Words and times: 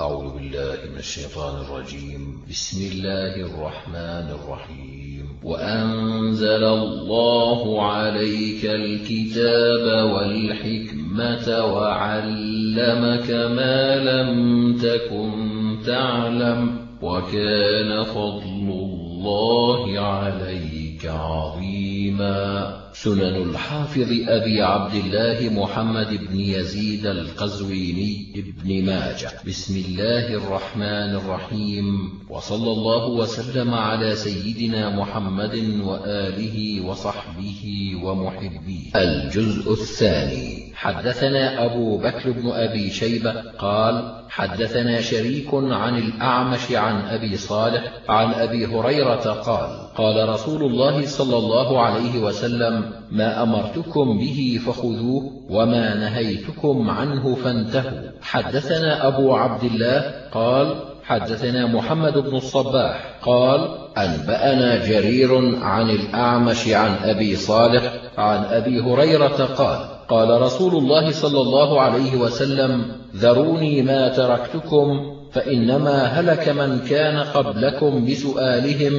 أعوذ 0.00 0.34
بالله 0.34 0.76
من 0.92 0.98
الشيطان 0.98 1.60
الرجيم. 1.60 2.42
بسم 2.50 2.92
الله 2.92 3.34
الرحمن 3.36 4.34
الرحيم. 4.38 5.40
وأنزل 5.44 6.64
الله 6.64 7.82
عليك 7.82 8.64
الكتاب 8.64 10.10
والحكمة 10.10 11.64
وعلمك 11.64 13.30
ما 13.30 13.96
لم 13.96 14.30
تكن 14.78 15.76
تعلم 15.86 16.86
وكان 17.02 18.04
فضل 18.04 18.68
الله 18.70 20.00
عليك 20.00 21.06
عظيما. 21.06 22.79
سنن 22.94 23.50
الحافظ 23.50 24.08
أبي 24.28 24.62
عبد 24.62 24.94
الله 24.94 25.62
محمد 25.62 26.26
بن 26.30 26.40
يزيد 26.40 27.06
القزويني 27.06 28.26
ابن 28.36 28.86
ماجه. 28.86 29.30
بسم 29.48 29.76
الله 29.88 30.34
الرحمن 30.34 31.14
الرحيم. 31.14 32.12
وصلى 32.30 32.72
الله 32.72 33.08
وسلم 33.08 33.74
على 33.74 34.16
سيدنا 34.16 34.96
محمد 34.96 35.80
وآله 35.80 36.80
وصحبه 36.86 37.92
ومحبيه. 38.02 38.90
الجزء 38.94 39.72
الثاني. 39.72 40.69
حدثنا 40.80 41.64
أبو 41.64 41.98
بكر 41.98 42.30
بن 42.30 42.50
أبي 42.50 42.90
شيبة 42.90 43.34
قال 43.58 44.14
حدثنا 44.28 45.00
شريك 45.00 45.54
عن 45.54 45.98
الأعمش 45.98 46.72
عن 46.72 47.00
أبي 47.00 47.36
صالح 47.36 47.92
عن 48.08 48.32
أبي 48.32 48.66
هريرة 48.66 49.30
قال 49.32 49.68
قال 49.96 50.28
رسول 50.28 50.62
الله 50.62 51.06
صلى 51.06 51.36
الله 51.36 51.80
عليه 51.80 52.18
وسلم 52.18 52.90
ما 53.10 53.42
أمرتكم 53.42 54.18
به 54.18 54.60
فخذوه 54.66 55.32
وما 55.50 55.94
نهيتكم 55.94 56.90
عنه 56.90 57.34
فانتهوا. 57.34 58.10
حدثنا 58.22 59.06
أبو 59.06 59.34
عبد 59.34 59.64
الله 59.64 60.14
قال 60.32 60.74
حدثنا 61.04 61.66
محمد 61.66 62.18
بن 62.18 62.36
الصباح 62.36 63.18
قال 63.22 63.68
أنبأنا 63.98 64.86
جرير 64.86 65.56
عن 65.62 65.90
الأعمش 65.90 66.68
عن 66.68 66.96
أبي 67.04 67.36
صالح 67.36 67.92
عن 68.18 68.44
أبي 68.44 68.80
هريرة 68.80 69.44
قال 69.44 69.89
قال 70.10 70.42
رسول 70.42 70.76
الله 70.76 71.10
صلى 71.10 71.40
الله 71.40 71.80
عليه 71.80 72.16
وسلم 72.16 72.84
ذروني 73.16 73.82
ما 73.82 74.08
تركتكم 74.08 75.16
فإنما 75.32 76.02
هلك 76.02 76.48
من 76.48 76.78
كان 76.78 77.16
قبلكم 77.16 78.04
بسؤالهم 78.04 78.92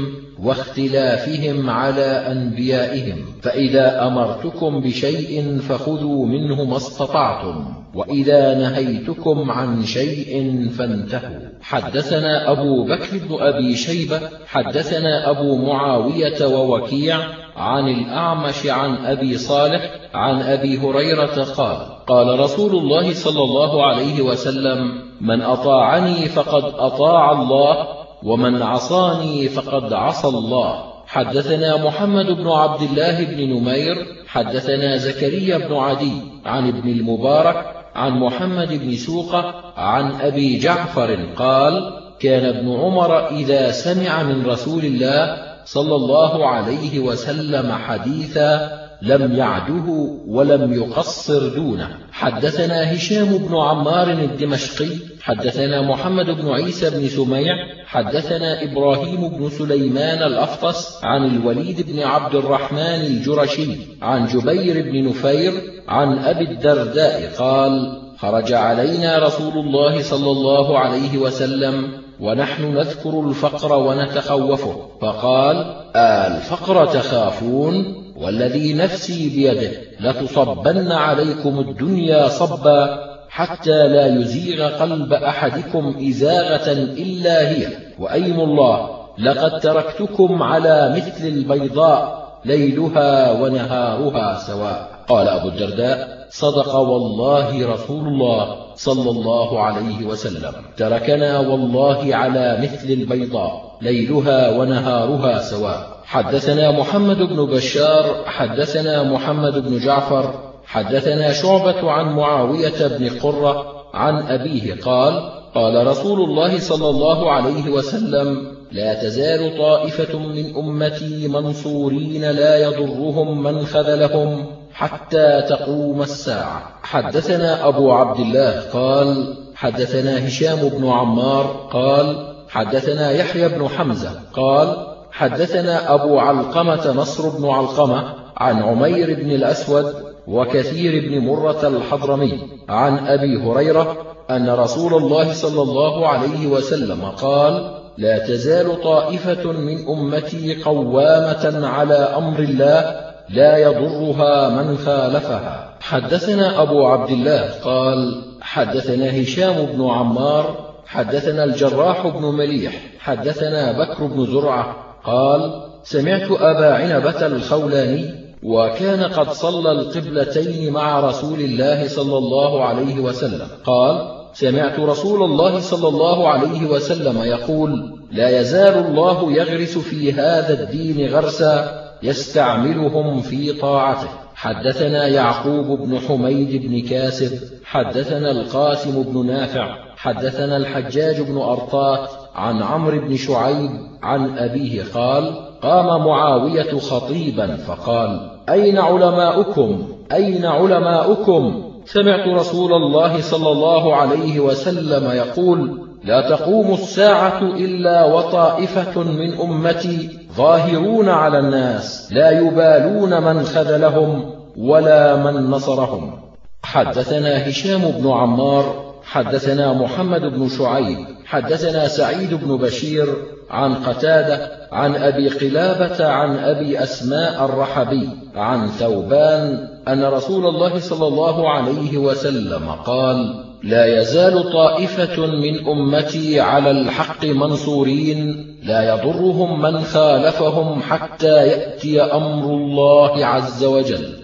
واختلافهم 0.44 1.70
على 1.70 2.06
أنبيائهم 2.31 3.26
فإذا 3.42 4.08
أمرتكم 4.08 4.81
بشيء 4.81 5.58
فخذوا 5.58 6.26
منه 6.26 6.64
ما 6.64 6.78
استطعتم 6.78 7.66
وإذا 7.96 8.53
نهيتكم 8.59 9.52
عن 9.52 9.84
شيء 9.84 10.70
فانتهوا. 10.78 11.40
حدثنا 11.62 12.52
أبو 12.52 12.84
بكر 12.84 13.18
بن 13.18 13.36
أبي 13.40 13.75
شيبة 13.75 14.20
حدثنا 14.48 15.30
أبو 15.30 15.58
معاوية 15.58 16.46
ووكيع 16.46 17.18
عن 17.55 17.88
الأعمش 17.88 18.66
عن 18.66 19.05
أبي 19.05 19.38
صالح 19.38 19.81
عن 20.13 20.41
أبي 20.41 20.77
هريرة 20.77 21.44
قال 21.44 21.77
قال 22.07 22.39
رسول 22.39 22.75
الله 22.75 23.13
صلى 23.13 23.44
الله 23.44 23.85
عليه 23.85 24.21
وسلم 24.21 25.02
من 25.21 25.41
أطاعني 25.41 26.25
فقد 26.25 26.63
أطاع 26.63 27.31
الله 27.31 27.88
ومن 28.23 28.61
عصاني 28.61 29.49
فقد 29.49 29.94
عصى 29.94 30.27
الله. 30.27 30.91
حدثنا 31.07 31.85
محمد 31.85 32.25
بن 32.25 32.47
عبد 32.47 32.81
الله 32.81 33.25
بن 33.25 33.53
نمير 33.53 34.07
حدثنا 34.27 34.97
زكريا 34.97 35.57
بن 35.57 35.75
عدي 35.75 36.13
عن 36.45 36.67
ابن 36.67 36.89
المبارك 36.89 37.66
عن 37.95 38.19
محمد 38.19 38.73
بن 38.73 38.95
سوقة 38.95 39.73
عن 39.77 40.22
أبي 40.22 40.57
جعفر 40.57 41.19
قال 41.35 42.02
كان 42.19 42.45
ابن 42.45 42.75
عمر 42.75 43.27
إذا 43.27 43.72
سمع 43.72 44.23
من 44.23 44.45
رسول 44.45 44.85
الله 44.85 45.50
صلى 45.66 45.95
الله 45.95 46.48
عليه 46.48 47.00
وسلم 47.00 47.72
حديثا 47.72 48.81
لم 49.02 49.35
يعده 49.35 50.18
ولم 50.28 50.74
يقصر 50.74 51.47
دونه. 51.47 51.90
حدثنا 52.12 52.96
هشام 52.96 53.38
بن 53.38 53.58
عمار 53.58 54.12
الدمشقي 54.12 55.12
حدثنا 55.22 55.81
محمد 55.81 56.25
بن 56.25 56.50
عيسى 56.50 56.90
بن 56.90 57.08
سميع 57.08 57.56
حدثنا 57.85 58.63
إبراهيم 58.63 59.30
بن 59.30 59.50
سليمان 59.50 60.24
الأفطس 60.24 61.03
عن 61.03 61.25
الوليد 61.25 61.91
بن 61.91 62.00
عبد 62.00 62.35
الرحمن 62.35 63.02
الجرشي 63.06 63.75
عن 64.02 64.28
جبير 64.28 64.81
بن 64.81 65.09
نفير 65.09 65.53
عن 65.88 66.18
أبي 66.18 66.44
الدرداء 66.44 67.31
قال 67.38 68.02
خرج 68.18 68.53
علينا 68.53 69.19
رسول 69.19 69.53
الله 69.53 70.02
صلى 70.02 70.31
الله 70.31 70.80
عليه 70.80 71.18
وسلم 71.18 72.00
ونحن 72.22 72.74
نذكر 72.74 73.20
الفقر 73.20 73.74
ونتخوفه. 73.74 74.88
فقال 75.02 75.76
الفقر 75.96 76.86
تخافون 76.86 77.96
والذي 78.18 78.74
نفسي 78.74 79.30
بيده 79.30 79.72
لتصبن 80.00 80.92
عليكم 80.92 81.59
الدنيا 81.59 82.28
صبا 82.28 83.12
حتى 83.30 83.88
لا 83.88 84.08
يزيغ 84.08 84.68
قلب 84.68 85.14
أحدكم 85.14 85.96
إزاغة 86.09 86.72
إلا 86.72 87.50
هي. 87.50 87.68
وأيم 88.00 88.40
الله 88.40 88.90
لقد 89.18 89.59
تركتكم 89.59 90.44
على 90.44 90.94
مثل 90.96 91.28
البيضاء 91.28 92.21
ليلها 92.46 93.41
ونهارها 93.41 94.40
سواء. 94.40 94.90
قال 95.07 95.28
أبو 95.29 95.47
الدرداء 95.47 96.28
صدق 96.29 96.75
والله 96.75 97.74
رسول 97.74 98.07
الله 98.07 98.57
صلى 98.75 99.09
الله 99.09 99.59
عليه 99.62 100.06
وسلم. 100.06 100.53
تركنا 100.78 101.40
والله 101.40 102.16
على 102.16 102.57
مثل 102.62 102.90
البيضاء 102.90 103.78
ليلها 103.81 104.57
ونهارها 104.57 105.41
سواء. 105.41 105.88
حدثنا 106.06 106.72
محمد 106.72 107.18
بن 107.18 107.46
بشار 107.46 108.24
حدثنا 108.25 109.03
محمد 109.03 109.53
بن 109.53 109.79
جعفر 109.79 110.34
حدثنا 110.66 111.34
شعبة 111.34 111.91
عن 111.91 112.16
معاوية 112.16 112.88
بن 112.88 113.19
قرة 113.19 113.66
عن 113.94 114.23
أبيه 114.23 114.81
قال 114.81 115.29
قال 115.56 115.88
رسول 115.88 116.22
الله 116.22 116.59
صلى 116.59 116.90
الله 116.90 117.31
عليه 117.31 117.69
وسلم 117.69 118.52
لا 118.72 119.04
تزال 119.04 119.58
طائفة 119.58 120.20
من 120.20 120.56
أمتي 120.56 121.28
منصورين 121.28 122.32
لا 122.32 122.58
يضرهم 122.58 123.44
من 123.44 123.66
خذلهم 123.66 124.46
حتى 124.74 125.42
تقوم 125.50 126.02
الساعة. 126.02 126.64
حدثنا 126.84 127.68
أبو 127.68 127.92
عبد 127.92 128.20
الله 128.20 128.62
قال 128.74 129.36
حدثنا 129.56 130.28
هشام 130.28 130.70
بن 130.70 130.88
عمار 130.90 131.70
قال 131.74 132.34
حدثنا 132.50 133.12
يحيى 133.12 133.50
بن 133.50 133.68
حمزة 133.68 134.12
قال 134.34 134.88
حدثنا 135.12 135.94
أبو 135.94 136.20
علقمة 136.20 136.92
نصر 136.92 137.30
بن 137.30 137.50
علقمة 137.50 138.14
عن 138.38 138.64
عمير 138.64 139.24
بن 139.24 139.32
الأسود 139.32 139.94
وكثير 140.28 141.09
بن 141.09 141.26
مرة 141.28 141.68
الحضرمي 141.68 142.40
عن 142.70 143.08
أبي 143.08 143.38
هريرة 143.38 143.98
أن 144.30 144.50
رسول 144.50 144.94
الله 144.94 145.34
صلى 145.34 145.62
الله 145.62 146.08
عليه 146.08 146.48
وسلم 146.48 147.06
قال 147.06 147.81
لا 147.97 148.28
تزال 148.28 148.81
طائفة 148.81 149.52
من 149.52 149.88
أمتي 149.88 150.63
قوامة 150.63 151.68
على 151.68 151.94
أمر 151.94 152.40
الله 152.40 153.12
لا 153.29 153.57
يضرها 153.57 154.50
من 154.50 154.78
خالفها. 154.78 155.78
حدثنا 155.81 156.62
أبو 156.62 156.88
عبد 156.88 157.09
الله 157.09 157.50
قال 157.63 158.22
حدثنا 158.41 159.22
هشام 159.22 159.66
بن 159.66 159.90
عمار 159.90 160.72
حدثنا 160.85 161.44
الجراح 161.44 162.07
بن 162.07 162.25
مليح 162.25 162.74
حدثنا 163.00 163.72
بكر 163.72 164.06
بن 164.06 164.25
زرعة 164.25 164.75
قال 165.03 165.63
سمعت 165.84 166.31
أبا 166.31 166.73
عنبة 166.73 167.25
الخولاني 167.25 168.22
وكان 168.44 169.03
قد 169.03 169.29
صلى 169.31 169.72
القبلتين 169.72 170.73
مع 170.73 171.00
رسول 171.00 171.40
الله 171.40 171.88
صلى 171.88 172.18
الله 172.18 172.66
عليه 172.66 173.00
وسلم. 173.00 173.47
قال 173.66 174.21
سمعت 174.34 174.80
رسول 174.80 175.24
الله 175.24 175.59
صلى 175.59 175.88
الله 175.88 176.30
عليه 176.30 176.66
وسلم 176.69 177.23
يقول 177.23 178.00
لا 178.11 178.40
يزال 178.40 178.85
الله 178.85 179.32
يغرس 179.32 179.78
في 179.78 180.14
هذا 180.14 180.64
الدين 180.64 181.09
غرسا 181.09 181.82
يستعملهم 182.03 183.22
في 183.22 183.53
طاعته. 183.53 184.08
حدثنا 184.35 185.08
يعقوب 185.08 185.79
بن 185.79 186.00
حميد 186.00 186.61
بن 186.66 186.82
كاسب 186.82 187.40
حدثنا 187.66 188.32
القاسم 188.32 189.03
بن 189.03 189.26
نافع 189.26 189.76
حدثنا 189.97 190.58
الحجاج 190.58 191.22
بن 191.22 191.38
أرطاة 191.38 192.08
عن 192.35 192.64
عمرو 192.64 193.00
بن 193.00 193.17
شعيب 193.17 193.70
عن 194.03 194.38
أبيه 194.38 194.84
قال 194.94 195.52
قام 195.61 196.05
معاوية 196.05 196.79
خطيبا 196.79 197.55
فقال 197.55 198.32
أين 198.50 198.78
علماؤكم؟ 198.78 199.88
أين 200.11 200.46
علماؤكم؟ 200.46 201.71
سمعت 201.93 202.28
رسول 202.28 202.73
الله 202.73 203.22
صلى 203.22 203.52
الله 203.52 203.96
عليه 203.96 204.40
وسلم 204.40 205.11
يقول 205.11 205.79
لا 206.03 206.29
تقوم 206.29 206.73
الساعة 206.73 207.41
إلا 207.41 208.05
وطائفة 208.05 209.03
من 209.03 209.34
أمتي 209.40 210.20
ظاهرون 210.35 211.09
على 211.09 211.40
الناس 211.40 212.14
لا 212.14 212.32
يبالون 212.32 213.23
من 213.23 213.43
خذلهم 213.43 214.34
ولا 214.58 215.16
من 215.16 215.49
نصرهم. 215.49 216.20
حدثنا 216.64 217.49
هشام 217.49 217.82
بن 217.82 218.11
عمار 218.11 218.93
حدثنا 219.03 219.73
محمد 219.73 220.22
بن 220.22 220.49
شعيب 220.49 220.97
حدثنا 221.26 221.88
سعيد 221.88 222.34
بن 222.34 222.58
بشير 222.58 223.05
عن 223.49 223.76
قتادة 223.76 224.52
عن 224.72 224.96
أبي 224.96 225.29
قلابة 225.29 226.08
عن 226.08 226.38
أبي 226.38 226.84
أسماء 226.84 227.46
الرحبي 227.46 228.09
عن 228.35 228.67
ثوبان 228.67 229.71
أن 229.87 230.03
رسول 230.03 230.45
الله 230.45 230.79
صلى 230.79 231.07
الله 231.07 231.49
عليه 231.49 231.97
وسلم 231.97 232.69
قال 232.85 233.45
لا 233.63 234.01
يزال 234.01 234.51
طائفة 234.53 235.25
من 235.25 235.67
أمتي 235.67 236.39
على 236.39 236.72
الحق 236.72 237.25
منصورين 237.25 238.47
لا 238.63 238.93
يضرهم 238.93 239.61
من 239.61 239.81
خالفهم 239.81 240.81
حتى 240.81 241.47
يأتي 241.47 242.01
أمر 242.01 242.45
الله 242.45 243.25
عز 243.25 243.63
وجل. 243.63 244.22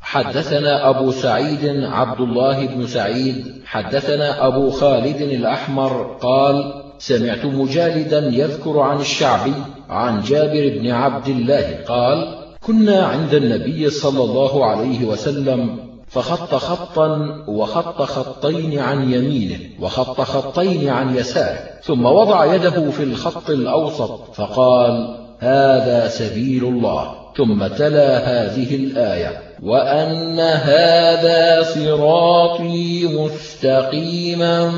حدثنا 0.00 0.88
أبو 0.90 1.10
سعيد 1.10 1.84
عبد 1.84 2.20
الله 2.20 2.66
بن 2.66 2.86
سعيد 2.86 3.44
حدثنا 3.66 4.46
أبو 4.46 4.70
خالد 4.70 5.20
الأحمر 5.20 6.16
قال 6.22 6.72
سمعت 6.98 7.44
مجالدا 7.44 8.18
يذكر 8.18 8.80
عن 8.80 9.00
الشعبي 9.00 9.54
عن 9.88 10.22
جابر 10.22 10.78
بن 10.78 10.90
عبد 10.90 11.28
الله 11.28 11.78
قال 11.88 12.39
كنا 12.66 13.06
عند 13.06 13.34
النبي 13.34 13.90
صلى 13.90 14.24
الله 14.24 14.64
عليه 14.64 15.04
وسلم 15.04 15.78
فخط 16.08 16.54
خطا 16.54 17.44
وخط 17.48 18.02
خطين 18.02 18.78
عن 18.78 19.12
يمينه 19.12 19.58
وخط 19.80 20.20
خطين 20.20 20.88
عن 20.88 21.16
يساره 21.16 21.58
ثم 21.82 22.04
وضع 22.04 22.54
يده 22.54 22.90
في 22.90 23.02
الخط 23.02 23.50
الأوسط 23.50 24.34
فقال 24.34 25.16
هذا 25.38 26.08
سبيل 26.08 26.64
الله. 26.64 27.20
ثم 27.36 27.66
تلا 27.66 28.18
هذه 28.18 28.74
الآية 28.74 29.40
وأن 29.62 30.40
هذا 30.40 31.62
صراطي 31.62 33.06
مستقيما 33.06 34.70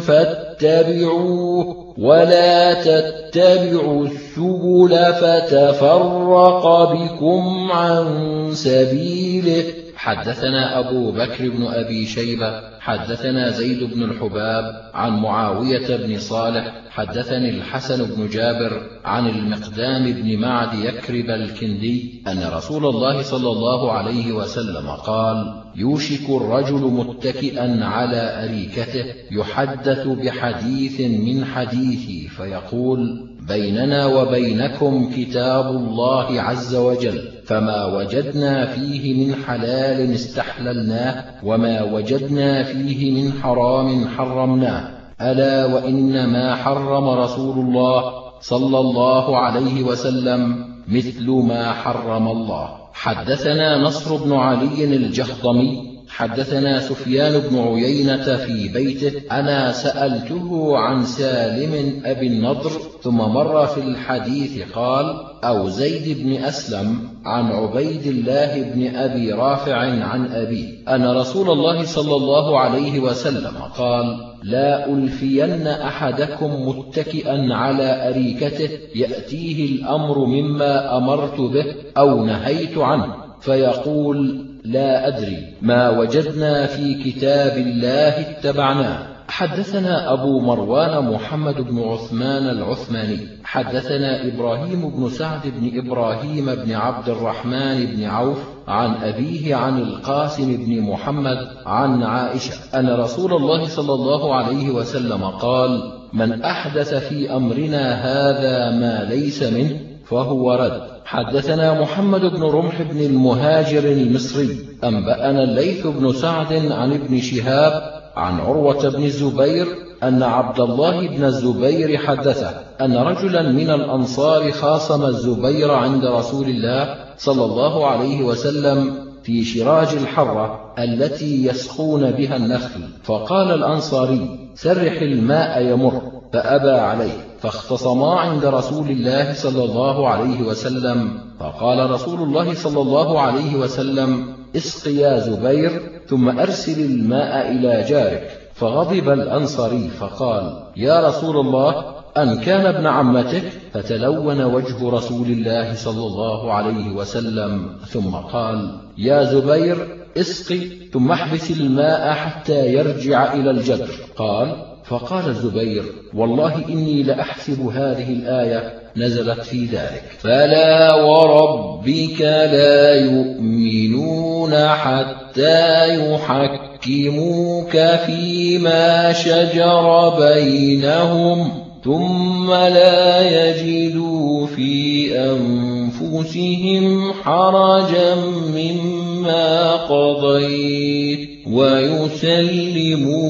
فاتبعوه. 0.00 1.85
ولا 1.98 2.74
تتبعوا 2.74 4.06
السبل 4.06 4.98
فتفرق 5.20 6.92
بكم 6.92 7.72
عن 7.72 8.06
سبيله. 8.52 9.64
حدثنا 9.96 10.78
أبو 10.78 11.12
بكر 11.12 11.48
بن 11.48 11.66
أبي 11.66 12.06
شيبة 12.06 12.75
حدثنا 12.86 13.50
زيد 13.50 13.94
بن 13.94 14.02
الحباب 14.02 14.90
عن 14.94 15.12
معاوية 15.12 15.96
بن 15.96 16.18
صالح 16.18 16.72
حدثني 16.90 17.50
الحسن 17.50 18.14
بن 18.14 18.28
جابر 18.28 18.80
عن 19.04 19.28
المقدام 19.28 20.12
بن 20.12 20.40
معد 20.40 20.74
يكرب 20.74 21.30
الكندي 21.30 22.22
أن 22.26 22.42
رسول 22.52 22.86
الله 22.86 23.22
صلى 23.22 23.48
الله 23.50 23.92
عليه 23.92 24.32
وسلم 24.32 24.88
قال 24.88 25.62
يوشك 25.76 26.30
الرجل 26.30 26.80
متكئا 26.80 27.84
على 27.84 28.44
أريكته 28.44 29.04
يحدث 29.30 30.06
بحديث 30.06 31.00
من 31.00 31.44
حديثي 31.44 32.28
فيقول 32.28 33.30
بيننا 33.48 34.06
وبينكم 34.06 35.10
كتاب 35.16 35.66
الله 35.66 36.40
عز 36.40 36.74
وجل 36.74 37.28
فما 37.44 37.84
وجدنا 37.84 38.66
فيه 38.66 39.26
من 39.26 39.34
حلال 39.34 40.12
استحللناه 40.14 41.24
وما 41.44 41.82
وجدنا 41.82 42.62
فيه 42.62 43.22
من 43.22 43.32
حرام 43.32 44.08
حرمناه. 44.08 44.90
ألا 45.20 45.66
وإن 45.66 46.26
ما 46.26 46.54
حرم 46.54 47.08
رسول 47.08 47.58
الله 47.58 48.12
صلى 48.40 48.78
الله 48.78 49.38
عليه 49.38 49.82
وسلم 49.82 50.64
مثل 50.88 51.30
ما 51.30 51.72
حرم 51.72 52.28
الله. 52.28 52.68
حدثنا 52.92 53.78
نصر 53.78 54.16
بن 54.16 54.32
علي 54.32 54.84
الجهضمي 54.84 55.95
حدثنا 56.08 56.80
سفيان 56.80 57.38
بن 57.38 57.58
عيينة 57.58 58.36
في 58.36 58.68
بيته 58.68 59.12
أنا 59.32 59.72
سألته 59.72 60.78
عن 60.78 61.04
سالم 61.04 62.02
أبي 62.04 62.26
النضر 62.26 62.70
ثم 63.02 63.16
مر 63.16 63.66
في 63.66 63.80
الحديث 63.80 64.72
قال 64.72 65.16
أو 65.44 65.68
زيد 65.68 66.18
بن 66.18 66.44
أسلم 66.44 66.98
عن 67.24 67.44
عبيد 67.52 68.06
الله 68.06 68.62
بن 68.62 68.96
أبي 68.96 69.32
رافع 69.32 69.76
عن 69.76 70.26
أبي 70.32 70.84
أن 70.88 71.06
رسول 71.06 71.50
الله 71.50 71.84
صلى 71.84 72.16
الله 72.16 72.58
عليه 72.58 73.00
وسلم 73.00 73.56
قال 73.78 74.36
لا 74.42 74.90
ألفين 74.92 75.66
أحدكم 75.66 76.68
متكئا 76.68 77.54
على 77.54 78.08
أريكته 78.08 78.68
يأتيه 78.94 79.64
الأمر 79.70 80.24
مما 80.24 80.96
أمرت 80.96 81.40
به 81.40 81.64
أو 81.98 82.24
نهيت 82.24 82.78
عنه 82.78 83.14
فيقول 83.40 84.45
لا 84.66 85.08
أدري 85.08 85.54
ما 85.62 85.90
وجدنا 85.90 86.66
في 86.66 86.94
كتاب 86.94 87.58
الله 87.58 88.20
اتبعناه. 88.20 88.98
حدثنا 89.28 90.12
أبو 90.12 90.40
مروان 90.40 91.12
محمد 91.12 91.54
بن 91.54 91.78
عثمان 91.78 92.48
العثماني. 92.48 93.18
حدثنا 93.44 94.26
إبراهيم 94.26 94.90
بن 94.90 95.08
سعد 95.08 95.40
بن 95.44 95.78
إبراهيم 95.78 96.54
بن 96.54 96.72
عبد 96.72 97.08
الرحمن 97.08 97.86
بن 97.86 98.04
عوف 98.04 98.38
عن 98.68 98.94
أبيه 98.94 99.54
عن 99.54 99.78
القاسم 99.78 100.56
بن 100.56 100.80
محمد 100.80 101.48
عن 101.66 102.02
عائشة 102.02 102.54
أن 102.74 102.88
رسول 102.90 103.32
الله 103.32 103.68
صلى 103.68 103.94
الله 103.94 104.34
عليه 104.34 104.70
وسلم 104.70 105.24
قال 105.24 105.92
من 106.12 106.42
أحدث 106.42 106.94
في 106.94 107.36
أمرنا 107.36 107.94
هذا 107.94 108.70
ما 108.70 109.04
ليس 109.10 109.42
منه 109.42 109.80
فهو 110.04 110.52
رد. 110.54 110.95
حدثنا 111.06 111.80
محمد 111.80 112.20
بن 112.20 112.42
رمح 112.42 112.82
بن 112.82 113.00
المهاجر 113.00 113.84
المصري 113.84 114.58
أنبأنا 114.84 115.44
الليث 115.44 115.86
بن 115.86 116.12
سعد 116.12 116.52
عن 116.52 116.92
ابن 116.92 117.20
شهاب 117.20 118.02
عن 118.16 118.40
عروة 118.40 118.88
بن 118.88 119.04
الزبير 119.04 119.66
أن 120.02 120.22
عبد 120.22 120.60
الله 120.60 121.08
بن 121.08 121.24
الزبير 121.24 121.98
حدثه 121.98 122.50
أن 122.80 122.96
رجلا 122.96 123.42
من 123.42 123.70
الأنصار 123.70 124.52
خاصم 124.52 125.04
الزبير 125.04 125.70
عند 125.70 126.04
رسول 126.04 126.48
الله 126.48 126.94
صلى 127.18 127.44
الله 127.44 127.86
عليه 127.86 128.24
وسلم 128.24 128.94
في 129.22 129.44
شراج 129.44 129.88
الحرة 129.94 130.74
التي 130.78 131.46
يسخون 131.46 132.10
بها 132.10 132.36
النخل 132.36 132.80
فقال 133.02 133.50
الأنصاري 133.50 134.50
سرح 134.54 135.02
الماء 135.02 135.62
يمر 135.62 136.02
فأبى 136.32 136.80
عليه. 136.80 137.35
فاختصما 137.40 138.20
عند 138.20 138.44
رسول 138.44 138.90
الله 138.90 139.32
صلى 139.32 139.64
الله 139.64 140.08
عليه 140.08 140.42
وسلم. 140.42 141.18
فقال 141.40 141.90
رسول 141.90 142.22
الله 142.22 142.54
صلى 142.54 142.80
الله 142.80 143.20
عليه 143.20 143.56
وسلم 143.56 144.34
اسق 144.56 144.88
يا 144.88 145.18
زبير 145.18 145.82
ثم 146.08 146.38
أرسل 146.38 146.84
الماء 146.84 147.52
إلى 147.52 147.84
جارك. 147.88 148.50
فغضب 148.54 149.08
الأنصري 149.08 149.88
فقال 149.88 150.62
يا 150.76 151.08
رسول 151.08 151.36
الله 151.36 151.84
أن 152.16 152.38
كان 152.38 152.66
ابن 152.66 152.86
عمتك 152.86 153.52
فتلون 153.72 154.42
وجه 154.44 154.90
رسول 154.90 155.26
الله 155.26 155.74
صلى 155.74 156.06
الله 156.06 156.52
عليه 156.52 156.90
وسلم. 156.90 157.70
ثم 157.88 158.10
قال 158.10 158.80
يا 158.98 159.24
زبير 159.24 160.06
اسقي 160.16 160.60
ثم 160.92 161.12
احبس 161.12 161.50
الماء 161.50 162.12
حتى 162.12 162.72
يرجع 162.72 163.34
إلى 163.34 163.50
الجدر. 163.50 163.90
قال 164.16 164.75
فقال 164.88 165.28
الزبير 165.28 165.82
والله 166.14 166.68
إني 166.68 167.02
لأحسب 167.02 167.66
هذه 167.66 168.12
الآية 168.12 168.72
نزلت 168.96 169.40
في 169.40 169.64
ذلك. 169.64 170.02
فلا 170.18 170.94
وربك 170.94 172.20
لا 172.20 172.94
يؤمنون 172.94 174.68
حتى 174.68 175.88
يحكموك 176.12 177.76
فيما 178.06 179.12
شجر 179.12 180.08
بينهم. 180.18 181.65
ثم 181.86 182.50
لا 182.50 183.22
يجدوا 183.22 184.46
في 184.46 185.14
أنفسهم 185.18 187.12
حرجا 187.12 188.14
مما 188.54 189.72
قضيت 189.76 191.28
ويسلموا 191.46 193.24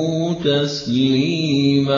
تسليما. 0.44 1.96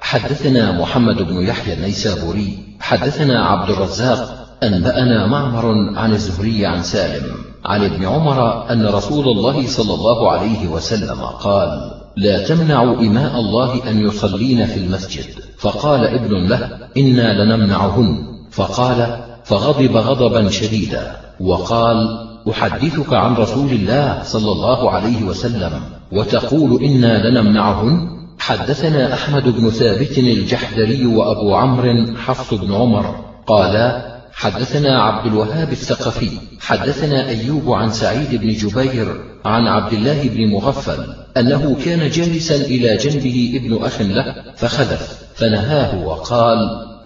حدثنا 0.00 0.80
محمد 0.80 1.22
بن 1.22 1.46
يحيى 1.48 1.74
النيسابوري 1.74 2.58
حدثنا 2.80 3.46
عبد 3.46 3.70
الرزاق 3.70 4.46
أنبأنا 4.62 5.26
معمر 5.26 5.66
عن 5.98 6.12
الزهري 6.12 6.66
عن 6.66 6.82
سالم 6.82 7.34
عن 7.64 7.84
ابن 7.84 8.04
عمر 8.04 8.70
أن 8.70 8.86
رسول 8.86 9.28
الله 9.28 9.66
صلى 9.66 9.94
الله 9.94 10.30
عليه 10.30 10.68
وسلم 10.68 11.20
قال 11.20 11.99
لا 12.16 12.48
تمنعوا 12.48 12.96
إماء 12.96 13.40
الله 13.40 13.90
أن 13.90 14.06
يصلين 14.06 14.66
في 14.66 14.76
المسجد. 14.76 15.24
فقال 15.58 16.04
ابن 16.04 16.48
له 16.48 16.78
إنا 16.96 17.44
لنمنعهن. 17.44 18.18
فقال 18.50 19.24
فغضب 19.44 19.96
غضبا 19.96 20.50
شديدا. 20.50 21.16
وقال 21.40 22.26
أحدثك 22.50 23.12
عن 23.12 23.34
رسول 23.34 23.70
الله 23.70 24.22
صلى 24.22 24.52
الله 24.52 24.90
عليه 24.90 25.22
وسلم 25.22 25.72
وتقول 26.12 26.84
إنا 26.84 27.28
لنمنعهن؟ 27.28 28.20
حدثنا 28.38 29.14
أحمد 29.14 29.48
بن 29.48 29.70
ثابت 29.70 30.18
الجحدري 30.18 31.06
وأبو 31.06 31.54
عمرو 31.54 32.16
حفص 32.16 32.54
بن 32.54 32.74
عمر 32.74 33.14
قالا 33.46 34.09
حدثنا 34.32 35.02
عبد 35.02 35.26
الوهاب 35.26 35.72
الثقفي 35.72 36.30
حدثنا 36.60 37.28
أيوب 37.28 37.72
عن 37.72 37.90
سعيد 37.90 38.40
بن 38.40 38.48
جبير 38.48 39.20
عن 39.44 39.66
عبد 39.66 39.92
الله 39.92 40.28
بن 40.28 40.46
مغفل 40.46 41.06
أنه 41.36 41.76
كان 41.84 42.10
جالسا 42.10 42.56
إلى 42.56 42.96
جنبه 42.96 43.52
ابن 43.56 43.84
أخ 43.84 44.00
له 44.00 44.34
فخذف 44.56 45.18
فنهاه 45.34 46.06
وقال 46.06 46.58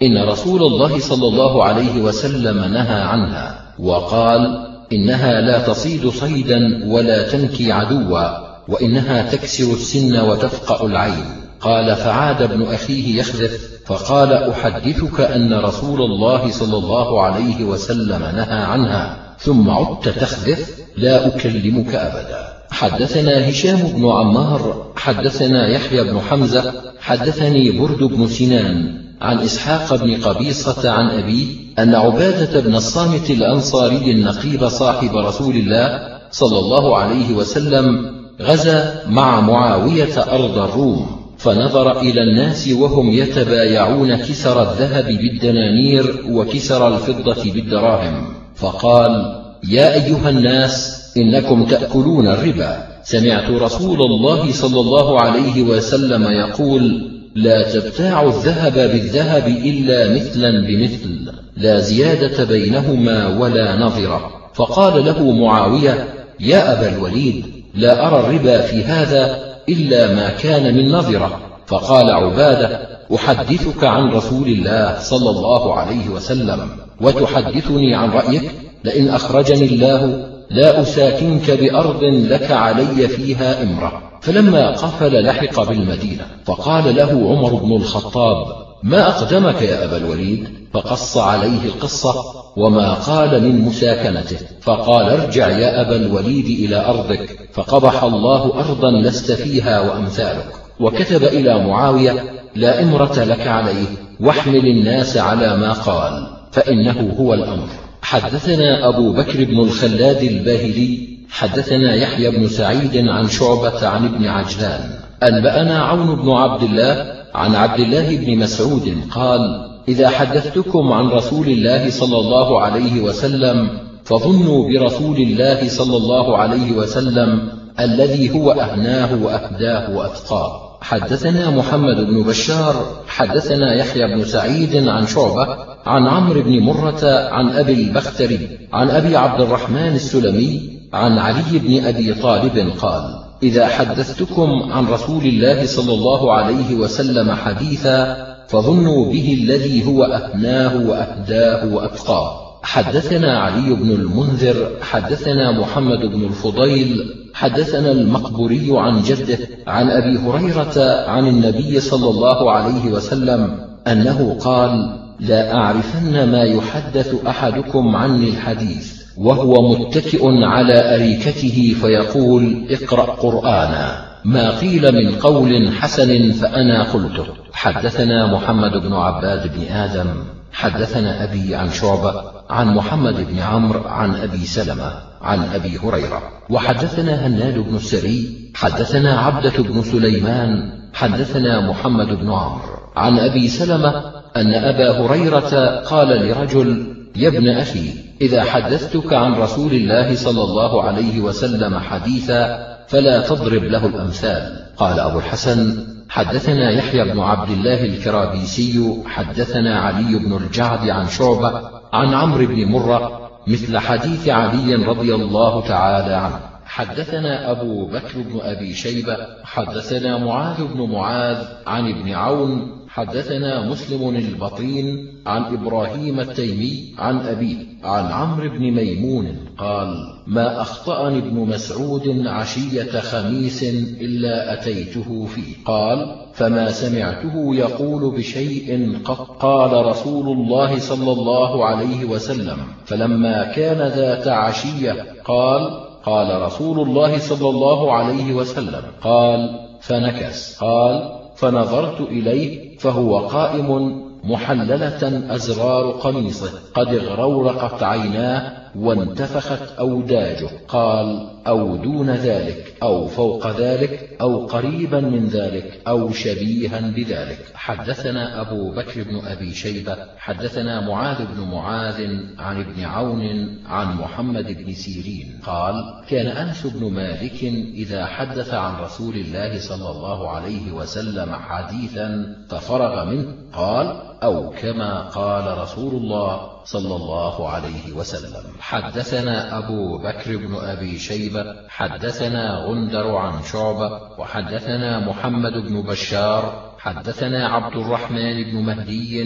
إن 0.02 0.28
رسول 0.28 0.62
الله 0.62 0.98
صلى 0.98 1.28
الله 1.28 1.64
عليه 1.64 2.00
وسلم 2.00 2.72
نهى 2.72 3.00
عنها 3.00 3.74
وقال 3.78 4.66
إنها 4.92 5.40
لا 5.40 5.66
تصيد 5.66 6.08
صيدا 6.08 6.84
ولا 6.86 7.28
تنكي 7.28 7.72
عدوا 7.72 8.44
وإنها 8.68 9.30
تكسر 9.30 9.72
السن 9.72 10.20
وتفقأ 10.20 10.86
العين 10.86 11.43
قال 11.64 11.96
فعاد 11.96 12.42
ابن 12.42 12.62
أخيه 12.62 13.18
يخذف 13.20 13.74
فقال 13.86 14.32
أحدثك 14.32 15.20
أن 15.20 15.54
رسول 15.54 16.00
الله 16.02 16.50
صلى 16.50 16.76
الله 16.76 17.22
عليه 17.22 17.64
وسلم 17.64 18.22
نهى 18.22 18.62
عنها 18.64 19.34
ثم 19.38 19.70
عدت 19.70 20.08
تخذف 20.08 20.78
لا 20.96 21.26
أكلمك 21.26 21.94
أبدا. 21.94 22.54
حدثنا 22.70 23.50
هشام 23.50 23.76
بن 23.76 24.10
عمار 24.10 24.92
حدثنا 24.96 25.68
يحيى 25.68 26.04
بن 26.04 26.20
حمزة 26.20 26.72
حدثني 27.00 27.70
برد 27.70 27.98
بن 27.98 28.26
سنان 28.26 29.04
عن 29.20 29.38
إسحاق 29.38 29.94
بن 29.94 30.16
قبيصة 30.22 30.90
عن 30.90 31.10
أبيه 31.10 31.46
أن 31.78 31.94
عبادة 31.94 32.60
بن 32.60 32.74
الصامت 32.74 33.30
الأنصاري 33.30 34.10
النقيب 34.10 34.68
صاحب 34.68 35.16
رسول 35.16 35.56
الله 35.56 36.18
صلى 36.30 36.58
الله 36.58 36.96
عليه 36.96 37.34
وسلم 37.34 38.14
غزا 38.40 39.02
مع 39.08 39.40
معاوية 39.40 40.18
أرض 40.18 40.58
الروم. 40.58 41.13
فنظر 41.44 42.00
إلى 42.00 42.22
الناس 42.22 42.68
وهم 42.68 43.10
يتبايعون 43.10 44.16
كسر 44.16 44.62
الذهب 44.62 45.04
بالدنانير 45.04 46.24
وكسر 46.30 46.88
الفضة 46.88 47.52
بالدراهم. 47.52 48.26
فقال 48.56 49.42
يا 49.68 49.94
أيها 49.94 50.30
الناس 50.30 51.04
إنكم 51.16 51.66
تأكلون 51.66 52.28
الربا. 52.28 52.86
سمعت 53.02 53.50
رسول 53.50 54.00
الله 54.02 54.52
صلى 54.52 54.80
الله 54.80 55.20
عليه 55.20 55.62
وسلم 55.62 56.24
يقول 56.24 57.10
لا 57.34 57.72
تبتاع 57.72 58.22
الذهب 58.22 58.74
بالذهب 58.74 59.48
إلا 59.48 60.14
مثلا 60.14 60.66
بمثل 60.66 61.32
لا 61.56 61.80
زيادة 61.80 62.44
بينهما 62.44 63.38
ولا 63.38 63.76
نظرة 63.76 64.30
فقال 64.54 65.04
له 65.04 65.30
معاوية 65.32 66.08
يا 66.40 66.72
أبا 66.72 66.96
الوليد 66.96 67.44
لا 67.74 68.06
أرى 68.06 68.20
الربا 68.20 68.60
في 68.60 68.84
هذا 68.84 69.53
إلا 69.68 70.14
ما 70.14 70.30
كان 70.30 70.74
من 70.74 70.92
نظرة. 70.92 71.40
فقال 71.66 72.10
عبادة 72.10 72.88
أحدثك 73.14 73.84
عن 73.84 74.10
رسول 74.10 74.48
الله 74.48 74.98
صلى 74.98 75.30
الله 75.30 75.74
عليه 75.74 76.08
وسلم 76.08 76.68
وتحدثني 77.00 77.94
عن 77.94 78.10
رأيك؟ 78.10 78.50
لئن 78.84 79.08
أخرجني 79.08 79.64
الله 79.64 80.26
لا 80.50 80.80
أساكنك 80.82 81.50
بأرض 81.50 82.04
لك 82.04 82.50
علي 82.50 83.08
فيها 83.08 83.62
إمرة. 83.62 84.02
فلما 84.20 84.70
قفل 84.70 85.24
لحق 85.24 85.68
بالمدينة 85.68 86.26
فقال 86.44 86.96
له 86.96 87.10
عمر 87.10 87.54
بن 87.54 87.76
الخطاب 87.76 88.63
ما 88.84 89.08
أقدمك 89.08 89.62
يا 89.62 89.84
أبا 89.84 89.96
الوليد؟ 89.96 90.48
فقص 90.72 91.16
عليه 91.16 91.64
القصة 91.64 92.14
وما 92.56 92.94
قال 92.94 93.42
من 93.42 93.60
مساكنته 93.60 94.36
فقال 94.60 95.06
ارجع 95.06 95.48
يا 95.48 95.80
أبا 95.80 95.96
الوليد 95.96 96.46
إلى 96.46 96.86
أرضك 96.86 97.38
فقبح 97.52 98.02
الله 98.02 98.60
أرضا 98.60 98.90
لست 98.90 99.32
فيها 99.32 99.80
وأمثالك. 99.80 100.46
وكتب 100.80 101.24
إلى 101.24 101.66
معاوية 101.66 102.24
لا 102.54 102.82
إمرة 102.82 103.24
لك 103.24 103.46
عليه 103.46 103.86
واحمل 104.20 104.66
الناس 104.66 105.16
على 105.16 105.56
ما 105.56 105.72
قال 105.72 106.26
فإنه 106.52 107.14
هو 107.20 107.34
الأمر. 107.34 107.68
حدثنا 108.02 108.88
أبو 108.88 109.12
بكر 109.12 109.44
بن 109.44 109.60
الخلاد 109.60 110.22
الباهلي 110.22 111.08
حدثنا 111.30 111.94
يحيى 111.94 112.30
بن 112.30 112.48
سعيد 112.48 113.08
عن 113.08 113.28
شعبة 113.28 113.88
عن 113.88 114.04
ابن 114.04 114.26
عجلان. 114.26 114.90
أنبأنا 115.22 115.78
عون 115.78 116.16
بن 116.16 116.30
عبد 116.30 116.62
الله 116.62 117.13
عن 117.34 117.54
عبد 117.54 117.80
الله 117.80 118.16
بن 118.16 118.38
مسعود 118.38 118.96
قال 119.10 119.40
إذا 119.88 120.08
حدثتكم 120.08 120.92
عن 120.92 121.08
رسول 121.08 121.46
الله 121.48 121.90
صلى 121.90 122.18
الله 122.18 122.60
عليه 122.60 123.00
وسلم 123.00 123.68
فظنوا 124.04 124.68
برسول 124.68 125.16
الله 125.16 125.68
صلى 125.68 125.96
الله 125.96 126.38
عليه 126.38 126.72
وسلم 126.72 127.48
الذي 127.80 128.34
هو 128.34 128.50
أهناه 128.50 129.24
وأهداه 129.24 129.96
وأتقاه 129.96 130.78
حدثنا 130.80 131.50
محمد 131.50 131.96
بن 131.96 132.22
بشار 132.22 132.86
حدثنا 133.06 133.74
يحيى 133.74 134.06
بن 134.06 134.24
سعيد 134.24 134.88
عن 134.88 135.06
شعبة 135.06 135.56
عن 135.86 136.06
عمرو 136.06 136.42
بن 136.42 136.60
مرة 136.60 137.28
عن 137.30 137.48
أبي 137.48 137.72
البختري 137.72 138.48
عن 138.72 138.90
أبي 138.90 139.16
عبد 139.16 139.40
الرحمن 139.40 139.94
السلمي 139.94 140.80
عن 140.92 141.18
علي 141.18 141.58
بن 141.58 141.84
أبي 141.84 142.14
طالب 142.14 142.72
قال 142.78 143.23
إذا 143.44 143.66
حدثتكم 143.66 144.72
عن 144.72 144.86
رسول 144.86 145.24
الله 145.24 145.66
صلى 145.66 145.94
الله 145.94 146.32
عليه 146.32 146.74
وسلم 146.74 147.30
حديثا 147.30 148.26
فظنوا 148.48 149.12
به 149.12 149.38
الذي 149.42 149.86
هو 149.86 150.04
أهناه 150.04 150.88
وأهداه 150.88 151.74
وأتقاه. 151.74 152.44
حدثنا 152.62 153.38
علي 153.38 153.74
بن 153.74 153.90
المنذر 153.90 154.70
حدثنا 154.82 155.60
محمد 155.60 155.98
بن 155.98 156.24
الفضيل 156.24 157.14
حدثنا 157.34 157.92
المقبوري 157.92 158.68
عن 158.70 159.02
جده 159.02 159.38
عن 159.66 159.90
أبي 159.90 160.18
هريرة 160.18 161.04
عن 161.08 161.26
النبي 161.28 161.80
صلى 161.80 162.10
الله 162.10 162.50
عليه 162.50 162.92
وسلم 162.92 163.58
أنه 163.86 164.36
قال 164.40 165.00
لا 165.20 165.54
أعرفن 165.54 166.30
ما 166.30 166.42
يحدث 166.42 167.14
أحدكم 167.26 167.96
عني 167.96 168.28
الحديث. 168.28 169.03
وهو 169.16 169.68
متكئ 169.68 170.26
على 170.44 170.94
أريكته 170.94 171.76
فيقول 171.80 172.66
اقرأ 172.70 173.02
قرآنا. 173.02 174.04
ما 174.24 174.50
قيل 174.50 174.92
من 174.92 175.14
قول 175.14 175.72
حسن 175.72 176.32
فأنا 176.32 176.82
قلته. 176.82 177.26
حدثنا 177.52 178.32
محمد 178.32 178.70
بن 178.70 178.92
عباد 178.92 179.56
بن 179.56 179.72
آدم. 179.72 180.06
حدثنا 180.52 181.24
أبي 181.24 181.54
عن 181.54 181.70
شعبة. 181.70 182.22
عن 182.50 182.74
محمد 182.74 183.26
بن 183.30 183.38
عمرو. 183.38 183.80
عن 183.80 184.14
أبي 184.14 184.44
سلمة. 184.44 184.92
عن 185.22 185.42
أبي 185.54 185.78
هريرة. 185.78 186.22
وحدثنا 186.50 187.26
هناد 187.26 187.58
بن 187.58 187.76
السري. 187.76 188.50
حدثنا 188.54 189.18
عبدة 189.18 189.62
بن 189.62 189.82
سليمان. 189.82 190.72
حدثنا 190.94 191.70
محمد 191.70 192.06
بن 192.06 192.32
عمرو. 192.32 192.74
عن 192.96 193.18
أبي 193.18 193.48
سلمة 193.48 194.02
أن 194.36 194.54
أبا 194.54 195.00
هريرة 195.00 195.80
قال 195.80 196.08
لرجل 196.08 197.03
يا 197.16 197.28
ابن 197.28 197.48
أخي 197.48 197.92
إذا 198.20 198.44
حدثتك 198.44 199.12
عن 199.12 199.34
رسول 199.34 199.72
الله 199.72 200.14
صلى 200.14 200.42
الله 200.42 200.82
عليه 200.82 201.20
وسلم 201.20 201.78
حديثا 201.78 202.66
فلا 202.88 203.28
تضرب 203.28 203.64
له 203.64 203.86
الأمثال. 203.86 204.66
قال 204.76 205.00
أبو 205.00 205.18
الحسن 205.18 205.86
حدثنا 206.08 206.70
يحيى 206.70 207.04
بن 207.04 207.20
عبد 207.20 207.50
الله 207.50 207.84
الكرابيسي 207.84 209.02
حدثنا 209.06 209.80
علي 209.80 210.18
بن 210.18 210.36
الجعد 210.36 210.88
عن 210.90 211.08
شعبة 211.08 211.70
عن 211.92 212.14
عمرو 212.14 212.46
بن 212.46 212.64
مرة 212.64 213.30
مثل 213.46 213.78
حديث 213.78 214.28
علي 214.28 214.74
رضي 214.74 215.14
الله 215.14 215.68
تعالى 215.68 216.14
عنه. 216.14 216.40
حدثنا 216.66 217.50
أبو 217.50 217.86
بكر 217.86 218.14
بن 218.16 218.40
أبي 218.40 218.74
شيبة 218.74 219.16
حدثنا 219.44 220.18
معاذ 220.18 220.64
بن 220.64 220.90
معاذ 220.90 221.36
عن 221.66 221.88
ابن 221.90 222.12
عون 222.12 222.73
حدثنا 222.94 223.70
مسلم 223.70 224.16
البطين 224.16 225.12
عن 225.26 225.42
إبراهيم 225.42 226.20
التيمي 226.20 226.94
عن 226.98 227.20
أبيه 227.20 227.56
عن 227.84 228.12
عمرو 228.12 228.48
بن 228.48 228.70
ميمون 228.70 229.36
قال 229.58 229.94
ما 230.26 230.60
أخطأني 230.60 231.18
ابن 231.18 231.34
مسعود 231.34 232.26
عشية 232.26 233.00
خميس 233.00 233.62
إلا 234.00 234.52
أتيته 234.52 235.26
فيه. 235.26 235.64
قال 235.64 236.16
فما 236.34 236.70
سمعته 236.70 237.54
يقول 237.54 238.16
بشيء 238.16 238.98
قد 239.04 239.16
قال 239.40 239.86
رسول 239.86 240.38
الله 240.38 240.78
صلى 240.78 241.12
الله 241.12 241.64
عليه 241.64 242.04
وسلم 242.04 242.56
فلما 242.84 243.52
كان 243.52 243.88
ذات 243.88 244.28
عشية 244.28 245.06
قال 245.24 245.80
قال 246.04 246.42
رسول 246.42 246.80
الله 246.88 247.18
صلى 247.18 247.48
الله 247.48 247.92
عليه 247.92 248.34
وسلم 248.34 248.82
قال 249.02 249.60
فنكس 249.80 250.58
قال 250.58 251.24
فنظرت 251.36 252.00
إليه 252.00 252.63
فهو 252.78 253.18
قائم 253.18 253.94
محللة 254.24 255.34
أزرار 255.34 255.90
قميصه 255.90 256.50
قد 256.74 256.94
اغرورقت 256.94 257.82
عيناه 257.82 258.63
وانتفخت 258.76 259.78
أوداجه. 259.78 260.48
قال 260.68 261.30
أو 261.46 261.76
دون 261.76 262.10
ذلك 262.10 262.74
أو 262.82 263.06
فوق 263.06 263.60
ذلك 263.60 264.16
أو 264.20 264.46
قريبا 264.46 265.00
من 265.00 265.28
ذلك 265.28 265.80
أو 265.88 266.12
شبيها 266.12 266.80
بذلك. 266.80 267.38
حدثنا 267.54 268.40
أبو 268.40 268.70
بكر 268.70 269.02
بن 269.02 269.26
أبي 269.26 269.54
شيبة 269.54 269.96
حدثنا 270.18 270.80
معاذ 270.80 271.24
بن 271.34 271.40
معاذ 271.50 272.00
عن 272.38 272.60
ابن 272.60 272.84
عون 272.84 273.22
عن 273.66 273.96
محمد 273.96 274.64
بن 274.64 274.72
سيرين. 274.72 275.40
قال 275.46 275.74
كان 276.08 276.26
أنس 276.26 276.66
بن 276.66 276.90
مالك 276.90 277.44
إذا 277.74 278.06
حدث 278.06 278.54
عن 278.54 278.84
رسول 278.84 279.14
الله 279.14 279.58
صلى 279.58 279.90
الله 279.90 280.30
عليه 280.30 280.72
وسلم 280.72 281.32
حديثا 281.32 282.36
ففرغ 282.48 283.04
منه. 283.04 283.34
قال 283.52 284.13
أو 284.24 284.50
كما 284.50 285.08
قال 285.08 285.58
رسول 285.58 285.94
الله 285.94 286.64
صلى 286.64 286.96
الله 286.96 287.48
عليه 287.48 287.92
وسلم. 287.92 288.44
حدثنا 288.60 289.58
أبو 289.58 289.98
بكر 289.98 290.36
بن 290.36 290.54
أبي 290.54 290.98
شيبة 290.98 291.44
حدثنا 291.68 292.64
غندر 292.66 293.16
عن 293.16 293.42
شعبة 293.42 293.90
وحدثنا 294.18 295.08
محمد 295.08 295.52
بن 295.52 295.82
بشار 295.82 296.74
حدثنا 296.78 297.48
عبد 297.48 297.76
الرحمن 297.76 298.44
بن 298.44 298.56
مهدي 298.56 299.24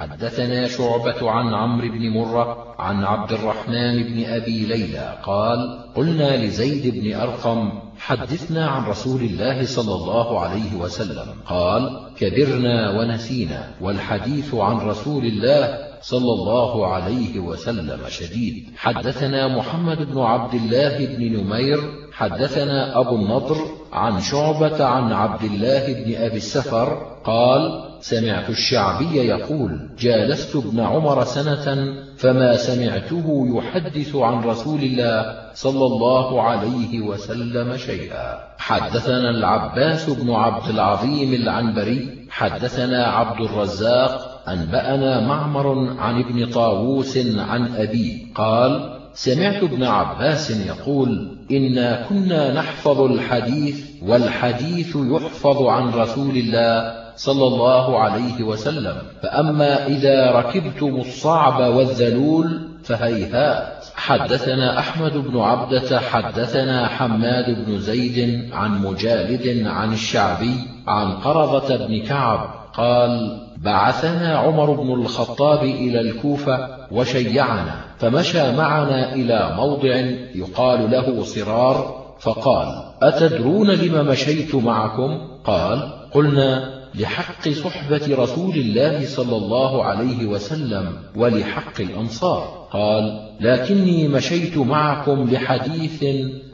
حدثنا 0.00 0.68
شعبة 0.68 1.30
عن 1.30 1.54
عمرو 1.54 1.88
بن 1.88 2.10
مرة 2.10 2.74
عن 2.78 3.04
عبد 3.04 3.32
الرحمن 3.32 4.02
بن 4.02 4.24
أبي 4.24 4.66
ليلى 4.66 5.18
قال 5.22 5.78
قلنا 5.96 6.44
لزيد 6.44 6.94
بن 6.94 7.14
أرقم 7.20 7.72
حدثنا 7.98 8.66
عن 8.66 8.84
رسول 8.84 9.20
الله 9.20 9.66
صلى 9.66 9.94
الله 9.94 10.40
عليه 10.40 10.76
وسلم 10.76 11.26
قال 11.46 12.00
كبرنا 12.16 13.00
ونسينا 13.00 13.70
والحديث 13.80 14.54
عن 14.54 14.76
رسول 14.76 15.24
الله 15.24 15.78
صلى 16.02 16.32
الله 16.32 16.86
عليه 16.86 17.40
وسلم 17.40 17.98
شديد. 18.08 18.64
حدثنا 18.76 19.48
محمد 19.56 20.12
بن 20.12 20.20
عبد 20.20 20.54
الله 20.54 21.06
بن 21.06 21.22
نمير 21.36 21.78
حدثنا 22.12 23.00
أبو 23.00 23.16
النضر 23.16 23.56
عن 23.92 24.20
شعبة 24.20 24.84
عن 24.84 25.12
عبد 25.12 25.44
الله 25.44 25.92
بن 25.92 26.14
أبي 26.14 26.36
السفر 26.36 27.16
قال 27.24 27.89
سمعت 28.00 28.50
الشعبي 28.50 29.16
يقول 29.16 29.88
جالست 29.98 30.56
ابن 30.56 30.80
عمر 30.80 31.24
سنة 31.24 31.94
فما 32.16 32.56
سمعته 32.56 33.46
يحدث 33.56 34.16
عن 34.16 34.44
رسول 34.44 34.80
الله 34.80 35.36
صلى 35.54 35.86
الله 35.86 36.42
عليه 36.42 37.00
وسلم 37.00 37.76
شيئا. 37.76 38.38
حدثنا 38.58 39.30
العباس 39.30 40.10
بن 40.10 40.30
عبد 40.30 40.68
العظيم 40.70 41.34
العنبري 41.34 42.26
حدثنا 42.30 43.06
عبد 43.06 43.40
الرزاق 43.40 44.42
أنبأنا 44.48 45.26
معمر 45.26 45.96
عن 45.98 46.20
ابن 46.20 46.46
طاووس 46.46 47.18
عن 47.36 47.74
أبيه 47.76 48.34
قال 48.34 49.00
سمعت 49.14 49.62
ابن 49.62 49.84
عباس 49.84 50.50
يقول 50.50 51.38
إنا 51.50 52.06
كنا 52.08 52.52
نحفظ 52.54 53.00
الحديث 53.00 53.86
والحديث 54.02 54.96
يحفظ 54.96 55.62
عن 55.62 55.90
رسول 55.90 56.36
الله 56.36 56.99
صلى 57.20 57.46
الله 57.46 57.98
عليه 57.98 58.42
وسلم. 58.42 58.96
فأما 59.22 59.86
إذا 59.86 60.30
ركبتم 60.30 60.96
الصعب 60.96 61.74
والذلول 61.74 62.68
فهيهات 62.84 63.84
حدثنا 63.94 64.78
أحمد 64.78 65.12
بن 65.12 65.40
عبدة 65.40 66.00
حدثنا 66.00 66.86
حماد 66.86 67.66
بن 67.66 67.78
زيد 67.78 68.50
عن 68.52 68.82
مجالد 68.82 69.66
عن 69.66 69.92
الشعبي 69.92 70.54
عن 70.86 71.12
قرضة 71.12 71.76
بن 71.76 72.02
كعب 72.02 72.50
قال 72.74 73.40
بعثنا 73.56 74.38
عمر 74.38 74.70
بن 74.70 74.92
الخطاب 74.92 75.62
إلى 75.62 76.00
الكوفة 76.00 76.68
وشيعنا 76.90 77.74
فمشى 77.98 78.52
معنا 78.52 79.14
إلى 79.14 79.54
موضع 79.56 79.94
يقال 80.34 80.90
له 80.90 81.24
صرار 81.24 82.04
فقال 82.20 82.66
أتدرون 83.02 83.70
لم 83.70 84.06
مشيت 84.06 84.54
معكم؟ 84.54 85.18
قال 85.44 85.92
قلنا 86.12 86.79
لحق 86.94 87.48
صحبة 87.48 88.16
رسول 88.22 88.54
الله 88.54 89.06
صلى 89.06 89.36
الله 89.36 89.84
عليه 89.84 90.26
وسلم 90.26 90.92
ولحق 91.16 91.80
الأنصار. 91.80 92.68
قال 92.72 93.30
لكني 93.40 94.08
مشيت 94.08 94.58
معكم 94.58 95.30
لحديث 95.30 96.04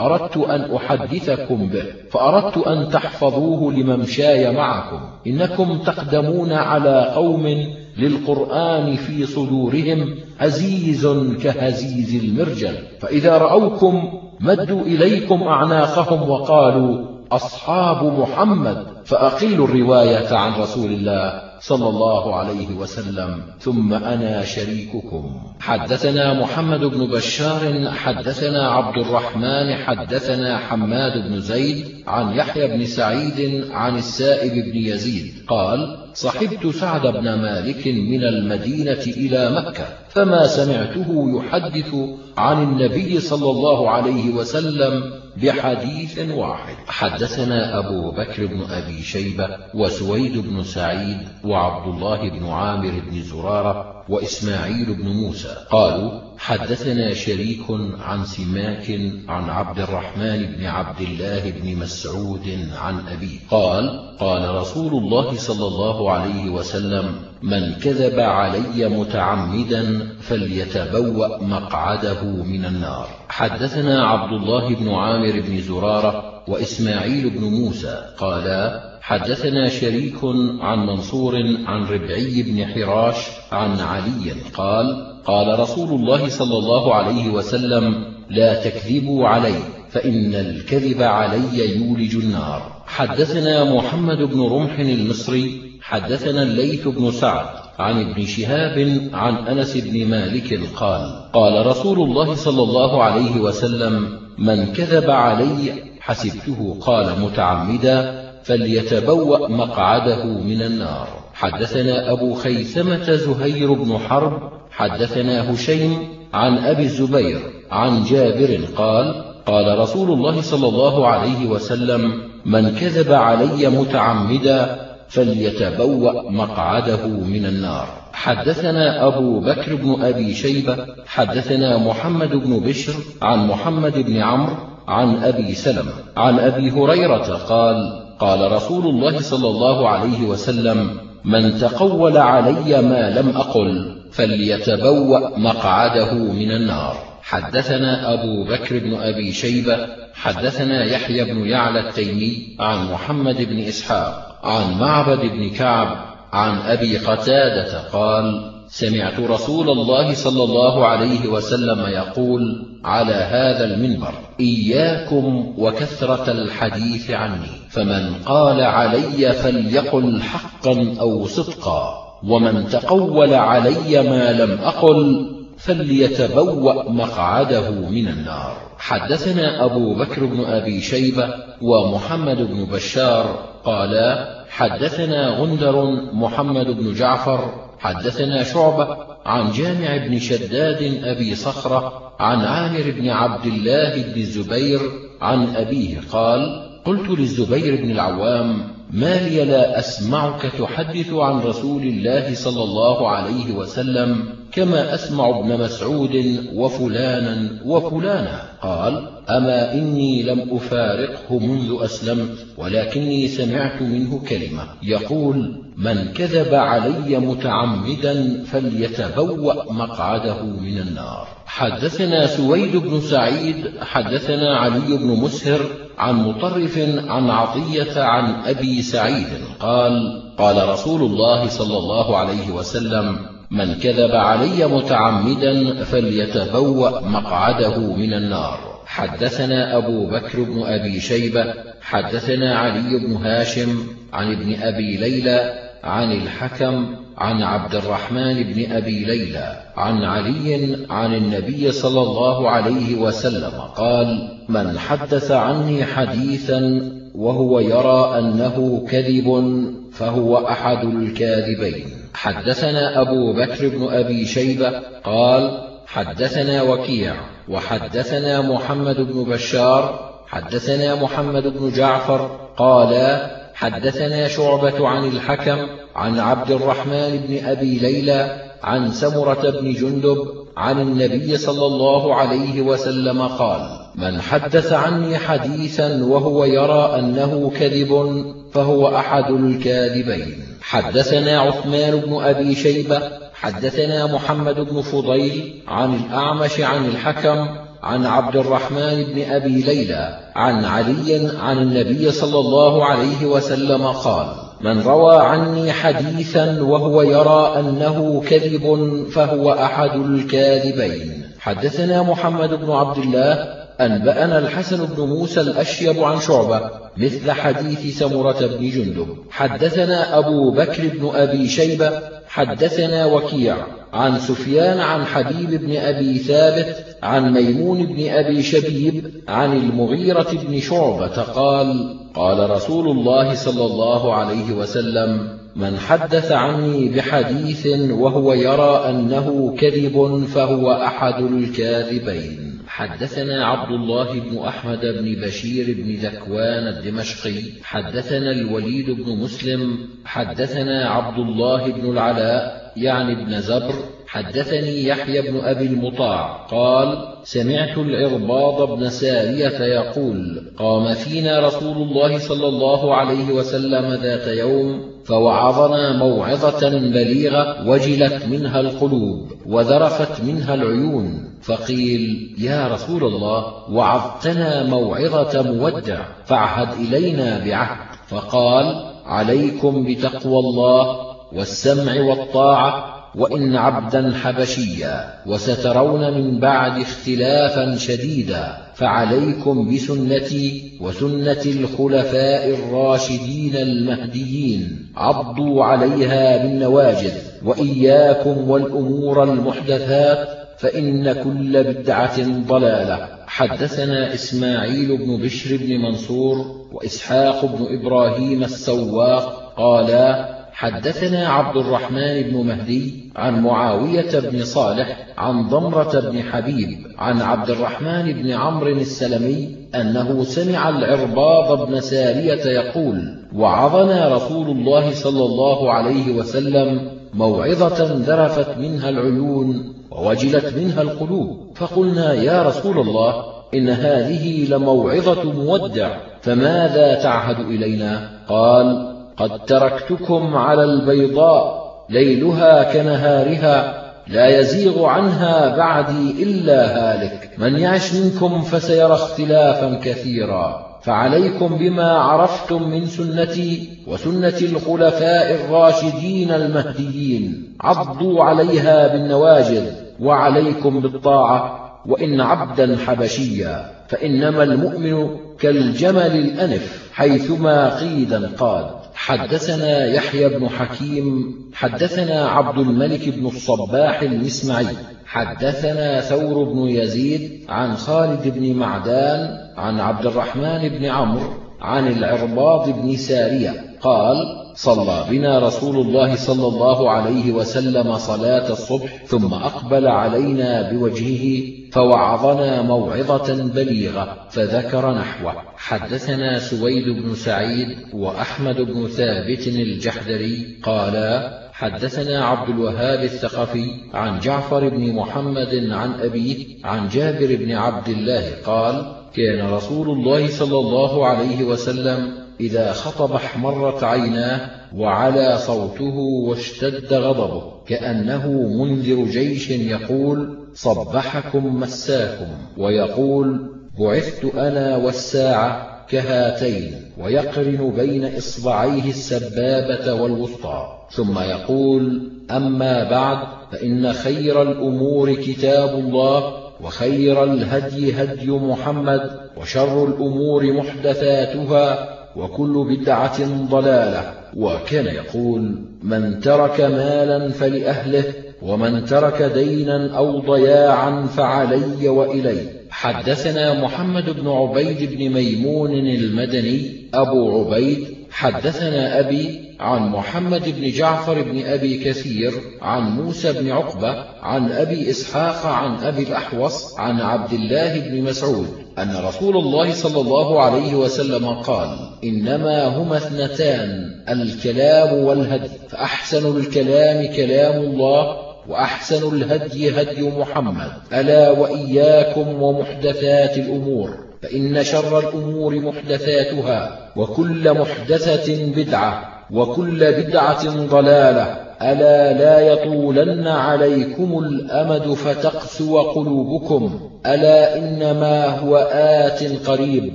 أردت 0.00 0.36
أن 0.36 0.76
أحدثكم 0.76 1.66
به 1.66 1.84
فأردت 2.10 2.58
أن 2.58 2.88
تحفظوه 2.88 3.72
لممشاي 3.72 4.52
معكم. 4.52 5.00
إنكم 5.26 5.78
تقدمون 5.78 6.52
على 6.52 7.12
قوم 7.14 7.66
للقرآن 7.98 8.96
في 8.96 9.26
صدورهم 9.26 10.14
عزيز 10.40 11.06
كهزيز 11.42 12.24
المرجل. 12.24 12.74
فإذا 13.00 13.38
رأوكم 13.38 14.20
مدوا 14.40 14.82
إليكم 14.82 15.42
أعناقهم 15.42 16.30
وقالوا 16.30 17.13
أصحاب 17.32 18.18
محمد 18.20 18.86
فأقلوا 19.04 19.66
الرواية 19.66 20.34
عن 20.34 20.60
رسول 20.60 20.90
الله 20.92 21.42
صلى 21.60 21.88
الله 21.88 22.36
عليه 22.36 22.74
وسلم 22.74 23.42
ثم 23.58 23.94
أنا 23.94 24.44
شريككم. 24.44 25.30
حدثنا 25.60 26.40
محمد 26.40 26.80
بن 26.80 27.06
بشار 27.06 27.90
حدثنا 27.90 28.70
عبد 28.70 28.98
الرحمن 28.98 29.74
حدثنا 29.74 30.58
حماد 30.58 31.28
بن 31.28 31.40
زيد 31.40 31.86
عن 32.06 32.36
يحيى 32.36 32.66
بن 32.76 32.84
سعيد 32.84 33.70
عن 33.70 33.96
السائب 33.96 34.52
بن 34.52 34.76
يزيد 34.76 35.34
قال 35.48 35.96
صحبت 36.14 36.66
سعد 36.66 37.06
بن 37.06 37.34
مالك 37.34 37.86
من 37.86 38.24
المدينة 38.24 39.04
إلى 39.06 39.50
مكة 39.50 39.86
فما 40.08 40.46
سمعته 40.46 41.08
يحدث 41.36 41.94
عن 42.36 42.62
النبي 42.62 43.20
صلى 43.20 43.50
الله 43.50 43.90
عليه 43.90 44.30
وسلم 44.30 45.23
بحديث 45.36 46.18
واحد. 46.18 46.76
حدثنا 46.86 47.78
أبو 47.78 48.10
بكر 48.10 48.46
بن 48.46 48.62
أبي 48.70 49.02
شيبة 49.02 49.48
وسويد 49.74 50.38
بن 50.38 50.64
سعيد 50.64 51.18
وعبد 51.44 51.94
الله 51.94 52.30
بن 52.30 52.46
عامر 52.46 53.02
بن 53.10 53.22
زرارة 53.22 54.04
وإسماعيل 54.08 54.94
بن 54.94 55.08
موسى. 55.08 55.56
قالوا 55.70 56.20
حدثنا 56.38 57.14
شريك 57.14 57.64
عن 58.00 58.24
سماك 58.24 58.90
عن 59.28 59.50
عبد 59.50 59.78
الرحمن 59.78 60.46
بن 60.46 60.66
عبد 60.66 61.00
الله 61.00 61.50
بن 61.50 61.76
مسعود 61.76 62.68
عن 62.76 62.98
أبيه 63.08 63.38
قال 63.50 64.16
قال 64.18 64.54
رسول 64.54 64.92
الله 64.92 65.36
صلى 65.36 65.66
الله 65.66 66.10
عليه 66.10 66.50
وسلم 66.50 67.14
من 67.42 67.74
كذب 67.74 68.20
علي 68.20 68.88
متعمدا 68.88 70.08
فليتبوأ 70.20 71.42
مقعده 71.42 72.22
من 72.24 72.64
النار. 72.64 73.08
حدثنا 73.28 74.08
عبد 74.08 74.32
الله 74.32 74.74
بن 74.74 74.94
عامر 74.94 75.40
بن 75.40 75.60
زرارة 75.60 76.42
وإسماعيل 76.48 77.30
بن 77.30 77.44
موسى 77.44 78.04
قالا 78.18 78.94
حدثنا 79.02 79.68
شريك 79.68 80.24
عن 80.60 80.86
منصور 80.86 81.36
عن 81.66 81.84
ربعي 81.84 82.42
بن 82.42 82.66
حراش 82.66 83.16
عن 83.52 83.80
علي 83.80 84.32
قال 84.54 85.13
قال 85.26 85.60
رسول 85.60 85.88
الله 85.88 86.28
صلى 86.28 86.58
الله 86.58 86.94
عليه 86.94 87.28
وسلم 87.28 88.04
لا 88.30 88.64
تكذبوا 88.64 89.28
علي 89.28 89.54
فإن 89.90 90.34
الكذب 90.34 91.02
علي 91.02 91.76
يولج 91.76 92.16
النار. 92.16 92.62
حدثنا 92.86 93.74
محمد 93.74 94.18
بن 94.18 94.40
رمح 94.40 94.78
المصري 94.78 95.60
حدثنا 95.82 96.42
الليث 96.42 96.88
بن 96.88 97.10
سعد 97.10 97.46
عن 97.78 98.00
ابن 98.00 98.26
شهاب 98.26 99.08
عن 99.12 99.34
أنس 99.36 99.76
بن 99.76 100.06
مالك 100.06 100.60
قال 100.76 101.30
قال 101.32 101.66
رسول 101.66 101.98
الله 102.00 102.34
صلى 102.34 102.62
الله 102.62 103.02
عليه 103.02 103.40
وسلم 103.40 104.08
من 104.38 104.72
كذب 104.72 105.10
علي 105.10 105.72
حسبته 106.00 106.76
قال 106.80 107.20
متعمدا 107.20 108.24
فليتبوأ 108.44 109.48
مقعده 109.48 110.24
من 110.24 110.62
النار. 110.62 111.08
حدثنا 111.34 112.12
أبو 112.12 112.34
خيثمة 112.34 113.14
زهير 113.14 113.72
بن 113.72 113.98
حرب 113.98 114.53
حدثنا 114.76 115.54
هشيم 115.54 115.98
عن 116.34 116.58
أبي 116.58 116.82
الزبير 116.82 117.40
عن 117.70 118.04
جابر 118.04 118.60
قال 118.76 119.24
قال 119.46 119.78
رسول 119.78 120.10
الله 120.10 120.40
صلى 120.40 120.68
الله 120.68 121.06
عليه 121.06 121.46
وسلم 121.46 122.12
من 122.44 122.74
كذب 122.74 123.12
علي 123.12 123.68
متعمدا 123.68 124.76
فليتبوأ 125.08 126.30
مقعده 126.30 127.06
من 127.06 127.46
النار. 127.46 127.86
حدثنا 128.12 129.06
أبو 129.06 129.40
بكر 129.40 129.74
بن 129.74 130.02
أبي 130.02 130.34
شيبة 130.34 130.86
حدثنا 131.06 131.78
محمد 131.78 132.30
بن 132.30 132.58
بشر 132.58 132.92
عن 133.22 133.46
محمد 133.46 133.98
بن 133.98 134.16
عمرو 134.16 134.56
عن 134.88 135.16
أبي 135.24 135.54
سلم 135.54 135.86
عن 136.16 136.38
أبي 136.38 136.70
هريرة 136.70 137.34
قال 137.34 138.04
قال 138.18 138.52
رسول 138.52 138.86
الله 138.86 139.20
صلى 139.20 139.48
الله 139.48 139.88
عليه 139.88 140.26
وسلم 140.26 141.03
من 141.24 141.58
تقول 141.58 142.16
علي 142.16 142.82
ما 142.82 143.10
لم 143.10 143.28
أقل 143.36 143.96
فليتبوأ 144.12 145.38
مقعده 145.38 146.14
من 146.14 146.50
النار. 146.50 146.96
حدثنا 147.22 148.12
أبو 148.14 148.44
بكر 148.44 148.78
بن 148.78 148.94
أبي 148.94 149.32
شيبة 149.32 149.86
حدثنا 150.14 150.84
يحيى 150.84 151.24
بن 151.24 151.46
يعلى 151.46 151.88
التيمي 151.88 152.56
عن 152.60 152.92
محمد 152.92 153.42
بن 153.42 153.58
إسحاق 153.58 154.40
عن 154.42 154.78
معبد 154.78 155.20
بن 155.20 155.50
كعب 155.50 155.96
عن 156.32 156.58
أبي 156.58 156.98
قتادة 156.98 157.88
قال 157.92 158.50
سمعت 158.68 159.20
رسول 159.20 159.70
الله 159.70 160.14
صلى 160.14 160.44
الله 160.44 160.86
عليه 160.86 161.28
وسلم 161.28 161.80
يقول 161.80 162.73
على 162.84 163.14
هذا 163.14 163.64
المنبر 163.64 164.14
إياكم 164.40 165.54
وكثرة 165.58 166.30
الحديث 166.30 167.10
عني 167.10 167.50
فمن 167.70 168.14
قال 168.26 168.60
علي 168.60 169.32
فليقل 169.32 170.22
حقا 170.22 170.96
أو 171.00 171.26
صدقا 171.26 172.04
ومن 172.24 172.68
تقول 172.68 173.34
علي 173.34 174.02
ما 174.02 174.32
لم 174.32 174.58
أقل 174.60 175.30
فليتبوأ 175.58 176.90
مقعده 176.90 177.70
من 177.70 178.08
النار. 178.08 178.56
حدثنا 178.78 179.64
أبو 179.64 179.94
بكر 179.94 180.24
بن 180.24 180.44
أبي 180.44 180.80
شيبة 180.80 181.34
ومحمد 181.62 182.36
بن 182.36 182.64
بشار 182.64 183.38
قالا 183.64 184.34
حدثنا 184.48 185.28
غندر 185.28 185.84
محمد 186.12 186.66
بن 186.66 186.94
جعفر 186.94 187.54
حدثنا 187.78 188.42
شعبة 188.42 189.13
عن 189.24 189.52
جامع 189.52 189.96
بن 190.06 190.18
شداد 190.18 191.04
أبي 191.04 191.34
صخرة 191.34 192.12
عن 192.18 192.40
عامر 192.40 192.90
بن 192.90 193.08
عبد 193.08 193.46
الله 193.46 194.02
بن 194.02 194.20
الزبير 194.20 194.80
عن 195.20 195.56
أبيه 195.56 196.00
قال 196.12 196.70
قلت 196.84 197.18
للزبير 197.18 197.76
بن 197.76 197.90
العوام 197.90 198.74
ما 198.90 199.28
لي 199.28 199.44
لا 199.44 199.78
أسمعك 199.78 200.42
تحدث 200.58 201.12
عن 201.12 201.40
رسول 201.40 201.82
الله 201.82 202.34
صلى 202.34 202.62
الله 202.62 203.08
عليه 203.08 203.52
وسلم 203.52 204.24
كما 204.52 204.94
أسمع 204.94 205.28
ابن 205.28 205.58
مسعود 205.58 206.38
وفلانا 206.54 207.48
وفلانا. 207.64 208.42
قال 208.62 209.08
أما 209.28 209.72
إني 209.72 210.22
لم 210.22 210.48
أفارقه 210.50 211.38
منذ 211.38 211.84
أسلمت 211.84 212.46
ولكني 212.56 213.28
سمعت 213.28 213.82
منه 213.82 214.22
كلمة. 214.28 214.62
يقول 214.82 215.62
من 215.76 216.12
كذب 216.14 216.54
علي 216.54 217.18
متعمدا 217.18 218.44
فليتبوأ 218.44 219.72
مقعده 219.72 220.42
من 220.42 220.78
النار. 220.78 221.28
حدثنا 221.46 222.26
سويد 222.26 222.76
بن 222.76 223.00
سعيد 223.00 223.70
حدثنا 223.80 224.56
علي 224.56 224.96
بن 224.96 225.06
مسهر 225.06 225.60
عن 225.98 226.14
مطرف 226.14 226.78
عن 227.08 227.30
عطية 227.30 228.02
عن 228.02 228.34
أبي 228.44 228.73
سعيد 228.82 229.28
قال 229.60 230.22
قال 230.38 230.68
رسول 230.68 231.02
الله 231.02 231.48
صلى 231.48 231.78
الله 231.78 232.16
عليه 232.16 232.50
وسلم 232.50 233.16
من 233.50 233.74
كذب 233.74 234.10
علي 234.10 234.66
متعمدا 234.66 235.84
فليتبوأ 235.84 237.00
مقعده 237.00 237.78
من 237.78 238.14
النار. 238.14 238.74
حدثنا 238.86 239.76
أبو 239.76 240.06
بكر 240.06 240.42
بن 240.42 240.62
أبي 240.62 241.00
شيبة 241.00 241.54
حدثنا 241.82 242.58
علي 242.58 242.98
بن 242.98 243.16
هاشم 243.16 243.86
عن 244.12 244.32
ابن 244.32 244.62
أبي 244.62 244.96
ليلى 244.96 245.52
عن 245.84 246.12
الحكم 246.12 246.96
عن 247.18 247.42
عبد 247.42 247.74
الرحمن 247.74 248.42
بن 248.42 248.72
أبي 248.72 249.04
ليلى 249.04 249.62
عن 249.76 250.04
علي 250.04 250.76
عن 250.90 251.14
النبي 251.14 251.72
صلى 251.72 252.00
الله 252.00 252.50
عليه 252.50 252.96
وسلم 252.96 253.60
قال 253.76 254.38
من 254.48 254.78
حدث 254.78 255.30
عني 255.30 255.84
حديثا 255.84 256.90
وهو 257.14 257.60
يرى 257.60 258.18
أنه 258.18 258.86
كذب 258.90 259.54
فهو 259.92 260.48
أحد 260.48 260.84
الكاذبين. 260.84 261.86
حدثنا 262.14 263.00
أبو 263.00 263.32
بكر 263.32 263.68
بن 263.68 263.88
أبي 263.90 264.26
شيبة 264.26 264.80
قال 265.04 265.60
حدثنا 265.86 266.62
وكيع 266.62 267.14
وحدثنا 267.48 268.40
محمد 268.40 268.96
بن 268.96 269.24
بشار 269.24 270.10
حدثنا 270.26 270.94
محمد 270.94 271.42
بن 271.42 271.72
جعفر 271.72 272.30
قالا 272.56 273.30
حدثنا 273.54 274.28
شعبة 274.28 274.88
عن 274.88 275.04
الحكم 275.04 275.66
عن 275.96 276.20
عبد 276.20 276.50
الرحمن 276.50 277.24
بن 277.28 277.46
أبي 277.46 277.78
ليلى 277.78 278.36
عن 278.62 278.90
سمرة 278.90 279.50
بن 279.50 279.72
جندب 279.72 280.18
عن 280.56 280.80
النبي 280.80 281.36
صلى 281.36 281.66
الله 281.66 282.14
عليه 282.14 282.62
وسلم 282.62 283.22
قال 283.22 283.83
من 283.94 284.20
حدث 284.20 284.72
عني 284.72 285.18
حديثا 285.18 286.04
وهو 286.04 286.44
يرى 286.44 286.98
أنه 286.98 287.52
كذب 287.58 288.24
فهو 288.52 288.96
أحد 288.96 289.30
الكاذبين. 289.30 290.44
حدثنا 290.62 291.40
عثمان 291.40 292.00
بن 292.00 292.22
أبي 292.22 292.54
شيبة 292.54 293.00
حدثنا 293.34 294.14
محمد 294.14 294.60
بن 294.60 294.82
فضيل 294.82 295.62
عن 295.68 295.94
الأعمش 295.94 296.60
عن 296.60 296.86
الحكم 296.86 297.46
عن 297.82 298.06
عبد 298.06 298.36
الرحمن 298.36 299.04
بن 299.04 299.30
أبي 299.30 299.62
ليلى 299.62 300.18
عن 300.34 300.64
علي 300.64 301.30
عن 301.40 301.58
النبي 301.58 302.10
صلى 302.10 302.38
الله 302.38 302.84
عليه 302.84 303.26
وسلم 303.26 303.86
قال 303.86 304.26
من 304.60 304.80
روى 304.80 305.16
عني 305.16 305.72
حديثا 305.72 306.62
وهو 306.62 307.02
يرى 307.02 307.60
أنه 307.60 308.22
كذب 308.28 308.86
فهو 309.12 309.52
أحد 309.52 310.00
الكاذبين. 310.00 311.24
حدثنا 311.40 312.02
محمد 312.02 312.54
بن 312.54 312.70
عبد 312.70 312.98
الله 312.98 313.63
أنبأنا 313.80 314.38
الحسن 314.38 314.84
بن 314.84 315.02
موسى 315.02 315.40
الأشيب 315.40 316.04
عن 316.04 316.20
شعبة 316.20 316.70
مثل 316.96 317.32
حديث 317.32 317.98
سمرة 317.98 318.46
بن 318.46 318.70
جندب. 318.70 319.16
حدثنا 319.30 320.18
أبو 320.18 320.50
بكر 320.50 320.88
بن 320.88 321.10
أبي 321.14 321.48
شيبة 321.48 322.00
حدثنا 322.28 323.06
وكيع 323.06 323.56
عن 323.92 324.18
سفيان 324.18 324.80
عن 324.80 325.04
حبيب 325.04 325.50
بن 325.50 325.76
أبي 325.76 326.18
ثابت 326.18 326.96
عن 327.02 327.32
ميمون 327.32 327.86
بن 327.86 328.08
أبي 328.08 328.42
شبيب 328.42 329.10
عن 329.28 329.56
المغيرة 329.56 330.30
بن 330.32 330.60
شعبة 330.60 331.22
قال 331.22 331.96
قال 332.14 332.50
رسول 332.50 332.88
الله 332.88 333.34
صلى 333.34 333.64
الله 333.64 334.14
عليه 334.14 334.52
وسلم 334.52 335.38
من 335.56 335.78
حدث 335.78 336.32
عني 336.32 336.88
بحديث 336.88 337.66
وهو 337.90 338.32
يرى 338.32 338.90
أنه 338.90 339.56
كذب 339.58 340.24
فهو 340.34 340.72
أحد 340.72 341.22
الكاذبين. 341.22 342.58
حدثنا 342.66 343.46
عبد 343.46 343.72
الله 343.72 344.20
بن 344.20 344.38
أحمد 344.38 344.80
بن 344.80 345.26
بشير 345.26 345.76
بن 345.78 345.94
ذكوان 345.94 346.68
الدمشقي. 346.68 347.42
حدثنا 347.62 348.30
الوليد 348.30 348.90
بن 348.90 349.16
مسلم. 349.16 349.78
حدثنا 350.04 350.88
عبد 350.88 351.18
الله 351.18 351.72
بن 351.72 351.90
العلاء 351.90 352.72
يعني 352.76 353.12
ابن 353.12 353.40
زبر. 353.40 353.74
حدثني 354.06 354.86
يحيى 354.86 355.22
بن 355.22 355.40
أبي 355.40 355.66
المطاع. 355.66 356.46
قال 356.50 357.14
سمعت 357.24 357.78
العرباض 357.78 358.78
بن 358.78 358.88
سارية 358.88 359.62
يقول 359.64 360.42
قام 360.56 360.94
فينا 360.94 361.46
رسول 361.46 361.76
الله 361.76 362.18
صلى 362.18 362.48
الله 362.48 362.94
عليه 362.94 363.32
وسلم 363.32 363.94
ذات 364.02 364.28
يوم 364.28 364.93
فوعظنا 365.04 365.96
موعظة 365.98 366.68
بليغة 366.68 367.68
وجلت 367.68 368.24
منها 368.24 368.60
القلوب 368.60 369.32
وذرفت 369.46 370.24
منها 370.24 370.54
العيون 370.54 371.30
فقيل 371.42 372.34
يا 372.38 372.68
رسول 372.68 373.04
الله 373.04 373.70
وعظتنا 373.70 374.62
موعظة 374.62 375.42
مودع 375.42 376.02
فاعهد 376.24 376.72
إلينا 376.80 377.44
بعهد. 377.44 377.94
فقال 378.08 378.92
عليكم 379.04 379.84
بتقوى 379.84 380.38
الله 380.38 380.96
والسمع 381.32 382.00
والطاعة 382.00 382.93
وإن 383.16 383.56
عبدا 383.56 384.14
حبشيا 384.14 385.14
وسترون 385.26 386.14
من 386.14 386.40
بعد 386.40 386.80
اختلافا 386.80 387.76
شديدا 387.76 388.56
فعليكم 388.74 389.74
بسنتي 389.74 390.72
وسنة 390.80 391.42
الخلفاء 391.46 392.50
الراشدين 392.50 393.56
المهديين 393.56 394.86
عضوا 394.96 395.64
عليها 395.64 396.42
بالنواجذ 396.42 397.14
وإياكم 397.44 398.50
والأمور 398.50 399.24
المحدثات 399.24 400.28
فإن 400.58 401.12
كل 401.12 401.64
بدعة 401.64 402.46
ضلالة. 402.48 403.08
حدثنا 403.26 404.14
إسماعيل 404.14 404.96
بن 404.96 405.16
بشر 405.16 405.56
بن 405.56 405.80
منصور 405.80 406.66
وإسحاق 406.72 407.44
بن 407.44 407.66
إبراهيم 407.80 408.44
السواق 408.44 409.54
قالا 409.56 410.43
حدثنا 410.54 411.28
عبد 411.28 411.56
الرحمن 411.56 412.22
بن 412.22 412.46
مهدي 412.46 413.10
عن 413.16 413.42
معاوية 413.42 414.20
بن 414.20 414.44
صالح 414.44 415.06
عن 415.18 415.48
ضمرة 415.48 416.00
بن 416.00 416.22
حبيب 416.22 416.78
عن 416.98 417.20
عبد 417.20 417.50
الرحمن 417.50 418.12
بن 418.12 418.30
عمرو 418.30 418.68
السلمي 418.68 419.56
أنه 419.74 420.24
سمع 420.24 420.68
العرباض 420.68 421.66
بن 421.68 421.80
سارية 421.80 422.46
يقول 422.46 423.18
وعظنا 423.34 424.14
رسول 424.14 424.50
الله 424.50 424.90
صلى 424.90 425.24
الله 425.24 425.72
عليه 425.72 426.12
وسلم 426.12 426.90
موعظة 427.14 427.94
ذرفت 427.94 428.58
منها 428.58 428.88
العيون 428.88 429.74
ووجلت 429.90 430.54
منها 430.56 430.82
القلوب 430.82 431.56
فقلنا 431.56 432.12
يا 432.12 432.42
رسول 432.42 432.78
الله 432.78 433.24
إن 433.54 433.68
هذه 433.68 434.54
لموعظة 434.54 435.32
مودع 435.32 435.96
فماذا 436.22 436.94
تعهد 437.02 437.40
إلينا؟ 437.40 438.10
قال 438.28 438.93
قد 439.16 439.44
تركتكم 439.44 440.36
على 440.36 440.64
البيضاء 440.64 441.64
ليلها 441.90 442.72
كنهارها 442.72 443.84
لا 444.08 444.38
يزيغ 444.38 444.84
عنها 444.84 445.56
بعدي 445.56 446.22
إلا 446.22 446.76
هالك. 446.76 447.30
من 447.38 447.58
يعش 447.58 447.94
منكم 447.94 448.42
فسيرى 448.42 448.92
اختلافا 448.92 449.74
كثيرا. 449.74 450.66
فعليكم 450.82 451.56
بما 451.56 451.92
عرفتم 451.92 452.70
من 452.70 452.86
سنتي 452.86 453.68
وسنة 453.86 454.38
الخلفاء 454.42 455.34
الراشدين 455.34 456.30
المهديين. 456.30 457.54
عضوا 457.60 458.24
عليها 458.24 458.88
بالنواجذ 458.88 459.72
وعليكم 460.00 460.80
بالطاعة 460.80 461.60
وإن 461.86 462.20
عبدا 462.20 462.76
حبشيا. 462.86 463.70
فإنما 463.88 464.42
المؤمن 464.42 465.08
كالجمل 465.38 466.16
الأنف 466.16 466.90
حيثما 466.92 467.78
قيدا 467.78 468.30
قاد 468.38 468.83
حدثنا 468.94 469.86
يحيى 469.86 470.28
بن 470.28 470.48
حكيم 470.48 471.34
حدثنا 471.54 472.28
عبد 472.28 472.58
الملك 472.58 473.08
بن 473.08 473.26
الصباح 473.26 474.02
المسمعي 474.02 474.66
حدثنا 475.06 476.00
ثور 476.00 476.44
بن 476.44 476.58
يزيد 476.58 477.44
عن 477.48 477.76
خالد 477.76 478.28
بن 478.28 478.54
معدان 478.54 479.38
عن 479.56 479.80
عبد 479.80 480.06
الرحمن 480.06 480.68
بن 480.68 480.84
عمرو 480.84 481.30
عن 481.60 481.88
العرباض 481.88 482.70
بن 482.70 482.96
سارية 482.96 483.64
قال 483.80 484.16
صلى 484.54 485.04
بنا 485.10 485.38
رسول 485.38 485.76
الله 485.76 486.16
صلى 486.16 486.46
الله 486.46 486.90
عليه 486.90 487.32
وسلم 487.32 487.98
صلاة 487.98 488.52
الصبح 488.52 489.04
ثم 489.06 489.34
أقبل 489.34 489.86
علينا 489.88 490.70
بوجهه 490.72 491.63
فوعظنا 491.74 492.62
موعظة 492.62 493.44
بليغة 493.44 494.26
فذكر 494.30 494.94
نحوه. 494.94 495.34
حدثنا 495.56 496.38
سويد 496.38 496.88
بن 496.88 497.14
سعيد 497.14 497.68
وأحمد 497.92 498.60
بن 498.60 498.88
ثابت 498.88 499.46
الجحدري 499.46 500.58
قالا 500.62 501.40
حدثنا 501.52 502.24
عبد 502.24 502.48
الوهاب 502.48 503.04
الثقفي 503.04 503.66
عن 503.94 504.18
جعفر 504.18 504.68
بن 504.68 504.92
محمد 504.92 505.68
عن 505.70 505.92
أبيه 506.00 506.46
عن 506.64 506.88
جابر 506.88 507.36
بن 507.36 507.52
عبد 507.52 507.88
الله 507.88 508.24
قال 508.44 508.96
كان 509.16 509.50
رسول 509.50 509.90
الله 509.90 510.28
صلى 510.28 510.58
الله 510.58 511.06
عليه 511.06 511.44
وسلم 511.44 512.12
إذا 512.40 512.72
خطب 512.72 513.12
احمرت 513.12 513.84
عيناه 513.84 514.50
وعلى 514.74 515.38
صوته 515.38 515.94
واشتد 516.28 516.94
غضبه 516.94 517.64
كأنه 517.66 518.28
منذر 518.58 519.04
جيش 519.04 519.50
يقول 519.50 520.43
صبحكم 520.54 521.60
مساكم 521.60 522.26
ويقول 522.56 523.50
بعثت 523.80 524.24
أنا 524.34 524.76
والساعة 524.76 525.86
كهاتين 525.88 526.72
ويقرن 526.98 527.72
بين 527.76 528.16
إصبعيه 528.16 528.90
السبابة 528.90 530.02
والوسطى 530.02 530.66
ثم 530.90 531.18
يقول 531.18 532.10
أما 532.30 532.90
بعد 532.90 533.18
فإن 533.52 533.92
خير 533.92 534.42
الأمور 534.42 535.14
كتاب 535.14 535.78
الله 535.78 536.34
وخير 536.60 537.24
الهدي 537.24 538.02
هدي 538.02 538.30
محمد 538.30 539.10
وشر 539.36 539.84
الأمور 539.84 540.52
محدثاتها 540.52 541.88
وكل 542.16 542.76
بدعة 542.76 543.46
ضلالة. 543.50 544.14
وكان 544.36 544.86
يقول 544.86 545.64
من 545.82 546.20
ترك 546.20 546.60
مالا 546.60 547.28
فلأهله 547.28 548.04
ومن 548.42 548.84
ترك 548.84 549.22
دينا 549.22 549.96
أو 549.96 550.18
ضياعا 550.18 551.06
فعلي 551.06 551.88
وإلي. 551.88 552.64
حدثنا 552.70 553.64
محمد 553.64 554.20
بن 554.20 554.28
عبيد 554.28 554.90
بن 554.90 555.08
ميمون 555.08 555.72
المدني 555.72 556.86
أبو 556.94 557.40
عبيد 557.40 557.93
حدثنا 558.14 559.00
أبي 559.00 559.54
عن 559.60 559.88
محمد 559.88 560.60
بن 560.60 560.70
جعفر 560.70 561.22
بن 561.22 561.46
أبي 561.46 561.84
كثير 561.84 562.32
عن 562.62 562.82
موسى 562.82 563.32
بن 563.32 563.50
عقبة 563.50 564.04
عن 564.22 564.52
أبي 564.52 564.90
إسحاق 564.90 565.46
عن 565.46 565.84
أبي 565.84 566.02
الأحوص 566.02 566.78
عن 566.78 567.00
عبد 567.00 567.32
الله 567.32 567.80
بن 567.80 568.02
مسعود 568.02 568.46
أن 568.78 568.96
رسول 568.96 569.36
الله 569.36 569.72
صلى 569.72 570.00
الله 570.00 570.42
عليه 570.42 570.74
وسلم 570.74 571.28
قال 571.28 571.78
إنما 572.04 572.66
هما 572.66 572.96
اثنتان 572.96 573.94
الكلام 574.08 574.94
والهدي 574.94 575.50
فأحسن 575.68 576.36
الكلام 576.36 577.16
كلام 577.16 577.62
الله 577.62 578.16
وأحسن 578.48 579.16
الهدي 579.16 579.80
هدي 579.82 580.02
محمد. 580.02 580.72
ألا 580.92 581.30
وإياكم 581.30 582.42
ومحدثات 582.42 583.38
الأمور 583.38 583.94
فإن 584.22 584.64
شر 584.64 584.98
الأمور 584.98 585.54
محدثاتها. 585.54 586.83
وكل 586.96 587.60
محدثة 587.60 588.52
بدعة 588.56 589.10
وكل 589.30 589.92
بدعة 589.92 590.66
ضلالة. 590.66 591.43
ألا 591.62 592.12
لا 592.12 592.40
يطولن 592.40 593.26
عليكم 593.26 594.18
الأمد 594.18 594.94
فتقسو 594.94 595.82
قلوبكم؟ 595.82 596.90
ألا 597.06 597.58
إنما 597.58 598.26
هو 598.26 598.56
آت 598.72 599.46
قريب 599.46 599.92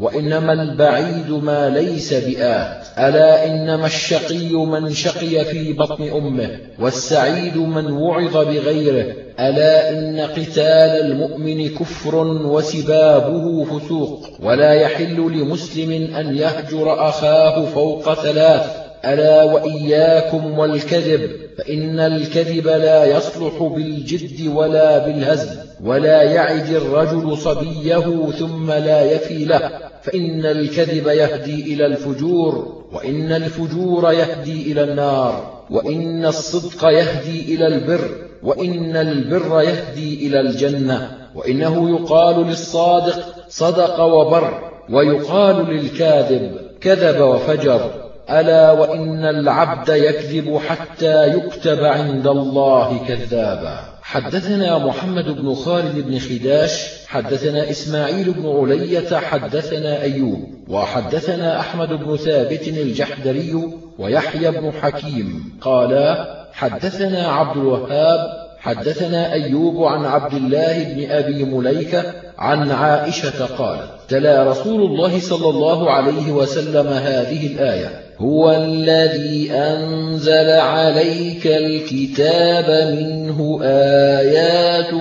وإنما 0.00 0.52
البعيد 0.52 1.30
ما 1.30 1.68
ليس 1.68 2.14
بآت. 2.14 2.86
ألا 2.98 3.46
إنما 3.46 3.86
الشقي 3.86 4.54
من 4.54 4.90
شقي 4.90 5.44
في 5.44 5.72
بطن 5.72 6.08
أمه 6.08 6.50
والسعيد 6.78 7.56
من 7.56 7.92
وعظ 7.92 8.36
بغيره. 8.36 9.12
ألا 9.40 9.90
إن 9.90 10.20
قتال 10.20 10.92
المؤمن 11.06 11.68
كفر 11.68 12.16
وسبابه 12.26 13.64
فسوق 13.64 14.20
ولا 14.42 14.72
يحل 14.72 15.16
لمسلم 15.16 16.14
أن 16.16 16.36
يهجر 16.36 17.08
أخاه 17.08 17.64
فوق 17.64 18.14
ثلاث. 18.14 18.87
ألا 19.04 19.44
وإياكم 19.44 20.58
والكذب 20.58 21.30
فإن 21.58 22.00
الكذب 22.00 22.68
لا 22.68 23.04
يصلح 23.04 23.62
بالجد 23.62 24.46
ولا 24.46 24.98
بالهزل 24.98 25.56
ولا 25.84 26.22
يعد 26.22 26.68
الرجل 26.68 27.38
صبيه 27.38 28.30
ثم 28.38 28.70
لا 28.70 29.12
يفي 29.12 29.44
له. 29.44 29.70
فإن 30.02 30.46
الكذب 30.46 31.06
يهدي 31.06 31.74
إلى 31.74 31.86
الفجور 31.86 32.82
وإن 32.92 33.32
الفجور 33.32 34.12
يهدي 34.12 34.72
إلى 34.72 34.84
النار 34.84 35.64
وإن 35.70 36.26
الصدق 36.26 36.88
يهدي 36.88 37.54
إلى 37.54 37.66
البر 37.66 38.10
وإن 38.42 38.96
البر 38.96 39.62
يهدي 39.62 40.26
إلى 40.26 40.40
الجنة. 40.40 41.10
وإنه 41.34 41.90
يقال 41.90 42.46
للصادق 42.46 43.34
صدق 43.48 44.00
وبر 44.00 44.70
ويقال 44.90 45.66
للكاذب 45.66 46.52
كذب 46.80 47.20
وفجر. 47.20 47.90
ألا 48.30 48.70
وإن 48.70 49.24
العبد 49.24 49.88
يكذب 49.88 50.58
حتى 50.68 51.28
يكتب 51.28 51.84
عند 51.84 52.26
الله 52.26 53.06
كذابا. 53.08 53.80
حدثنا 54.02 54.78
محمد 54.78 55.24
بن 55.24 55.54
خالد 55.54 56.06
بن 56.06 56.18
خداش 56.18 57.06
حدثنا 57.06 57.70
إسماعيل 57.70 58.32
بن 58.32 58.58
علية 58.60 59.16
حدثنا 59.16 60.02
أيوب 60.02 60.40
وحدثنا 60.68 61.60
أحمد 61.60 61.88
بن 61.88 62.16
ثابت 62.16 62.68
الجحدري 62.68 63.54
ويحيى 63.98 64.50
بن 64.50 64.72
حكيم. 64.72 65.58
قالا 65.60 66.26
حدثنا 66.52 67.28
عبد 67.28 67.56
الوهاب 67.56 68.48
حدثنا 68.58 69.32
أيوب 69.32 69.84
عن 69.84 70.04
عبد 70.04 70.34
الله 70.34 70.84
بن 70.84 71.10
أبي 71.10 71.44
مليكة 71.44 72.02
عن 72.38 72.70
عائشة 72.70 73.46
قالت 73.46 73.90
تلا 74.08 74.50
رسول 74.50 74.82
الله 74.82 75.20
صلى 75.20 75.50
الله 75.50 75.90
عليه 75.90 76.32
وسلم 76.32 76.86
هذه 76.86 77.46
الآية. 77.46 78.07
هو 78.20 78.50
الذي 78.50 79.52
أنزل 79.52 80.50
عليك 80.50 81.46
الكتاب 81.46 82.94
منه 82.98 83.60
آيات 83.62 84.94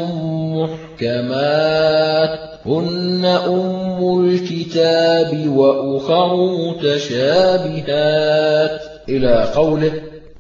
محكمات. 1.02 2.40
هن 2.66 3.26
أم 3.26 4.20
الكتاب 4.20 5.48
وأخر 5.48 6.36
متشابهات. 6.70 8.82
إلى 9.10 9.52
قوله 9.56 9.92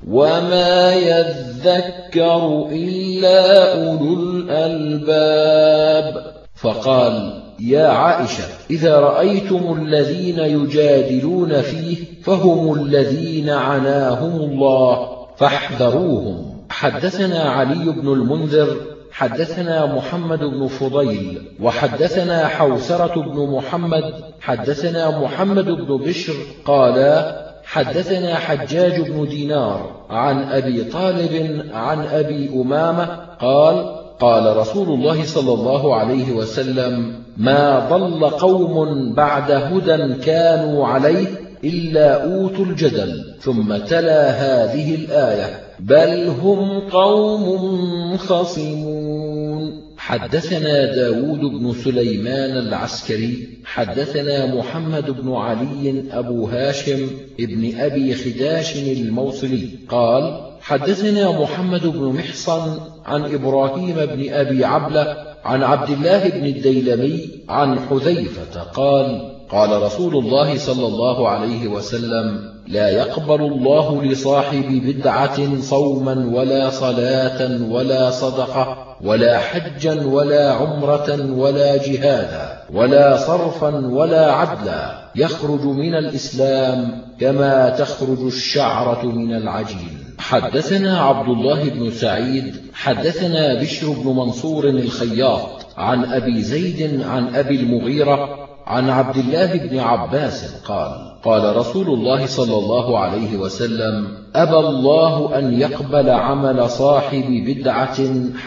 وما 0.09 0.93
يذكر 0.93 2.67
إلا 2.71 3.73
أولو 3.73 4.13
الألباب. 4.13 6.23
فقال 6.61 7.46
يا 7.59 7.87
عائشة 7.87 8.43
إذا 8.69 8.99
رأيتم 8.99 9.77
الذين 9.81 10.39
يجادلون 10.39 11.61
فيه 11.61 11.97
فهم 12.23 12.73
الذين 12.73 13.49
عناهم 13.49 14.35
الله 14.35 15.09
فاحذروهم. 15.37 16.57
حدثنا 16.69 17.41
علي 17.43 17.91
بن 17.91 18.07
المنذر 18.07 18.77
حدثنا 19.11 19.95
محمد 19.95 20.39
بن 20.39 20.67
فضيل 20.67 21.41
وحدثنا 21.61 22.47
حوسرة 22.47 23.21
بن 23.21 23.55
محمد 23.55 24.13
حدثنا 24.41 25.19
محمد 25.21 25.65
بن 25.65 25.97
بشر 25.97 26.33
قالا 26.65 27.47
حدثنا 27.63 28.35
حجاج 28.35 29.01
بن 29.01 29.27
دينار 29.27 29.91
عن 30.09 30.43
أبي 30.43 30.83
طالب 30.83 31.65
عن 31.73 32.05
أبي 32.05 32.49
أمامة 32.49 33.05
قال 33.41 33.95
قال 34.19 34.57
رسول 34.57 34.89
الله 34.89 35.23
صلى 35.23 35.53
الله 35.53 35.95
عليه 35.95 36.31
وسلم 36.31 37.26
ما 37.37 37.89
ضل 37.89 38.29
قوم 38.29 39.13
بعد 39.13 39.51
هدى 39.51 40.13
كانوا 40.13 40.87
عليه 40.87 41.27
إلا 41.63 42.23
أوتوا 42.23 42.65
الجدل 42.65 43.35
ثم 43.39 43.77
تلا 43.77 44.29
هذه 44.29 44.95
الآية 44.95 45.59
بل 45.79 46.27
هم 46.27 46.79
قوم 46.79 48.17
خصمون 48.17 49.87
حدثنا 49.97 50.95
داود 50.95 51.39
بن 51.39 51.73
سليمان 51.73 52.57
العسكري 52.57 53.47
حدثنا 53.65 54.55
محمد 54.55 55.11
بن 55.11 55.33
علي 55.33 56.03
أبو 56.11 56.45
هاشم 56.45 57.07
ابن 57.39 57.79
أبي 57.79 58.15
خداش 58.15 58.77
الموصلي 58.77 59.69
قال 59.89 60.41
حدثنا 60.61 61.41
محمد 61.41 61.87
بن 61.87 62.03
محصن 62.03 62.79
عن 63.05 63.33
إبراهيم 63.33 63.95
بن 63.95 64.33
أبي 64.33 64.65
عبلة 64.65 65.26
عن 65.47 65.63
عبد 65.63 65.89
الله 65.89 66.29
بن 66.29 66.45
الديلمي 66.45 67.29
عن 67.49 67.79
حذيفة 67.79 68.61
قال 68.63 69.37
قال 69.49 69.81
رسول 69.81 70.15
الله 70.15 70.57
صلى 70.57 70.87
الله 70.87 71.29
عليه 71.29 71.67
وسلم 71.67 72.39
لا 72.67 72.89
يقبل 72.89 73.41
الله 73.41 74.03
لصاحب 74.03 74.81
بدعة 74.85 75.61
صوما 75.61 76.31
ولا 76.33 76.69
صلاة 76.69 77.61
ولا 77.71 78.09
صدقة 78.09 78.95
ولا 79.03 79.37
حجا 79.37 80.05
ولا 80.05 80.53
عمرة 80.53 81.31
ولا 81.31 81.77
جهادا 81.77 82.59
ولا 82.73 83.17
صرفا 83.17 83.87
ولا 83.87 84.31
عدلا 84.31 85.11
يخرج 85.15 85.61
من 85.61 85.95
الإسلام 85.95 87.01
كما 87.19 87.69
تخرج 87.69 88.21
الشعرة 88.25 89.05
من 89.05 89.35
العجين. 89.35 90.06
حدثنا 90.19 91.01
عبد 91.01 91.29
الله 91.29 91.69
بن 91.69 91.91
سعيد 91.91 92.55
حدثنا 92.73 93.61
بشر 93.61 93.89
بن 93.89 94.15
منصور 94.15 94.69
الخياط 94.69 95.65
عن 95.77 96.05
أبي 96.05 96.41
زيد 96.41 97.01
عن 97.01 97.35
أبي 97.35 97.55
المغيرة 97.55 98.47
عن 98.67 98.89
عبد 98.89 99.17
الله 99.17 99.55
بن 99.55 99.79
عباس 99.79 100.61
قال 100.65 101.07
قال 101.23 101.55
رسول 101.55 101.87
الله 101.87 102.25
صلى 102.25 102.57
الله 102.57 102.99
عليه 102.99 103.37
وسلم 103.37 104.07
أبى 104.35 104.67
الله 104.67 105.39
أن 105.39 105.59
يقبل 105.59 106.09
عمل 106.09 106.69
صاحب 106.69 107.25
بدعة 107.47 107.97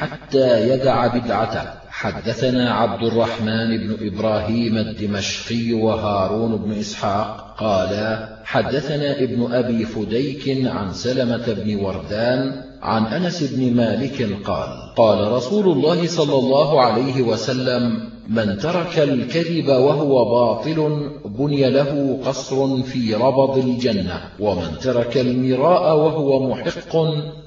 حتى 0.01 0.71
يدع 0.71 1.07
بدعته. 1.07 1.80
حدثنا 2.01 2.75
عبد 2.75 3.03
الرحمن 3.03 3.77
بن 3.77 3.97
إبراهيم 4.07 4.77
الدمشقي 4.79 5.73
وهارون 5.73 6.57
بن 6.57 6.73
إسحاق 6.73 7.57
قالا 7.59 8.39
حدثنا 8.45 9.23
ابن 9.23 9.53
أبي 9.53 9.85
فديك 9.85 10.67
عن 10.67 10.93
سلمة 10.93 11.45
بن 11.47 11.77
وردان 11.77 12.63
عن 12.83 13.07
أنس 13.07 13.43
بن 13.43 13.77
مالك 13.77 14.29
قال 14.45 14.95
قال 14.97 15.33
رسول 15.33 15.69
الله 15.69 16.07
صلى 16.07 16.35
الله 16.35 16.81
عليه 16.81 17.23
وسلم 17.23 18.11
من 18.29 18.59
ترك 18.59 18.99
الكذب 18.99 19.69
وهو 19.69 20.25
باطل 20.25 21.11
بني 21.25 21.71
له 21.71 22.21
قصر 22.25 22.83
في 22.83 23.15
ربض 23.15 23.59
الجنة 23.59 24.21
ومن 24.41 24.79
ترك 24.83 25.17
المراء 25.17 25.97
وهو 25.97 26.51
محق 26.51 26.97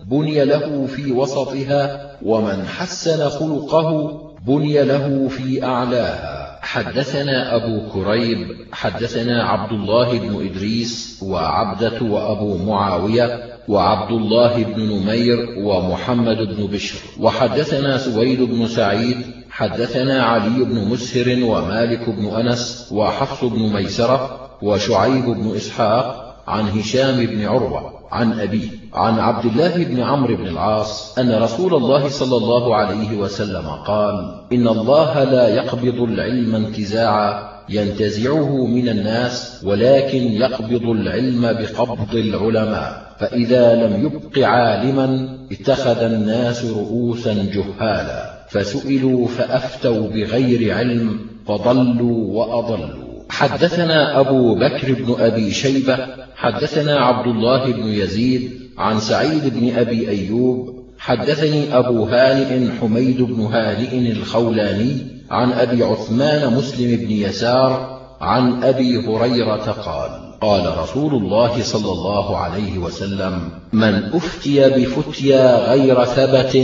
بني 0.07 0.45
له 0.45 0.85
في 0.85 1.11
وسطها 1.11 2.11
ومن 2.25 2.65
حسن 2.65 3.29
خلقه 3.29 4.22
بني 4.47 4.83
له 4.83 5.27
في 5.27 5.63
أعلاها. 5.63 6.59
حدثنا 6.61 7.55
أبو 7.55 7.89
كريب 7.93 8.47
حدثنا 8.71 9.43
عبد 9.43 9.71
الله 9.71 10.19
بن 10.19 10.45
إدريس 10.45 11.19
وعبدة 11.23 12.01
وأبو 12.01 12.57
معاوية 12.57 13.59
وعبد 13.67 14.11
الله 14.11 14.63
بن 14.63 14.81
نمير 14.81 15.49
ومحمد 15.57 16.37
بن 16.37 16.67
بشر. 16.67 16.99
وحدثنا 17.19 17.97
سويد 17.97 18.41
بن 18.41 18.67
سعيد 18.67 19.17
حدثنا 19.49 20.23
علي 20.23 20.65
بن 20.65 20.87
مسهر 20.89 21.43
ومالك 21.43 22.09
بن 22.09 22.25
أنس 22.25 22.89
وحفص 22.91 23.43
بن 23.43 23.73
ميسرة 23.73 24.49
وشعيب 24.61 25.25
بن 25.25 25.55
إسحاق 25.55 26.22
عن 26.47 26.79
هشام 26.79 27.25
بن 27.25 27.45
عروة 27.45 27.93
عن 28.11 28.39
أبيه 28.39 28.67
عن 28.93 29.19
عبد 29.19 29.45
الله 29.45 29.83
بن 29.83 29.99
عمرو 29.99 30.35
بن 30.35 30.47
العاص 30.47 31.17
أن 31.19 31.43
رسول 31.43 31.73
الله 31.73 32.09
صلى 32.09 32.37
الله 32.37 32.75
عليه 32.75 33.17
وسلم 33.17 33.67
قال 33.87 34.41
إن 34.53 34.67
الله 34.67 35.23
لا 35.23 35.47
يقبض 35.47 36.01
العلم 36.01 36.55
انتزاعا 36.55 37.53
ينتزعه 37.69 38.65
من 38.65 38.89
الناس 38.89 39.61
ولكن 39.65 40.17
يقبض 40.17 40.89
العلم 40.89 41.41
بقبض 41.41 42.15
العلماء 42.15 43.03
فإذا 43.19 43.75
لم 43.75 44.05
يبق 44.05 44.47
عالما 44.47 45.37
اتخذ 45.51 46.03
الناس 46.03 46.65
رؤوسا 46.65 47.33
جهالا 47.33 48.33
فسئلوا 48.49 49.27
فأفتوا 49.27 50.07
بغير 50.07 50.75
علم 50.75 51.19
فضلوا 51.47 52.33
وأضلوا. 52.33 53.03
حدثنا 53.29 54.19
أبو 54.19 54.55
بكر 54.55 54.93
بن 54.93 55.15
أبي 55.19 55.51
شيبة 55.51 56.22
حدثنا 56.35 56.99
عبد 56.99 57.27
الله 57.27 57.71
بن 57.71 57.87
يزيد 57.87 58.51
عن 58.77 58.99
سعيد 58.99 59.59
بن 59.59 59.75
أبي 59.75 60.09
أيوب 60.09 60.83
حدثني 60.99 61.77
أبو 61.77 62.05
هانئ 62.05 62.71
حميد 62.81 63.21
بن 63.21 63.41
هانئ 63.41 64.11
الخولاني 64.11 64.97
عن 65.31 65.51
أبي 65.51 65.83
عثمان 65.83 66.53
مسلم 66.53 66.95
بن 66.95 67.11
يسار 67.11 67.99
عن 68.21 68.63
أبي 68.63 69.07
هريرة 69.07 69.71
قال 69.71 70.22
قال 70.43 70.77
رسول 70.77 71.13
الله 71.13 71.63
صلى 71.63 71.91
الله 71.91 72.37
عليه 72.37 72.77
وسلم 72.77 73.49
من 73.73 73.93
أفتي 74.13 74.69
بفتيا 74.69 75.71
غير 75.71 76.05
ثبت 76.05 76.57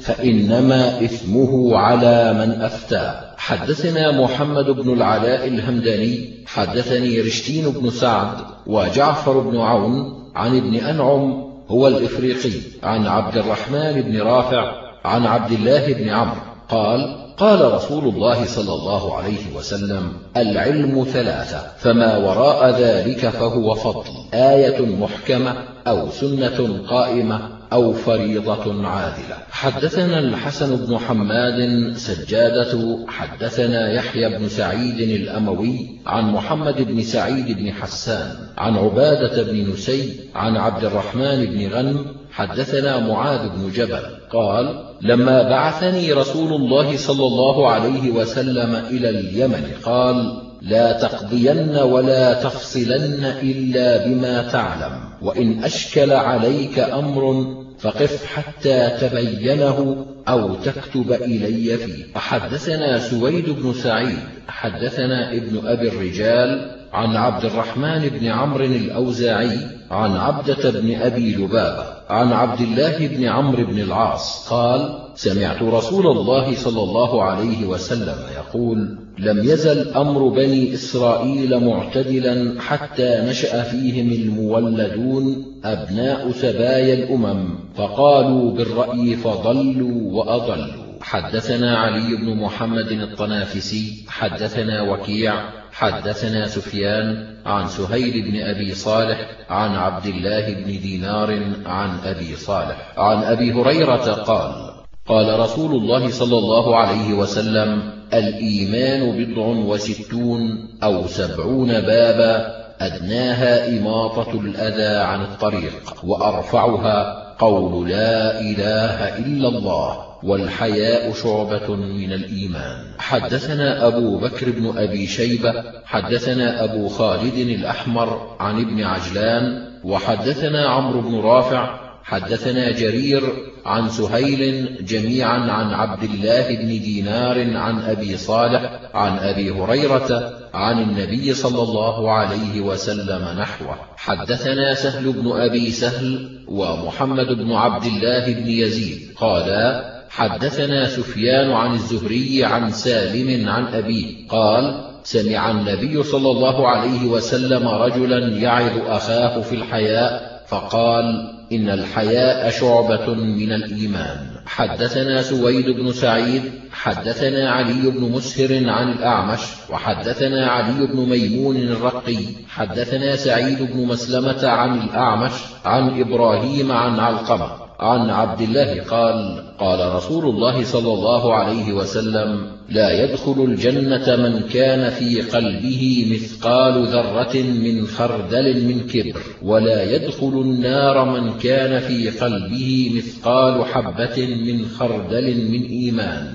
فإنما 0.00 1.04
إثمه 1.04 1.76
على 1.76 2.32
من 2.32 2.62
أفتى. 2.62 3.20
حدثنا 3.36 4.20
محمد 4.20 4.64
بن 4.64 4.92
العلاء 4.92 5.48
الهمداني 5.48 6.44
حدثني 6.46 7.20
رشتين 7.20 7.70
بن 7.70 7.90
سعد 7.90 8.36
وجعفر 8.66 9.38
بن 9.38 9.56
عون 9.56 10.24
عن 10.34 10.56
ابن 10.56 10.74
أنعم 10.74 11.44
هو 11.68 11.88
الإفريقي 11.88 12.58
عن 12.82 13.06
عبد 13.06 13.36
الرحمن 13.36 14.02
بن 14.02 14.20
رافع 14.20 14.72
عن 15.04 15.26
عبد 15.26 15.52
الله 15.52 15.92
بن 15.92 16.08
عمرو 16.08 16.40
قال 16.68 17.23
قال 17.38 17.72
رسول 17.72 18.04
الله 18.04 18.44
صلى 18.44 18.72
الله 18.72 19.16
عليه 19.16 19.56
وسلم 19.56 20.12
العلم 20.36 21.04
ثلاثة 21.04 21.62
فما 21.78 22.16
وراء 22.16 22.80
ذلك 22.80 23.28
فهو 23.28 23.74
فضل 23.74 24.04
آية 24.34 24.86
محكمة 24.86 25.54
أو 25.86 26.10
سنة 26.10 26.86
قائمة 26.88 27.54
أو 27.72 27.92
فريضة 27.92 28.86
عادلة. 28.86 29.36
حدثنا 29.50 30.18
الحسن 30.18 30.76
بن 30.76 30.98
حماد 30.98 31.92
سجادة 31.96 32.98
حدثنا 33.08 33.92
يحيى 33.92 34.38
بن 34.38 34.48
سعيد 34.48 35.00
الأموي 35.00 36.00
عن 36.06 36.32
محمد 36.32 36.82
بن 36.82 37.02
سعيد 37.02 37.58
بن 37.58 37.72
حسان 37.72 38.36
عن 38.58 38.76
عبادة 38.76 39.42
بن 39.42 39.70
نسي 39.72 40.30
عن 40.34 40.56
عبد 40.56 40.84
الرحمن 40.84 41.44
بن 41.44 41.72
غنم 41.72 42.06
حدثنا 42.30 42.98
معاذ 42.98 43.48
بن 43.48 43.70
جبل 43.72 44.02
قال 44.32 44.93
لما 45.04 45.42
بعثني 45.42 46.12
رسول 46.12 46.52
الله 46.52 46.96
صلى 46.96 47.26
الله 47.26 47.70
عليه 47.70 48.10
وسلم 48.10 48.74
إلى 48.74 49.08
اليمن 49.08 49.64
قال 49.82 50.42
لا 50.62 50.92
تقضين 50.92 51.76
ولا 51.76 52.42
تفصلن 52.42 53.24
إلا 53.42 54.06
بما 54.06 54.42
تعلم 54.42 55.00
وإن 55.22 55.64
أشكل 55.64 56.12
عليك 56.12 56.78
أمر 56.78 57.54
فقف 57.78 58.26
حتى 58.26 58.90
تبينه 59.00 60.06
أو 60.28 60.54
تكتب 60.54 61.12
إلي 61.12 61.76
فيه. 61.76 62.04
فحدثنا 62.14 62.98
سويد 62.98 63.50
بن 63.50 63.72
سعيد 63.72 64.18
حدثنا 64.48 65.32
ابن 65.32 65.66
أبي 65.66 65.88
الرجال 65.88 66.70
عن 66.92 67.16
عبد 67.16 67.44
الرحمن 67.44 68.08
بن 68.08 68.26
عمرو 68.26 68.64
الأوزاعي 68.64 69.58
عن 69.90 70.16
عبدة 70.16 70.70
بن 70.70 70.94
أبي 70.94 71.34
لبابة 71.34 71.93
عن 72.10 72.32
عبد 72.32 72.60
الله 72.60 73.06
بن 73.08 73.24
عمرو 73.24 73.64
بن 73.64 73.78
العاص 73.78 74.48
قال 74.48 74.98
سمعت 75.14 75.62
رسول 75.62 76.06
الله 76.06 76.56
صلى 76.56 76.82
الله 76.82 77.22
عليه 77.22 77.66
وسلم 77.66 78.16
يقول 78.36 78.98
لم 79.18 79.38
يزل 79.38 79.94
أمر 79.94 80.28
بني 80.28 80.74
إسرائيل 80.74 81.64
معتدلا 81.64 82.60
حتى 82.60 83.24
نشأ 83.28 83.62
فيهم 83.62 84.12
المولدون 84.12 85.46
أبناء 85.64 86.30
سبايا 86.30 86.94
الأمم 86.94 87.58
فقالوا 87.74 88.50
بالرأي 88.50 89.16
فضلوا 89.16 90.12
وأضلوا. 90.12 90.84
حدثنا 91.00 91.78
علي 91.78 92.16
بن 92.16 92.36
محمد 92.36 92.92
الطنافسي 92.92 94.04
حدثنا 94.08 94.82
وكيع 94.82 95.34
حدثنا 95.74 96.48
سفيان 96.48 97.36
عن 97.46 97.68
سهيل 97.68 98.30
بن 98.30 98.40
أبي 98.40 98.74
صالح 98.74 99.18
عن 99.50 99.74
عبد 99.74 100.06
الله 100.06 100.54
بن 100.54 100.80
دينار 100.80 101.42
عن 101.66 101.98
أبي 102.04 102.36
صالح. 102.36 102.92
عن 102.96 103.22
أبي 103.22 103.52
هريرة 103.52 104.12
قال 104.12 104.74
قال 105.06 105.40
رسول 105.40 105.74
الله 105.74 106.10
صلى 106.10 106.38
الله 106.38 106.76
عليه 106.76 107.14
وسلم 107.14 107.92
الإيمان 108.12 109.24
بضع 109.24 109.46
وستون 109.46 110.68
أو 110.82 111.06
سبعون 111.06 111.68
بابا 111.68 112.64
أدناها 112.80 113.68
إماطة 113.68 114.40
الأذى 114.40 114.96
عن 114.96 115.22
الطريق 115.22 115.94
وأرفعها 116.04 117.24
قول 117.38 117.88
لا 117.88 118.40
إله 118.40 119.18
إلا 119.18 119.48
الله. 119.48 120.13
والحياء 120.24 121.12
شعبة 121.12 121.76
من 121.76 122.12
الإيمان. 122.12 122.84
حدثنا 122.98 123.86
أبو 123.86 124.18
بكر 124.18 124.50
بن 124.50 124.78
أبي 124.78 125.06
شيبة 125.06 125.52
حدثنا 125.84 126.64
أبو 126.64 126.88
خالد 126.88 127.34
الأحمر 127.34 128.36
عن 128.40 128.60
ابن 128.60 128.84
عجلان 128.84 129.74
وحدثنا 129.84 130.68
عمرو 130.68 131.00
بن 131.00 131.20
رافع 131.20 131.84
حدثنا 132.04 132.70
جرير 132.70 133.22
عن 133.66 133.88
سهيل 133.88 134.76
جميعا 134.84 135.38
عن 135.38 135.74
عبد 135.74 136.02
الله 136.02 136.48
بن 136.48 136.68
دينار 136.68 137.56
عن 137.56 137.82
أبي 137.82 138.16
صالح 138.16 138.80
عن 138.94 139.18
أبي 139.18 139.50
هريرة 139.50 140.32
عن 140.54 140.82
النبي 140.82 141.34
صلى 141.34 141.62
الله 141.62 142.10
عليه 142.12 142.60
وسلم 142.60 143.38
نحوه. 143.38 143.76
حدثنا 143.96 144.74
سهل 144.74 145.12
بن 145.12 145.32
أبي 145.32 145.70
سهل 145.70 146.38
ومحمد 146.48 147.26
بن 147.26 147.52
عبد 147.52 147.84
الله 147.84 148.32
بن 148.32 148.46
يزيد 148.46 149.14
قالا 149.16 149.93
حدثنا 150.16 150.88
سفيان 150.88 151.52
عن 151.52 151.74
الزهري 151.74 152.44
عن 152.44 152.70
سالم 152.70 153.48
عن 153.48 153.64
أبيه 153.66 154.28
قال 154.28 154.90
سمع 155.04 155.50
النبي 155.50 156.02
صلى 156.02 156.30
الله 156.30 156.68
عليه 156.68 157.06
وسلم 157.06 157.68
رجلا 157.68 158.18
يعظ 158.38 158.72
أخاه 158.86 159.40
في 159.40 159.54
الحياء 159.54 160.44
فقال 160.48 161.04
إن 161.52 161.70
الحياء 161.70 162.50
شعبة 162.50 163.14
من 163.14 163.52
الإيمان. 163.52 164.18
حدثنا 164.46 165.22
سويد 165.22 165.70
بن 165.70 165.92
سعيد 165.92 166.42
حدثنا 166.72 167.50
علي 167.50 167.90
بن 167.90 168.12
مسهر 168.12 168.70
عن 168.70 168.92
الأعمش 168.92 169.40
وحدثنا 169.70 170.46
علي 170.46 170.86
بن 170.86 171.08
ميمون 171.08 171.56
الرقي 171.56 172.18
حدثنا 172.48 173.16
سعيد 173.16 173.62
بن 173.62 173.86
مسلمة 173.86 174.48
عن 174.48 174.80
الأعمش 174.80 175.32
عن 175.64 176.00
إبراهيم 176.00 176.72
عن 176.72 177.00
علقمة. 177.00 177.63
عن 177.80 178.10
عبد 178.10 178.40
الله 178.40 178.82
قال 178.82 179.44
قال 179.58 179.94
رسول 179.94 180.24
الله 180.24 180.64
صلى 180.64 180.92
الله 180.92 181.34
عليه 181.34 181.72
وسلم 181.72 182.54
لا 182.68 183.04
يدخل 183.04 183.44
الجنة 183.48 184.16
من 184.16 184.40
كان 184.40 184.90
في 184.90 185.22
قلبه 185.22 186.06
مثقال 186.12 186.86
ذرة 186.86 187.36
من 187.42 187.86
خردل 187.86 188.64
من 188.64 188.86
كبر 188.86 189.20
ولا 189.42 189.82
يدخل 189.82 190.28
النار 190.28 191.04
من 191.04 191.38
كان 191.38 191.80
في 191.80 192.10
قلبه 192.10 192.92
مثقال 192.96 193.64
حبة 193.64 194.26
من 194.26 194.66
خردل 194.66 195.50
من 195.50 195.66
إيمان. 195.66 196.34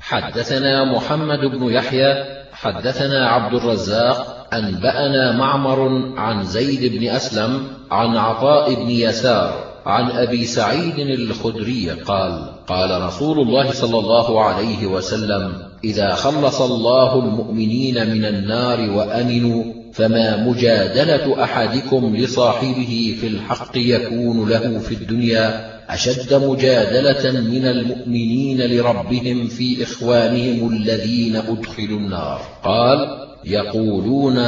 حدثنا 0.00 0.84
محمد 0.84 1.38
بن 1.38 1.72
يحيى 1.72 2.24
حدثنا 2.52 3.28
عبد 3.28 3.54
الرزاق 3.54 4.46
أنبأنا 4.52 5.32
معمر 5.32 6.12
عن 6.16 6.44
زيد 6.44 6.98
بن 6.98 7.08
أسلم 7.08 7.66
عن 7.90 8.16
عطاء 8.16 8.74
بن 8.74 8.90
يسار 8.90 9.67
عن 9.88 10.10
أبي 10.10 10.44
سعيد 10.44 10.98
الخدري 10.98 11.90
قال 11.90 12.52
قال 12.66 13.02
رسول 13.02 13.40
الله 13.40 13.72
صلى 13.72 13.98
الله 13.98 14.44
عليه 14.44 14.86
وسلم 14.86 15.52
إذا 15.84 16.14
خلص 16.14 16.60
الله 16.60 17.18
المؤمنين 17.18 18.10
من 18.10 18.24
النار 18.24 18.90
وأمنوا 18.90 19.64
فما 19.92 20.36
مجادلة 20.36 21.44
أحدكم 21.44 22.16
لصاحبه 22.16 23.16
في 23.20 23.26
الحق 23.26 23.76
يكون 23.76 24.48
له 24.48 24.78
في 24.78 24.94
الدنيا 24.94 25.70
أشد 25.88 26.34
مجادلة 26.34 27.40
من 27.40 27.66
المؤمنين 27.66 28.60
لربهم 28.60 29.46
في 29.46 29.82
إخوانهم 29.82 30.72
الذين 30.72 31.36
أدخلوا 31.36 31.98
النار. 31.98 32.40
قال 32.64 33.28
يقولون 33.44 34.38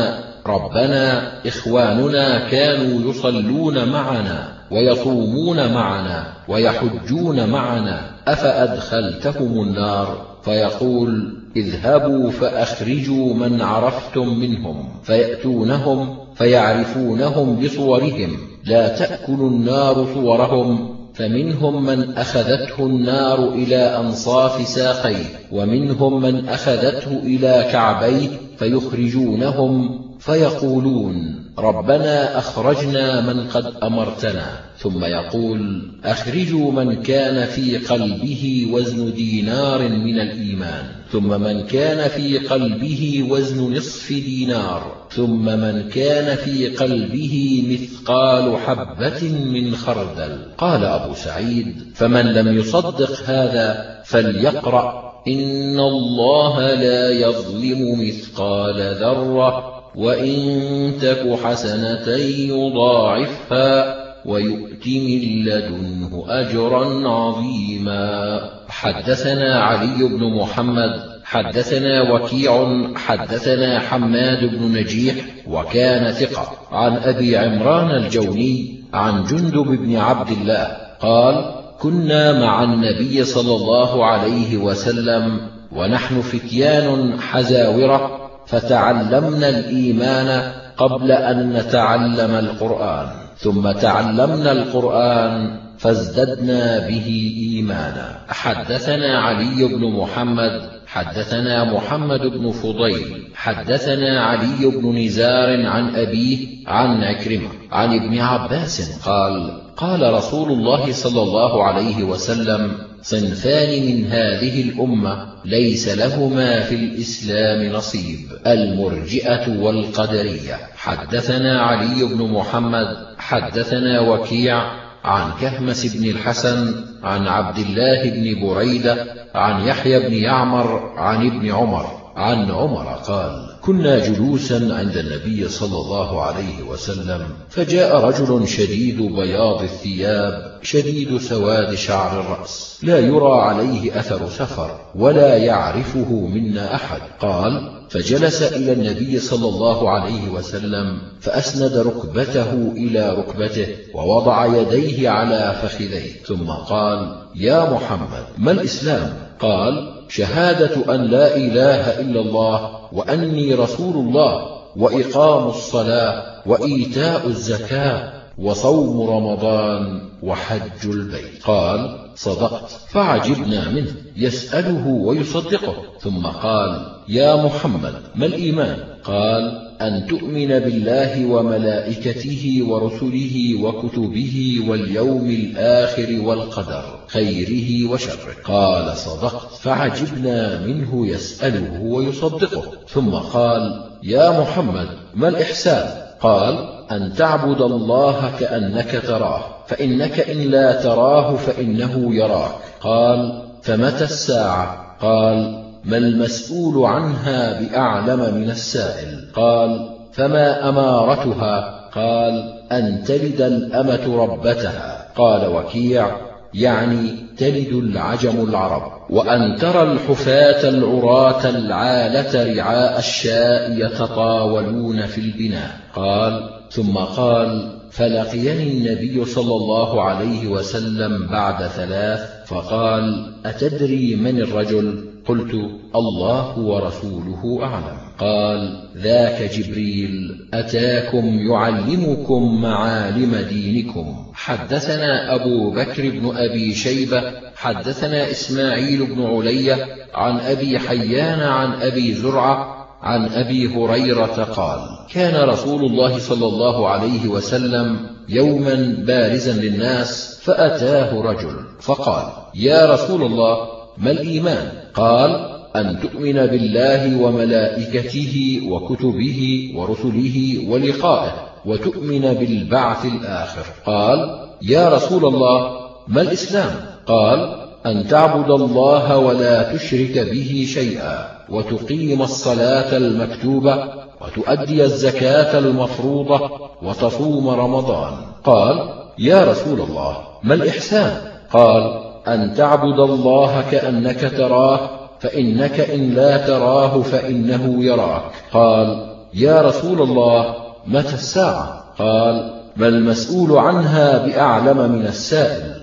ربنا 0.46 1.32
إخواننا 1.48 2.48
كانوا 2.48 3.10
يصلون 3.10 3.88
معنا 3.88 4.59
ويصومون 4.70 5.72
معنا 5.72 6.32
ويحجون 6.48 7.48
معنا 7.50 8.10
أفأدخلتهم 8.28 9.62
النار؟ 9.62 10.30
فيقول 10.42 11.40
اذهبوا 11.56 12.30
فأخرجوا 12.30 13.34
من 13.34 13.62
عرفتم 13.62 14.38
منهم 14.38 14.88
فيأتونهم 15.02 16.16
فيعرفونهم 16.34 17.56
بصورهم 17.56 18.30
لا 18.64 18.88
تأكل 18.88 19.40
النار 19.40 20.06
صورهم 20.14 20.96
فمنهم 21.14 21.84
من 21.86 22.18
أخذته 22.18 22.86
النار 22.86 23.48
إلى 23.48 23.76
أنصاف 23.76 24.68
ساقيه 24.68 25.24
ومنهم 25.52 26.22
من 26.22 26.48
أخذته 26.48 27.18
إلى 27.22 27.68
كعبيه 27.72 28.28
فيخرجونهم 28.58 30.00
فيقولون 30.20 31.44
ربنا 31.58 32.38
أخرجنا 32.38 33.20
من 33.20 33.46
قد 33.46 33.74
أمرتنا. 33.82 34.60
ثم 34.78 35.04
يقول 35.04 35.90
أخرجوا 36.04 36.72
من 36.72 37.02
كان 37.02 37.46
في 37.46 37.78
قلبه 37.78 38.68
وزن 38.72 39.12
دينار 39.12 39.88
من 39.88 40.20
الإيمان. 40.20 40.84
ثم 41.12 41.40
من 41.40 41.66
كان 41.66 42.08
في 42.08 42.38
قلبه 42.38 43.26
وزن 43.30 43.74
نصف 43.76 44.12
دينار. 44.12 44.92
ثم 45.10 45.44
من 45.44 45.88
كان 45.88 46.36
في 46.36 46.68
قلبه 46.68 47.64
مثقال 47.70 48.56
حبة 48.56 49.28
من 49.28 49.76
خردل. 49.76 50.38
قال 50.58 50.84
أبو 50.84 51.14
سعيد 51.14 51.76
فمن 51.94 52.26
لم 52.26 52.58
يصدق 52.58 53.22
هذا 53.26 54.00
فليقرأ 54.04 55.12
إن 55.28 55.80
الله 55.80 56.74
لا 56.74 57.10
يظلم 57.10 58.08
مثقال 58.08 58.96
ذرة. 59.00 59.79
وإن 59.94 60.92
تك 61.02 61.38
حسنة 61.44 62.08
يضاعفها 62.48 63.96
ويؤت 64.26 64.86
من 64.86 65.44
لدنه 65.44 66.24
أجرا 66.28 67.08
عظيما. 67.08 68.40
حدثنا 68.68 69.60
علي 69.60 70.08
بن 70.08 70.34
محمد 70.34 71.10
حدثنا 71.24 72.12
وكيع 72.12 72.82
حدثنا 72.96 73.78
حماد 73.78 74.44
بن 74.44 74.78
نجيح 74.78 75.14
وكان 75.48 76.12
ثقة. 76.12 76.52
عن 76.72 76.96
أبي 76.96 77.36
عمران 77.36 77.90
الجوني 77.90 78.80
عن 78.94 79.24
جندب 79.24 79.66
بن 79.66 79.96
عبد 79.96 80.30
الله 80.30 80.76
قال 81.00 81.54
كنا 81.80 82.40
مع 82.40 82.62
النبي 82.62 83.24
صلى 83.24 83.54
الله 83.56 84.04
عليه 84.04 84.56
وسلم 84.56 85.40
ونحن 85.72 86.20
فتيان 86.20 87.20
حزاورة 87.20 88.19
فتعلمنا 88.50 89.48
الإيمان 89.48 90.52
قبل 90.76 91.12
أن 91.12 91.52
نتعلم 91.52 92.34
القرآن 92.34 93.06
ثم 93.38 93.72
تعلمنا 93.72 94.52
القرآن 94.52 95.60
فازددنا 95.78 96.88
به 96.88 97.34
إيمانا. 97.36 98.18
حدثنا 98.28 99.18
علي 99.18 99.64
بن 99.68 99.92
محمد 100.00 100.80
حدثنا 100.86 101.64
محمد 101.64 102.20
بن 102.20 102.50
فضيل 102.50 103.28
حدثنا 103.34 104.20
علي 104.24 104.66
بن 104.66 104.98
نزار 104.98 105.66
عن 105.66 105.94
أبيه 105.94 106.38
عن 106.66 107.04
عكرمة 107.04 107.48
عن 107.72 107.94
ابن 107.94 108.18
عباس 108.18 109.00
قال 109.08 109.62
قال 109.76 110.14
رسول 110.14 110.52
الله 110.52 110.92
صلى 110.92 111.22
الله 111.22 111.64
عليه 111.64 112.04
وسلم 112.04 112.89
صنفان 113.02 113.86
من 113.86 114.06
هذه 114.06 114.62
الأمة 114.62 115.28
ليس 115.44 115.88
لهما 115.88 116.60
في 116.60 116.74
الإسلام 116.74 117.72
نصيب. 117.72 118.18
المرجئة 118.46 119.60
والقدرية. 119.60 120.58
حدثنا 120.76 121.62
علي 121.62 122.04
بن 122.04 122.32
محمد 122.32 122.86
حدثنا 123.18 124.00
وكيع 124.00 124.62
عن 125.04 125.30
كهمس 125.40 125.96
بن 125.96 126.10
الحسن 126.10 126.84
عن 127.02 127.26
عبد 127.26 127.58
الله 127.58 128.10
بن 128.10 128.46
بريدة 128.46 129.06
عن 129.34 129.66
يحيى 129.66 130.08
بن 130.08 130.14
يعمر 130.14 130.94
عن 130.96 131.26
ابن 131.26 131.50
عمر. 131.50 131.99
عن 132.16 132.50
عمر 132.50 132.86
قال 133.06 133.46
كنا 133.62 133.98
جلوسا 133.98 134.54
عند 134.54 134.96
النبي 134.96 135.48
صلى 135.48 135.76
الله 135.76 136.22
عليه 136.22 136.62
وسلم 136.62 137.26
فجاء 137.48 137.96
رجل 137.96 138.48
شديد 138.48 139.02
بياض 139.02 139.62
الثياب 139.62 140.58
شديد 140.62 141.18
سواد 141.18 141.74
شعر 141.74 142.20
الرأس 142.20 142.80
لا 142.82 142.98
يرى 142.98 143.40
عليه 143.40 144.00
أثر 144.00 144.28
سفر 144.28 144.80
ولا 144.94 145.36
يعرفه 145.36 146.12
منا 146.12 146.74
أحد. 146.74 147.00
قال 147.20 147.80
فجلس 147.90 148.42
إلى 148.42 148.72
النبي 148.72 149.18
صلى 149.18 149.48
الله 149.48 149.90
عليه 149.90 150.28
وسلم 150.28 150.98
فأسند 151.20 151.76
ركبته 151.76 152.52
إلى 152.76 153.10
ركبته 153.10 153.68
ووضع 153.94 154.46
يديه 154.46 155.10
على 155.10 155.60
فخذيه 155.62 156.22
ثم 156.24 156.50
قال 156.50 157.22
يا 157.34 157.70
محمد 157.70 158.24
ما 158.38 158.50
الإسلام؟ 158.50 159.12
قال 159.40 159.99
شهادة 160.10 160.94
أن 160.94 161.00
لا 161.04 161.36
إله 161.36 162.00
إلا 162.00 162.20
الله 162.20 162.80
وأني 162.92 163.54
رسول 163.54 163.94
الله 163.94 164.60
وإقام 164.76 165.48
الصلاة 165.48 166.42
وإيتاء 166.46 167.26
الزكاة 167.26 168.12
وصوم 168.38 169.10
رمضان 169.10 170.00
وحج 170.22 170.86
البيت. 170.86 171.42
قال 171.44 172.09
صدقت. 172.14 172.70
فعجبنا 172.88 173.68
منه 173.68 173.92
يسأله 174.16 174.86
ويصدقه. 174.86 175.74
ثم 176.00 176.26
قال 176.26 176.86
يا 177.08 177.44
محمد 177.44 177.94
ما 178.14 178.26
الإيمان؟ 178.26 178.76
قال 179.04 179.70
أن 179.80 180.06
تؤمن 180.06 180.48
بالله 180.48 181.26
وملائكته 181.26 182.64
ورسله 182.68 183.62
وكتبه 183.62 184.64
واليوم 184.68 185.30
الآخر 185.30 186.20
والقدر 186.20 187.00
خيره 187.06 187.90
وشره. 187.90 188.34
قال 188.44 188.96
صدقت. 188.96 189.54
فعجبنا 189.54 190.66
منه 190.66 191.06
يسأله 191.06 191.80
ويصدقه. 191.82 192.62
ثم 192.88 193.10
قال 193.10 193.90
يا 194.02 194.40
محمد 194.40 194.88
ما 195.14 195.28
الإحسان؟ 195.28 196.10
قال 196.20 196.68
أن 196.90 197.12
تعبد 197.12 197.60
الله 197.60 198.32
كأنك 198.40 199.02
تراه. 199.06 199.59
فإنك 199.70 200.20
إن 200.20 200.38
لا 200.38 200.82
تراه 200.82 201.36
فإنه 201.36 202.14
يراك. 202.14 202.50
قال 202.80 203.42
فمتى 203.62 204.04
الساعة؟ 204.04 204.96
قال 205.00 205.64
ما 205.84 205.96
المسؤول 205.96 206.86
عنها 206.86 207.60
بأعلم 207.60 208.34
من 208.34 208.50
السائل. 208.50 209.28
قال 209.34 209.96
فما 210.12 210.68
أمارتها؟ 210.68 211.88
قال 211.94 212.60
أن 212.72 213.04
تلد 213.04 213.40
الأمة 213.40 214.24
ربتها. 214.24 215.08
قال 215.16 215.46
وكيع 215.46 216.16
يعني 216.54 217.16
تلد 217.38 217.72
العجم 217.72 218.48
العرب. 218.48 218.92
وأن 219.10 219.56
ترى 219.56 219.82
الحفاة 219.82 220.68
العراة 220.68 221.48
العالة 221.48 222.54
رعاء 222.54 222.98
الشاء 222.98 223.72
يتطاولون 223.72 225.06
في 225.06 225.20
البناء. 225.20 225.70
قال 225.94 226.50
ثم 226.70 226.96
قال 226.96 227.79
فلقيني 227.90 228.72
النبي 228.72 229.24
صلى 229.24 229.54
الله 229.54 230.02
عليه 230.02 230.46
وسلم 230.46 231.26
بعد 231.26 231.66
ثلاث 231.66 232.20
فقال 232.46 233.34
أتدري 233.46 234.16
من 234.16 234.40
الرجل؟ 234.40 235.10
قلت 235.26 235.54
الله 235.94 236.58
ورسوله 236.58 237.58
أعلم. 237.62 237.98
قال 238.18 238.88
ذاك 238.96 239.50
جبريل 239.54 240.12
أتاكم 240.54 241.38
يعلمكم 241.50 242.62
معالم 242.62 243.36
دينكم. 243.48 244.16
حدثنا 244.34 245.34
أبو 245.34 245.70
بكر 245.70 246.10
بن 246.10 246.36
أبي 246.36 246.74
شيبة 246.74 247.22
حدثنا 247.56 248.30
إسماعيل 248.30 249.06
بن 249.06 249.22
علية 249.22 249.86
عن 250.14 250.40
أبي 250.40 250.78
حيان 250.78 251.40
عن 251.40 251.72
أبي 251.72 252.14
زرعة 252.14 252.79
عن 253.02 253.28
أبي 253.28 253.74
هريرة 253.74 254.44
قال 254.44 254.80
كان 255.12 255.48
رسول 255.48 255.84
الله 255.84 256.18
صلى 256.18 256.46
الله 256.46 256.88
عليه 256.88 257.28
وسلم 257.28 258.06
يوما 258.28 258.96
بارزا 259.06 259.52
للناس 259.52 260.40
فأتاه 260.42 261.20
رجل 261.20 261.56
فقال 261.80 262.24
يا 262.54 262.94
رسول 262.94 263.22
الله 263.22 263.56
ما 263.98 264.10
الإيمان؟ 264.10 264.72
قال 264.94 265.30
أن 265.76 266.00
تؤمن 266.00 266.46
بالله 266.46 267.20
وملائكته 267.20 268.60
وكتبه 268.68 269.72
ورسله 269.76 270.64
ولقائه 270.68 271.32
وتؤمن 271.66 272.20
بالبعث 272.34 273.04
الآخر. 273.04 273.64
قال 273.86 274.48
يا 274.62 274.88
رسول 274.88 275.24
الله 275.24 275.80
ما 276.08 276.22
الإسلام؟ 276.22 276.70
قال 277.06 277.60
أن 277.86 278.08
تعبد 278.08 278.50
الله 278.50 279.18
ولا 279.18 279.76
تشرك 279.76 280.18
به 280.18 280.66
شيئا. 280.68 281.39
وتقيم 281.50 282.22
الصلاة 282.22 282.96
المكتوبة 282.96 283.84
وتؤدي 284.20 284.84
الزكاة 284.84 285.58
المفروضة 285.58 286.50
وتصوم 286.82 287.48
رمضان. 287.48 288.12
قال 288.44 288.88
يا 289.18 289.44
رسول 289.44 289.80
الله 289.80 290.16
ما 290.42 290.54
الإحسان؟ 290.54 291.16
قال 291.52 292.00
أن 292.28 292.54
تعبد 292.54 292.98
الله 292.98 293.64
كأنك 293.70 294.20
تراه 294.36 294.90
فإنك 295.20 295.80
إن 295.80 296.14
لا 296.14 296.46
تراه 296.46 297.02
فإنه 297.02 297.84
يراك. 297.84 298.32
قال 298.52 299.06
يا 299.34 299.62
رسول 299.62 300.02
الله 300.02 300.54
متى 300.86 301.14
الساعة؟ 301.14 301.84
قال 301.98 302.60
ما 302.76 302.88
المسؤول 302.88 303.58
عنها 303.58 304.26
بأعلم 304.26 304.92
من 304.92 305.06
السائل 305.06 305.74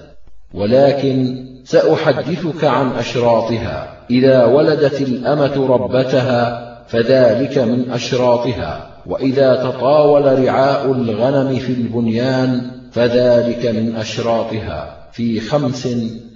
ولكن 0.53 1.45
سأحدثك 1.65 2.63
عن 2.63 2.91
أشراطها. 2.91 3.96
إذا 4.09 4.45
ولدت 4.45 5.01
الأمة 5.01 5.67
ربتها 5.67 6.67
فذلك 6.87 7.57
من 7.57 7.91
أشراطها 7.91 8.87
وإذا 9.05 9.55
تطاول 9.55 10.45
رعاء 10.45 10.91
الغنم 10.91 11.55
في 11.55 11.73
البنيان 11.73 12.71
فذلك 12.91 13.65
من 13.65 13.95
أشراطها. 13.95 14.97
في 15.11 15.39
خمس 15.39 15.87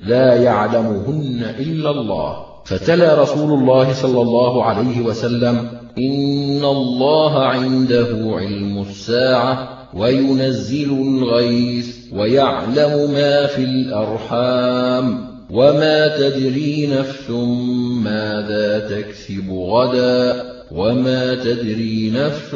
لا 0.04 0.36
يعلمهن 0.36 1.56
إلا 1.60 1.90
الله. 1.90 2.36
فتلا 2.66 3.22
رسول 3.22 3.60
الله 3.60 3.94
صلى 3.94 4.22
الله 4.22 4.64
عليه 4.64 5.02
وسلم 5.02 5.70
إن 5.98 6.66
الله 6.66 7.44
عنده 7.44 8.08
علم 8.24 8.82
الساعة 8.82 9.70
وينزل 9.94 10.92
الغيث 10.92 11.98
ويعلم 12.14 13.12
ما 13.14 13.48
في 13.48 13.64
الأرحام. 13.64 15.31
وما 15.52 16.18
تدري 16.18 16.88
نفس 16.88 17.30
ماذا 18.04 18.90
تكسب 18.90 19.52
غدا 19.52 20.44
وما 20.72 21.36
تدري 21.36 22.12
نفس 22.16 22.56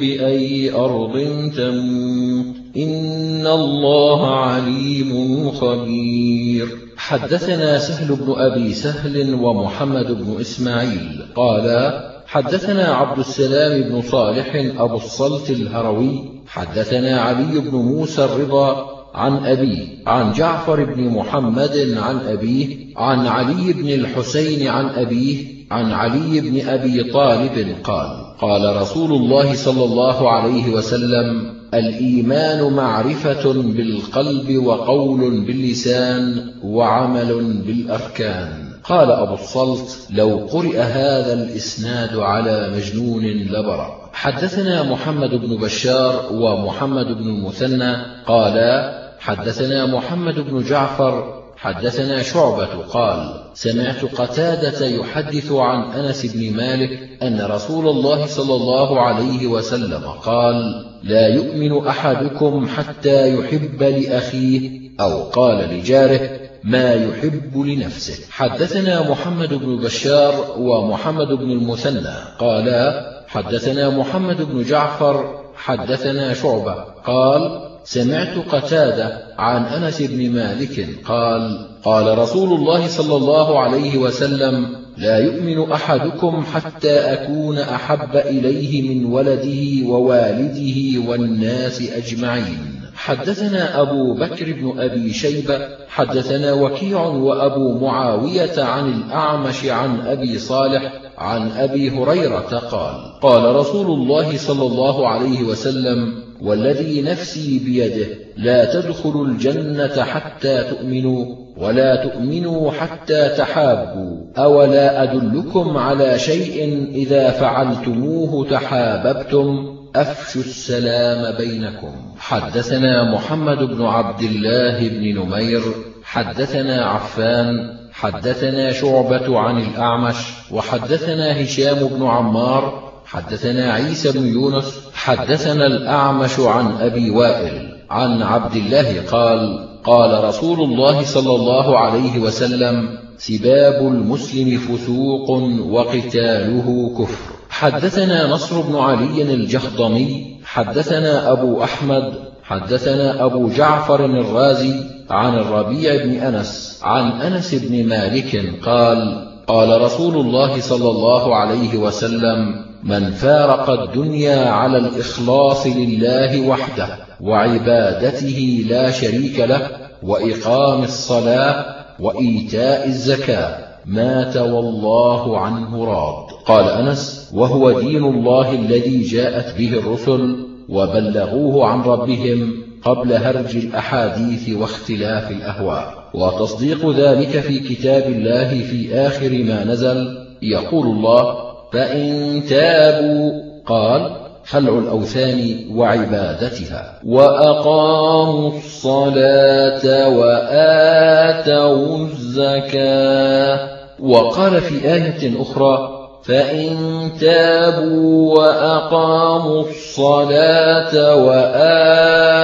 بأي 0.00 0.74
أرض 0.74 1.12
تموت 1.56 2.56
إن 2.76 3.46
الله 3.46 4.36
عليم 4.36 5.50
خبير. 5.50 6.68
حدثنا 6.96 7.78
سهل 7.78 8.16
بن 8.16 8.32
أبي 8.36 8.74
سهل 8.74 9.34
ومحمد 9.34 10.06
بن 10.06 10.40
إسماعيل. 10.40 11.22
قالا 11.36 12.10
حدثنا 12.26 12.84
عبد 12.84 13.18
السلام 13.18 13.82
بن 13.82 14.02
صالح 14.02 14.54
أبو 14.78 14.96
الصلت 14.96 15.50
الهروي. 15.50 16.24
حدثنا 16.46 17.20
علي 17.20 17.60
بن 17.60 17.76
موسى 17.76 18.24
الرضا 18.24 18.99
عن 19.14 19.46
أبيه 19.46 19.86
عن 20.06 20.32
جعفر 20.32 20.84
بن 20.84 21.02
محمد 21.02 21.94
عن 21.96 22.16
أبيه 22.16 22.76
عن 22.96 23.26
علي 23.26 23.72
بن 23.72 23.88
الحسين 23.88 24.68
عن 24.68 24.86
أبيه 24.86 25.46
عن 25.70 25.92
علي 25.92 26.40
بن 26.40 26.68
أبي 26.68 27.02
طالب 27.02 27.76
قال 27.84 28.36
قال 28.40 28.76
رسول 28.82 29.12
الله 29.12 29.54
صلى 29.54 29.84
الله 29.84 30.30
عليه 30.30 30.70
وسلم 30.70 31.54
الإيمان 31.74 32.72
معرفة 32.72 33.52
بالقلب 33.52 34.64
وقول 34.64 35.44
باللسان 35.44 36.52
وعمل 36.64 37.62
بالأركان. 37.66 38.70
قال 38.84 39.10
أبو 39.12 39.34
الصلت 39.34 39.98
لو 40.10 40.48
قرئ 40.52 40.78
هذا 40.78 41.32
الإسناد 41.32 42.16
على 42.16 42.72
مجنون 42.76 43.24
لبرأ. 43.24 44.10
حدثنا 44.12 44.82
محمد 44.82 45.30
بن 45.30 45.56
بشار 45.56 46.28
ومحمد 46.32 47.06
بن 47.06 47.28
المثنى 47.28 47.96
قالا 48.26 48.99
حدثنا 49.20 49.86
محمد 49.86 50.40
بن 50.40 50.64
جعفر 50.64 51.40
حدثنا 51.56 52.22
شعبة 52.22 52.66
قال 52.66 53.42
سمعت 53.54 54.04
قتادة 54.04 54.86
يحدث 54.86 55.52
عن 55.52 55.82
أنس 55.92 56.26
بن 56.26 56.56
مالك 56.56 57.22
أن 57.22 57.40
رسول 57.40 57.88
الله 57.88 58.26
صلى 58.26 58.54
الله 58.54 59.00
عليه 59.00 59.46
وسلم 59.46 60.04
قال 60.04 60.84
لا 61.02 61.28
يؤمن 61.28 61.86
أحدكم 61.86 62.66
حتى 62.66 63.34
يحب 63.34 63.82
لأخيه 63.82 64.80
أو 65.00 65.22
قال 65.22 65.56
لجاره 65.56 66.30
ما 66.64 66.92
يحب 66.92 67.58
لنفسه 67.58 68.30
حدثنا 68.30 69.10
محمد 69.10 69.54
بن 69.54 69.76
بشار 69.76 70.54
ومحمد 70.58 71.28
بن 71.28 71.50
المثنى 71.50 72.14
قالا 72.38 73.10
حدثنا 73.28 73.90
محمد 73.90 74.42
بن 74.42 74.62
جعفر 74.62 75.40
حدثنا 75.54 76.34
شعبة 76.34 76.74
قال 77.04 77.69
سمعت 77.84 78.38
قتادة 78.48 79.18
عن 79.38 79.64
أنس 79.64 80.02
بن 80.02 80.30
مالك 80.30 80.88
قال 81.04 81.66
قال 81.84 82.18
رسول 82.18 82.52
الله 82.52 82.88
صلى 82.88 83.16
الله 83.16 83.60
عليه 83.60 83.98
وسلم 83.98 84.80
لا 84.96 85.18
يؤمن 85.18 85.72
أحدكم 85.72 86.44
حتى 86.54 86.92
أكون 86.92 87.58
أحب 87.58 88.16
إليه 88.16 88.94
من 88.94 89.04
ولده 89.04 89.88
ووالده 89.88 91.08
والناس 91.10 91.82
أجمعين. 91.90 92.80
حدثنا 92.94 93.80
أبو 93.80 94.14
بكر 94.14 94.52
بن 94.52 94.80
أبي 94.80 95.12
شيبة 95.12 95.58
حدثنا 95.88 96.52
وكيع 96.52 97.00
وأبو 97.06 97.78
معاوية 97.78 98.62
عن 98.62 98.92
الأعمش 98.92 99.64
عن 99.64 100.00
أبي 100.00 100.38
صالح 100.38 100.92
عن 101.18 101.50
أبي 101.50 101.90
هريرة 101.90 102.58
قال 102.70 103.20
قال 103.22 103.54
رسول 103.56 103.86
الله 103.86 104.36
صلى 104.36 104.66
الله 104.66 105.08
عليه 105.08 105.42
وسلم 105.42 106.29
والذي 106.42 107.02
نفسي 107.02 107.58
بيده 107.64 108.06
لا 108.36 108.80
تدخلوا 108.80 109.26
الجنة 109.26 110.04
حتى 110.04 110.64
تؤمنوا 110.70 111.36
ولا 111.56 112.08
تؤمنوا 112.08 112.70
حتى 112.72 113.28
تحابوا. 113.28 114.16
أولا 114.38 115.02
أدلكم 115.02 115.76
على 115.76 116.18
شيء 116.18 116.88
إذا 116.94 117.30
فعلتموه 117.30 118.50
تحاببتم؟ 118.50 119.76
أفشوا 119.96 120.42
السلام 120.42 121.36
بينكم. 121.36 121.92
حدثنا 122.18 123.14
محمد 123.14 123.58
بن 123.58 123.84
عبد 123.84 124.22
الله 124.22 124.88
بن 124.88 125.20
نمير 125.20 125.62
حدثنا 126.02 126.84
عفان 126.84 127.80
حدثنا 127.92 128.72
شعبة 128.72 129.38
عن 129.38 129.62
الأعمش 129.62 130.16
وحدثنا 130.50 131.42
هشام 131.42 131.88
بن 131.88 132.06
عمار 132.06 132.92
حدثنا 133.04 133.72
عيسى 133.72 134.12
بن 134.12 134.26
يونس 134.26 134.89
حدثنا 135.04 135.66
الأعمش 135.66 136.40
عن 136.40 136.72
أبي 136.80 137.10
وائل 137.10 137.76
عن 137.90 138.22
عبد 138.22 138.56
الله 138.56 139.02
قال 139.10 139.68
قال 139.84 140.24
رسول 140.24 140.60
الله 140.60 141.02
صلى 141.04 141.34
الله 141.34 141.78
عليه 141.78 142.18
وسلم 142.18 142.98
سباب 143.18 143.86
المسلم 143.86 144.58
فسوق 144.58 145.30
وقتاله 145.70 146.94
كفر. 146.98 147.32
حدثنا 147.50 148.26
نصر 148.26 148.60
بن 148.60 148.76
علي 148.76 149.22
الجهضمي 149.22 150.36
حدثنا 150.44 151.32
أبو 151.32 151.62
أحمد 151.62 152.12
حدثنا 152.42 153.24
أبو 153.24 153.48
جعفر 153.48 154.04
الرازي 154.04 154.74
عن 155.10 155.38
الربيع 155.38 156.04
بن 156.04 156.10
أنس 156.10 156.80
عن 156.82 157.20
أنس 157.20 157.54
بن 157.54 157.88
مالك 157.88 158.54
قال 158.64 159.28
قال 159.46 159.82
رسول 159.82 160.16
الله 160.16 160.60
صلى 160.60 160.90
الله 160.90 161.36
عليه 161.36 161.76
وسلم 161.76 162.69
من 162.84 163.10
فارق 163.10 163.70
الدنيا 163.70 164.50
على 164.50 164.78
الإخلاص 164.78 165.66
لله 165.66 166.48
وحده 166.48 166.88
وعبادته 167.20 168.64
لا 168.68 168.90
شريك 168.90 169.40
له 169.40 169.70
وإقام 170.02 170.82
الصلاة 170.82 171.64
وإيتاء 172.00 172.86
الزكاة 172.86 173.58
مات 173.86 174.36
والله 174.36 175.38
عنه 175.38 175.84
راض. 175.84 176.26
قال 176.46 176.64
أنس 176.64 177.30
وهو 177.34 177.80
دين 177.80 178.04
الله 178.04 178.52
الذي 178.52 179.02
جاءت 179.02 179.58
به 179.58 179.78
الرسل 179.78 180.46
وبلغوه 180.68 181.66
عن 181.66 181.80
ربهم 181.80 182.52
قبل 182.82 183.12
هرج 183.12 183.56
الأحاديث 183.56 184.56
واختلاف 184.56 185.30
الأهواء. 185.30 186.00
وتصديق 186.14 186.90
ذلك 186.90 187.40
في 187.40 187.60
كتاب 187.60 188.12
الله 188.12 188.48
في 188.48 188.94
آخر 188.94 189.30
ما 189.30 189.64
نزل 189.64 190.18
يقول 190.42 190.86
الله 190.86 191.49
فإن 191.72 192.42
تابوا 192.48 193.32
قال 193.66 194.16
خلع 194.44 194.78
الأوثان 194.78 195.66
وعبادتها 195.74 197.00
وأقاموا 197.06 198.52
الصلاة 198.58 200.08
وآتوا 200.08 201.96
الزكاة. 201.98 203.68
وقال 204.00 204.60
في 204.60 204.92
آية 204.94 205.42
أخرى 205.42 206.00
فإن 206.24 206.76
تابوا 207.20 208.38
وأقاموا 208.38 209.64
الصلاة 209.70 211.16
وآتوا 211.16 212.42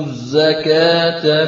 الزكاة 0.00 1.44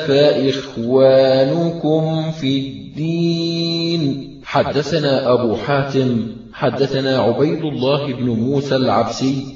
فإخوانكم 0.76 2.03
في 2.30 2.59
الدين. 2.59 4.30
حدثنا 4.44 5.32
أبو 5.32 5.57
حاتم 5.57 6.39
حدثنا 6.61 7.18
عبيد 7.18 7.64
الله 7.64 8.12
بن 8.12 8.28
موسى 8.30 8.76
العبسي 8.76 9.46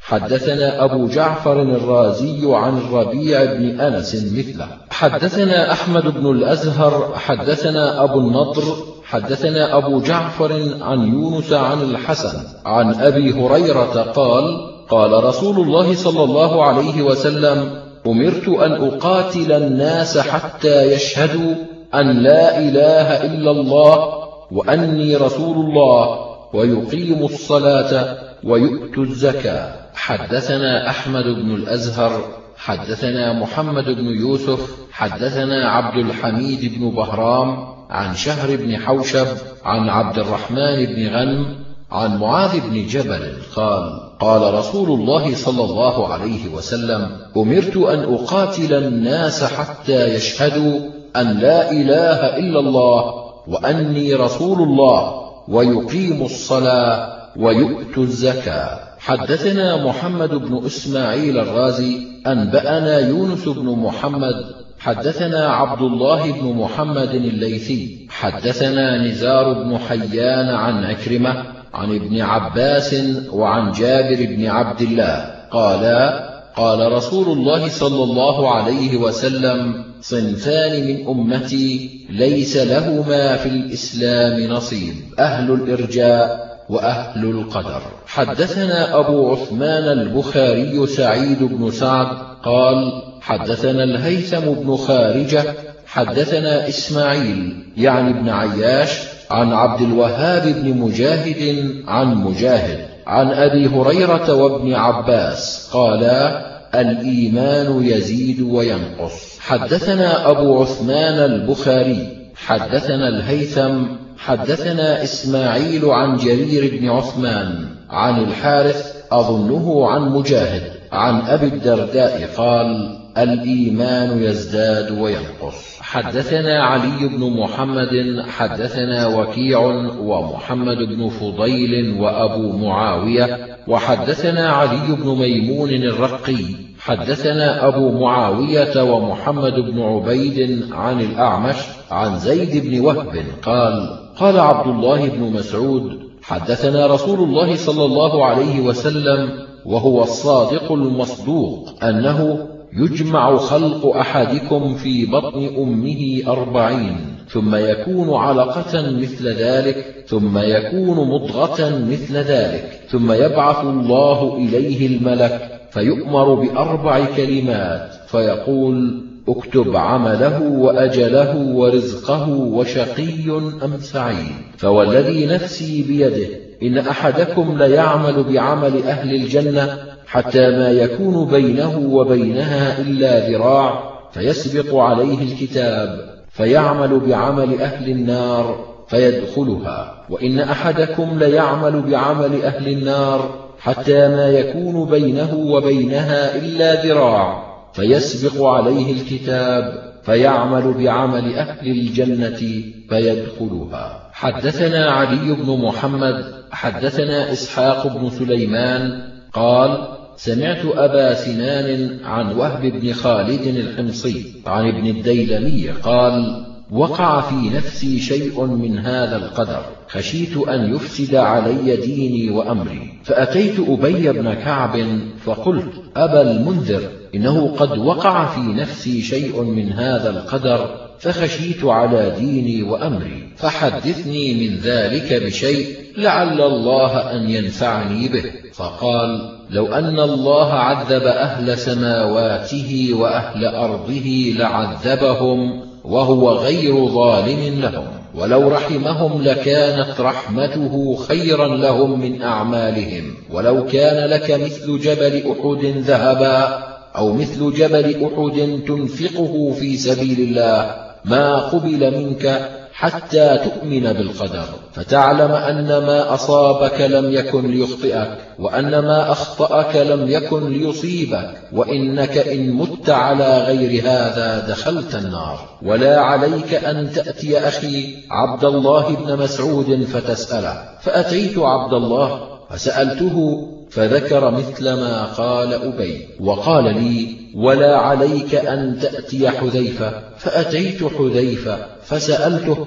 حدثنا 0.00 0.84
أبو 0.84 1.06
جعفر 1.06 1.62
الرازي 1.62 2.54
عن 2.54 2.78
الربيع 2.78 3.44
بن 3.44 3.80
أنس 3.80 4.14
مثله. 4.14 4.66
حدثنا 4.90 5.72
أحمد 5.72 6.02
بن 6.02 6.30
الأزهر 6.30 7.12
حدثنا 7.14 8.04
أبو 8.04 8.18
النضر 8.18 8.62
حدثنا 9.04 9.76
أبو 9.76 10.00
جعفر 10.00 10.52
عن 10.80 11.12
يونس 11.12 11.52
عن 11.52 11.82
الحسن 11.82 12.38
عن 12.66 12.94
أبي 12.94 13.32
هريرة 13.32 14.02
قال 14.02 14.44
قال 14.90 15.24
رسول 15.24 15.60
الله 15.60 15.94
صلى 15.94 16.24
الله 16.24 16.64
عليه 16.64 17.02
وسلم 17.02 17.82
أمرت 18.06 18.48
أن 18.48 18.72
أقاتل 18.72 19.52
الناس 19.52 20.18
حتى 20.18 20.92
يشهدوا 20.92 21.54
أن 21.94 22.22
لا 22.22 22.58
إله 22.58 23.24
إلا 23.26 23.50
الله 23.50 24.22
وأني 24.52 25.16
رسول 25.16 25.56
الله. 25.56 26.31
ويقيموا 26.54 27.28
الصلاة 27.28 28.18
ويؤتوا 28.44 29.04
الزكاة. 29.04 29.82
حدثنا 29.94 30.90
أحمد 30.90 31.24
بن 31.24 31.54
الأزهر 31.54 32.24
حدثنا 32.56 33.32
محمد 33.32 33.84
بن 33.84 34.06
يوسف 34.06 34.70
حدثنا 34.92 35.70
عبد 35.70 35.96
الحميد 35.96 36.78
بن 36.78 36.90
بهرام 36.90 37.56
عن 37.90 38.14
شهر 38.14 38.56
بن 38.56 38.76
حوشب 38.76 39.26
عن 39.64 39.88
عبد 39.88 40.18
الرحمن 40.18 40.86
بن 40.86 41.08
غنم 41.08 41.46
عن 41.90 42.18
معاذ 42.18 42.60
بن 42.60 42.86
جبل 42.86 43.32
قال 43.56 44.00
قال 44.20 44.54
رسول 44.54 45.00
الله 45.00 45.34
صلى 45.34 45.64
الله 45.64 46.12
عليه 46.12 46.48
وسلم 46.54 47.08
أمرت 47.36 47.76
أن 47.76 48.14
أقاتل 48.14 48.74
الناس 48.74 49.44
حتى 49.44 50.14
يشهدوا 50.14 50.80
أن 51.16 51.38
لا 51.38 51.70
إله 51.70 52.36
إلا 52.36 52.60
الله 52.60 53.14
وأني 53.48 54.14
رسول 54.14 54.62
الله. 54.62 55.21
ويقيموا 55.52 56.26
الصلاة 56.26 57.12
ويؤتوا 57.36 58.02
الزكاة. 58.02 58.78
حدثنا 58.98 59.86
محمد 59.86 60.30
بن 60.34 60.66
إسماعيل 60.66 61.38
الرازي 61.38 62.06
أنبأنا 62.26 62.98
يونس 62.98 63.48
بن 63.48 63.66
محمد. 63.78 64.34
حدثنا 64.78 65.48
عبد 65.48 65.82
الله 65.82 66.32
بن 66.32 66.56
محمد 66.56 67.14
الليثي. 67.14 68.06
حدثنا 68.10 69.06
نزار 69.06 69.52
بن 69.52 69.78
حيان 69.78 70.48
عن 70.48 70.84
عكرمة 70.84 71.44
عن 71.74 71.94
ابن 71.94 72.20
عباس 72.20 72.96
وعن 73.32 73.72
جابر 73.72 74.26
بن 74.36 74.46
عبد 74.46 74.80
الله. 74.80 75.34
قالا 75.50 76.31
قال 76.56 76.92
رسول 76.92 77.38
الله 77.38 77.68
صلى 77.68 78.04
الله 78.04 78.54
عليه 78.54 78.96
وسلم 78.96 79.84
صنفان 80.00 80.86
من 80.86 81.08
أمتي 81.08 81.90
ليس 82.10 82.56
لهما 82.56 83.36
في 83.36 83.48
الإسلام 83.48 84.40
نصيب 84.40 84.94
أهل 85.18 85.50
الإرجاء 85.50 86.52
وأهل 86.68 87.24
القدر. 87.24 87.82
حدثنا 88.06 88.98
أبو 89.00 89.30
عثمان 89.30 89.98
البخاري 89.98 90.86
سعيد 90.86 91.42
بن 91.42 91.70
سعد 91.70 92.16
قال 92.44 93.02
حدثنا 93.20 93.84
الهيثم 93.84 94.40
بن 94.40 94.76
خارجة 94.76 95.44
حدثنا 95.86 96.68
إسماعيل 96.68 97.66
يعني 97.76 98.10
ابن 98.10 98.28
عياش 98.28 98.98
عن 99.30 99.52
عبد 99.52 99.82
الوهاب 99.82 100.42
بن 100.42 100.78
مجاهد 100.78 101.74
عن 101.88 102.14
مجاهد. 102.14 102.91
عن 103.06 103.30
أبي 103.30 103.66
هريرة 103.66 104.34
وابن 104.34 104.74
عباس 104.74 105.70
قالا 105.72 106.52
الإيمان 106.74 107.84
يزيد 107.84 108.40
وينقص. 108.40 109.38
حدثنا 109.40 110.30
أبو 110.30 110.62
عثمان 110.62 111.18
البخاري 111.30 112.08
حدثنا 112.36 113.08
الهيثم 113.08 113.84
حدثنا 114.18 115.02
إسماعيل 115.02 115.84
عن 115.84 116.16
جرير 116.16 116.78
بن 116.78 116.88
عثمان 116.88 117.64
عن 117.90 118.24
الحارث 118.24 118.96
أظنه 119.12 119.88
عن 119.90 120.02
مجاهد. 120.02 120.81
عن 120.92 121.20
أبي 121.20 121.46
الدرداء 121.46 122.30
قال 122.36 122.98
الإيمان 123.18 124.22
يزداد 124.22 124.98
وينقص. 124.98 125.80
حدثنا 125.80 126.62
علي 126.62 127.08
بن 127.08 127.40
محمد 127.40 128.24
حدثنا 128.28 129.06
وكيع 129.06 129.60
ومحمد 129.98 130.76
بن 130.76 131.08
فضيل 131.08 132.00
وأبو 132.00 132.58
معاوية 132.58 133.56
وحدثنا 133.68 134.48
علي 134.48 134.96
بن 134.96 135.08
ميمون 135.18 135.70
الرقي. 135.70 136.44
حدثنا 136.80 137.68
أبو 137.68 138.00
معاوية 138.00 138.82
ومحمد 138.82 139.54
بن 139.54 139.82
عبيد 139.82 140.68
عن 140.72 141.00
الأعمش 141.00 141.56
عن 141.90 142.18
زيد 142.18 142.66
بن 142.66 142.80
وهب 142.80 143.24
قال 143.42 143.98
قال 144.16 144.38
عبد 144.38 144.66
الله 144.66 145.08
بن 145.08 145.20
مسعود 145.20 146.02
حدثنا 146.22 146.86
رسول 146.86 147.18
الله 147.18 147.56
صلى 147.56 147.84
الله 147.84 148.24
عليه 148.24 148.60
وسلم 148.60 149.51
وهو 149.66 150.02
الصادق 150.02 150.72
المصدوق 150.72 151.84
أنه 151.84 152.48
يجمع 152.72 153.36
خلق 153.36 153.96
أحدكم 153.96 154.74
في 154.74 155.06
بطن 155.06 155.54
أمه 155.58 156.22
أربعين 156.28 156.96
ثم 157.28 157.54
يكون 157.54 158.14
علقة 158.14 158.90
مثل 158.90 159.28
ذلك 159.28 160.04
ثم 160.06 160.38
يكون 160.38 161.08
مضغة 161.08 161.84
مثل 161.90 162.16
ذلك 162.16 162.80
ثم 162.90 163.12
يبعث 163.12 163.64
الله 163.64 164.36
إليه 164.36 164.86
الملك 164.86 165.60
فيؤمر 165.70 166.34
بأربع 166.34 167.04
كلمات 167.16 167.90
فيقول 168.06 169.04
اكتب 169.28 169.76
عمله 169.76 170.42
وأجله 170.42 171.36
ورزقه 171.36 172.28
وشقي 172.30 173.30
أم 173.64 173.78
سعيد 173.80 174.34
فوالذي 174.56 175.26
نفسي 175.26 175.82
بيده 175.82 176.28
إن 176.62 176.78
أحدكم 176.78 177.58
ليعمل 177.58 178.24
بعمل 178.24 178.82
أهل 178.82 179.14
الجنة 179.14 179.78
حتى 180.06 180.50
ما 180.50 180.70
يكون 180.70 181.28
بينه 181.28 181.78
وبينها 181.78 182.78
إلا 182.78 183.28
ذراع 183.28 183.92
فيسبق 184.12 184.74
عليه 184.74 185.22
الكتاب 185.22 186.12
فيعمل 186.30 187.00
بعمل 187.00 187.60
أهل 187.60 187.90
النار 187.90 188.64
فيدخلها. 188.88 190.06
وإن 190.10 190.38
أحدكم 190.38 191.18
ليعمل 191.18 191.82
بعمل 191.82 192.42
أهل 192.42 192.68
النار 192.68 193.42
حتى 193.58 194.08
ما 194.08 194.28
يكون 194.28 194.90
بينه 194.90 195.34
وبينها 195.34 196.36
إلا 196.36 196.86
ذراع 196.86 197.52
فيسبق 197.72 198.44
عليه 198.46 198.92
الكتاب 198.92 199.92
فيعمل 200.02 200.74
بعمل 200.74 201.34
أهل 201.34 201.70
الجنة 201.70 202.62
فيدخلها. 202.88 204.01
حدثنا 204.22 204.90
علي 204.90 205.34
بن 205.34 205.58
محمد 205.62 206.24
حدثنا 206.50 207.32
إسحاق 207.32 207.86
بن 207.86 208.10
سليمان 208.10 209.02
قال 209.32 209.88
سمعت 210.16 210.64
أبا 210.64 211.14
سنان 211.14 211.98
عن 212.04 212.36
وهب 212.36 212.62
بن 212.62 212.92
خالد 212.92 213.46
الحمصي 213.46 214.24
عن 214.46 214.68
ابن 214.68 214.86
الديلمي 214.86 215.68
قال 215.68 216.44
وقع 216.70 217.20
في 217.20 217.56
نفسي 217.56 218.00
شيء 218.00 218.44
من 218.44 218.78
هذا 218.78 219.16
القدر 219.16 219.62
خشيت 219.88 220.36
أن 220.36 220.74
يفسد 220.74 221.14
علي 221.14 221.76
ديني 221.76 222.30
وأمري 222.30 223.00
فأتيت 223.04 223.60
أبي 223.68 224.12
بن 224.12 224.34
كعب 224.34 224.78
فقلت 225.24 225.72
أبا 225.96 226.30
المنذر 226.30 226.82
إنه 227.14 227.56
قد 227.56 227.78
وقع 227.78 228.26
في 228.26 228.40
نفسي 228.40 229.02
شيء 229.02 229.42
من 229.42 229.72
هذا 229.72 230.10
القدر 230.10 230.81
فخشيت 231.02 231.64
على 231.64 232.14
ديني 232.18 232.62
وأمري 232.62 233.28
فحدثني 233.36 234.34
من 234.34 234.56
ذلك 234.56 235.22
بشيء 235.22 235.66
لعل 235.96 236.40
الله 236.40 237.12
أن 237.12 237.30
ينفعني 237.30 238.08
به. 238.08 238.22
فقال 238.52 239.38
لو 239.50 239.66
أن 239.66 240.00
الله 240.00 240.52
عذب 240.52 241.02
أهل 241.02 241.58
سماواته 241.58 242.90
وأهل 242.92 243.44
أرضه 243.44 244.34
لعذبهم 244.38 245.60
وهو 245.84 246.32
غير 246.32 246.86
ظالم 246.86 247.60
لهم. 247.60 247.86
ولو 248.14 248.48
رحمهم 248.48 249.22
لكانت 249.22 250.00
رحمته 250.00 250.96
خيرا 250.96 251.56
لهم 251.56 252.00
من 252.00 252.22
أعمالهم. 252.22 253.14
ولو 253.30 253.66
كان 253.66 254.10
لك 254.10 254.30
مثل 254.30 254.78
جبل 254.80 255.22
أحد 255.30 255.64
ذهبا 255.64 256.58
أو 256.96 257.12
مثل 257.12 257.52
جبل 257.52 258.04
أحد 258.04 258.62
تنفقه 258.66 259.52
في 259.60 259.76
سبيل 259.76 260.20
الله 260.20 260.91
ما 261.04 261.36
قبل 261.36 261.98
منك 261.98 262.50
حتى 262.72 263.38
تؤمن 263.44 263.92
بالقدر 263.92 264.44
فتعلم 264.72 265.30
أن 265.30 265.66
ما 265.68 266.14
أصابك 266.14 266.80
لم 266.80 267.12
يكن 267.12 267.50
ليخطئك 267.50 268.18
وأن 268.38 268.78
ما 268.78 269.12
أخطأك 269.12 269.76
لم 269.76 270.08
يكن 270.08 270.48
ليصيبك 270.50 271.30
وإنك 271.52 272.18
إن 272.18 272.52
مت 272.52 272.90
على 272.90 273.38
غير 273.38 273.82
هذا 273.82 274.46
دخلت 274.48 274.94
النار. 274.94 275.58
ولا 275.62 276.00
عليك 276.00 276.54
أن 276.54 276.92
تأتي 276.92 277.38
أخي 277.38 277.96
عبد 278.10 278.44
الله 278.44 278.96
بن 278.96 279.22
مسعود 279.22 279.84
فتسأله 279.84 280.62
فأتيت 280.80 281.38
عبد 281.38 281.72
الله؟ 281.72 282.28
فسألته 282.50 283.48
فذكر 283.70 284.30
مثل 284.30 284.72
ما 284.72 285.04
قال 285.04 285.52
أبي 285.52 286.08
وقال 286.20 286.64
لي 286.64 287.21
ولا 287.36 287.76
عليك 287.76 288.34
أن 288.34 288.78
تأتي 288.82 289.30
حذيفة 289.30 289.92
فأتيت 290.18 290.84
حذيفة 290.84 291.58
فسألته 291.82 292.66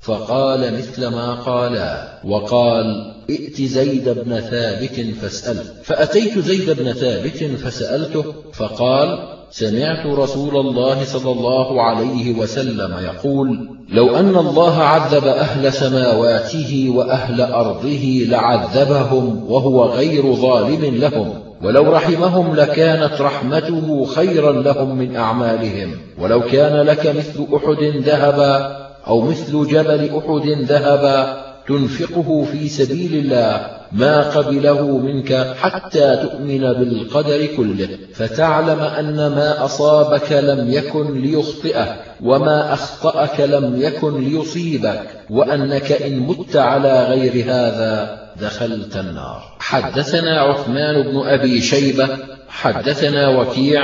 فقال 0.00 0.74
مثل 0.74 1.06
ما 1.06 1.34
قالا 1.34 2.20
وقال 2.24 3.14
ائت 3.30 3.62
زيد 3.62 4.08
بن 4.08 4.40
ثابت 4.40 5.14
فاسأله 5.20 5.62
فأتيت 5.82 6.38
زيد 6.38 6.70
بن 6.70 6.92
ثابت 6.92 7.44
فسألته 7.44 8.24
فقال 8.52 9.36
سمعت 9.50 10.06
رسول 10.06 10.56
الله 10.56 11.04
صلى 11.04 11.32
الله 11.32 11.82
عليه 11.82 12.38
وسلم 12.38 12.94
يقول 13.04 13.68
لو 13.88 14.16
أن 14.16 14.36
الله 14.36 14.78
عذب 14.78 15.24
أهل 15.24 15.72
سماواته 15.72 16.92
وأهل 16.94 17.40
أرضه 17.40 18.24
لعذبهم 18.28 19.52
وهو 19.52 19.84
غير 19.84 20.34
ظالم 20.34 20.94
لهم. 20.94 21.45
ولو 21.62 21.92
رحمهم 21.92 22.56
لكانت 22.56 23.20
رحمته 23.20 24.04
خيرا 24.04 24.52
لهم 24.52 24.98
من 24.98 25.16
أعمالهم. 25.16 25.90
ولو 26.18 26.40
كان 26.40 26.86
لك 26.86 27.06
مثل 27.06 27.46
أحد 27.56 27.82
ذهبا 27.82 28.76
أو 29.06 29.20
مثل 29.20 29.66
جبل 29.66 30.10
أحد 30.16 30.48
ذهبا 30.48 31.46
تنفقه 31.68 32.44
في 32.52 32.68
سبيل 32.68 33.14
الله 33.14 33.66
ما 33.92 34.20
قبله 34.30 34.98
منك 34.98 35.54
حتى 35.60 36.16
تؤمن 36.16 36.60
بالقدر 36.60 37.46
كله. 37.56 37.88
فتعلم 38.14 38.80
أن 38.80 39.16
ما 39.16 39.64
أصابك 39.64 40.32
لم 40.32 40.70
يكن 40.70 41.20
ليخطئك 41.20 41.94
وما 42.22 42.72
أخطأك 42.72 43.40
لم 43.40 43.82
يكن 43.82 44.20
ليصيبك 44.20 45.02
وأنك 45.30 45.92
إن 45.92 46.18
مت 46.18 46.56
على 46.56 47.04
غير 47.04 47.44
هذا 47.44 48.25
دخلت 48.40 48.96
النار. 48.96 49.42
حدثنا 49.60 50.40
عثمان 50.40 51.02
بن 51.02 51.26
أبي 51.26 51.60
شيبة 51.60 52.08
حدثنا 52.48 53.28
وكيع 53.28 53.82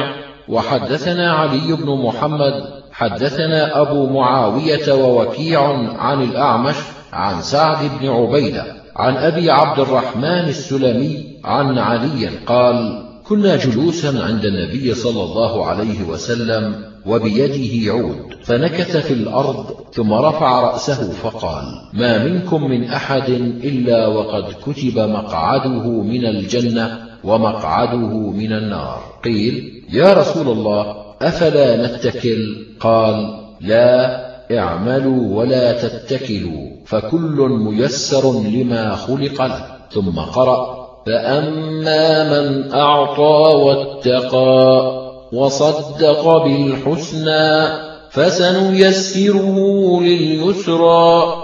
وحدثنا 0.49 1.33
علي 1.33 1.77
بن 1.77 2.03
محمد 2.05 2.83
حدثنا 2.93 3.81
أبو 3.81 4.07
معاوية 4.07 4.93
ووكيع 4.93 5.63
عن 5.99 6.23
الأعمش 6.23 6.77
عن 7.13 7.43
سعد 7.43 7.91
بن 8.01 8.09
عبيدة 8.09 8.65
عن 8.97 9.17
أبي 9.17 9.51
عبد 9.51 9.81
الرحمن 9.81 10.49
السلمي 10.49 11.39
عن 11.45 11.79
علي 11.79 12.27
قال 12.47 13.03
كنا 13.25 13.57
جلوسا 13.57 14.25
عند 14.25 14.45
النبي 14.45 14.95
صلى 14.95 15.23
الله 15.23 15.67
عليه 15.67 16.03
وسلم 16.03 16.92
وبيده 17.07 17.93
عود 17.93 18.35
فنكث 18.45 18.97
في 18.97 19.15
الأرض 19.15 19.67
ثم 19.93 20.13
رفع 20.13 20.61
رأسه 20.61 21.13
فقال 21.13 21.65
ما 21.93 22.25
منكم 22.25 22.65
من 22.65 22.85
أحد 22.85 23.29
إلا 23.65 24.07
وقد 24.07 24.45
كتب 24.67 24.99
مقعده 24.99 25.91
من 25.91 26.27
الجنة 26.27 26.99
ومقعده 27.25 28.31
من 28.31 28.53
النار. 28.53 29.01
قيل 29.25 29.85
يا 29.93 30.13
رسول 30.13 30.49
الله 30.49 30.97
أفلا 31.23 31.87
نتكل؟ 31.87 32.67
قال 32.81 33.41
لا 33.61 34.23
اعملوا 34.59 35.37
ولا 35.37 35.73
تتكلوا 35.73 36.71
فكل 36.87 37.49
ميسر 37.51 38.43
لما 38.43 38.95
خلق 38.95 39.43
له. 39.43 39.67
ثم 39.91 40.19
قرأ 40.21 40.89
فأما 41.07 42.41
من 42.41 42.73
أعطى 42.73 43.57
واتقى. 43.57 45.02
وصدق 45.33 46.45
بالحسنى 46.45 47.69
فسنيسره 48.11 49.57
لليسرى 50.03 51.35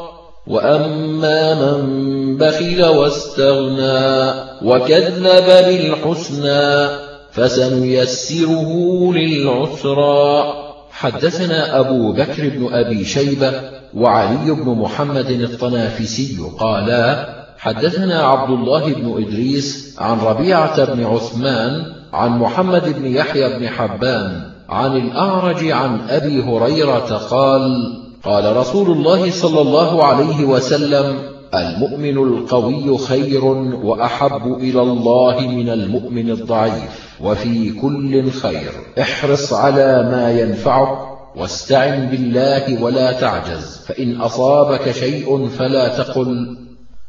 وأما 0.47 1.55
من 1.55 2.37
بخل 2.37 2.85
واستغنى 2.85 4.33
وكذب 4.63 5.45
بالحسنى 5.67 6.89
فسنيسره 7.31 8.71
للعسرى. 9.13 10.55
حدثنا 10.91 11.81
أبو 11.81 12.13
بكر 12.13 12.49
بن 12.49 12.69
أبي 12.73 13.05
شيبة 13.05 13.53
وعلي 13.95 14.51
بن 14.51 14.71
محمد 14.71 15.31
الطنافسي 15.31 16.37
قالا 16.59 17.29
حدثنا 17.59 18.23
عبد 18.23 18.51
الله 18.51 18.85
بن 18.93 19.23
إدريس 19.23 19.97
عن 19.99 20.21
ربيعة 20.21 20.85
بن 20.85 21.05
عثمان 21.05 21.98
عن 22.13 22.39
محمد 22.39 22.95
بن 22.99 23.07
يحيى 23.07 23.59
بن 23.59 23.69
حبان 23.69 24.43
عن 24.69 24.97
الأعرج 24.97 25.71
عن 25.71 26.01
أبي 26.09 26.43
هريرة 26.43 27.17
قال 27.31 27.95
قال 28.23 28.57
رسول 28.57 28.91
الله 28.91 29.31
صلى 29.31 29.61
الله 29.61 30.05
عليه 30.05 30.45
وسلم 30.45 31.19
المؤمن 31.55 32.19
القوي 32.19 32.99
خير 32.99 33.45
وأحب 33.85 34.55
إلى 34.61 34.83
الله 34.83 35.41
من 35.41 35.69
المؤمن 35.69 36.31
الضعيف 36.31 37.17
وفي 37.21 37.71
كل 37.71 38.31
خير. 38.31 38.71
احرص 39.01 39.53
على 39.53 40.09
ما 40.13 40.41
ينفعك 40.41 40.99
واستعن 41.37 42.07
بالله 42.07 42.83
ولا 42.83 43.13
تعجز 43.13 43.81
فإن 43.87 44.21
أصابك 44.21 44.91
شيء 44.91 45.49
فلا 45.49 45.89
تقل 45.89 46.57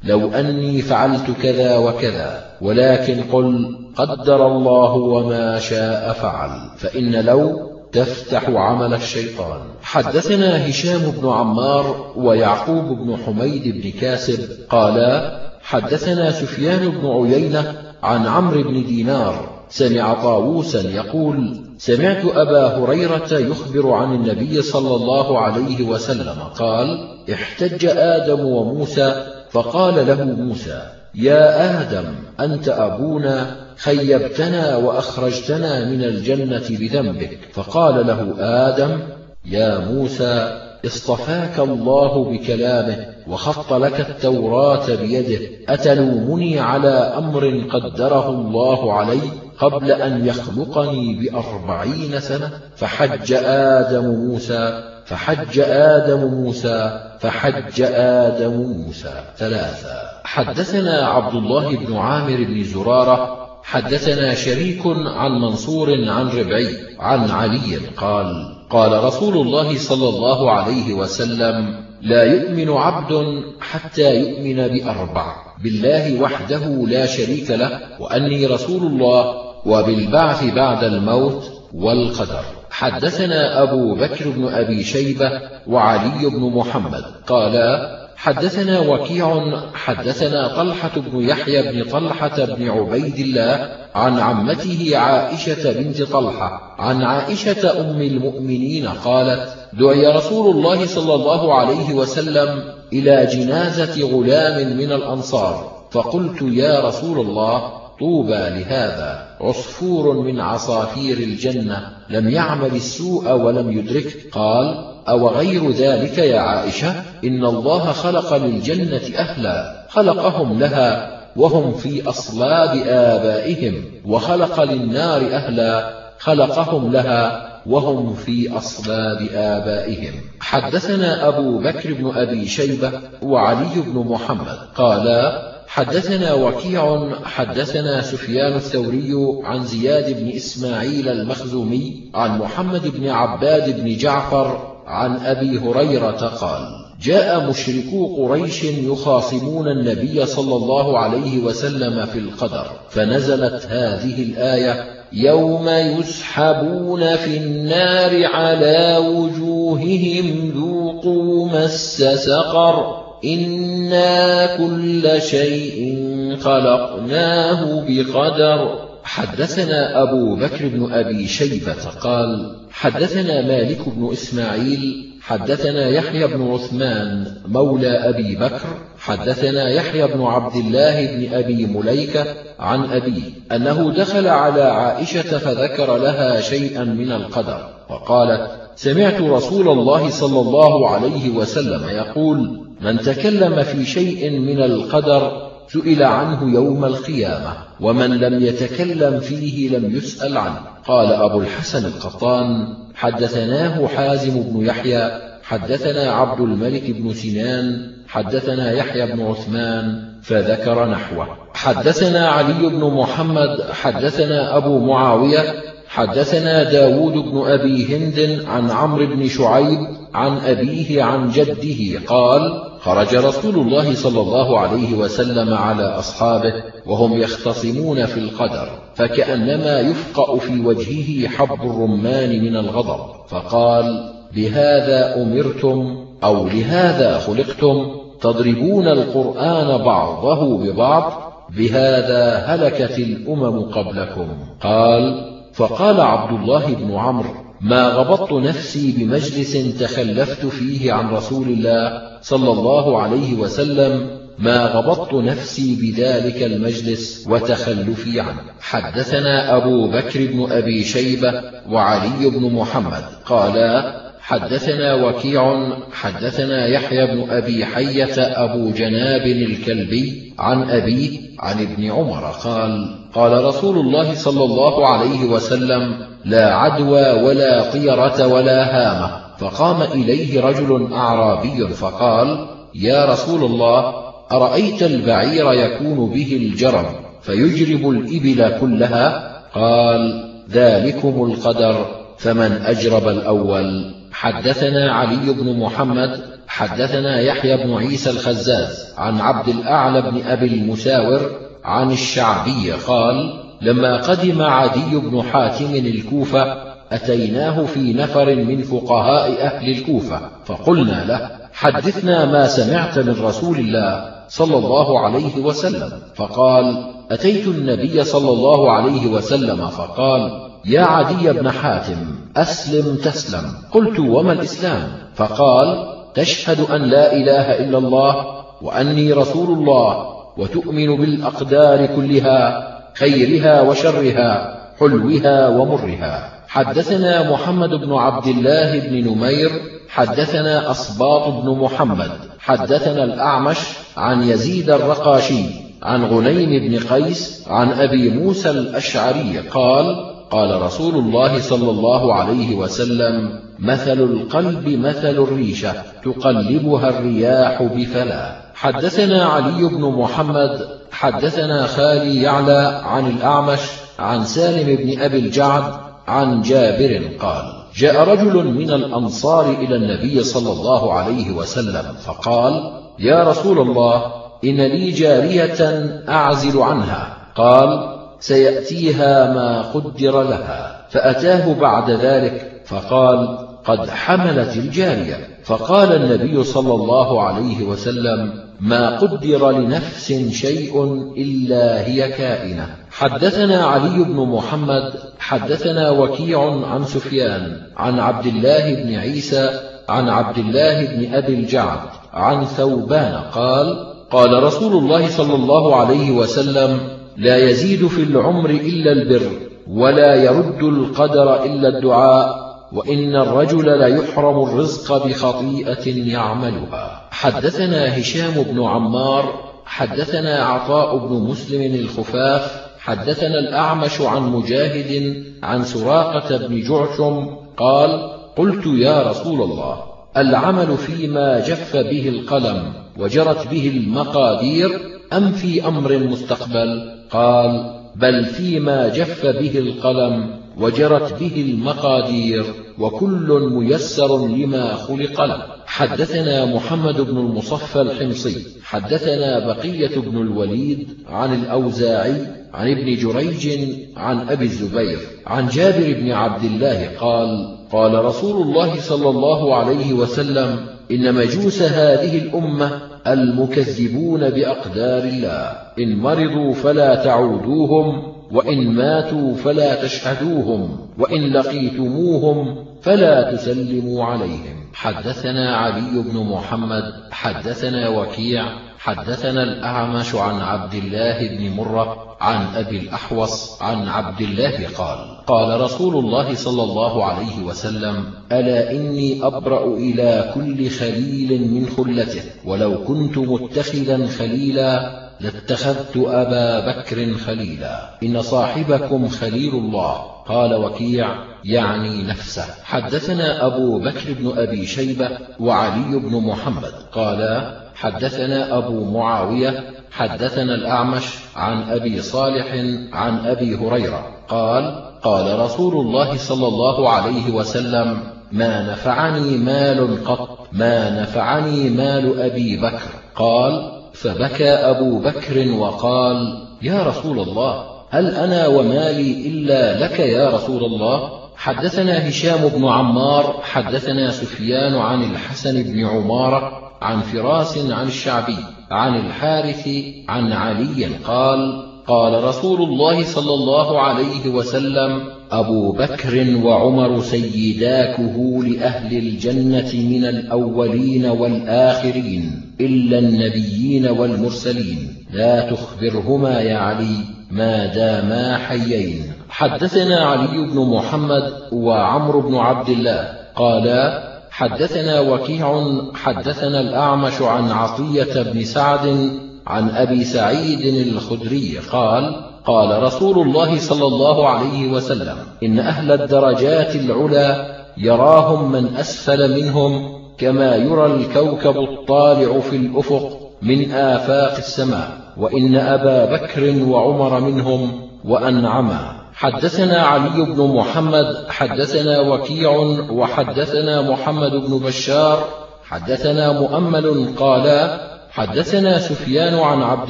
لو 0.04 0.32
أني 0.32 0.82
فعلت 0.82 1.32
كذا 1.43 1.78
وكذا 1.78 2.43
ولكن 2.62 3.24
قل 3.24 3.78
قدر 3.95 4.47
الله 4.47 4.93
وما 4.93 5.60
شاء 5.60 6.14
فعل 6.14 6.50
فإن 6.78 7.26
لو 7.26 7.70
تفتح 7.91 8.50
عمل 8.50 8.93
الشيطان. 8.93 9.62
حدثنا 9.82 10.70
هشام 10.70 11.12
بن 11.22 11.30
عمار 11.30 12.14
ويعقوب 12.16 12.86
بن 12.86 13.18
حميد 13.26 13.82
بن 13.82 14.00
كاسب 14.02 14.50
قالا 14.70 15.39
حدثنا 15.62 16.32
سفيان 16.32 16.89
بن 16.89 17.08
عيينة 17.08 17.74
عن 18.04 18.28
عمرو 18.28 18.64
بن 18.64 18.86
دينار 18.86 19.50
سمع 19.70 20.14
طاووسا 20.14 20.82
يقول 20.82 21.60
سمعت 21.78 22.26
أبا 22.26 22.68
هريرة 22.68 23.28
يخبر 23.32 23.91
عن 23.91 24.14
النبي 24.16 24.62
صلى 24.62 24.95
الله 24.95 25.39
عليه 25.39 25.84
وسلم 25.84 26.39
قال 26.60 27.08
احتج 27.34 27.86
آدم 27.86 28.45
وموسى 28.45 29.39
فقال 29.52 30.08
له 30.08 30.24
موسى 30.24 30.82
يا 31.16 31.82
آدم 31.82 32.06
أنت 32.39 32.70
أبونا 32.70 33.56
خيبتنا 33.78 34.76
وأخرجتنا 34.76 35.86
من 35.86 36.04
الجنة 36.04 36.64
بذنبك. 36.70 37.39
فقال 37.54 38.08
له 38.08 38.36
آدم 38.39 39.00
يا 39.45 39.80
موسى 39.80 40.68
اصطفاك 40.86 41.59
الله 41.59 42.23
بكلامه 42.23 43.05
وخط 43.27 43.73
لك 43.73 43.99
التوراة 43.99 44.95
بيده. 44.95 45.45
أتلومني 45.69 46.59
على 46.59 46.89
أمر 46.89 47.67
قدره 47.71 48.30
الله 48.30 48.93
علي 48.93 49.19
قبل 49.59 49.91
أن 49.91 50.27
يخلقني 50.27 51.13
بأربعين 51.13 52.19
سنة؟ 52.19 52.49
فحج 52.75 53.34
آدم 53.43 54.05
موسى 54.05 54.84
فحج 55.05 55.59
آدم 55.59 56.19
موسى 56.19 56.99
فحج 57.19 57.82
آدم 57.82 58.53
موسى. 58.53 59.23
ثلاثة. 59.38 60.09
حدثنا 60.23 61.07
عبد 61.07 61.36
الله 61.36 61.75
بن 61.75 61.95
عامر 61.95 62.38
بن 62.43 62.63
زرارة 62.63 63.39
حدثنا 63.63 64.34
شريك 64.34 64.82
عن 65.05 65.32
منصور 65.32 65.89
عن 66.09 66.27
ربعي 66.30 66.75
عن 66.99 67.32
علي 67.32 67.77
قال 67.97 68.59
قال 68.70 69.03
رسول 69.03 69.38
الله 69.38 69.78
صلى 69.78 70.09
الله 70.09 70.51
عليه 70.51 70.93
وسلم 70.93 71.86
لا 72.01 72.24
يؤمن 72.24 72.70
عبد 72.70 73.43
حتى 73.59 74.20
يؤمن 74.20 74.67
بأربع 74.67 75.36
بالله 75.63 76.22
وحده 76.22 76.65
لا 76.88 77.05
شريك 77.05 77.51
له 77.51 77.80
وأني 77.99 78.45
رسول 78.45 78.82
الله 78.82 79.36
وبالبعث 79.65 80.53
بعد 80.53 80.84
الموت 80.84 81.51
والقدر. 81.74 82.43
حدثنا 82.72 83.63
أبو 83.63 83.95
بكر 83.95 84.30
بن 84.30 84.47
أبي 84.47 84.84
شيبة 84.84 85.41
وعلي 85.67 86.30
بن 86.30 86.39
محمد 86.39 87.03
قالا 87.28 87.99
حدثنا 88.20 88.80
وكيع 88.80 89.41
حدثنا 89.74 90.47
طلحة 90.47 90.91
بن 90.95 91.22
يحيى 91.22 91.72
بن 91.72 91.89
طلحة 91.89 92.45
بن 92.45 92.70
عبيد 92.70 93.20
الله 93.20 93.70
عن 93.95 94.20
عمته 94.20 94.97
عائشة 94.97 95.72
بنت 95.72 96.01
طلحة 96.01 96.76
عن 96.80 97.03
عائشة 97.03 97.82
أم 97.82 98.01
المؤمنين 98.01 98.88
قالت 98.88 99.53
دعي 99.74 100.07
رسول 100.07 100.55
الله 100.55 100.86
صلى 100.86 101.15
الله 101.15 101.53
عليه 101.53 101.93
وسلم 101.93 102.63
إلى 102.93 103.26
جنازة 103.26 104.11
غلام 104.11 104.78
من 104.78 104.91
الأنصار 104.91 105.72
فقلت 105.91 106.41
يا 106.41 106.88
رسول 106.88 107.20
الله 107.20 107.72
طوبى 108.00 108.50
لهذا 108.50 109.28
عصفور 109.41 110.22
من 110.22 110.39
عصافير 110.39 111.18
الجنة 111.18 111.88
لم 112.10 112.30
يعمل 112.30 112.76
السوء 112.76 113.32
ولم 113.32 113.72
يدركه 113.72 114.30
قال 114.32 114.86
أو 115.10 115.30
غير 115.30 115.72
ذلك 115.72 116.18
يا 116.18 116.39
عائشة؟ 116.39 116.93
إن 117.24 117.45
الله 117.45 117.91
خلق 117.91 118.34
للجنة 118.34 119.18
أهلا 119.18 119.86
خلقهم 119.89 120.60
لها 120.60 121.20
وهم 121.36 121.74
في 121.74 122.10
أصلاب 122.10 122.78
آبائهم 122.88 123.84
وخلق 124.06 124.64
للنار 124.64 125.22
أهلا 125.22 125.93
خلقهم 126.20 126.91
لها 126.91 127.50
وهم 127.66 128.16
في 128.16 128.58
أصلاب 128.58 129.28
آبائهم. 129.34 130.14
حدثنا 130.39 131.28
أبو 131.28 131.60
بكر 131.60 131.93
بن 131.93 132.12
أبي 132.16 132.47
شيبة 132.47 132.91
وعلي 133.22 133.82
بن 133.88 134.00
محمد 134.00 134.58
قالا 134.76 135.49
حدثنا 135.72 136.34
وكيع 136.34 137.13
حدثنا 137.24 138.01
سفيان 138.01 138.55
الثوري 138.55 139.13
عن 139.43 139.65
زياد 139.65 140.20
بن 140.20 140.30
إسماعيل 140.30 141.09
المخزومي 141.09 142.11
عن 142.13 142.39
محمد 142.39 142.88
بن 142.88 143.09
عباد 143.09 143.82
بن 143.82 143.97
جعفر 143.97 144.76
عن 144.88 145.17
أبي 145.17 145.59
هريرة 145.59 146.28
قال 146.28 146.61
جاء 147.01 147.49
مشركو 147.49 148.28
قريش 148.28 148.63
يخاصمون 148.63 149.67
النبي 149.67 150.26
صلى 150.26 150.55
الله 150.55 150.99
عليه 150.99 151.43
وسلم 151.43 152.05
في 152.05 152.20
القدر 152.20 152.65
فنزلت 152.89 153.65
هذه 153.65 154.24
الآية 154.24 154.86
يوم 155.13 155.70
يسحبون 155.70 157.15
في 157.15 157.38
النار 157.38 158.26
على 158.26 158.97
وجوههم 158.97 160.51
ذوقوا 160.55 161.49
مس 161.49 162.01
سقر. 162.01 162.99
إنا 163.26 164.45
كل 164.57 165.22
شيء 165.22 165.97
خلقناه 166.39 167.86
بقدر. 167.88 168.89
حدثنا 169.09 170.01
أبو 170.01 170.36
بكر 170.36 170.67
بن 170.67 170.93
أبي 170.93 171.28
شيبة 171.28 171.89
قال 172.01 172.55
حدثنا 172.72 173.41
مالك 173.41 173.89
بن 173.89 174.11
إسماعيل 174.11 175.11
حدثنا 175.22 175.89
يحيى 175.89 176.28
بن 176.28 176.51
عثمان 176.51 177.36
مولى 177.47 178.09
أبي 178.09 178.36
بكر 178.36 178.67
حدثنا 178.99 179.70
يحيى 179.70 180.07
بن 180.07 180.22
عبد 180.22 180.55
الله 180.55 181.05
بن 181.05 181.34
أبي 181.34 181.65
مليكة 181.65 182.26
عن 182.59 182.86
أبيه 182.86 183.22
أنه 183.51 183.93
دخل 183.93 184.28
على 184.28 184.63
عائشة 184.63 185.38
فذكر 185.38 185.97
لها 185.97 186.41
شيئا 186.41 186.84
من 186.84 187.11
القدر 187.11 187.70
وقالت 187.89 188.59
سمعت 188.82 189.21
رسول 189.21 189.69
الله 189.69 190.09
صلى 190.09 190.39
الله 190.39 190.89
عليه 190.89 191.30
وسلم 191.30 191.89
يقول 191.89 192.67
من 192.82 192.99
تكلم 192.99 193.63
في 193.63 193.86
شيء 193.86 194.39
من 194.39 194.63
القدر 194.63 195.49
سئل 195.67 196.03
عنه 196.03 196.53
يوم 196.53 196.86
القيامة 196.86 197.53
ومن 197.82 198.09
لم 198.09 198.43
يتكلم 198.43 199.19
فيه 199.19 199.77
لم 199.77 199.95
يسأل 199.95 200.38
عنه. 200.38 200.59
قال 200.88 201.13
أبو 201.13 201.41
الحسن 201.41 201.86
القطان 201.86 202.67
حدثناه 202.95 203.88
حازم 203.88 204.43
بن 204.43 204.65
يحيى 204.65 205.11
حدثنا 205.43 206.11
عبد 206.11 206.41
الملك 206.41 206.91
بن 206.91 207.13
سنان 207.13 207.91
حدثنا 208.07 208.71
يحيى 208.71 209.11
بن 209.11 209.21
عثمان 209.21 210.09
فذكر 210.23 210.89
نحوه. 210.89 211.27
حدثنا 211.53 212.27
علي 212.27 212.69
بن 212.69 212.93
محمد 212.93 213.61
حدثنا 213.71 214.57
أبو 214.57 214.80
معاوية 214.80 215.68
حدثنا 215.90 216.64
داود 216.64 217.14
بن 217.14 217.44
أبي 217.46 217.96
هند 217.96 218.46
عن 218.48 218.72
عمرو 218.72 219.06
بن 219.06 219.28
شعيب 219.28 219.80
عن 220.14 220.38
أبيه 220.38 221.04
عن 221.04 221.30
جده 221.30 222.06
قال 222.08 222.62
خرج 222.80 223.16
رسول 223.16 223.56
الله 223.56 223.96
صلى 223.96 224.22
الله 224.22 224.60
عليه 224.60 224.94
وسلم 224.94 225.54
على 225.54 225.84
أصحابه 225.84 226.54
وهم 226.86 227.22
يختصمون 227.22 228.06
في 228.06 228.20
القدر 228.20 228.70
فكأنما 228.96 229.80
يفقأ 229.80 230.38
في 230.38 230.60
وجهه 230.60 231.28
حب 231.28 231.62
الرمان 231.62 232.44
من 232.44 232.56
الغضب 232.56 233.00
فقال 233.28 234.14
بهذا 234.36 235.22
أمرتم 235.22 236.06
أو 236.24 236.48
لهذا 236.48 237.20
خلقتم 237.20 237.92
تضربون 238.22 238.88
القرآن 238.88 239.78
بعضه 239.78 240.58
ببعض 240.58 241.14
بهذا 241.58 242.36
هلكت 242.46 243.00
الأمم 243.00 243.62
قبلكم. 243.62 244.28
قال 244.62 245.28
فقال 245.60 246.01
عبد 246.01 246.39
الله 246.39 246.74
بن 246.74 246.95
عمرو 246.95 247.36
ما 247.62 247.88
غبطت 247.88 248.34
نفسي 248.34 248.91
بمجلس 248.97 249.80
تخلفت 249.80 250.45
فيه 250.45 250.93
عن 250.93 251.10
رسول 251.10 251.47
الله 251.47 252.01
صلى 252.22 252.51
الله 252.51 253.01
عليه 253.01 253.34
وسلم 253.34 254.20
ما 254.38 254.66
غبطت 254.66 255.14
نفسي 255.14 255.76
بذلك 255.82 256.43
المجلس 256.43 257.28
وتخلفي 257.30 258.20
عنه. 258.20 258.41
حدثنا 258.62 259.57
أبو 259.57 259.91
بكر 259.91 260.26
بن 260.26 260.51
أبي 260.51 260.84
شيبة 260.84 261.41
وعلي 261.70 262.30
بن 262.30 262.53
محمد 262.53 263.03
قالا 263.26 263.99
حدثنا 264.20 264.93
وكيع 264.93 265.74
حدثنا 265.91 266.68
يحيى 266.68 267.07
بن 267.07 267.30
أبي 267.30 267.66
حية 267.66 268.14
أبو 268.18 268.72
جناب 268.72 269.22
الكلبي 269.22 270.34
عن 270.39 270.70
أبيه 270.70 271.20
عن 271.39 271.62
ابن 271.62 271.91
عمر 271.91 272.32
قال 272.43 272.99
قال 273.14 273.45
رسول 273.45 273.78
الله 273.78 274.16
صلى 274.16 274.43
الله 274.43 274.88
عليه 274.88 275.26
وسلم 275.26 276.07
لا 276.26 276.53
عدوى 276.53 277.12
ولا 277.12 277.72
طيرة 277.72 278.28
ولا 278.28 278.64
هامة. 278.64 279.12
فقام 279.39 279.82
إليه 279.82 280.41
رجل 280.41 280.93
أعرابي 280.93 281.68
فقال 281.68 282.47
يا 282.76 283.05
رسول 283.05 283.43
الله 283.43 283.93
أرأيت 284.32 284.84
البعير 284.84 285.53
يكون 285.53 286.10
به 286.10 286.38
الجرم 286.41 286.86
فيجرب 287.22 287.89
الإبل 287.89 288.60
كلها؟ 288.60 289.32
قال 289.55 290.30
ذلكم 290.51 291.32
القدر 291.32 291.86
فمن 292.18 292.62
أجرب 292.66 293.07
الأول. 293.07 293.95
حدثنا 294.12 294.91
علي 294.91 295.34
بن 295.34 295.60
محمد 295.60 296.20
حدثنا 296.47 297.22
يحيى 297.22 297.57
بن 297.57 297.74
عيسى 297.74 298.10
الخزاز 298.10 298.93
عن 298.97 299.22
عبد 299.22 299.47
الأعلى 299.47 300.01
بن 300.01 300.22
أبي 300.26 300.47
المساور 300.47 301.49
عن 301.64 301.91
الشعبي 301.91 302.72
قال 302.72 303.34
لما 303.62 304.01
قدم 304.01 304.41
عدي 304.41 304.97
بن 304.97 305.22
حاتم 305.22 305.76
الكوفة 305.76 306.70
أتيناه 306.91 307.66
في 307.66 307.93
نفر 307.93 308.36
من 308.36 308.64
فقهاء 308.64 309.45
أهل 309.45 309.70
الكوفة 309.70 310.22
فقلنا 310.45 311.05
له 311.05 311.32
حدثنا 311.53 312.26
ما 312.26 312.47
سمعت 312.47 312.99
من 312.99 313.26
رسول 313.26 313.60
الله 313.60 314.05
صلى 314.28 314.57
الله 314.57 314.99
عليه 314.99 315.39
وسلم. 315.39 315.91
فقال 316.16 316.93
أتيت 317.12 317.47
النبي 317.47 318.03
صلى 318.03 318.30
الله 318.30 318.72
عليه 318.72 319.07
وسلم 319.07 319.68
فقال 319.68 320.49
يا 320.66 320.82
عدي 320.82 321.32
بن 321.34 321.51
حاتم 321.51 321.97
أسلم 322.38 322.95
تسلم. 322.95 323.43
قلت 323.72 323.99
وما 323.99 324.34
الإسلام؟ 324.34 324.88
فقال 325.16 325.95
تشهد 326.14 326.60
أن 326.72 326.82
لا 326.82 327.14
إله 327.14 327.60
إلا 327.60 327.78
الله 327.78 328.26
وأني 328.62 329.14
رسول 329.14 329.57
الله 329.57 330.18
وتؤمن 330.40 330.96
بالأقدار 330.96 331.86
كلها 331.86 332.68
خيرها 332.94 333.62
وشرها 333.62 334.56
حلوها 334.80 335.48
ومرها. 335.48 336.30
حدثنا 336.48 337.32
محمد 337.32 337.70
بن 337.70 337.94
عبد 337.94 338.28
الله 338.28 338.80
بن 338.80 338.94
نمير 339.08 339.52
حدثنا 339.90 340.72
أصباط 340.72 341.44
بن 341.44 341.50
محمد. 341.64 342.12
حدثنا 342.40 343.04
الأعمش 343.04 343.58
عن 343.98 344.24
يزيد 344.24 344.70
الرقاشي 344.70 345.44
عن 345.84 346.04
غنيم 346.04 346.50
بن 346.50 346.80
قيس 346.80 347.46
عن 347.48 347.72
أبي 347.72 348.10
موسى 348.10 348.50
الأشعري 348.50 349.38
قال 349.38 349.86
قال 350.32 350.62
رسول 350.62 350.96
الله 350.96 351.40
صلى 351.40 351.72
الله 351.72 352.14
عليه 352.14 352.56
وسلم 352.56 353.40
مثل 353.60 354.00
القلب 354.00 354.70
مثل 354.70 355.10
الريشة 355.10 355.74
تقلبها 356.04 356.90
الرياح 356.90 357.64
بفلا. 357.64 358.49
حدثنا 358.60 359.26
علي 359.26 359.68
بن 359.68 359.82
محمد 359.82 360.68
حدثنا 360.91 361.68
خالي 361.68 362.22
يعلى 362.22 362.82
عن 362.86 363.07
الأعمش 363.07 363.60
عن 363.99 364.26
سالم 364.26 364.76
بن 364.76 365.01
أبي 365.01 365.20
الجعد 365.20 365.64
عن 366.07 366.41
جابر 366.41 367.10
قال 367.20 367.53
جاء 367.76 368.10
رجل 368.10 368.47
من 368.47 368.72
الأنصار 368.72 369.49
إلى 369.49 369.76
النبي 369.76 370.24
صلى 370.24 370.51
الله 370.51 370.93
عليه 370.93 371.32
وسلم 371.32 371.93
فقال 372.05 372.72
يا 372.99 373.24
رسول 373.24 373.60
الله 373.60 374.03
إن 374.43 374.62
لي 374.62 374.91
جارية 374.91 375.89
أعزل 376.10 376.62
عنها. 376.62 377.18
قال 377.36 377.97
سيأتيها 378.20 379.34
ما 379.34 379.62
قدر 379.62 380.24
لها 380.24 380.86
فأتاه 380.89 381.53
بعد 381.53 381.91
ذلك 381.91 382.62
فقال 382.66 383.49
قد 383.70 383.89
حملت 383.89 384.57
الجارية. 384.57 385.28
فقال 385.43 385.95
النبي 385.95 386.43
صلى 386.43 386.74
الله 386.74 387.24
عليه 387.24 387.63
وسلم 387.63 388.34
ما 388.59 388.97
قدر 388.97 389.51
لنفس 389.51 390.13
شيء 390.32 390.84
إلا 391.17 391.88
هي 391.88 392.11
كائنة. 392.11 392.76
حدثنا 392.91 393.65
علي 393.65 394.03
بن 394.03 394.15
محمد 394.15 394.93
حدثنا 395.20 395.89
وكيع 395.89 396.65
عن 396.65 396.84
سفيان 396.84 397.61
عن 397.78 397.99
عبد 397.99 398.26
الله 398.26 398.84
بن 398.84 398.95
عيسى 398.95 399.49
عن 399.89 400.09
عبد 400.09 400.38
الله 400.38 400.86
بن 400.86 401.13
أبي 401.13 401.34
الجعد 401.34 401.80
عن 402.13 402.45
ثوبان 402.45 403.22
قال 403.34 403.93
قال 404.11 404.43
رسول 404.43 404.74
الله 404.74 405.09
صلى 405.09 405.36
الله 405.36 405.76
عليه 405.76 406.11
وسلم 406.11 406.80
لا 407.17 407.38
يزيد 407.49 407.88
في 407.88 408.03
العمر 408.03 408.49
إلا 408.49 408.91
البر 408.91 409.32
ولا 409.67 410.15
يرد 410.15 410.63
القدر 410.63 411.43
إلا 411.43 411.78
الدعاء. 411.78 412.49
وإن 412.72 413.15
الرجل 413.15 413.80
ليحرم 413.80 414.43
الرزق 414.43 415.07
بخطيئة 415.07 416.11
يعملها. 416.13 417.01
حدثنا 417.11 417.99
هشام 417.99 418.43
بن 418.43 418.63
عمار 418.63 419.49
حدثنا 419.65 420.43
عطاء 420.43 420.97
بن 420.97 421.13
مسلم 421.13 421.76
الخفاف 421.76 422.70
حدثنا 422.80 423.39
الأعمش 423.39 424.01
عن 424.01 424.22
مجاهد 424.22 425.24
عن 425.43 425.63
سراقة 425.63 426.38
بن 426.38 426.61
جعشم 426.61 427.36
قال 427.57 428.11
قلت 428.38 428.65
يا 428.65 429.09
رسول 429.09 429.41
الله 429.41 429.84
العمل 430.17 430.78
فيما 430.78 431.39
جف 431.39 431.76
به 431.76 432.09
القلم 432.09 432.74
وجرت 432.97 433.47
به 433.47 433.67
المقادير 433.67 434.70
أم 435.13 435.32
في 435.32 435.67
أمر 435.67 435.97
مستقبل؟ 435.97 436.99
قال 437.11 437.80
بل 437.95 438.26
فيما 438.26 438.88
جف 438.88 439.26
به 439.26 439.59
القلم 439.59 440.39
وجرت 440.58 441.20
به 441.20 441.45
المقادير 441.47 442.45
وكل 442.80 443.50
ميسر 443.52 444.28
لما 444.28 444.76
خلق 444.76 445.22
له. 445.22 445.60
حدثنا 445.66 446.45
محمد 446.45 447.02
بن 447.02 447.18
المصفى 447.18 447.82
الحمصي 447.82 448.45
حدثنا 448.64 449.47
بقية 449.47 450.00
بن 450.00 450.18
الوليد 450.18 450.88
عن 451.08 451.34
الأوزاعي 451.34 452.39
عن 452.54 452.72
ابن 452.72 452.95
جريج 452.95 453.70
عن 453.97 454.30
أبي 454.30 454.45
الزبير 454.45 455.00
عن 455.28 455.47
جابر 455.47 455.93
بن 456.00 456.12
عبد 456.12 456.43
الله 456.43 456.89
قال 457.00 457.58
قال 457.72 458.06
رسول 458.06 458.41
الله 458.41 458.80
صلى 458.82 459.10
الله 459.10 459.56
عليه 459.56 459.93
وسلم 459.93 460.66
إن 460.91 461.16
مجوس 461.16 461.62
هذه 461.62 462.18
الأمة 462.18 462.82
المكذبون 463.08 464.30
بأقدار 464.30 465.04
الله 465.04 465.52
إن 465.80 465.97
مرضوا 465.97 466.54
فلا 466.54 466.95
تعودوهم 466.95 468.18
وإن 468.32 468.75
ماتوا 468.75 469.34
فلا 469.34 469.84
تشهدوهم 469.84 470.89
وإن 470.97 471.34
لقيتموهم 471.34 472.65
فلا 472.82 473.36
تسلموا 473.36 474.05
عليهم. 474.05 474.59
حدثنا 474.73 475.57
علي 475.57 476.03
بن 476.03 476.17
محمد 476.19 476.84
حدثنا 477.11 477.89
وكيع 477.89 478.45
حدثنا 478.80 479.43
الأعمش 479.43 480.15
عن 480.15 480.41
عبد 480.41 480.73
الله 480.73 481.27
بن 481.27 481.49
مرة 481.49 482.17
عن 482.21 482.55
أبي 482.55 482.77
الأحوص 482.77 483.61
عن 483.61 483.88
عبد 483.88 484.21
الله 484.21 484.67
قال 484.77 485.25
قال 485.27 485.61
رسول 485.61 486.05
الله 486.05 486.36
صلى 486.36 486.63
الله 486.63 487.05
عليه 487.05 487.43
وسلم 487.43 488.03
ألا 488.32 488.71
إني 488.71 489.25
أبرأ 489.25 489.77
إلى 489.77 490.32
كل 490.36 490.69
خليل 490.69 491.51
من 491.51 491.65
خلته 491.65 492.21
ولو 492.45 492.84
كنت 492.84 493.17
متخذا 493.17 494.07
خليلا 494.07 494.99
لاتخذت 495.20 495.97
أبا 495.97 496.59
بكر 496.59 497.13
خليلا. 497.13 497.89
إن 498.03 498.22
صاحبكم 498.22 499.07
خليل 499.07 499.55
الله. 499.55 499.95
قال 500.28 500.53
وكيع 500.53 501.15
يعني 501.45 502.03
نفسه. 502.03 502.45
حدثنا 502.63 503.45
أبو 503.45 503.80
بكر 503.80 504.13
بن 504.20 504.38
أبي 504.38 504.65
شيبة 504.65 505.09
وعلي 505.39 505.99
بن 505.99 506.22
محمد. 506.28 506.74
قالا 506.91 507.59
حدثنا 507.76 508.57
أبو 508.57 508.91
معاوية 508.91 509.63
حدثنا 509.91 510.55
الأعمش 510.55 511.05
عن 511.36 511.70
أبي 511.70 512.01
صالح 512.01 512.51
عن 512.93 513.26
أبي 513.26 513.55
هريرة. 513.55 514.05
قال 514.28 514.86
قال 515.03 515.39
رسول 515.39 515.86
الله 515.86 516.17
صلى 516.17 516.47
الله 516.47 516.89
عليه 516.89 517.32
وسلم 517.32 517.99
ما 518.32 518.72
نفعني 518.72 519.38
مال 519.38 520.05
قط 520.05 520.47
ما 520.51 521.01
نفعني 521.01 521.70
مال 521.70 522.22
أبي 522.22 522.57
بكر. 522.57 522.91
قال 523.15 523.78
فبكى 524.02 524.50
أبو 524.50 525.00
بكر 525.00 525.52
وقال 525.52 526.47
يا 526.62 526.84
رسول 526.84 527.20
الله 527.20 527.66
هل 527.89 528.16
أنا 528.16 528.47
ومالي 528.47 529.28
إلا 529.28 529.84
لك 529.84 530.00
يا 530.00 530.30
رسول 530.30 530.64
الله? 530.64 531.20
حدثنا 531.36 532.10
هشام 532.10 532.47
بن 532.47 532.68
عمار 532.68 533.39
حدثنا 533.43 534.12
سفيان 534.12 534.76
عن 534.76 535.04
الحسن 535.04 535.64
بن 535.64 535.86
عمارة 535.86 536.72
عن 536.82 537.00
فراس 537.02 537.58
عن 537.58 537.88
الشعبي 537.88 538.38
عن 538.72 539.06
الحارث 539.06 539.70
عن 540.10 540.34
علي 540.34 540.86
قال 540.86 541.68
قال 541.90 542.24
رسول 542.24 542.62
الله 542.62 543.04
صلى 543.04 543.34
الله 543.34 543.82
عليه 543.82 544.30
وسلم 544.30 545.02
أبو 545.32 545.72
بكر 545.72 546.38
وعمر 546.44 547.02
سيدا 547.02 547.98
كهول 547.98 548.58
أهل 548.58 548.98
الجنة 548.98 549.72
من 549.74 550.06
الأولين 550.06 551.06
والآخرين 551.06 552.42
إلا 552.62 553.00
النبيين 553.00 553.88
والمرسلين. 553.88 555.06
لا 555.14 555.52
تخبرهما 555.52 556.42
يا 556.42 556.58
علي 556.58 556.96
ما 557.32 557.66
داما 557.66 558.38
حيين. 558.38 559.04
حدثنا 559.30 560.06
علي 560.06 560.48
بن 560.48 560.60
محمد 560.60 561.34
وعمر 561.52 562.20
بن 562.20 562.36
عبد 562.36 562.70
الله. 562.70 563.10
قالا 563.36 564.10
حدثنا 564.32 565.00
وكيع 565.00 565.64
حدثنا 565.94 566.60
الأعمش 566.60 567.22
عن 567.22 567.52
عطية 567.52 568.22
بن 568.22 568.44
سعد 568.44 569.12
عن 569.48 569.70
أبي 569.70 570.04
سعيد 570.04 570.88
الخدري 570.88 571.58
قال 571.72 572.16
قال 572.46 572.84
رسول 572.84 573.28
الله 573.28 573.60
صلى 573.60 573.86
الله 573.86 574.30
عليه 574.30 574.72
وسلم 574.72 575.18
إن 575.44 575.60
أهل 575.60 575.92
الدرجات 575.92 576.76
العلى 576.76 577.56
يراهم 577.78 578.52
من 578.52 578.76
أسفل 578.76 579.42
منهم 579.42 580.00
كما 580.18 580.56
يرى 580.56 580.86
الكوكب 580.86 581.58
الطالع 581.58 582.40
في 582.40 582.56
الأفق 582.56 583.20
من 583.42 583.72
آفاق 583.72 584.36
السماء 584.38 584.92
وإن 585.18 585.56
أبا 585.56 586.06
بكر 586.06 586.64
وعمر 586.68 587.20
منهم 587.20 587.90
وأنعما 588.06 589.00
حدثنا 589.14 589.82
علي 589.82 590.26
بن 590.26 590.56
محمد 590.56 591.26
حدثنا 591.30 592.00
وكيع 592.00 592.52
وحدثنا 592.92 593.82
محمد 593.82 594.32
بن 594.32 594.58
بشار 594.58 595.24
حدثنا 595.64 596.40
مؤمل 596.40 597.14
قالا 597.20 597.89
حدثنا 598.12 598.80
سفيان 598.80 599.39
عن 599.39 599.62
عبد 599.62 599.89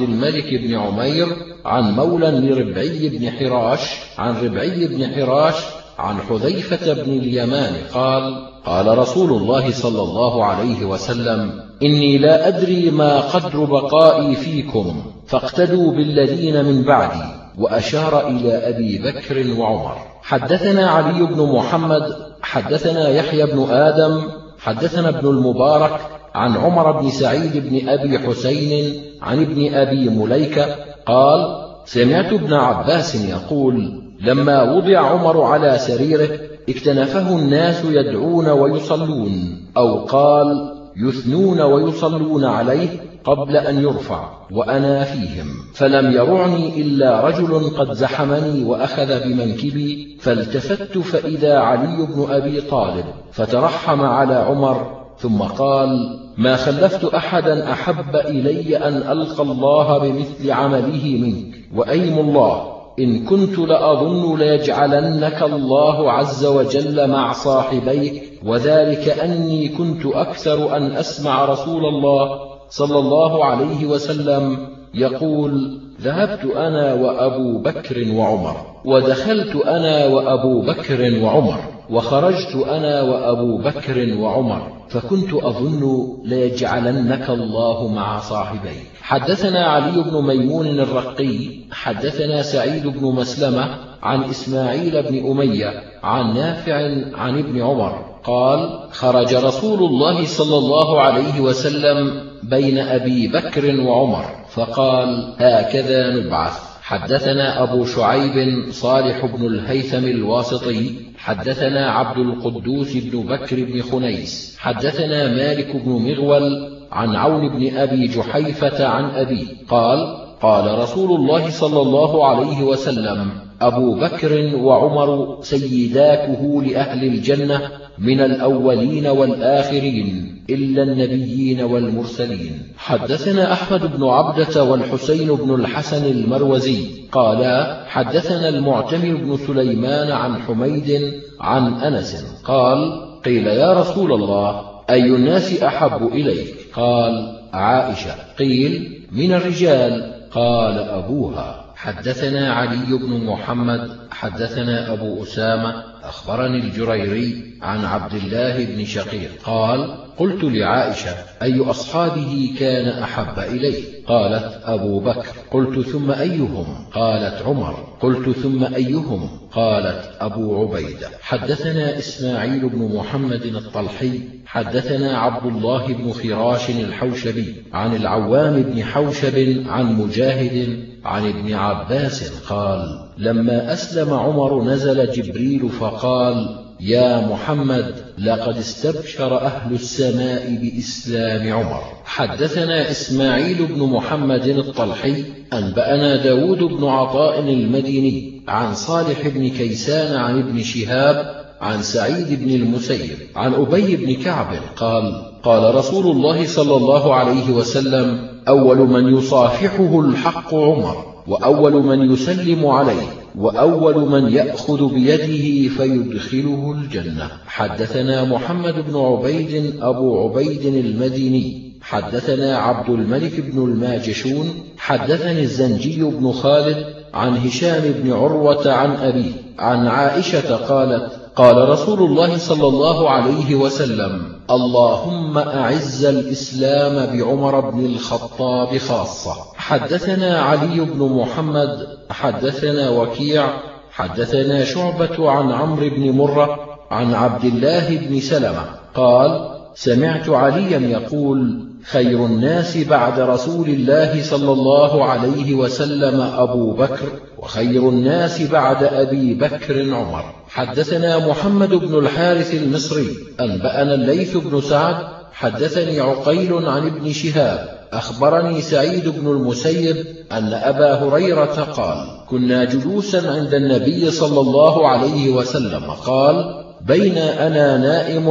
الملك 0.00 0.54
بن 0.54 0.74
عمير 0.74 1.26
عن 1.64 1.92
مولى 1.92 2.30
لربعي 2.30 3.08
بن 3.08 3.30
حراش 3.30 3.80
عن 4.18 4.44
ربعي 4.44 4.86
بن 4.86 5.14
حراش 5.14 5.54
عن 5.98 6.18
حذيفة 6.18 6.92
بن 6.92 7.12
اليمان 7.12 7.72
قال 7.94 8.46
قال 8.66 8.98
رسول 8.98 9.30
الله 9.32 9.72
صلى 9.72 10.02
الله 10.02 10.44
عليه 10.44 10.84
وسلم 10.84 11.52
إني 11.82 12.18
لا 12.18 12.48
أدري 12.48 12.90
ما 12.90 13.20
قدر 13.20 13.64
بقائي 13.64 14.34
فيكم 14.34 15.02
فاقتدوا 15.26 15.92
بالذين 15.92 16.64
من 16.64 16.82
بعدي 16.82 17.24
وأشار 17.58 18.28
إلى 18.28 18.52
أبي 18.52 18.98
بكر 18.98 19.60
وعمر. 19.60 19.96
حدثنا 20.22 20.90
علي 20.90 21.26
بن 21.26 21.52
محمد 21.52 22.16
حدثنا 22.42 23.08
يحيى 23.08 23.46
بن 23.46 23.70
آدم 23.70 24.22
حدثنا 24.58 25.08
ابن 25.08 25.28
المبارك 25.28 26.00
عن 26.34 26.56
عمر 26.56 27.00
بن 27.00 27.10
سعيد 27.10 27.68
بن 27.68 27.88
أبي 27.88 28.18
حسين 28.18 29.02
عن 29.22 29.42
ابن 29.42 29.74
أبي 29.74 30.08
مليكة 30.08 30.66
قال 31.06 31.66
سمعت 31.84 32.32
ابن 32.32 32.52
عباس 32.52 33.14
يقول 33.14 34.02
لما 34.20 34.72
وضع 34.72 34.98
عمر 34.98 35.42
على 35.42 35.78
سريره 35.78 36.38
اكتنفه 36.68 37.38
الناس 37.38 37.84
يدعون 37.84 38.48
ويصلون 38.48 39.62
أو 39.76 40.04
قال 40.04 40.74
يثنون 40.96 41.60
ويصلون 41.60 42.44
عليه 42.44 42.88
قبل 43.24 43.56
أن 43.56 43.82
يرفع 43.82 44.30
وأنا 44.52 45.04
فيهم 45.04 45.46
فلم 45.74 46.12
يرعني 46.12 46.82
إلا 46.82 47.20
رجل 47.20 47.70
قد 47.78 47.92
زحمني 47.92 48.64
وأخذ 48.64 49.24
بمنكبي 49.24 50.18
فالتفت 50.20 50.98
فإذا 50.98 51.58
علي 51.58 52.06
بن 52.06 52.26
أبي 52.30 52.60
طالب 52.60 53.04
فترحم 53.32 54.00
على 54.00 54.34
عمر 54.34 54.99
ثم 55.20 55.38
قال 55.38 56.18
ما 56.38 56.56
خلفت 56.56 57.04
أحدا 57.04 57.72
أحب 57.72 58.16
إلي 58.16 58.76
أن 58.76 58.96
ألقى 58.96 59.42
الله 59.42 59.98
بمثل 59.98 60.50
عمله 60.50 61.18
منك 61.22 61.54
وأيم 61.74 62.18
الله 62.18 62.72
إن 62.98 63.24
كنت 63.24 63.58
لأظن 63.58 64.38
ليجعلنك 64.38 65.42
الله 65.42 66.12
عز 66.12 66.46
وجل 66.46 67.10
مع 67.10 67.32
صاحبيك 67.32 68.38
وذلك 68.44 69.08
أني 69.08 69.68
كنت 69.68 70.06
أكثر 70.06 70.76
أن 70.76 70.92
أسمع 70.92 71.44
رسول 71.44 71.84
الله 71.84 72.40
صلى 72.70 72.98
الله 72.98 73.44
عليه 73.44 73.86
وسلم 73.86 74.68
يقول 74.94 75.80
ذهبت 76.00 76.44
أنا 76.56 76.94
وأبو 76.94 77.58
بكر 77.58 78.12
وعمر 78.12 78.56
ودخلت 78.84 79.56
أنا 79.56 80.06
وأبو 80.06 80.62
بكر 80.62 81.22
وعمر 81.22 81.60
وخرجت 81.90 82.56
أنا 82.68 83.02
وأبو 83.02 83.58
بكر 83.58 84.18
وعمر 84.18 84.80
فكنت 84.88 85.34
أظن 85.34 86.06
ليجعلنك 86.24 87.30
الله 87.30 87.88
مع 87.88 88.20
صاحبيك 88.20 88.90
حدثنا 89.02 89.66
علي 89.66 90.02
بن 90.02 90.26
ميمون 90.26 90.66
الرقي 90.66 91.50
حدثنا 91.72 92.42
سعيد 92.42 92.86
بن 92.86 93.06
مسلمة 93.06 93.89
عن 94.02 94.24
إسماعيل 94.24 95.02
بن 95.02 95.30
أمية 95.30 95.82
عن 96.02 96.34
نافع 96.34 96.74
عن 97.14 97.38
ابن 97.38 97.62
عمر 97.62 98.10
قال 98.24 98.88
خرج 98.92 99.34
رسول 99.34 99.78
الله 99.78 100.26
صلى 100.26 100.58
الله 100.58 101.00
عليه 101.00 101.40
وسلم 101.40 102.22
بين 102.42 102.78
أبي 102.78 103.28
بكر 103.28 103.80
وعمر 103.80 104.24
فقال 104.50 105.34
هكذا 105.38 106.10
نبعث. 106.16 106.70
حدثنا 106.82 107.62
أبو 107.62 107.84
شعيب 107.84 108.64
صالح 108.70 109.26
بن 109.26 109.46
الهيثم 109.46 110.04
الواسطي 110.04 110.94
حدثنا 111.18 111.90
عبد 111.90 112.18
القدوس 112.18 112.96
بن 112.96 113.20
بكر 113.26 113.64
بن 113.64 113.82
خنيس 113.82 114.56
حدثنا 114.58 115.28
مالك 115.28 115.76
بن 115.76 115.90
مغول 115.90 116.72
عن 116.92 117.16
عون 117.16 117.48
بن 117.48 117.76
أبي 117.76 118.06
جحيفة 118.06 118.86
عن 118.86 119.04
أبي 119.04 119.46
قال 119.68 120.16
قال 120.42 120.78
رسول 120.78 121.20
الله 121.20 121.50
صلى 121.50 121.80
الله 121.82 122.26
عليه 122.26 122.62
وسلم 122.62 123.49
أبو 123.62 123.94
بكر 123.94 124.56
وعمر 124.56 125.38
سيداته 125.42 126.62
لأهل 126.62 127.06
الجنة 127.06 127.60
من 127.98 128.20
الأولين 128.20 129.06
والآخرين 129.06 130.36
إلا 130.50 130.82
النبيين 130.82 131.60
والمرسلين. 131.60 132.62
حدثنا 132.76 133.52
أحمد 133.52 133.96
بن 133.96 134.04
عبدة 134.04 134.64
والحسين 134.64 135.34
بن 135.34 135.54
الحسن 135.54 136.04
المروزي 136.10 136.86
قالا 137.12 137.84
حدثنا 137.86 138.48
المعتمر 138.48 139.14
بن 139.16 139.36
سليمان 139.46 140.10
عن 140.10 140.42
حميد 140.42 141.12
عن 141.40 141.74
أنس 141.74 142.26
قال 142.44 142.78
قيل 143.24 143.46
يا 143.46 143.72
رسول 143.72 144.12
الله 144.12 144.62
أي 144.90 145.06
الناس 145.06 145.62
أحب 145.62 146.06
إليك؟ 146.06 146.54
قال 146.74 147.40
عائشة. 147.52 148.14
قيل 148.38 149.02
من 149.12 149.32
الرجال؟ 149.32 150.14
قال 150.30 150.78
أبوها. 150.78 151.59
حدثنا 151.82 152.52
علي 152.52 152.98
بن 152.98 153.24
محمد 153.24 153.98
حدثنا 154.10 154.92
أبو 154.92 155.22
أسامة 155.22 155.84
أخبرني 156.02 156.58
الجريري 156.58 157.54
عن 157.62 157.84
عبد 157.84 158.14
الله 158.14 158.64
بن 158.64 158.84
شقيق 158.84 159.30
قال 159.44 159.96
قلت 160.18 160.44
لعائشة 160.44 161.14
أي 161.42 161.60
أصحابه 161.60 162.54
كان 162.58 162.88
أحب 162.88 163.38
إليه؟ 163.38 164.06
قالت 164.06 164.60
أبو 164.64 165.00
بكر. 165.00 165.26
قلت 165.50 165.88
ثم 165.88 166.10
أيهم؟ 166.10 166.86
قالت 166.92 167.42
عمر. 167.42 167.96
قلت 168.00 168.30
ثم 168.30 168.64
أيهم؟ 168.64 169.30
قالت 169.52 170.16
أبو 170.20 170.62
عبيدة. 170.62 171.08
حدثنا 171.20 171.98
إسماعيل 171.98 172.68
بن 172.68 172.96
محمد 172.96 173.42
الطلحي 173.42 174.20
حدثنا 174.46 175.18
عبد 175.18 175.46
الله 175.46 175.86
بن 175.86 176.12
خراش 176.12 176.70
الحوشبي 176.70 177.54
عن 177.72 177.96
العوام 177.96 178.62
بن 178.62 178.84
حوشب 178.84 179.64
عن 179.66 179.92
مجاهد 179.92 180.89
عن 181.04 181.28
ابن 181.28 181.54
عباس 181.54 182.42
قال 182.48 183.00
لما 183.18 183.72
أسلم 183.72 184.14
عمر 184.14 184.64
نزل 184.64 185.12
جبريل 185.12 185.68
فقال 185.68 186.56
يا 186.80 187.26
محمد 187.26 187.94
لقد 188.18 188.56
استبشر 188.56 189.40
أهل 189.40 189.74
السماء 189.74 190.58
بإسلام 190.62 191.52
عمر. 191.52 191.82
حدثنا 192.04 192.90
إسماعيل 192.90 193.66
بن 193.66 193.82
محمد 193.82 194.46
الطلحي 194.46 195.24
أنبأنا 195.52 196.16
داود 196.16 196.58
بن 196.58 196.84
عطاء 196.84 197.40
المديني 197.40 198.42
عن 198.48 198.74
صالح 198.74 199.28
بن 199.28 199.48
كيسان 199.48 200.16
عن 200.16 200.38
ابن 200.38 200.62
شهاب 200.62 201.40
عن 201.60 201.82
سعيد 201.82 202.44
بن 202.44 202.50
المسيب 202.54 203.18
عن 203.36 203.54
أبي 203.54 203.96
بن 203.96 204.14
كعب 204.14 204.54
قال 204.76 205.29
قال 205.42 205.74
رسول 205.74 206.06
الله 206.06 206.46
صلى 206.46 206.76
الله 206.76 207.14
عليه 207.14 207.50
وسلم 207.50 208.28
أول 208.48 208.78
من 208.78 209.18
يصافحه 209.18 210.00
الحق 210.00 210.54
عمر 210.54 210.96
وأول 211.26 211.72
من 211.72 212.12
يسلم 212.12 212.66
عليه 212.66 213.06
وأول 213.38 214.10
من 214.10 214.32
يأخذ 214.32 214.94
بيده 214.94 215.68
فيدخله 215.76 216.72
الجنة. 216.72 217.30
حدثنا 217.46 218.24
محمد 218.24 218.74
بن 218.88 218.96
عبيد 218.96 219.74
أبو 219.80 220.28
عبيد 220.28 220.66
المديني. 220.66 221.72
حدثنا 221.82 222.56
عبد 222.56 222.88
الملك 222.90 223.40
بن 223.40 223.64
الماجشون. 223.64 224.46
حدثني 224.78 225.42
الزنجي 225.42 226.02
بن 226.02 226.32
خالد 226.32 226.84
عن 227.14 227.36
هشام 227.36 227.82
بن 228.02 228.12
عروة 228.12 228.72
عن 228.72 228.90
أبيه 228.90 229.32
عن 229.58 229.86
عائشة 229.86 230.56
قالت 230.56 231.12
قال 231.36 231.68
رسول 231.68 231.98
الله 232.02 232.38
صلى 232.38 232.66
الله 232.66 233.10
عليه 233.10 233.54
وسلم 233.54 234.39
اللهم 234.50 235.38
أعز 235.38 236.04
الإسلام 236.04 237.16
بعمر 237.16 237.70
بن 237.70 237.86
الخطاب 237.86 238.78
خاصة. 238.78 239.34
حدثنا 239.56 240.40
علي 240.40 240.80
بن 240.80 240.98
محمد 240.98 241.86
حدثنا 242.10 242.90
وكيع 242.90 243.46
حدثنا 243.92 244.64
شعبة 244.64 245.30
عن 245.30 245.52
عمرو 245.52 245.90
بن 245.90 246.10
مرة 246.10 246.58
عن 246.90 247.14
عبد 247.14 247.44
الله 247.44 247.96
بن 247.96 248.20
سلمة. 248.20 248.64
قال 248.94 249.56
سمعت 249.74 250.28
عليا 250.28 250.78
يقول 250.78 251.66
خير 251.84 252.26
الناس 252.26 252.76
بعد 252.76 253.20
رسول 253.20 253.68
الله 253.68 254.22
صلى 254.22 254.52
الله 254.52 255.04
عليه 255.04 255.54
وسلم 255.54 256.20
أبو 256.20 256.72
بكر 256.72 257.08
وخير 257.38 257.88
الناس 257.88 258.42
بعد 258.42 258.84
أبي 258.84 259.34
بكر 259.34 259.94
عمر. 259.94 260.24
حدثنا 260.50 261.28
محمد 261.28 261.68
بن 261.68 261.98
الحارث 261.98 262.54
المصري 262.54 263.08
أنبأنا 263.40 263.94
الليث 263.94 264.36
بن 264.36 264.60
سعد 264.60 264.96
حدثني 265.32 266.00
عقيل 266.00 266.68
عن 266.68 266.86
ابن 266.86 267.12
شهاب 267.12 267.80
أخبرني 267.92 268.60
سعيد 268.60 269.08
بن 269.08 269.26
المسيب 269.26 269.96
أن 270.32 270.52
أبا 270.52 270.94
هريرة 270.94 271.72
قال 271.76 272.06
كنا 272.28 272.64
جلوسا 272.64 273.30
عند 273.30 273.54
النبي 273.54 274.10
صلى 274.10 274.40
الله 274.40 274.88
عليه 274.88 275.30
وسلم 275.30 275.90
قال 275.90 276.64
بين 276.80 277.18
أنا 277.18 277.76
نائم 277.76 278.28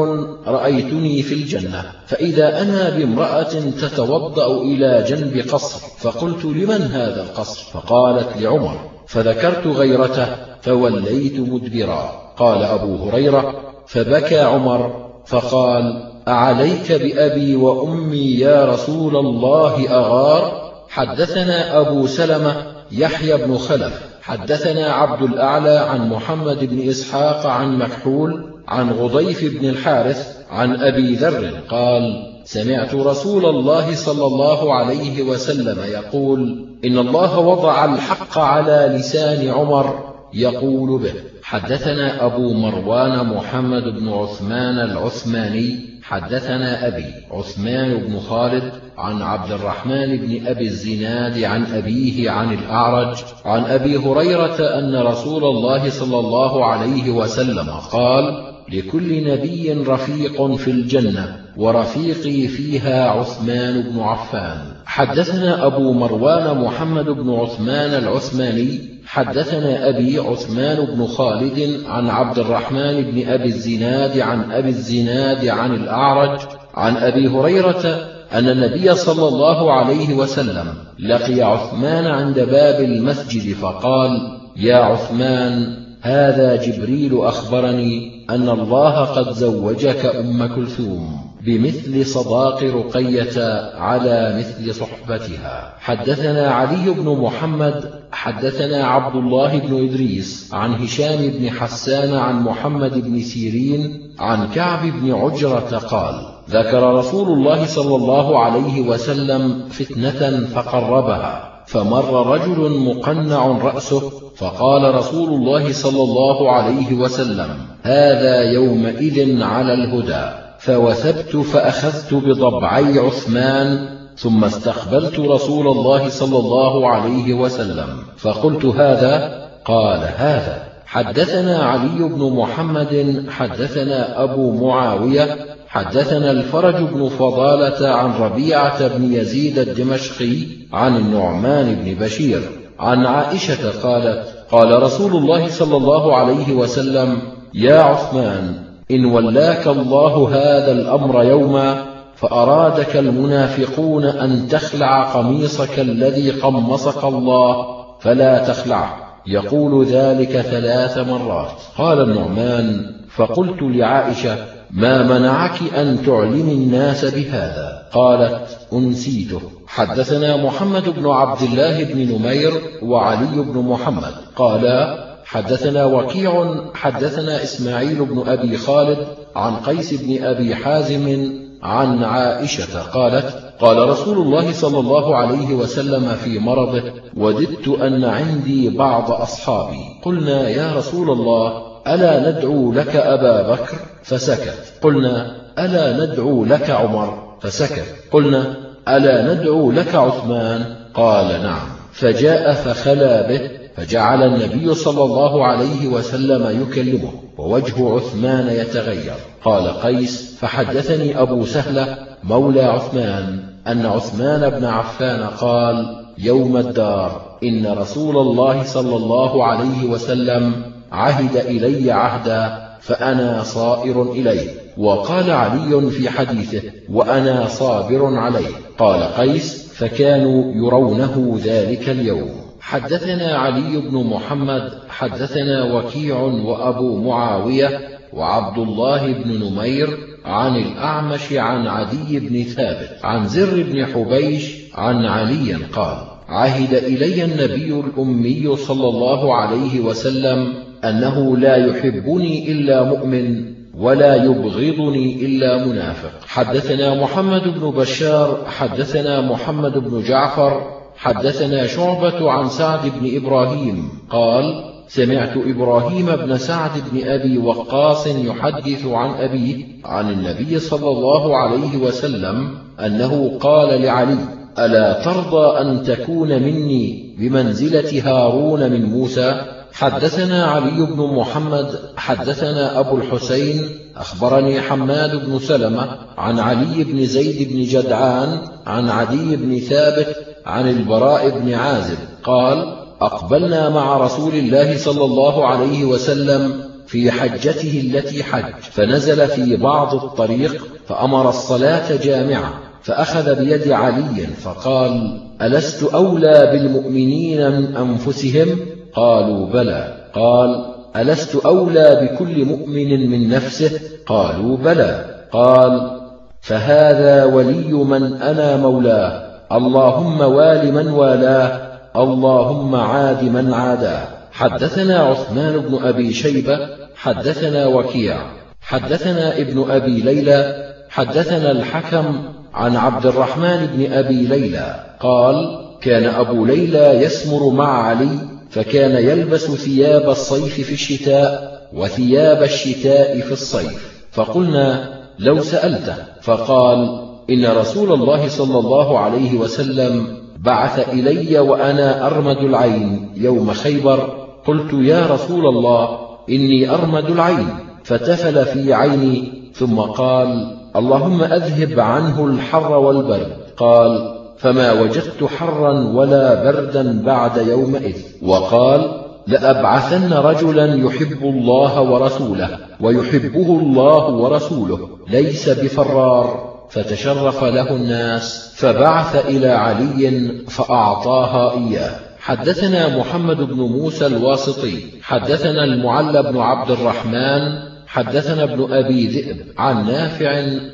رأيتني 0.48 1.22
في 1.22 1.34
الجنة 1.34 1.84
فإذا 2.08 2.62
أنا 2.62 2.90
بامرأة 2.90 3.54
تتوضأ 3.82 4.62
إلى 4.62 5.06
جنب 5.08 5.50
قصر 5.52 5.80
فقلت 5.98 6.46
لمن 6.46 6.82
هذا 6.82 7.22
القصر؟ 7.22 7.64
فقالت 7.74 8.42
لعمر 8.42 8.89
فذكرت 9.10 9.68
غيرته 9.68 10.28
فوليت 10.62 11.39
مدبرا. 11.39 12.34
قال 12.38 12.64
أبو 12.64 12.95
هريرة 12.95 13.53
فبكى 13.88 14.39
عمر 14.39 15.10
فقال 15.26 16.12
أعليك 16.28 16.91
بأبي 16.91 17.55
وأمي 17.55 18.34
يا 18.34 18.66
رسول 18.66 19.16
الله 19.16 19.89
أغار؟ 19.89 20.72
حدثنا 20.89 21.80
أبو 21.80 22.07
سلمة 22.07 22.55
يحيى 22.91 23.38
بن 23.38 23.57
خلف 23.57 23.93
حدثنا 24.22 24.93
عبد 24.93 25.22
الأعلى 25.22 25.78
عن 25.78 26.10
محمد 26.10 26.66
بن 26.66 26.89
إسحاق 26.89 27.45
عن 27.45 27.78
مكحول 27.78 28.53
عن 28.68 28.91
غضيف 28.91 29.60
بن 29.60 29.70
الحارث 29.70 30.38
عن 30.51 30.76
أبي 30.76 31.16
ذر 31.16 31.51
قال 31.70 32.29
سمعت 32.52 32.95
رسول 32.95 33.45
الله 33.45 33.95
صلى 33.95 34.26
الله 34.26 34.74
عليه 34.74 35.22
وسلم 35.22 35.80
يقول 35.91 36.66
إن 36.86 36.97
الله 36.97 37.39
وضع 37.39 37.86
الحق 37.86 38.38
على 38.38 38.97
لسان 38.97 39.47
عمر 39.47 40.14
يقول 40.34 41.02
به 41.02 41.14
حدثنا 41.43 42.26
أبو 42.26 42.54
مروان 42.54 43.28
محمد 43.28 43.84
بن 43.84 44.10
عثمان 44.10 44.80
العثماني 44.80 45.89
حدثنا 46.04 46.88
أبي 46.88 47.06
عثمان 47.32 47.97
بن 47.97 48.20
خالد 48.20 48.72
عن 48.97 49.22
عبد 49.22 49.52
الرحمن 49.52 50.18
بن 50.18 50.47
أبي 50.47 50.68
الزناد 50.68 51.43
عن 51.43 51.66
أبيه 51.66 52.32
عن 52.32 52.54
الأعرج 52.54 53.18
عن 53.45 53.64
أبي 53.66 53.97
هريرة 53.97 54.80
أن 54.80 54.95
رسول 54.95 55.43
الله 55.43 55.89
صلى 55.89 56.20
الله 56.20 56.66
عليه 56.66 57.10
وسلم 57.10 57.70
قال 57.91 58.59
لكل 58.74 59.24
نبي 59.32 59.74
رفيق 59.74 60.56
في 60.56 60.72
الجنة 60.72 61.36
ورفيقي 61.58 62.48
فيها 62.48 63.10
عثمان 63.10 63.82
بن 63.82 64.00
عفان. 64.00 64.58
حدثنا 64.86 65.66
أبو 65.66 65.94
مروان 65.94 66.58
محمد 66.58 67.06
بن 67.06 67.30
عثمان 67.30 68.04
العثماني 68.04 69.00
حدثنا 69.06 69.90
أبي 69.90 70.20
عثمان 70.20 70.86
بن 70.86 71.06
خالد 71.06 71.84
عن 71.86 72.10
عبد 72.10 72.40
الرحمن 72.40 73.02
بن 73.02 73.28
أبي 73.28 73.46
الزناد 73.46 74.20
عن 74.20 74.52
أبي 74.52 74.70
الزناد 74.70 75.48
عن 75.48 75.76
الأعرج 75.76 76.40
عن 76.74 76.98
أبي 76.98 77.28
هريرة 77.28 78.10
أن 78.34 78.50
النبي 78.50 78.96
صلى 78.96 79.28
الله 79.28 79.74
عليه 79.74 80.14
وسلم 80.14 80.74
لقي 81.00 81.41
عثمان 81.41 82.06
عند 82.06 82.40
باب 82.40 82.84
المسجد 82.84 83.54
فقال 83.54 84.38
يا 84.58 84.76
عثمان 84.76 85.76
هذا 86.02 86.56
جبريل 86.56 87.18
أخبرني 87.22 88.19
أن 88.30 88.49
الله 88.49 89.06
قد 89.06 89.34
زوجك 89.34 90.06
أم 90.06 90.56
كلثوم 90.56 91.30
بمثل 91.45 92.06
صداق 92.06 92.64
رقية 92.64 93.41
على 93.76 94.35
مثل 94.39 94.76
صحبتها. 94.76 95.73
حدثنا 95.80 96.51
علي 96.51 96.89
بن 96.89 97.22
محمد 97.22 97.99
حدثنا 98.11 98.88
عبد 98.88 99.15
الله 99.15 99.60
بن 99.60 99.88
إدريس 99.88 100.49
عن 100.53 100.73
هشام 100.73 101.27
بن 101.27 101.49
حسان 101.49 102.14
عن 102.14 102.43
محمد 102.43 103.06
بن 103.06 103.22
سيرين 103.22 104.11
عن 104.19 104.47
كعب 104.47 104.80
بن 104.85 105.14
عجرة 105.14 105.77
قال 105.77 106.15
ذكر 106.49 106.93
رسول 106.93 107.27
الله 107.27 107.65
صلى 107.65 107.95
الله 107.95 108.39
عليه 108.39 108.81
وسلم 108.81 109.69
فتنة 109.69 110.47
فقربها 110.56 111.49
فمر 111.70 112.28
رجل 112.28 112.80
مقنع 112.80 113.48
رأسه 113.48 114.12
فقال 114.36 114.96
رسول 114.96 115.30
الله 115.30 115.74
صلى 115.74 116.04
الله 116.04 116.52
عليه 116.52 116.94
وسلم 116.94 117.50
هذا 117.84 118.52
يومئذ 118.52 119.44
على 119.44 119.74
الهدى 119.74 120.30
فوثبت 120.60 121.36
فأخذت 121.36 122.14
بضبعي 122.14 123.00
عثمان 123.00 123.90
ثم 124.18 124.44
استقبلت 124.44 125.20
رسول 125.20 125.68
الله 125.68 126.10
صلى 126.10 126.40
الله 126.40 126.90
عليه 126.90 127.34
وسلم 127.34 127.88
فقلت 128.18 128.66
هذا؟ 128.66 129.46
قال 129.66 130.00
هذا. 130.18 130.64
حدثنا 130.86 131.64
علي 131.64 132.10
بن 132.10 132.34
محمد 132.36 133.26
حدثنا 133.30 134.24
أبو 134.24 134.68
معاوية 134.68 135.38
حدثنا 135.70 136.32
الفرج 136.32 136.76
بن 136.76 137.10
فضالة 137.10 137.90
عن 137.90 138.22
ربيعة 138.22 138.88
بن 138.88 139.14
يزيد 139.14 139.60
الدمشقي 139.60 140.38
عن 140.74 140.98
النعمان 140.98 141.76
بن 141.76 142.06
بشير 142.06 142.41
عن 142.80 143.06
عائشة 143.06 143.82
قالت 143.84 144.28
قال 144.52 144.84
رسول 144.84 145.12
الله 145.12 145.50
صلى 145.50 145.78
الله 145.78 146.16
عليه 146.16 146.54
وسلم 146.54 147.18
يا 147.54 147.82
عثمان 147.82 148.56
إن 148.91 149.06
ولاك 149.06 149.68
الله 149.68 150.30
هذا 150.30 150.72
الأمر 150.72 151.24
يوما 151.24 151.86
فأرادك 152.16 152.98
المنافقون 152.98 154.06
أن 154.06 154.48
تخلع 154.48 155.04
قميصك 155.14 155.80
الذي 155.80 156.32
قمصك 156.32 157.04
الله 157.04 157.66
فلا 158.00 158.48
تخلعه 158.48 158.96
يقول 159.28 159.86
ذلك 159.86 160.41
ثلاث 160.41 160.98
مرات. 160.98 161.52
قال 161.78 162.02
النعمان 162.02 162.86
فقلت 163.16 163.62
لعائشة 163.62 164.59
ما 164.72 165.20
منعك 165.20 165.74
أن 165.78 166.06
تعلم 166.06 166.50
الناس 166.50 167.06
بهذا؟ 167.06 167.88
قالت 167.94 168.58
أنسيته. 168.74 169.41
حدثنا 169.68 170.38
محمد 170.38 170.90
بن 170.90 171.10
عبد 171.10 171.41
الله 171.41 171.84
بن 171.84 172.16
نمير 172.16 172.52
وعلي 172.84 173.41
بن 173.41 173.60
محمد. 173.60 174.14
قالا 174.36 175.06
حدثنا 175.26 175.86
وكيع 175.86 176.56
حدثنا 176.74 177.44
إسماعيل 177.44 178.06
بن 178.06 178.24
أبي 178.28 178.58
خالد 178.58 179.08
عن 179.36 179.56
قيس 179.56 179.94
بن 179.94 180.24
أبي 180.24 180.56
حازم 180.56 181.34
عن 181.64 182.04
عائشة. 182.04 182.82
قالت 182.94 183.54
قال 183.60 183.90
رسول 183.90 184.18
الله 184.18 184.52
صلى 184.52 184.80
الله 184.80 185.16
عليه 185.16 185.54
وسلم 185.54 186.16
في 186.24 186.40
مرضه 186.40 186.84
وددت 187.18 187.68
أن 187.68 188.04
عندي 188.04 188.70
بعض 188.70 189.12
أصحابي. 189.12 189.84
قلنا 190.04 190.50
يا 190.50 190.74
رسول 190.76 191.10
الله 191.10 191.69
ألا 191.88 192.31
ندعو 192.31 192.73
لك 192.73 192.95
أبا 192.95 193.51
بكر؟ 193.51 193.77
فسكت. 194.03 194.73
قلنا 194.81 195.35
ألا 195.60 196.06
ندعو 196.06 196.45
لك 196.45 196.69
عمر؟ 196.69 197.38
فسكت. 197.41 197.85
قلنا 198.11 198.56
ألا 198.88 199.34
ندعو 199.34 199.72
لك 199.72 199.95
عثمان؟ 199.95 200.76
قال 200.93 201.43
نعم. 201.43 201.68
فجاء 201.93 202.53
فخلا 202.53 203.27
به 203.27 203.51
فجعل 203.77 204.23
النبي 204.23 204.73
صلى 204.73 205.03
الله 205.03 205.45
عليه 205.45 205.88
وسلم 205.88 206.61
يكلمه 206.61 207.11
ووجه 207.38 207.95
عثمان 207.95 208.49
يتغير. 208.49 209.14
قال 209.43 209.68
قيس 209.68 210.38
فحدثني 210.39 211.22
أبو 211.22 211.45
سهلة 211.45 211.97
مولى 212.23 212.61
عثمان 212.61 213.39
أن 213.68 213.85
عثمان 213.85 214.49
بن 214.49 214.65
عفان 214.65 215.27
قال 215.27 216.06
يوم 216.18 216.57
الدار 216.57 217.38
إن 217.43 217.68
رسول 217.68 218.18
الله 218.18 218.64
صلى 218.64 218.95
الله 218.95 219.45
عليه 219.45 219.85
وسلم 219.85 220.53
عهد 220.91 221.38
إلي 221.38 221.91
عهدا 221.91 222.70
فأنا 222.82 223.44
صائر 223.44 224.11
إليه. 224.11 224.49
وقال 224.78 225.32
علي 225.32 225.91
في 225.91 226.10
حديثه 226.10 226.61
وأنا 226.91 227.48
صابر 227.48 228.16
عليه. 228.16 228.56
قال 228.78 229.03
قيس 229.03 229.74
فكانوا 229.74 230.53
يرونه 230.56 231.40
ذلك 231.44 231.90
اليوم. 231.90 232.30
حدثنا 232.61 233.38
علي 233.38 233.78
بن 233.78 234.03
محمد 234.03 234.72
حدثنا 234.90 235.74
وكيع 235.74 236.20
وأبو 236.20 237.02
معاوية 237.02 237.99
وعبد 238.14 238.57
الله 238.57 239.14
بن 239.14 239.45
نمير 239.45 239.98
عن 240.26 240.56
الأعمش 240.56 241.34
عن 241.34 241.68
عدي 241.68 242.20
بن 242.20 242.44
ثابت 242.44 242.90
عن 243.03 243.28
زر 243.28 243.64
بن 243.64 243.86
حبيش 243.86 244.56
عن 244.76 245.06
علي 245.06 245.53
قال 245.53 245.98
عهد 246.28 246.74
إلي 246.74 247.26
النبي 247.26 247.80
الأمي 247.80 248.56
صلى 248.56 248.88
الله 248.90 249.36
عليه 249.36 249.80
وسلم 249.80 250.53
أنه 250.84 251.38
لا 251.38 251.56
يحبني 251.56 252.51
إلا 252.51 252.84
مؤمن 252.84 253.45
ولا 253.77 254.15
يبغضني 254.15 255.26
إلا 255.26 255.65
منافق. 255.65 256.11
حدثنا 256.27 257.01
محمد 257.01 257.41
بن 257.60 257.72
بشار 257.72 258.45
حدثنا 258.47 259.22
محمد 259.22 259.77
بن 259.77 260.03
جعفر 260.03 260.61
حدثنا 260.97 261.68
شعبة 261.68 262.31
عن 262.31 262.49
سعد 262.49 262.80
بن 262.99 263.15
إبراهيم. 263.15 263.89
قال 264.10 264.64
سمعت 264.88 265.38
إبراهيم 265.38 266.06
بن 266.06 266.38
سعد 266.38 266.72
بن 266.91 267.07
أبي 267.07 267.38
وقاص 267.38 268.07
يحدث 268.07 268.85
عن 268.85 269.10
أبيه 269.10 269.65
عن 269.85 270.11
النبي 270.11 270.60
صلى 270.60 270.89
الله 270.89 271.38
عليه 271.38 271.77
وسلم 271.77 272.49
أنه 272.80 273.38
قال 273.39 273.81
لعلي 273.81 274.18
ألا 274.60 275.03
ترضى 275.03 275.61
أن 275.61 275.84
تكون 275.84 276.43
مني 276.43 277.15
بمنزلة 277.19 278.01
هارون 278.06 278.72
من 278.72 278.85
موسى؟ 278.85 279.41
حدثنا 279.80 280.45
علي 280.45 280.85
بن 280.85 281.15
محمد 281.15 281.80
حدثنا 281.97 282.80
أبو 282.80 282.97
الحسين 282.97 283.69
أخبرني 283.95 284.61
حماد 284.61 285.26
بن 285.26 285.39
سلمة 285.39 285.97
عن 286.18 286.39
علي 286.39 286.84
بن 286.84 287.06
زيد 287.06 287.53
بن 287.53 287.64
جدعان 287.64 288.39
عن 288.68 288.89
عدي 288.89 289.35
بن 289.35 289.60
ثابت 289.60 290.15
عن 290.45 290.69
البراء 290.69 291.30
بن 291.30 291.53
عازب 291.53 291.97
قال 292.23 292.76
أقبلنا 293.01 293.69
مع 293.69 293.97
رسول 293.97 294.35
الله 294.35 294.77
صلى 294.77 295.06
الله 295.06 295.47
عليه 295.47 295.85
وسلم 295.85 296.64
في 296.88 297.11
حجته 297.11 297.81
التي 297.85 298.23
حج 298.23 298.53
فنزل 298.72 299.27
في 299.27 299.56
بعض 299.56 299.95
الطريق 299.95 300.68
فأمر 300.88 301.30
الصلاة 301.30 301.95
جامعة 302.03 302.53
فأخذ 302.84 303.35
بيد 303.35 303.72
علي 303.72 304.27
فقال 304.27 305.22
ألست 305.41 305.84
أولى 305.84 306.49
بالمؤمنين 306.51 307.51
من 307.51 307.76
أنفسهم؟ 307.76 308.60
قالوا 308.95 309.45
بلى. 309.45 309.94
قال 310.14 310.66
ألست 310.95 311.36
أولى 311.36 312.10
بكل 312.11 312.45
مؤمن 312.45 313.10
من 313.10 313.30
نفسه؟ 313.30 313.80
قالوا 314.06 314.57
بلى. 314.57 315.06
قال 315.32 315.99
فهذا 316.41 317.26
ولي 317.26 317.74
من 317.74 318.22
أنا 318.22 318.57
مولاه. 318.57 319.30
اللهم 319.52 320.22
وال 320.22 320.74
من 320.74 320.88
والاه. 320.88 321.70
اللهم 321.95 322.76
عاد 322.76 323.24
من 323.24 323.53
عاداه. 323.53 324.07
حدثنا 324.32 324.99
عثمان 324.99 325.57
بن 325.57 325.80
أبي 325.84 326.14
شيبة. 326.14 326.57
حدثنا 326.95 327.66
وكيع. 327.66 328.18
حدثنا 328.61 329.38
ابن 329.38 329.72
أبي 329.72 330.02
ليلى. 330.02 330.70
حدثنا 330.90 331.52
الحكم 331.52 332.24
عن 332.53 332.76
عبد 332.76 333.06
الرحمن 333.06 333.66
بن 333.74 333.94
أبي 333.94 334.28
ليلى. 334.28 334.76
قال 334.99 335.66
كان 335.82 336.06
أبو 336.06 336.45
ليلى 336.45 337.03
يسمر 337.03 337.49
مع 337.49 337.84
علي 337.84 338.39
فكان 338.50 339.04
يلبس 339.04 339.46
ثياب 339.46 340.10
الصيف 340.10 340.54
في 340.54 340.74
الشتاء 340.74 341.60
وثياب 341.74 342.44
الشتاء 342.44 343.20
في 343.20 343.32
الصيف. 343.32 344.02
فقلنا 344.12 345.00
لو 345.20 345.42
سألته 345.42 345.96
فقال 346.22 347.10
إن 347.30 347.46
رسول 347.46 347.94
الله 347.94 348.28
صلى 348.28 348.60
الله 348.60 349.00
عليه 349.00 349.38
وسلم 349.38 350.08
بعث 350.40 350.90
إلي 350.90 351.40
وأنا 351.40 352.08
أرمد 352.08 352.38
العين 352.38 353.12
يوم 353.16 353.54
خيبر 353.54 354.28
قلت 354.46 354.74
يا 354.74 355.08
رسول 355.08 355.46
الله 355.46 356.00
إني 356.30 356.70
أرمد 356.70 357.06
العين. 357.06 357.48
فتفل 357.84 358.46
في 358.46 358.74
عيني 358.74 359.32
ثم 359.54 359.80
قال 359.80 360.58
اللهم 360.76 361.22
أذهب 361.24 361.80
عنه 361.80 362.26
الحر 362.26 362.74
والبرد. 362.74 363.38
قال 363.58 364.19
فما 364.40 364.72
وجدت 364.72 365.24
حرا 365.24 365.72
ولا 365.72 366.44
بردا 366.44 367.02
بعد 367.06 367.48
يومئذ. 367.48 367.95
وقال 368.22 369.02
لأبعثن 369.28 370.14
رجلا 370.14 370.76
يحب 370.76 371.24
الله 371.24 371.82
ورسوله 371.82 372.57
ويحبه 372.80 373.60
الله 373.60 374.10
ورسوله 374.10 374.90
ليس 375.10 375.49
بفرار. 375.49 376.49
فتشرف 376.70 377.44
له 377.44 377.76
الناس 377.76 378.53
فبعث 378.56 379.26
إلى 379.28 379.49
علي 379.49 380.32
فأعطاها 380.48 381.53
إياه. 381.53 382.10
حدثنا 382.20 382.98
محمد 382.98 383.38
بن 383.38 383.56
موسى 383.56 384.06
الواسطي 384.06 384.84
حدثنا 385.02 385.64
المعلى 385.64 386.24
بن 386.24 386.38
عبد 386.38 386.72
الرحمن 386.72 387.41
حدثنا 387.88 388.44
ابن 388.44 388.74
أبي 388.74 389.07
ذئب 389.07 389.38
عن 389.57 389.88
نافع 389.88 390.30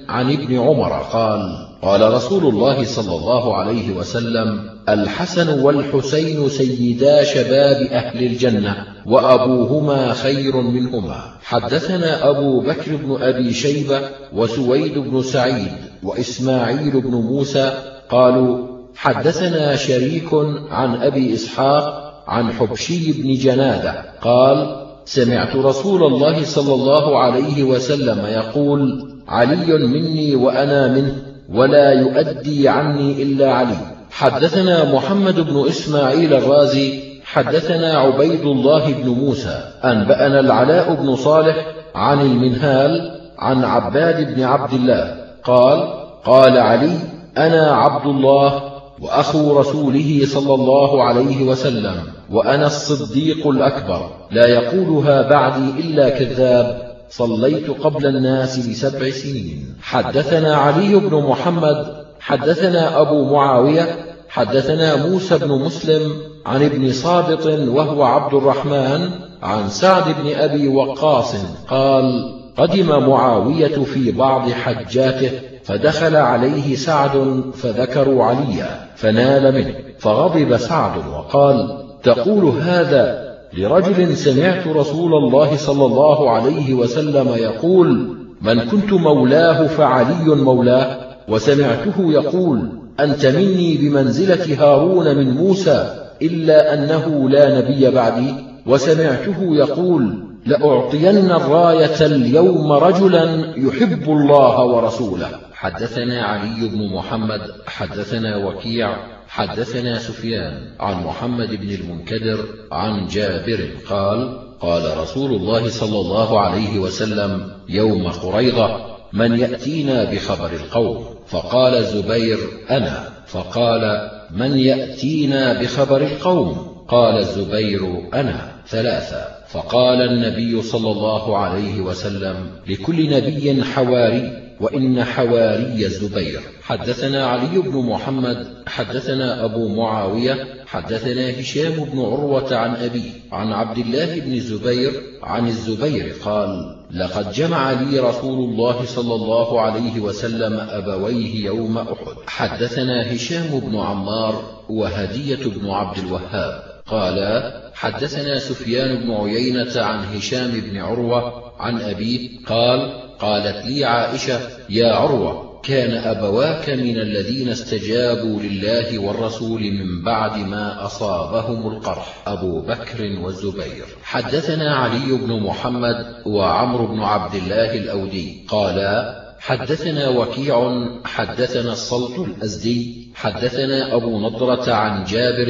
عن 0.10 0.32
ابن 0.32 0.60
عمر 0.60 0.92
قال 1.12 1.68
قال 1.86 2.14
رسول 2.14 2.46
الله 2.46 2.84
صلى 2.84 3.16
الله 3.16 3.56
عليه 3.56 3.96
وسلم 3.96 4.70
الحسن 4.90 5.60
والحسين 5.60 6.50
سيدا 6.50 7.24
شباب 7.24 7.82
أهل 7.92 8.24
الجنة 8.26 8.76
وأبوهما 9.06 10.14
خير 10.14 10.62
منهما 10.62 11.22
حدثنا 11.44 12.30
أبو 12.30 12.60
بكر 12.60 12.96
بن 12.96 13.24
أبي 13.24 13.54
شيبة 13.54 14.02
وسويد 14.34 14.98
بن 14.98 15.22
سعيد 15.22 15.72
وإسماعيل 16.04 17.02
بن 17.02 17.12
موسى 17.12 17.74
قالوا 18.10 18.68
حدثنا 18.96 19.76
شريك 19.76 20.34
عن 20.72 20.96
أبي 20.96 21.34
إسحاق 21.34 22.14
عن 22.28 22.54
حبشي 22.54 23.12
بن 23.12 23.34
جنادة 23.34 24.06
قال 24.22 24.86
سمعت 25.06 25.56
رسول 25.56 26.04
الله 26.04 26.44
صلى 26.44 26.74
الله 26.74 27.20
عليه 27.20 27.64
وسلم 27.64 28.26
يقول 28.26 29.12
علي 29.28 29.88
مني 29.88 30.36
وأنا 30.36 30.88
منه 30.88 31.35
ولا 31.54 31.92
يؤدي 31.92 32.70
عني 32.70 33.24
إلا 33.24 33.54
علي. 33.54 33.78
حدثنا 34.12 34.94
محمد 34.94 35.40
بن 35.40 35.66
إسماعيل 35.68 36.34
الرازي 36.34 37.04
حدثنا 37.26 37.98
عبيد 37.98 38.42
الله 38.42 38.94
بن 38.94 39.10
موسى 39.10 39.60
أنبأنا 39.84 40.40
العلاء 40.40 40.94
بن 40.94 41.16
صالح 41.16 41.56
عن 41.96 42.22
المنهال 42.22 43.20
عن 43.40 43.64
عباد 43.64 44.36
بن 44.36 44.44
عبد 44.44 44.74
الله 44.74 45.16
قال 45.44 45.94
قال 46.26 46.58
علي 46.58 46.98
أنا 47.38 47.72
عبد 47.72 48.06
الله 48.06 48.64
وأخو 49.02 49.60
رسوله 49.60 50.22
صلى 50.26 50.54
الله 50.54 51.04
عليه 51.04 51.44
وسلم 51.44 51.96
وأنا 52.32 52.66
الصديق 52.66 53.48
الأكبر 53.48 54.10
لا 54.32 54.48
يقولها 54.48 55.30
بعدي 55.30 55.70
إلا 55.80 56.10
كذاب. 56.10 56.95
صليت 57.10 57.70
قبل 57.70 58.06
الناس 58.06 58.68
بسبع 58.68 59.10
سنين. 59.10 59.76
حدثنا 59.82 60.56
علي 60.56 60.96
بن 60.96 61.24
محمد 61.24 62.06
حدثنا 62.20 63.02
أبو 63.02 63.34
معاوية 63.34 64.16
حدثنا 64.30 65.08
موسى 65.08 65.38
بن 65.38 65.48
مسلم 65.48 66.12
عن 66.46 66.64
ابن 66.64 66.92
صابط 66.92 67.46
وهو 67.46 68.04
عبد 68.04 68.34
الرحمن 68.34 69.10
عن 69.44 69.70
سعد 69.70 70.04
بن 70.04 70.36
أبي 70.36 70.68
وقاص 70.68 71.36
قال 71.68 72.36
قدم 72.58 73.10
معاوية 73.10 73.84
في 73.84 74.12
بعض 74.12 74.50
حجاته 74.50 75.32
فدخل 75.64 76.16
عليه 76.16 76.76
سعد 76.76 77.44
فذكروا 77.54 78.24
عليا 78.24 78.88
فنال 78.96 79.54
منه 79.54 79.76
فغضب 80.00 80.58
سعد 80.58 81.08
وقال 81.08 81.86
تقول 82.04 82.46
هذا 82.46 83.25
لرجل 83.58 84.18
سمعت 84.18 84.68
رسول 84.68 85.14
الله 85.14 85.58
صلى 85.58 85.86
الله 85.86 86.30
عليه 86.32 86.74
وسلم 86.74 87.28
يقول 87.28 88.18
من 88.42 88.60
كنت 88.60 88.94
مولاه 88.94 89.68
فعلي 89.68 90.26
مولاه 90.26 90.98
وسمعته 91.30 91.94
يقول 91.98 92.70
أنت 93.00 93.26
مني 93.26 93.78
بمنزلة 93.78 94.64
هارون 94.64 95.16
من 95.16 95.32
موسى 95.32 96.08
إلا 96.22 96.74
أنه 96.74 97.30
لا 97.30 97.60
نبي 97.60 97.92
بعدي. 97.92 98.34
وسمعته 98.66 99.56
يقول 99.56 100.24
لأعطين 100.46 101.32
الراية 101.32 102.06
اليوم 102.06 102.72
رجلا 102.72 103.54
يحب 103.58 104.10
الله 104.10 104.66
ورسوله. 104.66 105.30
حدثنا 105.54 106.24
علي 106.24 106.70
بن 106.70 106.96
محمد 106.96 107.42
حدثنا 107.68 108.46
وكيع 108.48 109.15
حدثنا 109.28 110.00
سفيان 110.00 110.72
عن 110.80 111.04
محمد 111.04 111.50
بن 111.56 111.70
المنكدر 111.70 112.46
عن 112.72 113.08
جابر 113.08 113.70
قال 113.90 114.46
قال 114.60 114.98
رسول 114.98 115.34
الله 115.34 115.70
صلى 115.70 116.00
الله 116.00 116.40
عليه 116.40 116.80
وسلم 116.80 117.52
يوم 117.70 118.08
قريضة 118.08 118.96
من 119.14 119.40
يأتينا 119.40 120.12
بخبر 120.12 120.54
القوم؟ 120.54 121.06
فقال 121.28 121.74
الزبير 121.74 122.38
أنا. 122.72 123.10
فقال 123.28 124.12
من 124.32 124.58
يأتينا 124.58 125.62
بخبر 125.62 126.02
القوم؟ 126.02 126.76
قال 126.88 127.18
الزبير 127.18 128.10
أنا. 128.14 128.56
ثلاثة. 128.68 129.26
فقال 129.48 130.02
النبي 130.02 130.62
صلى 130.62 130.92
الله 130.92 131.38
عليه 131.38 131.82
وسلم 131.82 132.52
لكل 132.68 133.10
نبي 133.10 133.64
حواري. 133.64 134.45
وإن 134.62 135.04
حواري 135.04 135.86
الزبير. 135.86 136.42
حدثنا 136.62 137.26
علي 137.26 137.58
بن 137.62 137.78
محمد 137.78 138.48
حدثنا 138.68 139.46
أبو 139.46 139.68
معاوية 139.68 140.48
حدثنا 140.66 141.40
هشام 141.40 141.84
بن 141.84 142.00
عروة 142.00 142.56
عن 142.56 142.76
أبي 142.76 143.12
عن 143.32 143.52
عبد 143.52 143.78
الله 143.78 144.20
بن 144.20 144.34
الزبير 144.34 144.92
عن 145.24 145.48
الزبير 145.48 146.14
قال 146.26 146.76
لقد 146.92 147.32
جمع 147.32 147.72
لي 147.72 148.00
رسول 148.00 148.50
الله 148.50 148.86
صلى 148.86 149.16
الله 149.16 149.62
عليه 149.62 150.00
وسلم 150.00 150.60
أبويه 150.60 151.46
يوم 151.46 151.78
أحد. 151.78 152.16
حدثنا 152.28 153.16
هشام 153.16 153.60
بن 153.60 153.78
عمار 153.78 154.64
وهدية 154.70 155.46
بن 155.46 155.70
عبد 155.70 155.98
الوهاب. 155.98 156.64
قال 156.88 157.52
حدثنا 157.74 158.40
سفيان 158.40 158.96
بن 158.96 159.12
عيينة 159.12 159.82
عن 159.82 160.06
هشام 160.16 160.52
بن 160.52 160.78
عروة 160.78 161.52
عن 161.60 161.82
أبيه 161.82 162.30
قال 162.46 163.05
قالت 163.20 163.66
لي 163.66 163.86
عائشة 163.86 164.40
يا 164.70 164.94
عروة 164.94 165.62
كان 165.64 165.92
أبواك 165.92 166.70
من 166.70 166.98
الذين 166.98 167.50
استجابوا 167.50 168.42
لله 168.42 169.00
والرسول 169.00 169.62
من 169.62 170.04
بعد 170.04 170.38
ما 170.38 170.86
أصابهم 170.86 171.68
القرح 171.68 172.24
أبو 172.28 172.62
بكر 172.62 173.20
والزبير. 173.24 173.86
حدثنا 174.04 174.76
علي 174.76 175.18
بن 175.18 175.40
محمد 175.44 176.22
وعمر 176.26 176.86
بن 176.86 177.00
عبد 177.00 177.36
الله 177.36 177.74
الأودي 177.78 178.46
قالا 178.48 179.25
حدثنا 179.46 180.10
وكيع 180.10 180.86
حدثنا 181.06 181.74
الصلت 181.74 182.20
الأزدي 182.20 183.08
حدثنا 183.16 183.96
أبو 183.96 184.20
نضرة 184.20 184.74
عن 184.74 185.04
جابر 185.04 185.48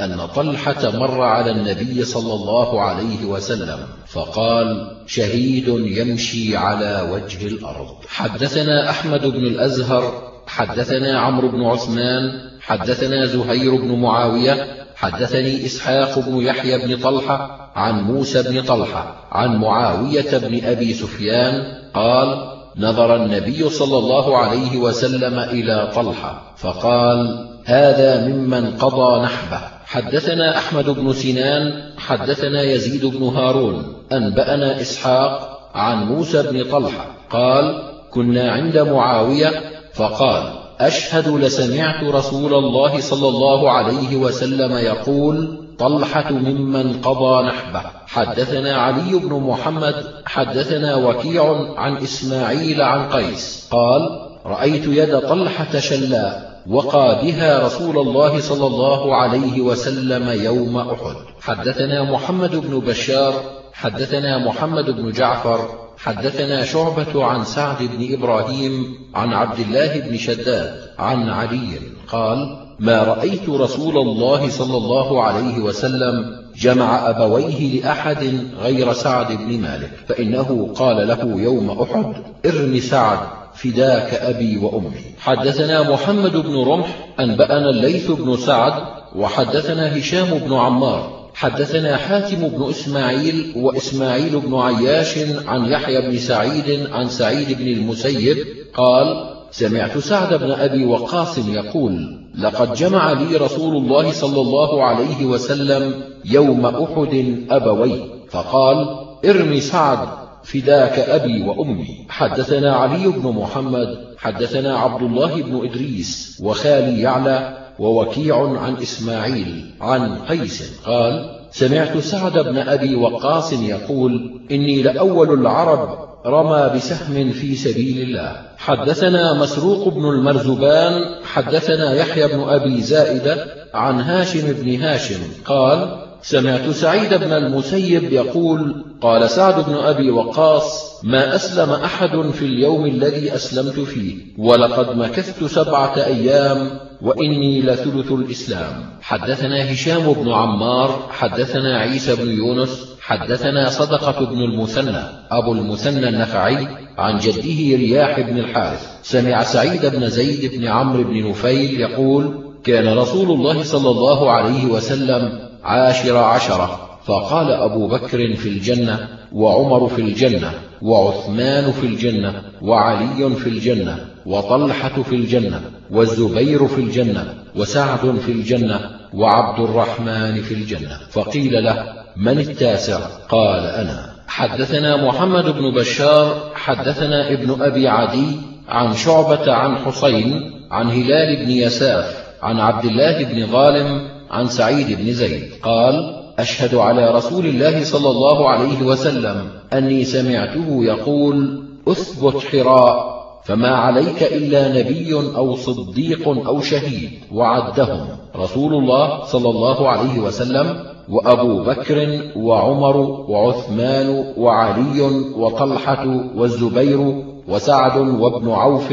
أن 0.00 0.26
طلحة 0.26 0.90
مر 0.90 1.22
على 1.22 1.50
النبي 1.50 2.04
صلى 2.04 2.34
الله 2.34 2.80
عليه 2.80 3.24
وسلم 3.24 3.78
فقال 4.06 4.96
شهيد 5.06 5.68
يمشي 5.68 6.56
على 6.56 7.08
وجه 7.12 7.46
الأرض. 7.46 7.88
حدثنا 8.08 8.90
أحمد 8.90 9.26
بن 9.26 9.46
الأزهر 9.46 10.32
حدثنا 10.46 11.20
عمرو 11.20 11.48
بن 11.48 11.64
عثمان 11.64 12.50
حدثنا 12.60 13.26
زهير 13.26 13.76
بن 13.76 14.00
معاوية 14.00 14.66
حدثني 14.96 15.66
إسحاق 15.66 16.18
بن 16.18 16.36
يحيى 16.36 16.86
بن 16.86 17.02
طلحة 17.02 17.70
عن 17.74 18.02
موسى 18.02 18.42
بن 18.42 18.62
طلحة 18.62 19.28
عن 19.32 19.56
معاوية 19.56 20.38
بن 20.38 20.64
أبي 20.64 20.94
سفيان 20.94 21.80
قال 21.94 22.59
نظر 22.76 23.16
النبي 23.16 23.70
صلى 23.70 23.98
الله 23.98 24.38
عليه 24.38 24.76
وسلم 24.76 25.38
إلى 25.38 25.92
طلحة 25.94 26.54
فقال 26.56 27.48
هذا 27.64 28.26
ممن 28.26 28.70
قضى 28.70 29.22
نحبه. 29.22 29.60
حدثنا 29.84 30.58
أحمد 30.58 30.90
بن 30.90 31.12
سنان 31.12 31.82
حدثنا 31.98 32.62
يزيد 32.62 33.06
بن 33.06 33.24
هارون 33.24 33.94
أنبأنا 34.12 34.80
إسحاق 34.80 35.60
عن 35.74 36.04
موسى 36.04 36.42
بن 36.42 36.64
طلحة 36.70 37.06
قال 37.30 37.82
كنا 38.10 38.52
عند 38.52 38.78
معاوية. 38.78 39.50
فقال 39.94 40.52
أشهد 40.80 41.28
لسمعت 41.28 42.04
رسول 42.04 42.54
الله 42.54 43.00
صلى 43.00 43.28
الله 43.28 43.70
عليه 43.70 44.16
وسلم 44.16 44.72
يقول 44.72 45.58
طلحة 45.80 46.32
ممن 46.32 47.00
قضى 47.00 47.48
نحبه. 47.48 47.82
حدثنا 48.06 48.76
علي 48.76 49.18
بن 49.18 49.40
محمد 49.40 49.94
حدثنا 50.26 50.96
وكيع 50.96 51.74
عن 51.76 51.96
إسماعيل 51.96 52.82
عن 52.82 53.08
قيس. 53.08 53.68
قال 53.70 54.02
رأيت 54.46 54.86
يد 54.86 55.18
طلحة 55.18 55.78
شلاء 55.78 56.60
وقى 56.66 57.20
بها 57.22 57.66
رسول 57.66 57.98
الله 57.98 58.40
صلى 58.40 58.66
الله 58.66 59.16
عليه 59.16 59.60
وسلم 59.60 60.42
يوم 60.44 60.76
أحد. 60.76 61.16
حدثنا 61.40 62.12
محمد 62.12 62.56
بن 62.56 62.80
بشار 62.80 63.34
حدثنا 63.72 64.38
محمد 64.38 64.90
بن 64.90 65.12
جعفر 65.12 65.68
حدثنا 65.98 66.64
شعبة 66.64 67.24
عن 67.24 67.44
سعد 67.44 67.76
بن 67.80 68.14
إبراهيم 68.14 68.94
عن 69.14 69.32
عبد 69.32 69.58
الله 69.58 70.00
بن 70.00 70.16
شداد 70.16 70.74
عن 70.98 71.28
علي. 71.28 71.78
قال 72.08 72.69
ما 72.80 73.02
رأيت 73.02 73.48
رسول 73.48 73.98
الله 73.98 74.48
صلى 74.48 74.76
الله 74.76 75.22
عليه 75.22 75.58
وسلم 75.58 76.40
جمع 76.56 77.10
أبويه 77.10 77.80
لأحد 77.80 78.38
غير 78.62 78.92
سعد 78.92 79.32
بن 79.32 79.60
مالك 79.60 79.90
فإنه 80.08 80.72
قال 80.74 81.08
له 81.08 81.40
يوم 81.40 81.70
أحد 81.70 82.14
ارم 82.46 82.80
سعد 82.80 83.18
فداك 83.54 84.14
أبي 84.14 84.58
وأمي. 84.58 85.00
حدثنا 85.18 85.90
محمد 85.90 86.36
بن 86.36 86.56
رمح 86.56 87.08
أنبأنا 87.20 87.70
الليث 87.70 88.10
بن 88.10 88.36
سعد 88.36 88.72
وحدثنا 89.16 89.98
هشام 89.98 90.38
بن 90.38 90.54
عمار. 90.54 91.30
حدثنا 91.34 91.96
حاتم 91.96 92.48
بن 92.48 92.70
إسماعيل 92.70 93.52
وإسماعيل 93.56 94.40
بن 94.40 94.54
عياش 94.54 95.18
عن 95.46 95.64
يحيى 95.64 96.00
بن 96.00 96.18
سعيد 96.18 96.90
عن 96.90 97.08
سعيد 97.08 97.58
بن 97.58 97.66
المسيب 97.68 98.36
قال 98.74 99.30
سمعت 99.50 99.98
سعد 99.98 100.34
بن 100.34 100.50
أبي 100.50 100.84
وقاص 100.84 101.38
يقول 101.38 102.19
لقد 102.38 102.72
جمع 102.74 103.12
لي 103.12 103.36
رسول 103.36 103.76
الله 103.76 104.12
صلى 104.12 104.40
الله 104.40 104.84
عليه 104.84 105.24
وسلم 105.24 105.94
يوم 106.24 106.66
أحد 106.66 107.44
أبوي 107.50 108.02
فقال 108.30 108.86
ارمي 109.24 109.60
سعد 109.60 110.08
فداك 110.44 110.98
أبي 110.98 111.42
وأمي. 111.42 112.06
حدثنا 112.08 112.74
علي 112.74 113.08
بن 113.08 113.32
محمد 113.32 114.14
حدثنا 114.18 114.78
عبد 114.78 115.02
الله 115.02 115.42
بن 115.42 115.68
إدريس 115.68 116.40
وخالي 116.42 117.00
يعلى 117.00 117.58
ووكيع 117.78 118.58
عن 118.58 118.76
إسماعيل 118.76 119.74
عن 119.80 120.18
قيس 120.18 120.80
قال 120.86 121.40
سمعت 121.50 121.98
سعد 121.98 122.38
بن 122.38 122.58
أبي 122.58 122.94
وقاص 122.96 123.52
يقول 123.52 124.40
إني 124.50 124.82
لأول 124.82 125.40
العرب 125.40 126.09
رمى 126.26 126.70
بسهم 126.76 127.32
في 127.32 127.54
سبيل 127.54 128.02
الله. 128.02 128.36
حدثنا 128.56 129.34
مسروق 129.34 129.88
بن 129.88 130.04
المرزبان 130.04 130.92
حدثنا 131.24 131.94
يحيى 131.94 132.28
بن 132.28 132.40
أبي 132.40 132.82
زائدة 132.82 133.46
عن 133.74 134.00
هاشم 134.00 134.52
بن 134.52 134.82
هاشم 134.82 135.20
قال 135.44 136.10
سمعت 136.22 136.70
سعيد 136.70 137.14
بن 137.14 137.32
المسيب 137.32 138.12
يقول 138.12 138.84
قال 139.00 139.30
سعد 139.30 139.64
بن 139.64 139.74
أبي 139.74 140.10
وقاص 140.10 141.00
ما 141.04 141.34
أسلم 141.34 141.70
أحد 141.70 142.30
في 142.30 142.44
اليوم 142.44 142.86
الذي 142.86 143.34
أسلمت 143.34 143.80
فيه 143.80 144.14
ولقد 144.38 144.96
مكثت 144.96 145.44
سبعة 145.44 145.96
أيام 145.96 146.70
وإني 147.02 147.62
لثلث 147.62 148.12
الإسلام. 148.12 148.84
حدثنا 149.02 149.72
هشام 149.72 150.12
بن 150.12 150.32
عمار 150.32 151.08
حدثنا 151.10 151.78
عيسى 151.78 152.16
بن 152.16 152.28
يونس 152.28 152.89
حدثنا 153.10 153.68
صدقة 153.68 154.24
بن 154.24 154.38
المثنى 154.38 155.02
أبو 155.30 155.52
المثنى 155.52 156.08
النخعي 156.08 156.68
عن 156.98 157.18
جده 157.18 157.76
رياح 157.76 158.20
بن 158.20 158.38
الحارث. 158.38 158.86
سمع 159.02 159.42
سعيد 159.42 159.86
بن 159.86 160.08
زيد 160.08 160.54
بن 160.54 160.66
عمرو 160.66 161.02
بن 161.04 161.30
نفيل 161.30 161.80
يقول 161.80 162.34
كان 162.64 162.98
رسول 162.98 163.30
الله 163.30 163.62
صلى 163.62 163.90
الله 163.90 164.30
عليه 164.30 164.66
وسلم 164.66 165.48
عاشر 165.64 166.16
عشرة 166.16 166.98
فقال 167.04 167.52
أبو 167.52 167.88
بكر 167.88 168.36
في 168.36 168.48
الجنة 168.48 169.08
وعمر 169.32 169.88
في 169.88 170.02
الجنة. 170.02 170.52
وعثمان 170.82 171.72
في 171.72 171.86
الجنة 171.86 172.42
وعلي 172.62 173.36
في 173.36 173.48
الجنة 173.48 173.98
وطلحة 174.26 175.02
في 175.02 175.14
الجنة 175.14 175.60
والزبير 175.90 176.68
في 176.68 176.80
الجنة 176.80 177.34
وسعد 177.56 178.18
في 178.26 178.32
الجنة 178.32 178.80
وعبد 179.14 179.60
الرحمن 179.60 180.42
في 180.42 180.54
الجنة. 180.54 180.98
فقيل 181.10 181.64
له 181.64 181.84
من 182.16 182.38
التاسع؟ 182.38 182.98
قال 183.28 183.66
أنا. 183.66 184.10
حدثنا 184.28 185.06
محمد 185.06 185.44
بن 185.44 185.74
بشار 185.74 186.50
حدثنا 186.54 187.32
ابن 187.32 187.62
أبي 187.62 187.88
عدي 187.88 188.36
عن 188.68 188.94
شعبة 188.94 189.52
عن 189.52 189.76
حسين 189.76 190.52
عن 190.70 190.90
هلال 190.90 191.44
بن 191.44 191.50
يساف 191.50 192.24
عن 192.42 192.60
عبد 192.60 192.84
الله 192.84 193.24
بن 193.24 193.46
ظالم 193.46 194.08
عن 194.30 194.48
سعيد 194.48 194.98
بن 195.00 195.12
زيد. 195.12 195.50
قال 195.62 196.19
أشهد 196.40 196.74
على 196.74 197.10
رسول 197.10 197.46
الله 197.46 197.84
صلى 197.84 198.10
الله 198.10 198.48
عليه 198.48 198.82
وسلم 198.82 199.50
أني 199.72 200.04
سمعته 200.04 200.84
يقول 200.84 201.62
أثبت 201.88 202.36
حراء 202.36 203.20
فما 203.44 203.68
عليك 203.68 204.22
إلا 204.22 204.68
نبي 204.68 205.14
أو 205.14 205.56
صديق 205.56 206.28
أو 206.28 206.60
شهيد 206.60 207.10
وعدهم. 207.32 208.06
رسول 208.36 208.74
الله 208.74 209.24
صلى 209.24 209.50
الله 209.50 209.88
عليه 209.88 210.18
وسلم 210.18 210.84
وأبو 211.08 211.62
بكر 211.62 212.20
وعمر 212.36 212.96
وعثمان 213.28 214.34
وعلي 214.36 215.00
وطلحة 215.36 216.06
والزبير 216.36 217.24
وسعد 217.48 217.98
وابن 217.98 218.50
عوف 218.50 218.92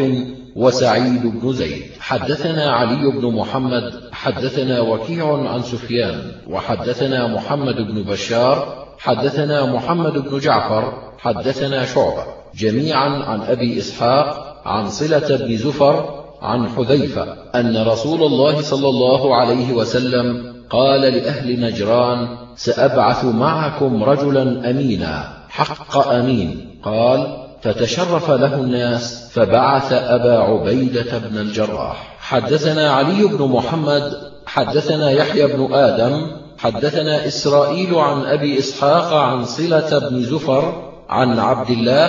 وسعيد 0.57 1.41
بن 1.41 1.53
زيد. 1.53 1.83
حدثنا 1.99 2.71
علي 2.71 3.11
بن 3.11 3.33
محمد 3.35 3.93
حدثنا 4.11 4.81
وكيع 4.81 5.49
عن 5.53 5.61
سفيان 5.61 6.21
وحدثنا 6.49 7.27
محمد 7.27 7.75
بن 7.75 8.03
بشار 8.03 8.85
حدثنا 8.99 9.65
محمد 9.65 10.13
بن 10.13 10.39
جعفر 10.39 10.93
حدثنا 11.19 11.85
شعبة. 11.85 12.23
جميعا 12.55 13.09
عن 13.09 13.41
أبي 13.41 13.77
إسحاق 13.77 14.57
عن 14.65 14.89
صلة 14.89 15.37
بن 15.37 15.57
زفر 15.57 16.23
عن 16.41 16.69
حذيفة 16.69 17.23
أن 17.55 17.87
رسول 17.87 18.23
الله 18.23 18.61
صلى 18.61 18.89
الله 18.89 19.35
عليه 19.35 19.73
وسلم 19.73 20.53
قال 20.69 21.01
لأهل 21.01 21.61
نجران 21.61 22.27
سأبعث 22.55 23.25
معكم 23.25 24.03
رجلا 24.03 24.69
أمينا 24.69 25.33
حق 25.49 26.07
أمين. 26.07 26.79
قال 26.83 27.36
فتشرف 27.61 28.31
له 28.31 28.55
الناس 28.55 29.29
فبعث 29.33 29.93
أبا 29.93 30.37
عبيدة 30.37 31.17
بن 31.17 31.37
الجراح. 31.37 32.17
حدثنا 32.19 32.91
علي 32.91 33.23
بن 33.23 33.47
محمد 33.47 34.13
حدثنا 34.45 35.11
يحيى 35.11 35.47
بن 35.47 35.73
آدم 35.73 36.27
حدثنا 36.57 37.27
إسرائيل 37.27 37.95
عن 37.95 38.25
أبي 38.25 38.59
إسحاق 38.59 39.13
عن 39.13 39.45
صلة 39.45 40.09
بن 40.09 40.21
زفر 40.21 40.91
عن 41.09 41.39
عبد 41.39 41.69
الله 41.69 42.05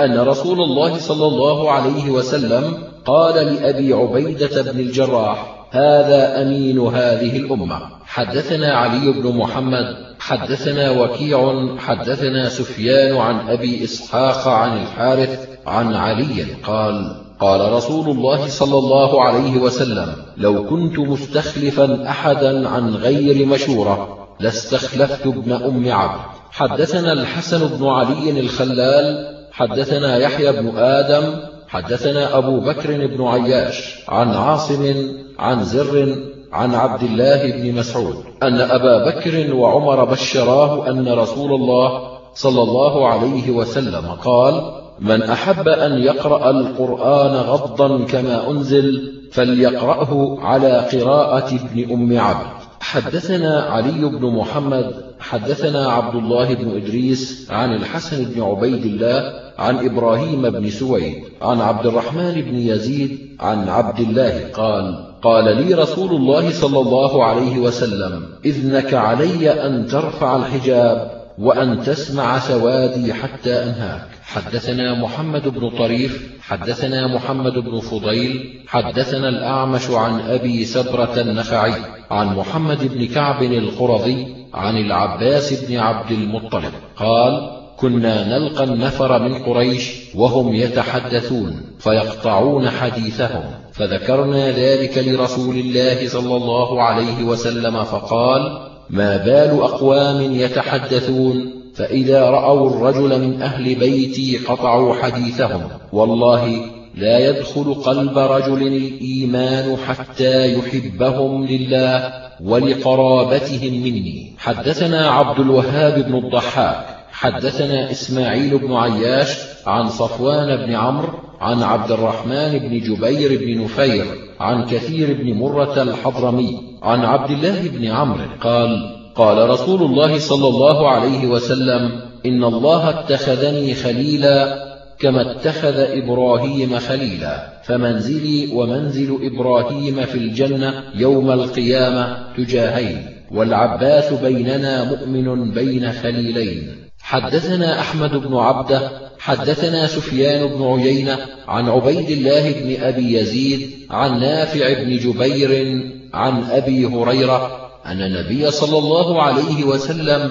أن 0.00 0.20
رسول 0.20 0.60
الله 0.60 0.98
صلى 0.98 1.26
الله 1.26 1.70
عليه 1.70 2.10
وسلم 2.10 2.78
قال 3.04 3.34
لأبي 3.34 3.92
عبيدة 3.92 4.62
بن 4.62 4.80
الجراح 4.80 5.66
هذا 5.70 6.42
أمين 6.42 6.78
هذه 6.78 7.36
الأمة. 7.36 7.80
حدثنا 8.04 8.74
علي 8.74 9.12
بن 9.12 9.36
محمد 9.36 10.09
حدثنا 10.20 10.90
وكيع 10.90 11.68
حدثنا 11.78 12.48
سفيان 12.48 13.16
عن 13.16 13.48
أبي 13.48 13.84
إسحاق 13.84 14.48
عن 14.48 14.82
الحارث 14.82 15.48
عن 15.66 15.94
علي 15.94 16.46
قال 16.66 17.16
قال 17.40 17.72
رسول 17.72 18.16
الله 18.16 18.48
صلى 18.48 18.78
الله 18.78 19.22
عليه 19.24 19.56
وسلم 19.56 20.12
لو 20.36 20.66
كنت 20.66 20.98
مستخلفا 20.98 22.08
أحدا 22.08 22.68
عن 22.68 22.94
غير 22.94 23.46
مشورة 23.46 24.28
لاستخلفت 24.40 25.26
ابن 25.26 25.52
أم 25.52 25.92
عبد. 25.92 26.20
حدثنا 26.50 27.12
الحسن 27.12 27.66
بن 27.66 27.86
علي 27.86 28.40
الخلال 28.40 29.36
حدثنا 29.52 30.16
يحيى 30.16 30.52
بن 30.52 30.78
آدم 30.78 31.40
حدثنا 31.68 32.38
أبو 32.38 32.60
بكر 32.60 33.06
بن 33.06 33.26
عياش 33.26 33.94
عن 34.08 34.28
عاصم 34.28 34.94
عن 35.38 35.64
زر 35.64 36.16
عن 36.52 36.74
عبد 36.74 37.02
الله 37.02 37.50
بن 37.50 37.74
مسعود 37.78 38.16
أن 38.42 38.60
أبا 38.60 39.10
بكر 39.10 39.54
وعمر 39.54 40.04
بشراه 40.04 40.90
أن 40.90 41.08
رسول 41.08 41.52
الله 41.52 42.02
صلى 42.34 42.62
الله 42.62 43.08
عليه 43.08 43.50
وسلم 43.50 44.06
قال 44.06 44.72
من 45.00 45.22
أحب 45.22 45.68
أن 45.68 45.92
يقرأ 45.92 46.50
القرآن 46.50 47.36
غضا 47.36 48.04
كما 48.04 48.50
أنزل 48.50 49.12
فليقرأه 49.32 50.38
على 50.40 50.78
قراءة 50.78 51.54
ابن 51.54 51.92
أم 51.92 52.18
عبد 52.18 52.60
حدثنا 52.80 53.60
علي 53.60 54.08
بن 54.08 54.26
محمد 54.26 55.09
حدثنا 55.20 55.88
عبد 55.88 56.14
الله 56.14 56.54
بن 56.54 56.76
إدريس 56.76 57.46
عن 57.50 57.74
الحسن 57.74 58.24
بن 58.24 58.42
عبيد 58.42 58.84
الله 58.84 59.32
عن 59.58 59.78
إبراهيم 59.86 60.50
بن 60.50 60.70
سويد 60.70 61.14
عن 61.42 61.60
عبد 61.60 61.86
الرحمن 61.86 62.32
بن 62.32 62.54
يزيد 62.54 63.18
عن 63.40 63.68
عبد 63.68 64.00
الله 64.00 64.50
قال 64.54 65.06
قال 65.22 65.56
لي 65.56 65.74
رسول 65.74 66.10
الله 66.10 66.50
صلى 66.50 66.80
الله 66.80 67.24
عليه 67.24 67.58
وسلم 67.58 68.22
إذنك 68.44 68.94
علي 68.94 69.50
أن 69.66 69.86
ترفع 69.86 70.36
الحجاب 70.36 71.10
وأن 71.38 71.82
تسمع 71.82 72.38
سوادي 72.38 73.14
حتى 73.14 73.62
أنهاك. 73.62 74.08
حدثنا 74.34 74.94
محمد 74.94 75.48
بن 75.48 75.70
طريف 75.70 76.30
حدثنا 76.42 77.06
محمد 77.06 77.52
بن 77.52 77.80
فضيل 77.80 78.60
حدثنا 78.66 79.28
الأعمش 79.28 79.90
عن 79.90 80.20
أبي 80.20 80.64
سبرة 80.64 81.20
النخعي 81.20 81.74
عن 82.10 82.36
محمد 82.36 82.94
بن 82.94 83.06
كعب 83.06 83.42
القرظي 83.42 84.26
عن 84.54 84.76
العباس 84.76 85.64
بن 85.64 85.76
عبد 85.76 86.10
المطلب 86.12 86.72
قال 86.96 87.50
كنا 87.76 88.38
نلقى 88.38 88.64
النفر 88.64 89.22
من 89.22 89.34
قريش 89.34 89.92
وهم 90.14 90.54
يتحدثون 90.54 91.62
فيقطعون 91.78 92.70
حديثهم 92.70 93.42
فذكرنا 93.72 94.50
ذلك 94.50 94.98
لرسول 94.98 95.56
الله 95.56 96.08
صلى 96.08 96.36
الله 96.36 96.82
عليه 96.82 97.24
وسلم 97.24 97.84
فقال 97.84 98.68
ما 98.90 99.16
بال 99.16 99.62
أقوام 99.62 100.32
يتحدثون 100.32 101.59
فإذا 101.74 102.30
رأوا 102.30 102.70
الرجل 102.70 103.20
من 103.20 103.42
أهل 103.42 103.74
بيتي 103.74 104.38
قطعوا 104.38 104.94
حديثهم. 104.94 105.62
والله 105.92 106.64
لا 106.94 107.28
يدخل 107.28 107.74
قلب 107.74 108.18
رجل 108.18 108.66
الإيمان 108.66 109.76
حتى 109.76 110.54
يحبهم 110.54 111.46
لله 111.46 112.12
ولقرابتهم 112.44 113.82
مني. 113.82 114.32
حدثنا 114.38 115.10
عبد 115.10 115.40
الوهاب 115.40 116.04
بن 116.04 116.14
الضحاك. 116.16 117.00
حدثنا 117.12 117.90
إسماعيل 117.90 118.58
بن 118.58 118.72
عياش 118.72 119.38
عن 119.66 119.88
صفوان 119.88 120.56
بن 120.56 120.74
عمرو 120.74 121.08
عن 121.40 121.62
عبد 121.62 121.90
الرحمن 121.90 122.58
بن 122.58 122.80
جبير 122.80 123.40
بن 123.40 123.64
نفير 123.64 124.04
عن 124.40 124.66
كثير 124.66 125.12
بن 125.22 125.34
مرة 125.34 125.82
الحضرمي 125.82 126.60
عن 126.82 127.00
عبد 127.00 127.30
الله 127.30 127.68
بن 127.68 127.86
عمرو 127.86 128.24
قال 128.40 128.99
قال 129.20 129.50
رسول 129.50 129.82
الله 129.82 130.18
صلى 130.18 130.48
الله 130.48 130.88
عليه 130.88 131.26
وسلم 131.26 132.00
إن 132.26 132.44
الله 132.44 132.90
اتخذني 132.90 133.74
خليلا 133.74 134.66
كما 134.98 135.30
اتخذ 135.30 135.76
إبراهيم 135.78 136.78
خليلا 136.78 137.60
فمنزلي 137.64 138.48
ومنزل 138.54 139.18
إبراهيم 139.22 140.02
في 140.02 140.14
الجنة 140.14 140.84
يوم 140.94 141.30
القيامة 141.30 142.18
تجاهين 142.36 143.06
والعباس 143.30 144.12
بيننا 144.12 144.84
مؤمن 144.84 145.50
بين 145.50 145.92
خليلين. 145.92 146.76
حدثنا 147.00 147.80
أحمد 147.80 148.10
بن 148.10 148.36
عبده 148.36 148.90
حدثنا 149.18 149.86
سفيان 149.86 150.46
بن 150.46 150.64
عيينة 150.64 151.18
عن 151.48 151.68
عبيد 151.68 152.10
الله 152.10 152.52
بن 152.52 152.82
أبي 152.82 153.18
يزيد 153.18 153.70
عن 153.90 154.20
نافع 154.20 154.82
بن 154.82 154.96
جبير 154.96 155.82
عن 156.14 156.42
أبي 156.50 156.86
هريرة 156.86 157.59
أن 157.86 158.02
النبي 158.02 158.50
صلى 158.50 158.78
الله 158.78 159.22
عليه 159.22 159.64
وسلم 159.64 160.30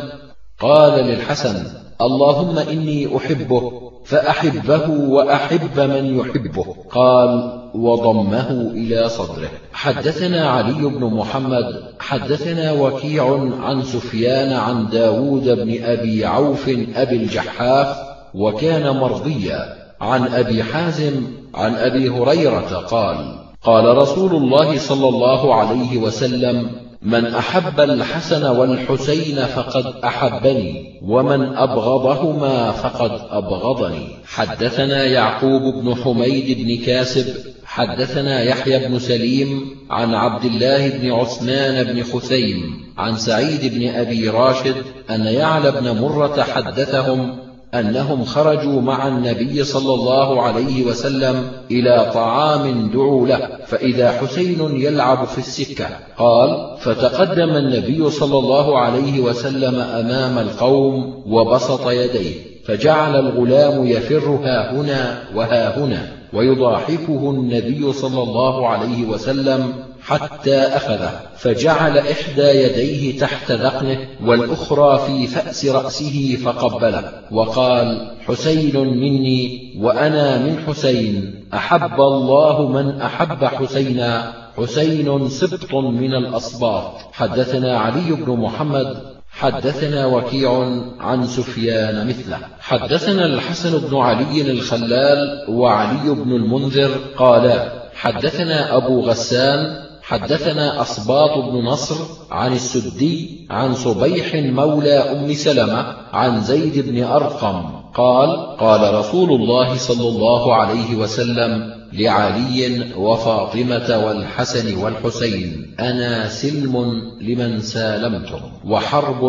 قال 0.59 1.03
للحسن 1.03 1.63
اللهم 2.01 2.57
إني 2.57 3.17
أحبه 3.17 3.71
فأحبه 4.05 4.89
وأحب 4.89 5.80
من 5.80 6.19
يحبه. 6.19 6.76
قال 6.91 7.59
وضمه 7.76 8.71
إلى 8.73 9.09
صدره. 9.09 9.49
حدثنا 9.73 10.49
علي 10.49 10.89
بن 10.89 11.05
محمد 11.05 11.65
حدثنا 11.99 12.71
وكيع 12.71 13.49
عن 13.61 13.84
سفيان 13.84 14.53
عن 14.53 14.89
داود 14.89 15.43
بن 15.43 15.84
أبي 15.84 16.26
عوف 16.26 16.69
أبي 16.95 17.15
الجحاف 17.15 17.97
وكان 18.34 18.97
مرضيا. 18.97 19.80
عن 20.01 20.27
أبي 20.27 20.63
حازم 20.63 21.23
عن 21.55 21.76
أبي 21.76 22.09
هريرة 22.09 22.85
قال 22.91 23.39
قال 23.63 23.97
رسول 23.97 24.35
الله 24.35 24.77
صلى 24.77 25.09
الله 25.09 25.55
عليه 25.55 25.97
وسلم 25.97 26.71
من 27.01 27.26
أحب 27.26 27.80
الحسن 27.80 28.45
والحسين 28.45 29.45
فقد 29.45 29.85
أحبني 30.03 30.99
ومن 31.01 31.55
أبغضهما 31.55 32.71
فقد 32.71 33.11
أبغضني. 33.30 34.07
حدثنا 34.26 35.03
يعقوب 35.03 35.61
بن 35.61 35.95
حميد 35.95 36.57
بن 36.57 36.85
كاسب 36.85 37.35
حدثنا 37.65 38.41
يحيى 38.41 38.88
بن 38.88 38.99
سليم 38.99 39.77
عن 39.89 40.13
عبد 40.13 40.45
الله 40.45 40.89
بن 40.89 41.11
عثمان 41.11 41.84
بن 41.84 42.03
خثيم 42.03 42.84
عن 42.97 43.17
سعيد 43.17 43.73
بن 43.73 43.89
أبي 43.89 44.30
راشد 44.30 44.76
أن 45.09 45.26
يعلى 45.26 45.71
بن 45.71 46.01
مرة 46.01 46.43
حدثهم 46.43 47.48
أنهم 47.73 48.25
خرجوا 48.25 48.81
مع 48.81 49.07
النبي 49.07 49.63
صلى 49.63 49.93
الله 49.93 50.41
عليه 50.41 50.85
وسلم 50.85 51.51
إلى 51.71 52.11
طعام 52.13 52.89
دعوا 52.89 53.27
له 53.27 53.49
فإذا 53.65 54.11
حسين 54.11 54.59
يلعب 54.71 55.27
في 55.27 55.37
السكة. 55.37 55.87
قال 56.17 56.77
فتقدم 56.79 57.49
النبي 57.49 58.09
صلى 58.09 58.39
الله 58.39 58.79
عليه 58.79 59.19
وسلم 59.19 59.79
أمام 59.79 60.37
القوم 60.37 61.23
وبسط 61.27 61.87
يديه 61.87 62.33
فجعل 62.65 63.19
الغلام 63.19 63.87
يفر 63.87 64.39
ها 64.43 64.73
هنا 64.73 65.23
وها 65.35 65.79
هنا 65.79 66.11
ويضاحكه 66.33 67.29
النبي 67.29 67.93
صلى 67.93 68.23
الله 68.23 68.67
عليه 68.67 69.05
وسلم 69.05 69.73
حتى 70.01 70.57
أخذه 70.57 71.21
فجعل 71.38 71.97
إحدى 71.97 72.41
يديه 72.41 73.19
تحت 73.19 73.51
ذقنه 73.51 74.07
والأخرى 74.23 74.99
في 75.07 75.27
فأس 75.27 75.65
رأسه 75.65 76.38
فقبله 76.43 77.11
وقال 77.31 78.11
حسين 78.27 78.77
مني 78.77 79.73
وأنا 79.80 80.38
من 80.38 80.63
حسين 80.67 81.45
أحب 81.53 82.01
الله 82.01 82.67
من 82.67 83.01
أحب 83.01 83.45
حسينا 83.45 84.34
حسين 84.57 85.30
سبط 85.30 85.73
من 85.73 86.13
الأصباط 86.13 86.93
حدثنا 87.13 87.80
علي 87.80 88.11
بن 88.11 88.31
محمد 88.31 88.97
حدثنا 89.31 90.05
وكيع 90.05 90.81
عن 90.99 91.27
سفيان 91.27 92.07
مثله. 92.07 92.38
حدثنا 92.59 93.26
الحسن 93.26 93.88
بن 93.88 93.97
علي 93.97 94.51
الخلال 94.51 95.45
وعلي 95.49 96.09
بن 96.09 96.35
المنذر 96.35 96.91
قالا 97.17 97.71
حدثنا 97.95 98.77
أبو 98.77 99.01
غسان 99.01 99.89
حدثنا 100.10 100.81
أصباط 100.81 101.38
بن 101.38 101.65
نصر 101.65 101.95
عن 102.31 102.53
السدي 102.53 103.48
عن 103.49 103.73
صبيح 103.73 104.36
مولى 104.36 104.94
أم 104.94 105.34
سلمة 105.34 105.95
عن 106.14 106.41
زيد 106.41 106.90
بن 106.90 107.03
أرقم 107.03 107.64
قال 107.94 108.57
قال 108.57 108.94
رسول 108.94 109.30
الله 109.31 109.76
صلى 109.76 110.10
الله 110.10 110.56
عليه 110.56 110.95
وسلم 110.95 111.80
لعلي 111.94 112.86
وفاطمة 112.98 114.06
والحسن 114.06 114.77
والحسين 114.77 115.76
أنا 115.80 116.30
سلم 116.30 117.02
لمن 117.22 117.60
سالمتم 117.61 118.40
وحرب 118.65 119.23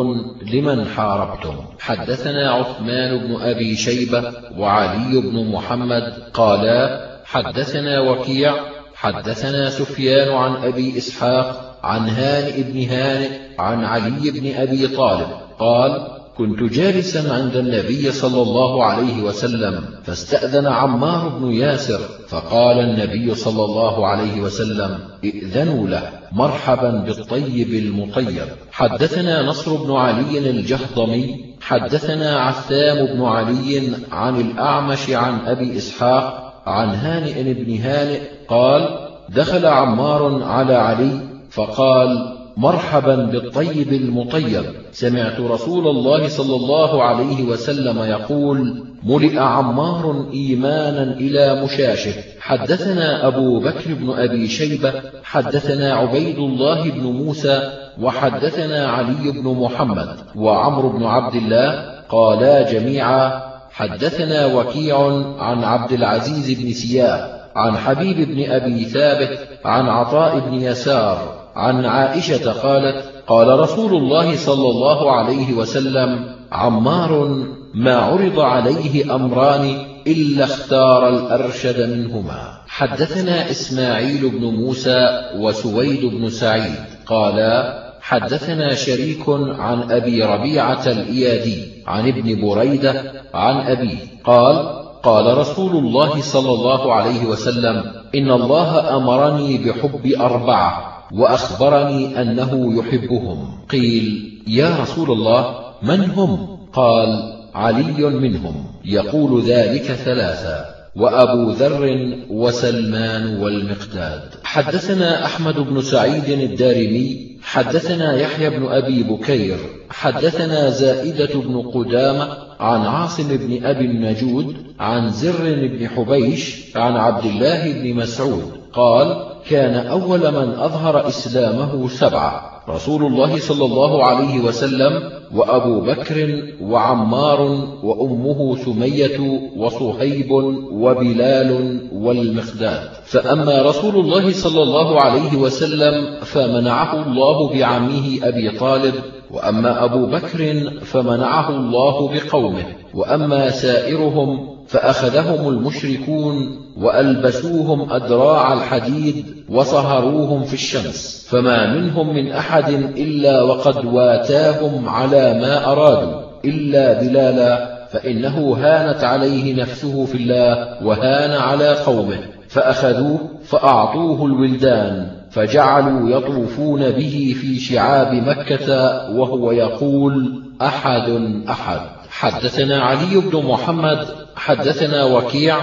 لمن 0.52 0.86
حاربتم. 0.86 1.56
حدثنا 1.80 2.50
عثمان 2.50 3.18
بن 3.18 3.40
أبي 3.40 3.76
شيبة 3.76 4.32
وعلي 4.58 5.20
بن 5.20 5.50
محمد 5.52 6.12
قالا 6.34 7.00
حدثنا 7.24 8.00
وكيع 8.00 8.79
حدثنا 9.00 9.70
سفيان 9.70 10.32
عن 10.32 10.64
أبي 10.64 10.98
إسحاق 10.98 11.78
عن 11.82 12.08
هانئ 12.08 12.62
بن 12.62 12.88
هانئ 12.90 13.28
عن 13.58 13.84
علي 13.84 14.30
بن 14.30 14.54
أبي 14.54 14.88
طالب 14.88 15.28
قال 15.58 16.08
كنت 16.36 16.72
جالسا 16.72 17.32
عند 17.34 17.56
النبي 17.56 18.12
صلى 18.12 18.42
الله 18.42 18.84
عليه 18.84 19.22
وسلم 19.22 19.84
فاستأذن 20.04 20.66
عمار 20.66 21.28
بن 21.28 21.52
ياسر 21.52 22.00
فقال 22.28 22.78
النبي 22.78 23.34
صلى 23.34 23.64
الله 23.64 24.06
عليه 24.06 24.40
وسلم 24.40 24.98
ائذنوا 25.24 25.88
له 25.88 26.10
مرحبا 26.32 26.90
بالطيب 26.90 27.74
المطيب. 27.74 28.48
حدثنا 28.72 29.42
نصر 29.42 29.76
بن 29.76 29.96
علي 29.96 30.50
الجهضمي 30.50 31.54
حدثنا 31.60 32.40
عثام 32.40 33.06
بن 33.06 33.24
علي 33.24 33.92
عن 34.12 34.40
الأعمش 34.40 35.10
عن 35.10 35.46
أبي 35.46 35.76
إسحاق 35.76 36.49
عن 36.66 36.88
هانئ 36.88 37.54
بن 37.54 37.78
هانئ 37.78 38.20
قال 38.48 38.88
دخل 39.28 39.66
عمار 39.66 40.42
على 40.42 40.74
علي 40.74 41.20
فقال 41.50 42.36
مرحبا 42.56 43.14
بالطيب 43.14 43.92
المطيب. 43.92 44.64
سمعت 44.92 45.40
رسول 45.40 45.88
الله 45.88 46.28
صلى 46.28 46.56
الله 46.56 47.02
عليه 47.02 47.42
وسلم 47.42 47.98
يقول 47.98 48.84
ملئ 49.02 49.38
عمار 49.38 50.26
إيمانا 50.32 51.02
إلى 51.02 51.62
مشاشه. 51.64 52.12
حدثنا 52.40 53.26
أبو 53.26 53.60
بكر 53.60 53.94
بن 53.94 54.10
أبي 54.10 54.48
شيبة 54.48 54.92
حدثنا 55.24 55.94
عبيد 55.94 56.38
الله 56.38 56.90
بن 56.90 57.02
موسى 57.02 57.70
وحدثنا 58.00 58.86
علي 58.88 59.30
بن 59.30 59.54
محمد 59.60 60.16
وعمر 60.36 60.86
بن 60.86 61.04
عبد 61.04 61.34
الله 61.34 61.84
قالا 62.08 62.72
جميعا 62.72 63.49
حدثنا 63.80 64.46
وكيع 64.46 64.98
عن 65.38 65.64
عبد 65.64 65.92
العزيز 65.92 66.60
بن 66.60 66.72
سياه 66.72 67.40
عن 67.56 67.76
حبيب 67.76 68.28
بن 68.28 68.50
أبي 68.50 68.84
ثابت 68.84 69.38
عن 69.64 69.88
عطاء 69.88 70.38
بن 70.38 70.54
يسار 70.54 71.40
عن 71.54 71.84
عائشة 71.84 72.52
قالت 72.52 73.04
قال 73.26 73.60
رسول 73.60 73.94
الله 73.94 74.36
صلى 74.36 74.68
الله 74.70 75.12
عليه 75.12 75.54
وسلم 75.54 76.34
عمار 76.52 77.44
ما 77.74 77.96
عرض 77.96 78.40
عليه 78.40 79.14
أمران 79.14 79.76
إلا 80.06 80.44
اختار 80.44 81.08
الأرشد 81.08 81.80
منهما. 81.90 82.60
حدثنا 82.66 83.50
إسماعيل 83.50 84.28
بن 84.28 84.44
موسى 84.44 85.20
وسويد 85.36 86.04
بن 86.04 86.30
سعيد 86.30 86.84
قالا 87.06 87.89
حدثنا 88.10 88.74
شريك 88.74 89.28
عن 89.58 89.90
أبي 89.90 90.22
ربيعة 90.22 90.86
الإيادي 90.86 91.64
عن 91.86 92.08
ابن 92.08 92.40
بريدة 92.40 93.12
عن 93.34 93.56
أبيه. 93.66 93.96
قال 94.24 94.56
قال 95.02 95.38
رسول 95.38 95.76
الله 95.76 96.20
صلى 96.20 96.52
الله 96.52 96.94
عليه 96.94 97.24
وسلم 97.24 97.84
إن 98.14 98.30
الله 98.30 98.96
أمرني 98.96 99.58
بحب 99.58 100.12
أربعة 100.20 101.04
وأخبرني 101.12 102.22
أنه 102.22 102.78
يحبهم. 102.78 103.66
قيل 103.70 104.38
يا 104.46 104.76
رسول 104.82 105.10
الله 105.10 105.54
من 105.82 106.10
هم؟ 106.10 106.58
قال 106.72 107.32
علي 107.54 108.02
منهم. 108.04 108.64
يقول 108.84 109.42
ذلك 109.42 109.82
ثلاثا 109.82 110.79
وأبو 110.96 111.50
ذر 111.50 112.14
وسلمان 112.30 113.36
والمقداد. 113.40 114.22
حدثنا 114.44 115.24
أحمد 115.24 115.54
بن 115.54 115.82
سعيد 115.82 116.28
الدارمي 116.28 117.30
حدثنا 117.42 118.16
يحيى 118.16 118.50
بن 118.50 118.66
أبي 118.66 119.02
بكير 119.02 119.58
حدثنا 119.90 120.70
زائدة 120.70 121.40
بن 121.40 121.62
قدامة 121.62 122.28
عن 122.60 122.80
عاصم 122.80 123.36
بن 123.36 123.64
أبي 123.64 123.84
النجود 123.84 124.56
عن 124.80 125.10
زر 125.10 125.68
بن 125.68 125.88
حبيش 125.88 126.76
عن 126.76 126.96
عبد 126.96 127.24
الله 127.24 127.72
بن 127.72 127.94
مسعود 127.94 128.52
قال 128.72 129.26
كان 129.50 129.86
أول 129.86 130.20
من 130.20 130.52
أظهر 130.58 131.08
إسلامه 131.08 131.88
سبعة. 131.88 132.49
رسول 132.68 133.04
الله 133.06 133.38
صلى 133.38 133.64
الله 133.64 134.04
عليه 134.04 134.40
وسلم 134.40 135.10
وأبو 135.34 135.80
بكر 135.80 136.42
وعمار 136.62 137.40
وأمه 137.82 138.56
سمية 138.56 139.40
وصهيب 139.56 140.30
وبلال 140.72 141.80
والمخداد. 141.92 142.88
فأما 143.04 143.62
رسول 143.62 143.96
الله 143.96 144.32
صلى 144.32 144.62
الله 144.62 145.00
عليه 145.00 145.36
وسلم 145.36 146.20
فمنعه 146.20 147.06
الله 147.06 147.48
بعمه 147.48 148.18
أبي 148.22 148.58
طالب 148.58 148.94
وأما 149.30 149.84
أبو 149.84 150.06
بكر 150.06 150.70
فمنعه 150.80 151.50
الله 151.50 152.08
بقومه 152.08 152.64
وأما 152.94 153.50
سائرهم 153.50 154.59
فأخذهم 154.70 155.48
المشركون 155.48 156.60
وألبسوهم 156.76 157.92
أدراع 157.92 158.52
الحديد 158.52 159.26
وصهروهم 159.48 160.44
في 160.44 160.54
الشمس 160.54 161.26
فما 161.30 161.74
منهم 161.74 162.14
من 162.14 162.32
أحد 162.32 162.68
إلا 162.96 163.42
وقد 163.42 163.84
واتاهم 163.84 164.88
على 164.88 165.40
ما 165.40 165.72
أرادوا 165.72 166.20
إلا 166.44 167.00
بلالا 167.00 167.80
فإنه 167.92 168.56
هانت 168.56 169.04
عليه 169.04 169.54
نفسه 169.62 170.04
في 170.04 170.14
الله 170.14 170.86
وهان 170.86 171.30
على 171.30 171.74
قومه 171.74 172.18
فأخذوه 172.48 173.18
فأعطوه 173.44 174.26
الولدان 174.26 175.10
فجعلوا 175.30 176.10
يطوفون 176.10 176.90
به 176.90 177.36
في 177.40 177.58
شعاب 177.58 178.14
مكة 178.14 178.70
وهو 179.10 179.52
يقول 179.52 180.42
أحد 180.62 181.10
أحد. 181.48 181.99
حدثنا 182.10 182.82
علي 182.82 183.20
بن 183.20 183.46
محمد 183.46 184.08
حدثنا 184.36 185.04
وكيع 185.04 185.56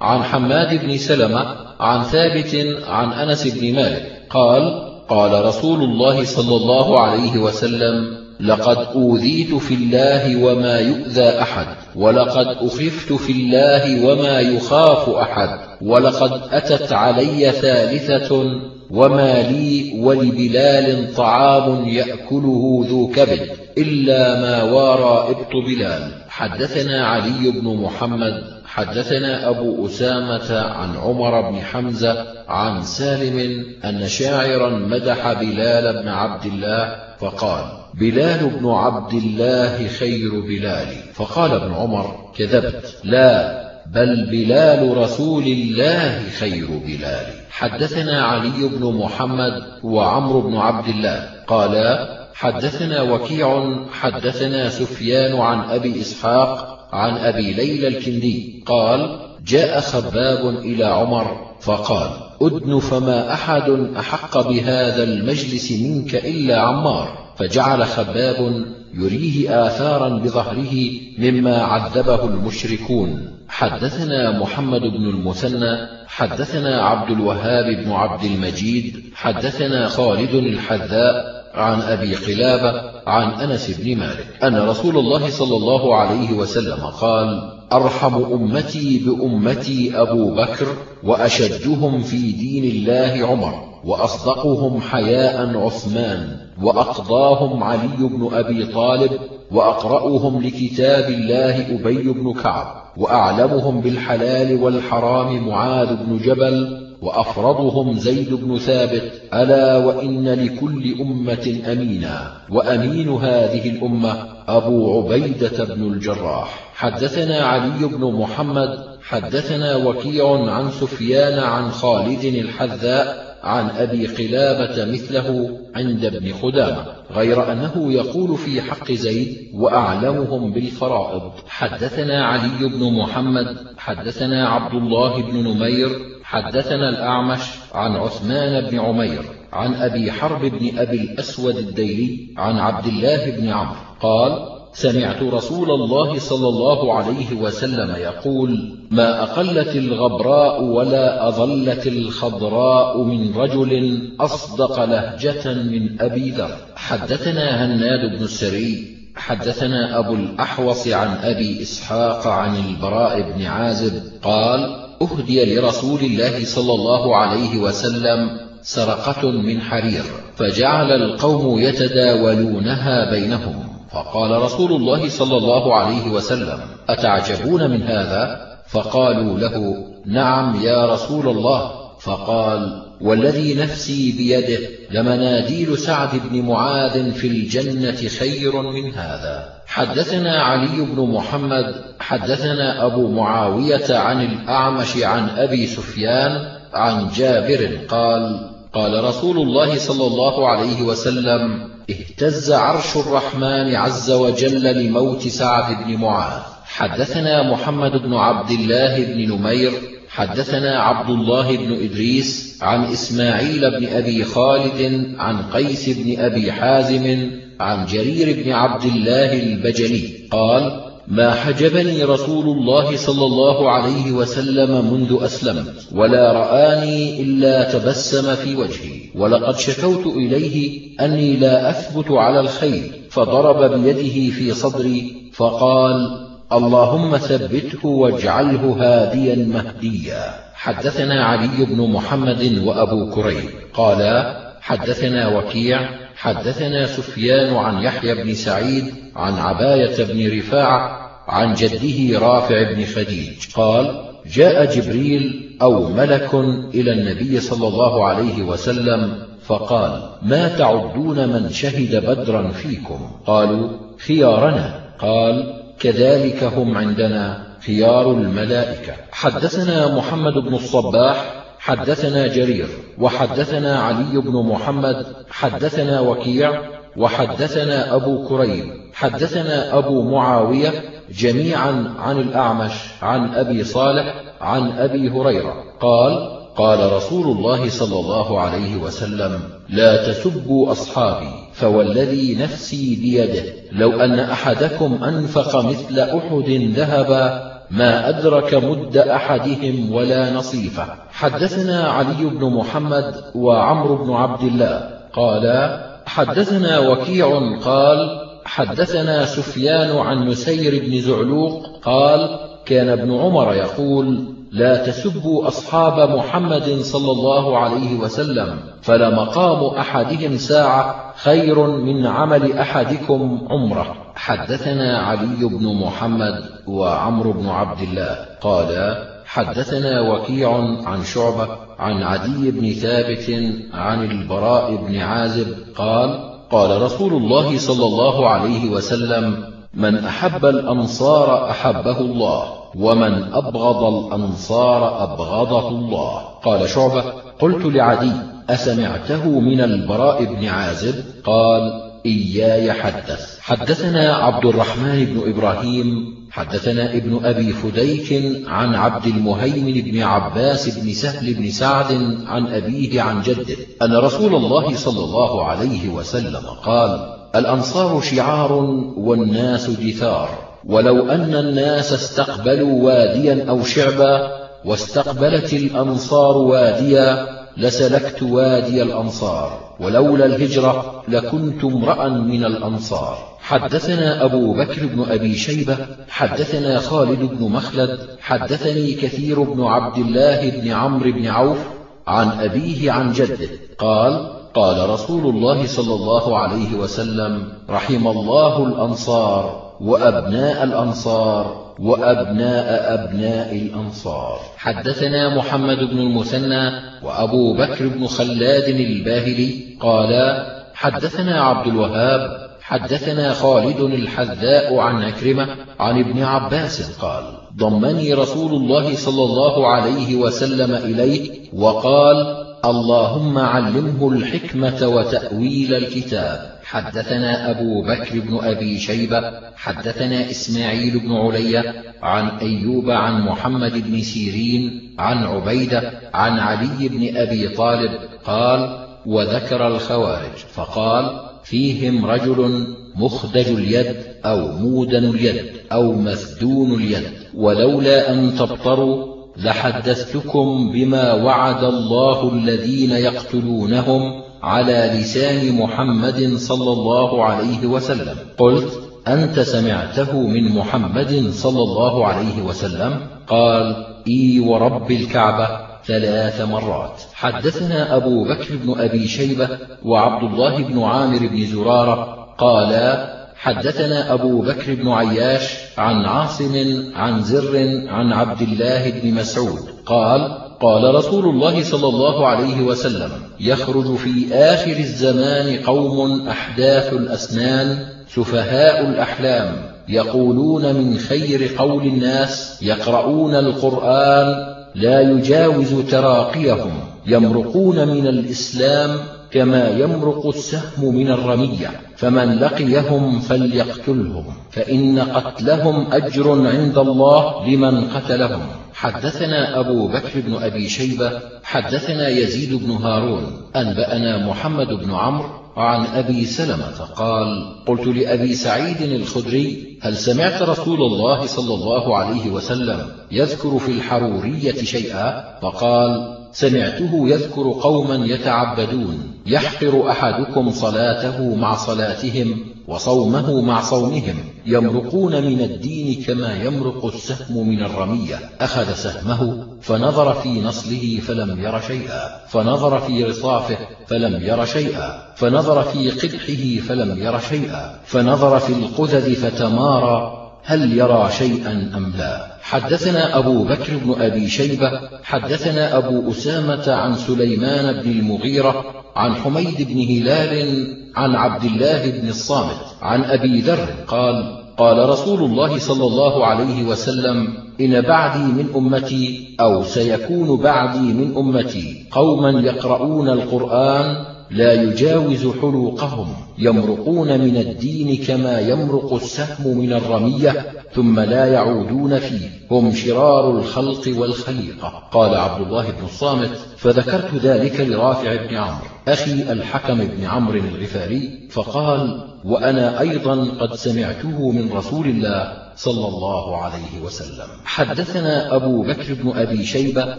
عن 0.00 0.22
حماد 0.22 0.84
بن 0.84 0.96
سلمة 0.96 1.56
عن 1.80 2.02
ثابت 2.02 2.66
عن 2.86 3.12
أنس 3.12 3.46
بن 3.46 3.74
مالك 3.74 4.22
قال 4.30 4.92
قال 5.08 5.44
رسول 5.44 5.82
الله 5.82 6.24
صلى 6.24 6.56
الله 6.56 7.00
عليه 7.00 7.38
وسلم 7.38 8.22
لقد 8.40 8.76
أوذيت 8.94 9.54
في 9.54 9.74
الله 9.74 10.44
وما 10.44 10.78
يؤذى 10.78 11.28
أحد 11.28 11.66
ولقد 11.96 12.46
أخفت 12.46 13.12
في 13.12 13.32
الله 13.32 14.06
وما 14.06 14.40
يخاف 14.40 15.08
أحد 15.08 15.48
ولقد 15.82 16.40
أتت 16.50 16.92
علي 16.92 17.50
ثالثة 17.50 18.60
وما 18.92 19.42
لي 19.42 19.92
ولبلال 20.00 21.14
طعام 21.14 21.88
يأكله 21.88 22.86
ذو 22.88 23.08
كبد 23.08 23.48
إلا 23.78 24.40
ما 24.40 24.62
وارى 24.62 25.30
إبط 25.30 25.52
بلال 25.66 26.10
حدثنا 26.28 27.06
علي 27.06 27.50
بن 27.50 27.76
محمد 27.76 28.42
حدثنا 28.64 29.48
أبو 29.48 29.86
أسامة 29.86 30.60
عن 30.60 30.96
عمر 30.96 31.50
بن 31.50 31.56
حمزة 31.56 32.26
عن 32.48 32.82
سالم 32.82 33.66
أن 33.84 34.08
شاعرا 34.08 34.70
مدح 34.70 35.32
بلال 35.32 36.02
بن 36.02 36.08
عبد 36.08 36.46
الله 36.46 36.96
فقال 37.20 37.64
بلال 37.94 38.50
بن 38.50 38.68
عبد 38.68 39.12
الله 39.12 39.88
خير 39.88 40.40
بلال 40.40 40.88
فقال 41.14 41.50
ابن 41.50 41.74
عمر 41.74 42.30
كذبت. 42.38 42.96
لا 43.04 43.62
بل 43.86 44.26
بلال 44.30 44.96
رسول 44.96 45.42
الله 45.42 46.30
خير 46.38 46.68
بلال 46.86 47.41
حدثنا 47.52 48.22
علي 48.24 48.68
بن 48.68 48.94
محمد 48.94 49.62
وعمرو 49.82 50.40
بن 50.40 50.56
عبد 50.56 50.88
الله. 50.88 51.30
قالا 51.46 52.18
حدثنا 52.34 53.02
وكيع 53.02 53.76
حدثنا 53.92 54.68
سفيان 54.68 55.40
عن 55.40 55.70
أبي 55.70 56.00
إسحاق 56.00 56.78
عن 56.92 57.16
أبي 57.16 57.52
ليلى 57.52 57.88
الكندي. 57.88 58.64
قال 58.66 59.20
جاء 59.46 59.80
خباب 59.80 60.48
إلى 60.58 60.84
عمر 60.84 61.56
فقال 61.60 62.10
أدن 62.42 62.78
فما 62.78 63.32
أحد 63.32 63.70
أحق 63.98 64.48
بهذا 64.48 65.02
المجلس 65.02 65.72
منك 65.72 66.14
إلا 66.14 66.60
عمار. 66.60 67.21
فجعل 67.38 67.84
خباب 67.84 68.64
يريه 68.94 69.66
آثارا 69.66 70.08
بظهره 70.08 70.90
مما 71.18 71.62
عذبه 71.62 72.24
المشركون. 72.24 73.28
حدثنا 73.48 74.38
محمد 74.38 74.80
بن 74.80 75.08
المثنى 75.08 75.88
حدثنا 76.06 76.82
عبد 76.82 77.10
الوهاب 77.10 77.84
بن 77.84 77.92
عبد 77.92 78.24
المجيد 78.24 79.04
حدثنا 79.14 79.88
خالد 79.88 80.34
الحذاء 80.34 81.42
عن 81.54 81.80
أبي 81.80 82.14
قلابة 82.14 82.82
عن 83.06 83.50
أنس 83.50 83.70
بن 83.80 83.96
مالك. 83.98 84.26
أن 84.42 84.56
رسول 84.56 84.98
الله 84.98 85.30
صلى 85.30 85.56
الله 85.56 85.96
عليه 85.96 86.32
وسلم 86.32 86.80
قال 87.00 87.52
أرحم 87.72 88.14
أمتي 88.14 88.98
بأمتي 89.06 90.00
أبو 90.00 90.34
بكر 90.34 90.66
وأشدهم 91.02 92.02
في 92.02 92.32
دين 92.32 92.64
الله 92.64 93.26
عمر. 93.26 93.71
وأصدقهم 93.84 94.80
حياء 94.80 95.56
عثمان 95.56 96.36
وأقضاهم 96.62 97.62
علي 97.62 97.96
بن 98.00 98.28
أبي 98.32 98.66
طالب 98.66 99.10
وأقرأهم 99.50 100.42
لكتاب 100.42 101.10
الله 101.10 101.74
أبي 101.74 102.12
بن 102.12 102.32
كعب 102.32 102.82
وأعلمهم 102.96 103.80
بالحلال 103.80 104.62
والحرام 104.62 105.48
معاذ 105.48 105.96
بن 105.96 106.18
جبل 106.18 106.82
وأفرضهم 107.02 107.98
زيد 107.98 108.34
بن 108.34 108.58
ثابت 108.58 109.12
ألا 109.34 109.76
وإن 109.76 110.28
لكل 110.28 111.00
أمة 111.00 111.60
أمينا 111.72 112.32
وأمين 112.50 113.08
هذه 113.08 113.70
الأمة 113.70 114.28
أبو 114.48 114.98
عبيدة 114.98 115.64
بن 115.64 115.82
الجراح. 115.82 116.72
حدثنا 116.74 117.40
علي 117.40 117.86
بن 117.86 118.12
محمد 118.12 118.78
حدثنا 119.02 119.76
وكيع 119.76 120.50
عن 120.50 120.70
سفيان 120.70 121.38
عن 121.38 121.70
خالد 121.70 122.24
الحذاء 122.24 123.31
عن 123.42 123.70
أبي 123.70 124.06
قلابة 124.06 124.92
مثله 124.92 125.58
عند 125.74 126.04
ابن 126.04 126.32
خدامة 126.32 126.86
غير 127.10 127.52
أنه 127.52 127.92
يقول 127.92 128.38
في 128.38 128.62
حق 128.62 128.92
زيد 128.92 129.50
وأعلمهم 129.54 130.52
بالفرائض. 130.52 131.32
حدثنا 131.48 132.26
علي 132.26 132.68
بن 132.68 132.92
محمد 132.92 133.56
حدثنا 133.78 134.48
عبد 134.48 134.74
الله 134.74 135.22
بن 135.22 135.36
نمير 135.36 135.90
حدثنا 136.24 136.88
الأعمش 136.88 137.40
عن 137.74 137.96
عثمان 137.96 138.70
بن 138.70 138.78
عمير 138.78 139.22
عن 139.52 139.74
أبي 139.74 140.12
حرب 140.12 140.40
بن 140.40 140.78
أبي 140.78 141.00
الأسود 141.00 141.56
الديلي 141.56 142.34
عن 142.36 142.58
عبد 142.58 142.86
الله 142.86 143.30
بن 143.30 143.48
عمرو. 143.48 143.76
قال 144.00 144.61
سمعت 144.74 145.22
رسول 145.22 145.70
الله 145.70 146.18
صلى 146.18 146.48
الله 146.48 146.94
عليه 146.94 147.34
وسلم 147.34 147.94
يقول 147.96 148.78
ما 148.90 149.22
أقلت 149.22 149.76
الغبراء 149.76 150.62
ولا 150.62 151.28
أظلت 151.28 151.86
الخضراء 151.86 153.02
من 153.02 153.34
رجل 153.34 154.02
أصدق 154.20 154.84
لهجة 154.84 155.54
من 155.54 156.00
أبي 156.00 156.30
ذر. 156.30 156.56
حدثنا 156.76 157.64
هناد 157.66 158.18
بن 158.18 158.24
السري 158.24 158.96
حدثنا 159.16 159.98
أبو 159.98 160.14
الأحوص 160.14 160.88
عن 160.88 161.16
أبي 161.16 161.62
إسحاق 161.62 162.26
عن 162.26 162.56
البراء 162.56 163.32
بن 163.32 163.44
عازب 163.44 164.02
قال 164.22 164.76
أهدي 165.02 165.54
لرسول 165.54 166.00
الله 166.00 166.44
صلى 166.44 166.74
الله 166.74 167.16
عليه 167.16 167.58
وسلم 167.58 168.30
سرقة 168.62 169.30
من 169.30 169.60
حرير 169.60 170.04
فجعل 170.36 170.92
القوم 170.92 171.58
يتداولونها 171.58 173.10
بينهم. 173.10 173.71
فقال 173.92 174.42
رسول 174.42 174.72
الله 174.72 175.08
صلى 175.08 175.36
الله 175.36 175.74
عليه 175.74 176.10
وسلم 176.10 176.60
أتعجبون 176.88 177.70
من 177.70 177.82
هذا؟ 177.82 178.52
فقالوا 178.68 179.38
له 179.38 179.86
نعم 180.06 180.62
يا 180.62 180.94
رسول 180.94 181.28
الله. 181.28 181.70
فقال 182.00 182.82
والذي 183.00 183.54
نفسي 183.54 184.12
بيده 184.12 184.68
لمناديل 184.90 185.78
سعد 185.78 186.08
بن 186.30 186.42
معاذ 186.42 187.12
في 187.12 187.26
الجنة 187.26 188.08
خير 188.08 188.62
من 188.62 188.94
هذا. 188.94 189.52
حدثنا 189.66 190.42
علي 190.42 190.84
بن 190.94 191.12
محمد 191.12 191.74
حدثنا 192.00 192.86
أبو 192.86 193.08
معاوية 193.08 193.98
عن 193.98 194.20
الأعمش 194.20 195.02
عن 195.02 195.28
أبي 195.30 195.66
سفيان 195.66 196.32
عن 196.72 197.08
جابر 197.16 197.78
قال 197.88 198.50
قال 198.72 199.04
رسول 199.04 199.36
الله 199.36 199.78
صلى 199.78 200.06
الله 200.06 200.48
عليه 200.48 200.82
وسلم 200.82 201.71
اهتز 201.90 202.52
عرش 202.52 202.96
الرحمن 202.96 203.74
عز 203.74 204.10
وجل 204.10 204.86
لموت 204.86 205.28
سعد 205.28 205.84
بن 205.84 205.96
معاذ. 205.96 206.42
حدثنا 206.64 207.52
محمد 207.52 208.02
بن 208.02 208.14
عبد 208.14 208.50
الله 208.50 209.04
بن 209.04 209.34
نمير 209.34 209.72
حدثنا 210.08 210.82
عبد 210.82 211.10
الله 211.10 211.56
بن 211.56 211.72
إدريس 211.84 212.58
عن 212.62 212.84
إسماعيل 212.84 213.80
بن 213.80 213.86
أبي 213.86 214.24
خالد 214.24 215.14
عن 215.18 215.42
قيس 215.42 215.88
بن 215.88 216.20
أبي 216.20 216.52
حازم 216.52 217.30
عن 217.60 217.86
جرير 217.86 218.44
بن 218.44 218.52
عبد 218.52 218.84
الله 218.84 219.32
البجلي. 219.32 220.28
قال 220.30 220.91
ما 221.08 221.30
حجبني 221.30 222.04
رسول 222.04 222.58
الله 222.58 222.96
صلى 222.96 223.24
الله 223.24 223.70
عليه 223.70 224.12
وسلم 224.12 224.92
منذ 224.94 225.24
أسلمت 225.24 225.88
ولا 225.92 226.32
رآني 226.32 227.22
إلا 227.22 227.72
تبسم 227.72 228.34
في 228.34 228.56
وجهي 228.56 229.00
ولقد 229.14 229.58
شكوت 229.58 230.06
إليه 230.06 230.80
أني 231.00 231.36
لا 231.36 231.70
أثبت 231.70 232.10
على 232.10 232.40
الخير 232.40 232.92
فضرب 233.10 233.80
بيده 233.80 234.34
في 234.34 234.54
صدري 234.54 235.30
فقال 235.32 236.26
اللهم 236.52 237.16
ثبته 237.16 237.88
واجعله 237.88 238.76
هاديا 238.80 239.34
مهديا. 239.34 240.34
حدثنا 240.54 241.24
علي 241.24 241.64
بن 241.64 241.90
محمد 241.90 242.62
وأبو 242.64 243.10
كريب 243.10 243.50
قالا 243.74 244.36
حدثنا 244.60 245.38
وكيع 245.38 246.01
حدثنا 246.22 246.86
سفيان 246.86 247.56
عن 247.56 247.82
يحيى 247.82 248.14
بن 248.14 248.34
سعيد 248.34 248.94
عن 249.16 249.32
عباية 249.32 250.04
بن 250.04 250.38
رفاعة 250.38 251.10
عن 251.28 251.54
جده 251.54 252.18
رافع 252.18 252.72
بن 252.72 252.84
خديج. 252.84 253.52
قال 253.54 254.04
جاء 254.26 254.74
جبريل 254.74 255.56
أو 255.62 255.88
ملك 255.88 256.34
إلى 256.74 256.92
النبي 256.92 257.40
صلى 257.40 257.68
الله 257.68 258.04
عليه 258.04 258.42
وسلم 258.42 259.26
فقال 259.44 260.02
ما 260.22 260.48
تعدون 260.48 261.28
من 261.28 261.50
شهد 261.50 262.06
بدرا 262.06 262.48
فيكم؟ 262.48 263.10
قالوا 263.26 263.68
خيارنا. 264.06 264.80
قال 264.98 265.62
كذلك 265.80 266.44
هم 266.44 266.78
عندنا 266.78 267.46
خيار 267.66 268.10
الملائكة. 268.10 268.92
حدثنا 269.12 269.96
محمد 269.96 270.32
بن 270.32 270.54
الصباح 270.54 271.41
حدثنا 271.62 272.26
جرير 272.26 272.68
وحدثنا 272.98 273.78
علي 273.78 274.20
بن 274.20 274.32
محمد 274.32 275.06
حدثنا 275.30 276.00
وكيع 276.00 276.62
وحدثنا 276.96 277.94
أبو 277.94 278.28
كريب 278.28 278.64
حدثنا 278.94 279.78
أبو 279.78 280.02
معاوية 280.02 280.72
جميعا 281.18 281.94
عن 281.98 282.20
الأعمش 282.20 282.72
عن 283.02 283.34
أبي 283.34 283.64
صالح 283.64 284.14
عن 284.40 284.72
أبي 284.72 285.10
هريرة. 285.10 285.64
قال 285.80 286.38
قال 286.56 286.92
رسول 286.92 287.36
الله 287.36 287.68
صلى 287.68 288.00
الله 288.00 288.40
عليه 288.40 288.76
وسلم 288.76 289.40
لا 289.68 290.12
تسبوا 290.12 290.72
أصحابي 290.72 291.30
فوالذي 291.52 292.34
نفسي 292.34 292.96
بيده 292.96 293.42
لو 293.72 294.00
أن 294.00 294.20
أحدكم 294.20 295.04
أنفق 295.04 295.64
مثل 295.64 295.98
أحد 295.98 296.72
ذهبا 296.76 297.51
ما 297.72 298.08
أدرك 298.08 298.54
مد 298.54 298.96
أحدهم 298.96 299.92
ولا 299.92 300.34
نصيفه. 300.34 300.86
حدثنا 301.10 301.88
علي 301.88 302.24
بن 302.24 302.50
محمد 302.50 303.14
وعمر 303.34 303.94
بن 303.94 304.12
عبد 304.12 304.42
الله. 304.42 304.90
قالا 305.12 305.92
حدثنا 306.06 306.78
وكيع 306.78 307.56
قال 307.64 308.20
حدثنا 308.44 309.24
سفيان 309.24 309.98
عن 309.98 310.28
نسير 310.28 310.82
بن 310.86 311.00
زعلوق 311.00 311.66
قال 311.82 312.38
كان 312.64 312.88
ابن 312.88 313.14
عمر 313.14 313.54
يقول 313.54 314.34
لا 314.52 314.86
تسبوا 314.86 315.48
أصحاب 315.48 316.10
محمد 316.10 316.80
صلى 316.80 317.12
الله 317.12 317.58
عليه 317.58 317.94
وسلم 317.96 318.60
فلمقام 318.82 319.78
أحدهم 319.78 320.36
ساعة 320.36 321.14
خير 321.16 321.66
من 321.66 322.06
عمل 322.06 322.52
أحدكم 322.58 323.48
عمرة. 323.50 323.94
حدثنا 324.14 324.98
علي 324.98 325.48
بن 325.48 325.74
محمد 325.74 326.44
وعمر 326.66 327.30
بن 327.30 327.48
عبد 327.48 327.80
الله. 327.80 328.26
قالا 328.40 329.12
حدثنا 329.26 330.00
وكيع 330.00 330.50
عن 330.84 331.04
شعبة 331.04 331.48
عن 331.78 332.02
عدي 332.02 332.50
بن 332.50 332.72
ثابت 332.72 333.54
عن 333.74 334.04
البراء 334.04 334.76
بن 334.76 334.98
عازب 334.98 335.56
قال 335.76 336.32
قال 336.50 336.82
رسول 336.82 337.12
الله 337.12 337.58
صلى 337.58 337.86
الله 337.86 338.28
عليه 338.28 338.70
وسلم 338.70 339.44
من 339.74 340.04
أحب 340.04 340.46
الأنصار 340.46 341.50
أحبه 341.50 341.98
الله. 342.00 342.61
ومن 342.78 343.32
أبغض 343.32 343.84
الأنصار 343.84 345.02
أبغضه 345.04 345.68
الله. 345.68 346.18
قال 346.44 346.68
شعبة 346.68 347.04
قلت 347.40 347.64
لعدي 347.66 348.12
أسمعته 348.50 349.40
من 349.40 349.60
البراء 349.60 350.24
بن 350.24 350.46
عازب؟ 350.46 350.94
قال 351.24 351.92
إياي 352.06 352.72
حدث. 352.72 353.38
حدثنا 353.40 354.16
عبد 354.16 354.44
الرحمن 354.44 355.04
بن 355.04 355.32
إبراهيم 355.32 356.14
حدثنا 356.30 356.94
ابن 356.94 357.24
أبي 357.24 357.52
فديك 357.52 358.36
عن 358.46 358.74
عبد 358.74 359.06
المهيمن 359.06 359.90
بن 359.90 360.02
عباس 360.02 360.78
بن 360.78 360.92
سهل 360.92 361.34
بن 361.34 361.50
سعد 361.50 361.92
عن 362.26 362.46
أبيه 362.46 363.02
عن 363.02 363.22
جده 363.22 363.56
أن 363.82 363.96
رسول 363.96 364.34
الله 364.34 364.76
صلى 364.76 365.04
الله 365.04 365.44
عليه 365.44 365.88
وسلم 365.88 366.46
قال 366.64 367.14
الأنصار 367.34 368.00
شعار 368.00 368.52
والناس 368.96 369.70
جثار. 369.70 370.51
ولو 370.64 371.10
أن 371.10 371.34
الناس 371.34 371.92
استقبلوا 371.92 372.82
واديا 372.82 373.46
أو 373.48 373.62
شعبا 373.62 374.30
واستقبلت 374.64 375.52
الأنصار 375.52 376.36
واديا 376.36 377.26
لسلكت 377.56 378.22
وادي 378.22 378.82
الأنصار 378.82 379.74
ولولا 379.80 380.26
الهجرة 380.26 381.02
لكنت 381.08 381.64
امرأ 381.64 382.08
من 382.08 382.44
الأنصار. 382.44 383.18
حدثنا 383.40 384.24
أبو 384.24 384.52
بكر 384.54 384.86
بن 384.86 385.04
أبي 385.08 385.34
شيبة 385.34 385.76
حدثنا 386.08 386.78
خالد 386.78 387.20
بن 387.20 387.48
مخلد 387.48 387.98
حدثني 388.20 388.92
كثير 388.92 389.42
بن 389.42 389.64
عبد 389.64 389.98
الله 389.98 390.50
بن 390.50 390.70
عمرو 390.70 391.12
بن 391.12 391.26
عوف 391.26 391.58
عن 392.06 392.40
أبيه 392.40 392.92
عن 392.92 393.12
جده 393.12 393.48
قال 393.78 394.32
قال 394.54 394.90
رسول 394.90 395.34
الله 395.34 395.66
صلى 395.66 395.94
الله 395.94 396.38
عليه 396.38 396.74
وسلم 396.74 397.48
رحم 397.70 398.08
الله 398.08 398.66
الأنصار. 398.66 399.71
وأبناء 399.82 400.64
الأنصار 400.64 401.74
وأبناء 401.78 402.94
أبناء 402.94 403.56
الأنصار. 403.56 404.40
حدثنا 404.56 405.36
محمد 405.36 405.78
بن 405.78 405.98
المثنى 405.98 406.70
وأبو 407.02 407.56
بكر 407.56 407.88
بن 407.88 408.06
خلاد 408.06 408.68
الباهلي 408.68 409.76
قالا 409.80 410.46
حدثنا 410.74 411.40
عبد 411.40 411.66
الوهاب 411.66 412.42
حدثنا 412.60 413.32
خالد 413.32 413.80
الحذاء 413.80 414.76
عن 414.76 415.02
أكرمة 415.02 415.48
عن 415.80 416.00
ابن 416.00 416.22
عباس 416.22 416.98
قال 416.98 417.24
ضمني 417.56 418.14
رسول 418.14 418.52
الله 418.52 418.94
صلى 418.96 419.24
الله 419.24 419.66
عليه 419.66 420.16
وسلم 420.16 420.74
إليه 420.74 421.30
وقال 421.52 422.16
اللهم 422.64 423.38
علمه 423.38 424.08
الحكمة 424.08 424.88
وتأويل 424.88 425.74
الكتاب. 425.74 426.51
حدثنا 426.72 427.50
أبو 427.50 427.82
بكر 427.82 428.20
بن 428.20 428.38
أبي 428.42 428.78
شيبة 428.78 429.32
حدثنا 429.56 430.30
إسماعيل 430.30 430.98
بن 430.98 431.12
علي 431.12 431.74
عن 432.02 432.28
أيوب 432.28 432.90
عن 432.90 433.20
محمد 433.20 433.90
بن 433.90 434.00
سيرين 434.00 434.94
عن 434.98 435.24
عبيدة 435.24 435.92
عن 436.14 436.38
علي 436.38 436.88
بن 436.88 437.16
أبي 437.16 437.48
طالب 437.48 437.90
قال 438.24 438.86
وذكر 439.06 439.66
الخوارج 439.66 440.36
فقال 440.54 441.20
فيهم 441.44 442.06
رجل 442.06 442.66
مخدج 442.96 443.48
اليد 443.48 443.96
أو 444.24 444.58
مودن 444.58 445.04
اليد 445.04 445.44
أو 445.72 445.92
مسدون 445.92 446.74
اليد 446.74 447.04
ولولا 447.34 448.12
أن 448.12 448.34
تبطروا 448.38 449.12
لحدثتكم 449.36 450.72
بما 450.72 451.14
وعد 451.14 451.64
الله 451.64 452.32
الذين 452.34 452.90
يقتلونهم 452.90 454.21
على 454.42 454.90
لسان 454.94 455.56
محمد 455.56 456.36
صلى 456.36 456.72
الله 456.72 457.24
عليه 457.24 457.66
وسلم. 457.66 458.16
قلت 458.38 458.72
أنت 459.08 459.40
سمعته 459.40 460.20
من 460.20 460.48
محمد 460.48 461.30
صلى 461.30 461.62
الله 461.62 462.06
عليه 462.06 462.42
وسلم؟ 462.42 463.00
قال 463.26 463.86
إي 464.08 464.40
ورب 464.40 464.90
الكعبة. 464.90 465.72
ثلاث 465.86 466.40
مرات. 466.40 467.02
حدثنا 467.14 467.96
أبو 467.96 468.24
بكر 468.24 468.56
بن 468.64 468.80
أبي 468.80 469.08
شيبة 469.08 469.48
وعبد 469.84 470.32
الله 470.32 470.62
بن 470.62 470.82
عامر 470.82 471.18
بن 471.18 471.46
زرارة. 471.46 472.26
قالا 472.38 473.12
حدثنا 473.36 474.12
أبو 474.12 474.42
بكر 474.42 474.74
بن 474.74 474.88
عياش 474.88 475.58
عن 475.78 476.04
عاصم 476.04 476.84
عن 476.96 477.22
زر 477.22 477.82
عن 477.88 478.12
عبد 478.12 478.42
الله 478.42 478.90
بن 478.90 479.14
مسعود. 479.14 479.60
قال 479.86 480.41
قال 480.62 480.94
رسول 480.94 481.24
الله 481.24 481.62
صلى 481.62 481.88
الله 481.88 482.26
عليه 482.26 482.62
وسلم 482.62 483.10
يخرج 483.40 483.96
في 483.96 484.34
آخر 484.34 484.76
الزمان 484.76 485.56
قوم 485.56 486.28
أحداث 486.28 486.92
الأسنان 486.92 487.78
سفهاء 488.08 488.88
الأحلام 488.88 489.56
يقولون 489.88 490.74
من 490.74 490.98
خير 490.98 491.50
قول 491.58 491.86
الناس 491.86 492.62
يقرؤون 492.62 493.34
القرآن 493.34 494.54
لا 494.74 495.00
يجاوز 495.00 495.74
تراقيهم 495.90 496.72
يمرقون 497.06 497.88
من 497.88 498.06
الإسلام 498.06 498.90
كما 499.30 499.68
يمرق 499.70 500.26
السهم 500.26 500.94
من 500.94 501.10
الرمية 501.10 501.70
فمن 501.96 502.38
لقيهم 502.38 503.20
فليقتلهم 503.20 504.24
فإن 504.50 504.98
قتلهم 504.98 505.86
أجر 505.92 506.30
عند 506.30 506.78
الله 506.78 507.48
لمن 507.48 507.84
قتلهم. 507.84 508.61
حدثنا 508.74 509.60
أبو 509.60 509.88
بكر 509.88 510.20
بن 510.20 510.34
أبي 510.34 510.68
شيبة 510.68 511.20
حدثنا 511.42 512.08
يزيد 512.08 512.54
بن 512.54 512.70
هارون 512.70 513.50
أنبأنا 513.56 514.26
محمد 514.26 514.66
بن 514.66 514.90
عمرو 514.94 515.42
عن 515.56 515.86
أبي 515.86 516.24
سلمة 516.24 516.84
قال 516.96 517.54
قلت 517.66 517.86
لأبي 517.86 518.34
سعيد 518.34 518.82
الخدري 518.82 519.78
هل 519.80 519.96
سمعت 519.96 520.42
رسول 520.42 520.82
الله 520.82 521.26
صلى 521.26 521.54
الله 521.54 521.96
عليه 521.96 522.30
وسلم 522.30 522.86
يذكر 523.10 523.58
في 523.58 523.72
الحرورية 523.72 524.62
شيئا؟ 524.64 525.38
فقال 525.42 526.18
سمعته 526.32 527.08
يذكر 527.08 527.42
قوما 527.62 528.06
يتعبدون 528.06 529.12
يحقر 529.26 529.90
أحدكم 529.90 530.50
صلاته 530.50 531.34
مع 531.34 531.56
صلاتهم 531.56 532.51
وصومه 532.68 533.40
مع 533.40 533.62
صومهم 533.62 534.14
يمرقون 534.46 535.24
من 535.24 535.40
الدين 535.40 536.02
كما 536.02 536.42
يمرق 536.42 536.86
السهم 536.86 537.48
من 537.48 537.62
الرمية. 537.62 538.18
أخذ 538.40 538.74
سهمه 538.74 539.46
فنظر 539.60 540.14
في 540.14 540.40
نصله 540.40 541.00
فلم 541.06 541.40
ير 541.40 541.60
شيئا. 541.60 542.26
فنظر 542.28 542.80
في 542.80 543.04
رصافه 543.04 543.58
فلم 543.86 544.22
ير 544.22 544.44
شيئا. 544.44 545.12
فنظر 545.16 545.62
في 545.62 545.90
قدحه 545.90 546.68
فلم 546.68 546.98
ير 546.98 547.18
شيئا. 547.18 547.80
فنظر 547.84 548.38
في 548.38 548.52
القذذ 548.52 549.14
فتمارى 549.14 550.18
هل 550.44 550.78
يرى 550.78 551.10
شيئا 551.18 551.70
أم 551.76 551.92
لا. 551.98 552.32
حدثنا 552.42 553.18
أبو 553.18 553.44
بكر 553.44 553.76
بن 553.76 554.02
أبي 554.02 554.28
شيبة 554.28 554.70
حدثنا 555.02 555.78
أبو 555.78 556.10
أسامة 556.10 556.72
عن 556.72 556.94
سليمان 556.94 557.82
بن 557.82 557.90
المغيرة 557.90 558.64
عن 558.96 559.14
حميد 559.14 559.68
بن 559.68 559.78
هلال 559.80 560.81
عن 560.96 561.14
عبد 561.14 561.44
الله 561.44 561.90
بن 561.90 562.08
الصامت 562.08 562.60
عن 562.82 563.04
أبي 563.04 563.40
ذر 563.40 563.68
قال 563.86 564.42
قال 564.56 564.88
رسول 564.88 565.20
الله 565.24 565.58
صلى 565.58 565.84
الله 565.84 566.26
عليه 566.26 566.64
وسلم 566.64 567.34
إن 567.60 567.80
بعدي 567.80 568.32
من 568.32 568.46
أمتي 568.56 569.36
أو 569.40 569.62
سيكون 569.62 570.36
بعدي 570.36 570.92
من 570.92 571.16
أمتي 571.16 571.86
قوما 571.90 572.40
يقرؤون 572.40 573.08
القرآن 573.08 574.04
لا 574.32 574.62
يجاوز 574.62 575.26
حلوقهم 575.40 576.06
يمرقون 576.38 577.20
من 577.20 577.36
الدين 577.36 578.04
كما 578.04 578.40
يمرق 578.40 578.94
السهم 578.94 579.58
من 579.58 579.72
الرمية 579.72 580.46
ثم 580.74 581.00
لا 581.00 581.26
يعودون 581.26 581.98
فيه 581.98 582.28
هم 582.50 582.74
شرار 582.74 583.30
الخلق 583.38 583.98
والخليقة. 583.98 584.68
قال 584.92 585.14
عبد 585.14 585.46
الله 585.46 585.70
بن 585.70 585.84
الصامت 585.84 586.30
فذكرت 586.56 587.14
ذلك 587.14 587.60
لرافع 587.60 588.26
بن 588.26 588.34
عمرو 588.34 588.66
أخي 588.88 589.32
الحكم 589.32 589.78
بن 589.78 590.04
عمرو 590.04 590.38
الغفاري 590.38 591.28
فقال 591.30 592.08
وأنا 592.24 592.80
أيضا 592.80 593.24
قد 593.40 593.54
سمعته 593.54 594.30
من 594.30 594.52
رسول 594.52 594.86
الله 594.86 595.41
صلى 595.56 595.88
الله 595.88 596.36
عليه 596.36 596.80
وسلم. 596.82 597.28
حدثنا 597.44 598.36
أبو 598.36 598.62
بكر 598.62 598.94
بن 598.94 599.12
أبي 599.16 599.44
شيبة 599.44 599.96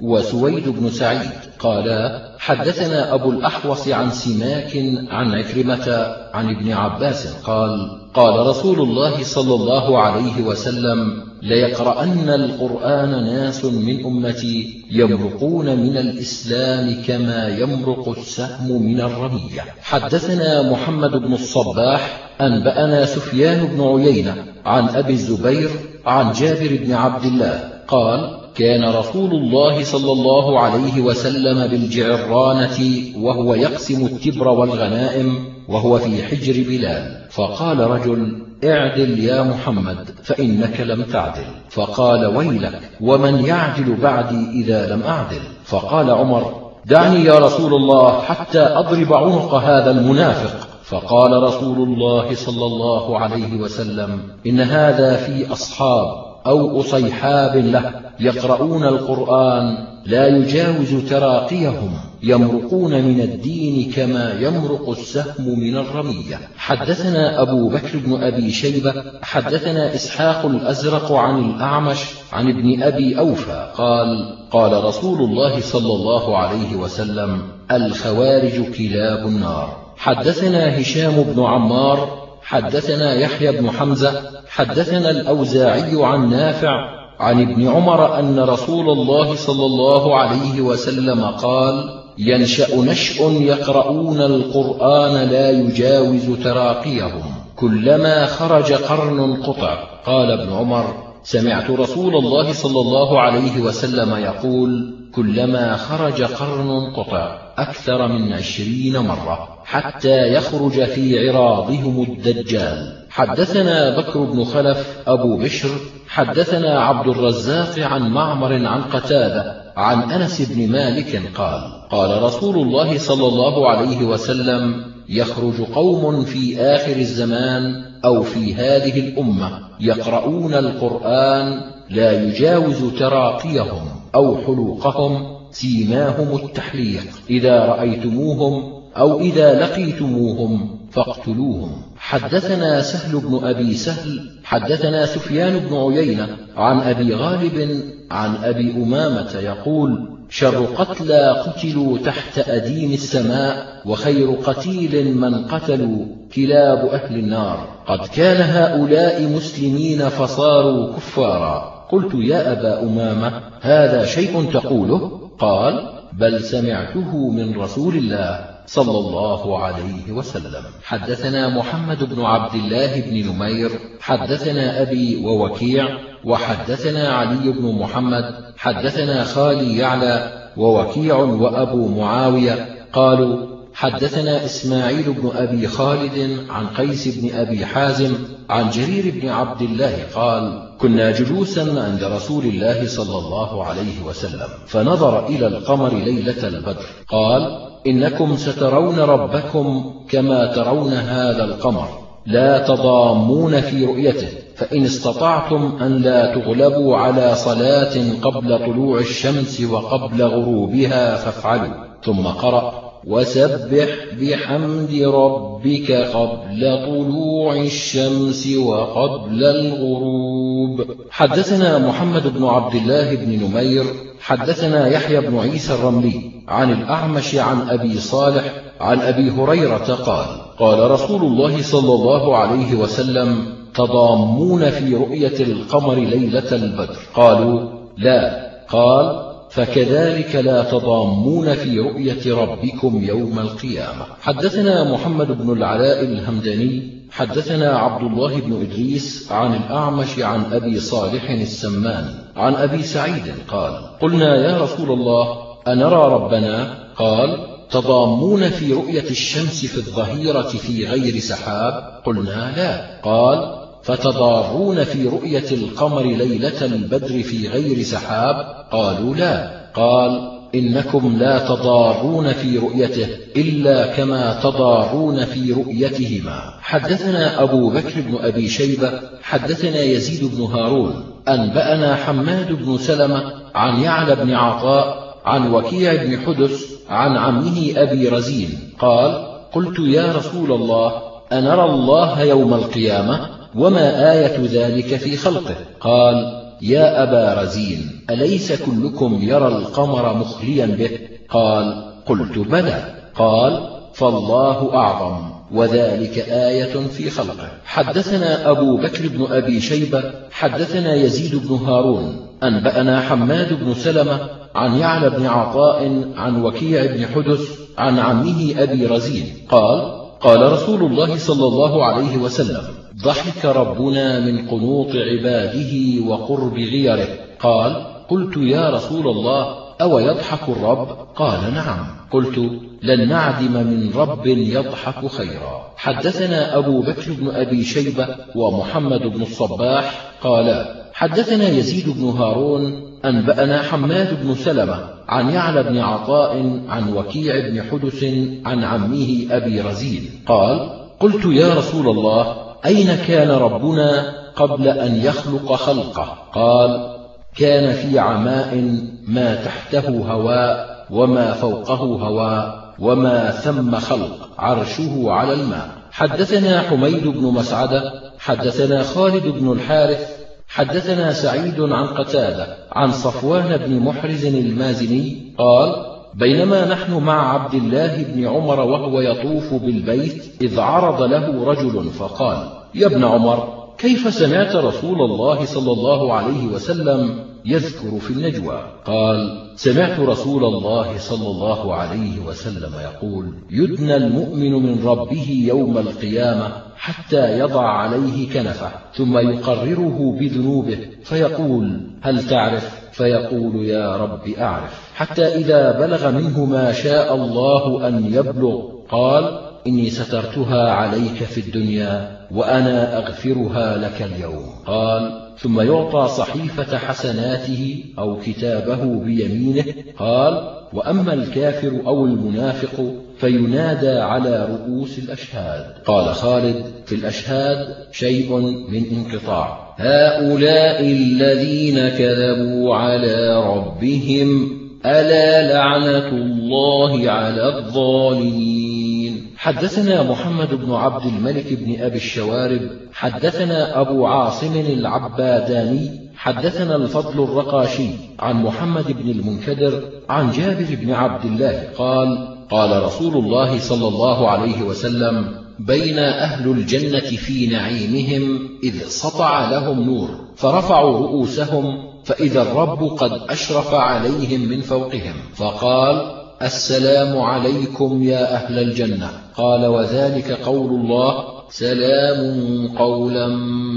وسويد 0.00 0.68
بن 0.68 0.90
سعيد 0.90 1.30
قالا 1.58 2.34
حدثنا 2.38 3.14
أبو 3.14 3.30
الأحوص 3.30 3.88
عن 3.88 4.10
سماك 4.10 4.76
عن 5.10 5.34
عكرمة 5.34 6.16
عن 6.34 6.56
ابن 6.56 6.72
عباس 6.72 7.26
قال 7.44 8.00
قال 8.14 8.46
رسول 8.46 8.80
الله 8.80 9.22
صلى 9.24 9.54
الله 9.54 9.98
عليه 9.98 10.42
وسلم 10.42 11.24
ليقرأن 11.44 12.28
القرآن 12.28 13.10
ناس 13.10 13.64
من 13.64 14.04
أمتي 14.04 14.84
يمرقون 14.90 15.76
من 15.76 15.96
الإسلام 15.96 17.02
كما 17.06 17.48
يمرق 17.48 18.08
السهم 18.08 18.82
من 18.82 19.00
الرمية. 19.00 19.60
حدثنا 19.82 20.70
محمد 20.70 21.10
بن 21.10 21.32
الصباح 21.32 22.30
أنبأنا 22.40 23.04
سفيان 23.04 23.66
بن 23.66 23.80
عيينة 23.80 24.34
عن 24.66 24.88
أبي 24.88 25.12
الزبير 25.12 25.70
عن 26.06 26.32
جابر 26.32 26.78
بن 26.84 26.92
عبد 26.92 27.24
الله 27.24 27.70
قال 27.88 28.40
كان 28.54 28.84
رسول 28.84 29.30
الله 29.30 29.84
صلى 29.84 30.12
الله 30.12 30.60
عليه 30.60 31.00
وسلم 31.00 31.66
بالجعرانة 31.66 32.78
وهو 33.16 33.54
يقسم 33.54 34.06
التبر 34.06 34.48
والغنائم 34.48 35.38
وهو 35.68 35.98
في 35.98 36.22
حجر 36.22 36.64
بلال. 36.68 37.24
فقال 37.30 37.78
رجل 37.78 38.44
اعدل 38.64 39.18
يا 39.18 39.42
محمد 39.42 40.10
فإنك 40.22 40.80
لم 40.80 41.02
تعدل. 41.02 41.44
فقال 41.70 42.26
ويلك 42.26 42.90
ومن 43.00 43.44
يعدل 43.44 43.94
بعدي 43.94 44.50
إذا 44.50 44.94
لم 44.94 45.02
أعدل؟ 45.02 45.40
فقال 45.64 46.10
عمر 46.10 46.70
دعني 46.86 47.24
يا 47.24 47.38
رسول 47.38 47.74
الله 47.74 48.20
حتى 48.20 48.60
أضرب 48.60 49.14
عنق 49.14 49.54
هذا 49.54 49.90
المنافق. 49.90 50.68
فقال 50.84 51.42
رسول 51.42 51.88
الله 51.88 52.34
صلى 52.34 52.66
الله 52.66 53.18
عليه 53.18 53.56
وسلم 53.56 54.20
إن 54.46 54.60
هذا 54.60 55.16
في 55.16 55.52
أصحاب. 55.52 56.33
أو 56.46 56.80
أصيحاب 56.80 57.56
له 57.56 57.92
يقرؤون 58.20 58.84
القرآن 58.84 59.76
لا 60.06 60.26
يجاوز 60.26 60.94
تراقيهم 61.10 61.90
يمرقون 62.22 63.02
من 63.04 63.20
الدين 63.20 63.92
كما 63.92 64.40
يمرق 64.40 64.90
السهم 64.90 65.58
من 65.58 65.76
الرمية. 65.76 66.40
حدثنا 66.56 67.42
أبو 67.42 67.68
بكر 67.68 67.98
بن 67.98 68.22
أبي 68.22 68.50
شيبة 68.50 68.94
حدثنا 69.22 69.94
إسحاق 69.94 70.46
الأزرق 70.46 71.12
عن 71.12 71.50
الأعمش 71.50 71.98
عن 72.32 72.48
ابن 72.48 72.82
أبي 72.82 73.18
أوفى 73.18 73.70
قال 73.74 74.36
قال 74.50 74.84
رسول 74.84 75.20
الله 75.20 75.60
صلى 75.60 75.92
الله 75.92 76.38
عليه 76.38 76.76
وسلم 76.76 77.42
الخوارج 77.70 78.62
كلاب 78.78 79.26
النار. 79.26 79.84
حدثنا 79.96 80.80
هشام 80.80 81.22
بن 81.22 81.42
عمار 81.42 82.23
حدثنا 82.44 83.14
يحيى 83.14 83.52
بن 83.52 83.70
حمزة 83.70 84.22
حدثنا 84.48 85.10
الأوزاعي 85.10 86.04
عن 86.04 86.30
نافع 86.30 87.04
عن 87.20 87.40
ابن 87.40 87.68
عمر 87.68 88.18
أن 88.18 88.40
رسول 88.40 88.90
الله 88.90 89.34
صلى 89.34 89.66
الله 89.66 90.16
عليه 90.16 90.60
وسلم 90.60 91.24
قال 91.24 92.04
ينشأ 92.18 92.76
نشء 92.76 93.42
يقرؤون 93.42 94.20
القرآن 94.20 95.28
لا 95.28 95.50
يجاوز 95.50 96.30
تراقيهم 96.44 97.22
كلما 97.56 98.26
خرج 98.26 98.72
قرن 98.72 99.36
قطع 99.36 99.74
قال 100.06 100.30
ابن 100.30 100.52
عمر 100.52 100.94
سمعت 101.22 101.70
رسول 101.70 102.16
الله 102.16 102.52
صلى 102.52 102.80
الله 102.80 103.20
عليه 103.20 103.60
وسلم 103.60 104.14
يقول 104.14 104.94
كلما 105.14 105.76
خرج 105.76 106.22
قرن 106.22 106.92
قطع 106.96 107.43
أكثر 107.58 108.08
من 108.08 108.32
عشرين 108.32 108.98
مرة 108.98 109.48
حتى 109.64 110.34
يخرج 110.34 110.84
في 110.84 111.28
عراضهم 111.28 112.02
الدجال. 112.02 113.04
حدثنا 113.10 114.00
بكر 114.00 114.24
بن 114.24 114.44
خلف 114.44 114.98
أبو 115.06 115.36
بشر 115.36 115.68
حدثنا 116.08 116.80
عبد 116.80 117.08
الرزاق 117.08 117.78
عن 117.78 118.10
معمر 118.10 118.66
عن 118.66 118.82
قتادة 118.82 119.64
عن 119.76 120.12
أنس 120.12 120.42
بن 120.42 120.72
مالك 120.72 121.22
قال 121.34 121.88
قال 121.90 122.22
رسول 122.22 122.56
الله 122.56 122.98
صلى 122.98 123.26
الله 123.28 123.68
عليه 123.68 124.04
وسلم 124.04 124.84
يخرج 125.08 125.60
قوم 125.60 126.24
في 126.24 126.60
آخر 126.60 126.96
الزمان 126.96 127.84
أو 128.04 128.22
في 128.22 128.54
هذه 128.54 129.00
الأمة 129.00 129.58
يقرؤون 129.80 130.54
القرآن 130.54 131.60
لا 131.90 132.22
يجاوز 132.22 132.98
تراقيهم 132.98 133.88
أو 134.14 134.36
حلوقهم 134.36 135.33
سيماهم 135.54 136.36
التحليق 136.36 137.04
إذا 137.30 137.58
رأيتموهم 137.64 138.82
أو 138.96 139.20
إذا 139.20 139.60
لقيتموهم 139.60 140.78
فاقتلوهم. 140.90 141.82
حدثنا 141.96 142.82
سهل 142.82 143.20
بن 143.20 143.40
أبي 143.44 143.74
سهل 143.74 144.30
حدثنا 144.44 145.06
سفيان 145.06 145.58
بن 145.58 145.76
عيينة 145.76 146.28
عن 146.56 146.80
أبي 146.80 147.14
غالب 147.14 147.82
عن 148.10 148.36
أبي 148.36 148.70
أمامة 148.70 149.30
يقول 149.34 150.08
شر 150.30 150.64
قتلى 150.64 151.44
قتلوا 151.46 151.98
تحت 151.98 152.38
أديم 152.48 152.92
السماء 152.92 153.82
وخير 153.86 154.30
قتيل 154.30 155.16
من 155.16 155.44
قتلوا 155.44 156.06
كلاب 156.34 156.86
أهل 156.86 157.14
النار. 157.18 157.68
قد 157.86 158.06
كان 158.06 158.40
هؤلاء 158.50 159.22
مسلمين 159.22 160.08
فصاروا 160.08 160.92
كفارا. 160.96 161.73
قلت 161.94 162.14
يا 162.14 162.52
أبا 162.52 162.82
أمامة 162.82 163.40
هذا 163.60 164.04
شيء 164.04 164.50
تقوله؟ 164.52 165.30
قال 165.38 165.90
بل 166.12 166.40
سمعته 166.40 167.30
من 167.30 167.60
رسول 167.60 167.94
الله 167.94 168.44
صلى 168.66 168.98
الله 168.98 169.58
عليه 169.58 170.12
وسلم. 170.12 170.64
حدثنا 170.82 171.48
محمد 171.48 172.14
بن 172.14 172.22
عبد 172.22 172.54
الله 172.54 173.00
بن 173.00 173.28
نمير 173.28 173.70
حدثنا 174.00 174.82
أبي 174.82 175.26
ووكيع 175.26 175.88
وحدثنا 176.24 177.08
علي 177.08 177.52
بن 177.52 177.78
محمد 177.78 178.24
حدثنا 178.56 179.24
خالي 179.24 179.78
يعلى 179.78 180.32
ووكيع 180.56 181.16
وأبو 181.16 181.88
معاوية 181.88 182.68
قالوا 182.92 183.53
حدثنا 183.74 184.44
إسماعيل 184.44 185.12
بن 185.12 185.30
أبي 185.36 185.68
خالد 185.68 186.38
عن 186.50 186.66
قيس 186.66 187.18
بن 187.18 187.34
أبي 187.34 187.66
حازم 187.66 188.14
عن 188.50 188.70
جرير 188.70 189.14
بن 189.20 189.28
عبد 189.28 189.62
الله 189.62 189.96
قال 190.14 190.70
كنا 190.80 191.10
جلوسا 191.10 191.60
عند 191.60 192.04
رسول 192.04 192.44
الله 192.44 192.88
صلى 192.88 193.18
الله 193.18 193.64
عليه 193.64 194.02
وسلم 194.06 194.48
فنظر 194.66 195.26
إلى 195.26 195.46
القمر 195.46 195.94
ليلة 195.94 196.48
البدر 196.48 196.86
قال 197.08 197.68
إنكم 197.86 198.36
سترون 198.36 198.98
ربكم 198.98 199.94
كما 200.08 200.54
ترون 200.54 200.92
هذا 200.92 201.44
القمر 201.44 201.88
لا 202.26 202.66
تضامون 202.66 203.60
في 203.60 203.84
رؤيته 203.84 204.28
فإن 204.56 204.84
استطعتم 204.84 205.78
أن 205.82 206.02
لا 206.02 206.34
تغلبوا 206.34 206.96
على 206.96 207.34
صلاة 207.34 208.20
قبل 208.22 208.58
طلوع 208.58 208.98
الشمس 208.98 209.60
وقبل 209.60 210.22
غروبها 210.22 211.16
فافعلوا. 211.16 211.84
ثم 212.04 212.26
قرأ 212.26 212.83
وسبح 213.06 213.88
بحمد 214.20 215.02
ربك 215.02 215.92
قبل 215.92 216.86
طلوع 216.86 217.56
الشمس 217.56 218.56
وقبل 218.56 219.44
الغروب. 219.44 220.84
حدثنا 221.10 221.78
محمد 221.78 222.38
بن 222.38 222.44
عبد 222.44 222.74
الله 222.74 223.14
بن 223.14 223.44
نمير 223.44 223.84
حدثنا 224.20 224.88
يحيى 224.88 225.20
بن 225.20 225.38
عيسى 225.38 225.74
الرملي 225.74 226.30
عن 226.48 226.72
الأعمش 226.72 227.34
عن 227.34 227.68
أبي 227.68 227.98
صالح 227.98 228.52
عن 228.80 229.00
أبي 229.00 229.30
هريرة 229.30 229.94
قال 229.94 230.26
قال 230.58 230.90
رسول 230.90 231.22
الله 231.22 231.62
صلى 231.62 231.94
الله 231.94 232.36
عليه 232.36 232.74
وسلم 232.74 233.44
تضامون 233.74 234.70
في 234.70 234.94
رؤية 234.94 235.40
القمر 235.40 235.94
ليلة 235.94 236.52
البدر. 236.52 236.96
قالوا 237.14 237.60
لا. 237.98 238.50
قال 238.68 239.23
فكذلك 239.54 240.36
لا 240.36 240.62
تضامون 240.62 241.54
في 241.54 241.78
رؤية 241.78 242.34
ربكم 242.34 243.04
يوم 243.04 243.38
القيامة. 243.38 244.06
حدثنا 244.20 244.92
محمد 244.92 245.38
بن 245.38 245.52
العلاء 245.52 246.04
الهمداني 246.04 247.04
حدثنا 247.10 247.78
عبد 247.78 248.02
الله 248.02 248.40
بن 248.40 248.60
إدريس 248.60 249.32
عن 249.32 249.54
الأعمش 249.54 250.18
عن 250.18 250.52
أبي 250.52 250.80
صالح 250.80 251.30
السمان 251.30 252.04
عن 252.36 252.54
أبي 252.54 252.82
سعيد 252.82 253.34
قال 253.48 253.98
قلنا 254.00 254.36
يا 254.36 254.58
رسول 254.58 254.90
الله 254.90 255.38
أنرى 255.68 256.14
ربنا؟ 256.14 256.74
قال 256.96 257.46
تضامون 257.70 258.48
في 258.48 258.72
رؤية 258.72 259.10
الشمس 259.10 259.66
في 259.66 259.76
الظهيرة 259.76 260.42
في 260.42 260.86
غير 260.86 261.18
سحاب؟ 261.18 262.02
قلنا 262.06 262.52
لا. 262.56 263.00
قال 263.02 263.63
فتضارون 263.84 264.84
في 264.84 265.08
رؤية 265.08 265.50
القمر 265.52 266.02
ليلة 266.02 266.64
البدر 266.64 267.22
في 267.22 267.48
غير 267.48 267.82
سحاب؟ 267.82 268.66
قالوا 268.72 269.14
لا. 269.14 269.64
قال 269.74 270.30
إنكم 270.54 271.16
لا 271.18 271.38
تضارون 271.38 272.32
في 272.32 272.58
رؤيته 272.58 273.08
إلا 273.36 273.86
كما 273.86 274.40
تضارون 274.42 275.24
في 275.24 275.52
رؤيتهما. 275.52 276.54
حدثنا 276.60 277.42
أبو 277.42 277.70
بكر 277.70 278.00
بن 278.00 278.18
أبي 278.20 278.48
شيبة 278.48 278.90
حدثنا 279.22 279.80
يزيد 279.82 280.34
بن 280.34 280.42
هارون 280.42 281.04
أنبأنا 281.28 281.94
حماد 281.94 282.52
بن 282.52 282.78
سلمة 282.78 283.32
عن 283.54 283.80
يعلى 283.80 284.14
بن 284.14 284.34
عطاء 284.34 285.14
عن 285.24 285.54
وكيع 285.54 286.04
بن 286.04 286.18
حدث 286.26 286.64
عن 286.88 287.16
عمه 287.16 287.72
أبي 287.76 288.08
رزين 288.08 288.48
قال 288.78 289.26
قلت 289.52 289.78
يا 289.78 290.12
رسول 290.12 290.52
الله 290.52 290.92
أنرى 291.32 291.64
الله 291.64 292.22
يوم 292.22 292.54
القيامة؟ 292.54 293.43
وما 293.56 294.12
آية 294.12 294.36
ذلك 294.52 294.96
في 294.96 295.16
خلقه؟ 295.16 295.54
قال 295.80 296.44
يا 296.62 297.02
أبا 297.02 297.42
رزين 297.42 298.00
أليس 298.10 298.52
كلكم 298.52 299.18
يرى 299.22 299.48
القمر 299.48 300.16
مخليا 300.16 300.66
به؟ 300.66 300.90
قال 301.28 301.92
قلت 302.06 302.38
بلى. 302.38 302.94
قال 303.14 303.68
فالله 303.94 304.74
أعظم 304.74 305.34
وذلك 305.52 306.18
آية 306.28 306.86
في 306.88 307.10
خلقه. 307.10 307.48
حدثنا 307.64 308.50
أبو 308.50 308.76
بكر 308.76 309.08
بن 309.08 309.26
أبي 309.30 309.60
شيبة 309.60 310.02
حدثنا 310.30 310.94
يزيد 310.94 311.48
بن 311.48 311.54
هارون 311.54 312.26
أنبأنا 312.42 313.00
حماد 313.00 313.64
بن 313.64 313.74
سلمة 313.74 314.20
عن 314.54 314.78
يعلى 314.78 315.10
بن 315.10 315.26
عطاء 315.26 316.04
عن 316.16 316.42
وكيع 316.42 316.86
بن 316.86 317.06
حدث 317.06 317.58
عن 317.78 317.98
عمه 317.98 318.54
أبي 318.58 318.86
رزين. 318.86 319.26
قال 319.48 320.04
قال 320.20 320.52
رسول 320.52 320.82
الله 320.82 321.18
صلى 321.18 321.46
الله 321.46 321.84
عليه 321.84 322.16
وسلم 322.16 322.83
ضحك 323.02 323.44
ربنا 323.44 324.20
من 324.20 324.48
قنوط 324.48 324.90
عباده 324.96 325.72
وقرب 326.06 326.54
غيره. 326.54 327.08
قال 327.40 327.86
قلت 328.08 328.36
يا 328.36 328.70
رسول 328.70 329.08
الله 329.08 329.56
أو 329.80 329.98
يضحك 329.98 330.48
الرب؟ 330.48 330.88
قال 331.16 331.54
نعم. 331.54 331.86
قلت 332.10 332.38
لن 332.82 333.08
نعدم 333.08 333.52
من 333.52 333.92
رب 333.94 334.26
يضحك 334.26 335.06
خيرا. 335.06 335.72
حدثنا 335.76 336.58
أبو 336.58 336.82
بكر 336.82 337.12
بن 337.12 337.30
أبي 337.30 337.64
شيبة 337.64 338.08
ومحمد 338.36 339.00
بن 339.00 339.22
الصباح 339.22 340.14
قالا 340.22 340.84
حدثنا 340.92 341.48
يزيد 341.48 341.88
بن 341.88 342.08
هارون 342.08 342.94
أنبأنا 343.04 343.62
حماد 343.62 344.22
بن 344.22 344.34
سلمة 344.34 344.94
عن 345.08 345.30
يعلى 345.30 345.62
بن 345.62 345.78
عطاء 345.78 346.60
عن 346.68 346.92
وكيع 346.92 347.48
بن 347.48 347.62
حدث 347.62 348.04
عن 348.44 348.64
عمه 348.64 349.26
أبي 349.30 349.60
رزين 349.60 350.10
قال 350.26 350.70
قلت 351.00 351.24
يا 351.24 351.54
رسول 351.54 351.88
الله 351.88 352.43
أين 352.66 352.94
كان 352.94 353.30
ربنا 353.30 354.14
قبل 354.36 354.68
أن 354.68 354.96
يخلق 354.96 355.52
خلقه؟ 355.52 356.18
قال 356.32 356.96
كان 357.36 357.72
في 357.72 357.98
عماء 357.98 358.78
ما 359.08 359.34
تحته 359.34 359.88
هواء 359.88 360.86
وما 360.90 361.32
فوقه 361.32 361.74
هواء 361.74 362.74
وما 362.78 363.30
ثم 363.30 363.76
خلق 363.76 364.28
عرشه 364.38 365.10
على 365.10 365.32
الماء. 365.32 365.68
حدثنا 365.90 366.60
حميد 366.60 367.06
بن 367.06 367.22
مسعدة 367.22 367.92
حدثنا 368.18 368.82
خالد 368.82 369.26
بن 369.26 369.52
الحارث 369.52 370.24
حدثنا 370.48 371.12
سعيد 371.12 371.60
عن 371.60 371.86
قتادة 371.86 372.56
عن 372.72 372.92
صفوان 372.92 373.56
بن 373.56 373.80
محرز 373.80 374.24
المازني 374.24 375.34
قال 375.38 375.93
بينما 376.16 376.68
نحن 376.68 376.92
مع 376.92 377.34
عبد 377.34 377.54
الله 377.54 378.02
بن 378.02 378.26
عمر 378.26 378.60
وهو 378.60 379.00
يطوف 379.00 379.54
بالبيت 379.54 380.24
إذ 380.42 380.60
عرض 380.60 381.02
له 381.02 381.44
رجل 381.44 381.90
فقال 381.90 382.48
يا 382.74 382.86
ابن 382.86 383.04
عمر 383.04 383.64
كيف 383.78 384.14
سمعت 384.14 384.56
رسول 384.56 385.00
الله 385.00 385.44
صلى 385.44 385.72
الله 385.72 386.12
عليه 386.12 386.46
وسلم 386.46 387.24
يذكر 387.44 387.98
في 387.98 388.10
النجوى؟ 388.10 388.62
قال 388.84 389.44
سمعت 389.56 390.00
رسول 390.00 390.44
الله 390.44 390.98
صلى 390.98 391.26
الله 391.26 391.74
عليه 391.74 392.20
وسلم 392.26 392.72
يقول 392.82 393.32
يدنى 393.50 393.96
المؤمن 393.96 394.52
من 394.52 394.86
ربه 394.86 395.44
يوم 395.48 395.78
القيامة 395.78 396.52
حتى 396.76 397.38
يضع 397.38 397.68
عليه 397.68 398.32
كنفه 398.32 398.70
ثم 398.94 399.18
يقرره 399.18 400.16
بذنوبه 400.20 400.78
فيقول 401.04 401.80
هل 402.02 402.28
تعرف؟ 402.28 402.80
فيقول 402.92 403.64
يا 403.64 403.96
رب 403.96 404.28
أعرف. 404.38 404.83
حتى 404.94 405.26
إذا 405.26 405.78
بلغ 405.78 406.10
منه 406.10 406.44
ما 406.44 406.72
شاء 406.72 407.14
الله 407.14 407.88
أن 407.88 408.14
يبلغ 408.14 408.62
قال 408.90 409.40
إني 409.66 409.90
سترتها 409.90 410.70
عليك 410.70 411.24
في 411.24 411.40
الدنيا 411.40 412.16
وأنا 412.30 412.98
أغفرها 412.98 413.76
لك 413.76 414.02
اليوم. 414.02 414.46
قال 414.66 415.20
ثم 415.38 415.60
يعطى 415.60 416.08
صحيفة 416.08 416.78
حسناته 416.78 417.84
أو 417.98 418.20
كتابه 418.20 419.04
بيمينه. 419.04 419.64
قال 419.98 420.50
وأما 420.72 421.14
الكافر 421.14 421.80
أو 421.86 422.04
المنافق 422.04 422.94
فينادى 423.18 423.98
على 423.98 424.48
رؤوس 424.50 424.98
الأشهاد. 424.98 425.64
قال 425.84 426.14
خالد 426.14 426.64
في 426.86 426.94
الأشهاد 426.94 427.76
شيء 427.92 428.36
من 428.68 428.84
انقطاع. 428.90 429.74
هؤلاء 429.76 430.80
الذين 430.80 431.88
كذبوا 431.88 432.74
على 432.74 433.44
ربهم 433.46 434.63
ألا 434.86 435.52
لعنة 435.52 436.08
الله 436.08 437.10
على 437.10 437.58
الظالمين. 437.58 439.26
حدثنا 439.36 440.02
محمد 440.02 440.54
بن 440.54 440.72
عبد 440.72 441.06
الملك 441.06 441.52
بن 441.52 441.82
أبي 441.82 441.96
الشوارب. 441.96 442.70
حدثنا 442.92 443.80
أبو 443.80 444.06
عاصم 444.06 444.60
العباداني. 444.60 446.04
حدثنا 446.16 446.76
الفضل 446.76 447.22
الرقاشي 447.22 447.88
عن 448.18 448.42
محمد 448.42 449.02
بن 449.02 449.10
المنكدر 449.10 449.82
عن 450.08 450.30
جابر 450.30 450.66
بن 450.82 450.92
عبد 450.92 451.24
الله 451.24 451.68
قال 451.78 452.36
قال 452.50 452.82
رسول 452.82 453.16
الله 453.16 453.58
صلى 453.58 453.88
الله 453.88 454.30
عليه 454.30 454.62
وسلم 454.62 455.44
بين 455.58 455.98
أهل 455.98 456.50
الجنة 456.50 457.00
في 457.00 457.46
نعيمهم 457.46 458.48
إذ 458.62 458.88
سطع 458.88 459.50
لهم 459.50 459.80
نور 459.80 460.08
فرفعوا 460.36 460.98
رؤوسهم 460.98 461.93
فإذا 462.04 462.42
الرب 462.42 462.82
قد 462.84 463.12
أشرف 463.30 463.74
عليهم 463.74 464.48
من 464.48 464.60
فوقهم 464.60 465.14
فقال 465.34 466.24
السلام 466.42 467.18
عليكم 467.18 468.02
يا 468.02 468.34
أهل 468.34 468.58
الجنة. 468.58 469.10
قال 469.36 469.66
وذلك 469.66 470.32
قول 470.32 470.70
الله 470.70 471.24
سلام 471.50 472.68
قولا 472.78 473.28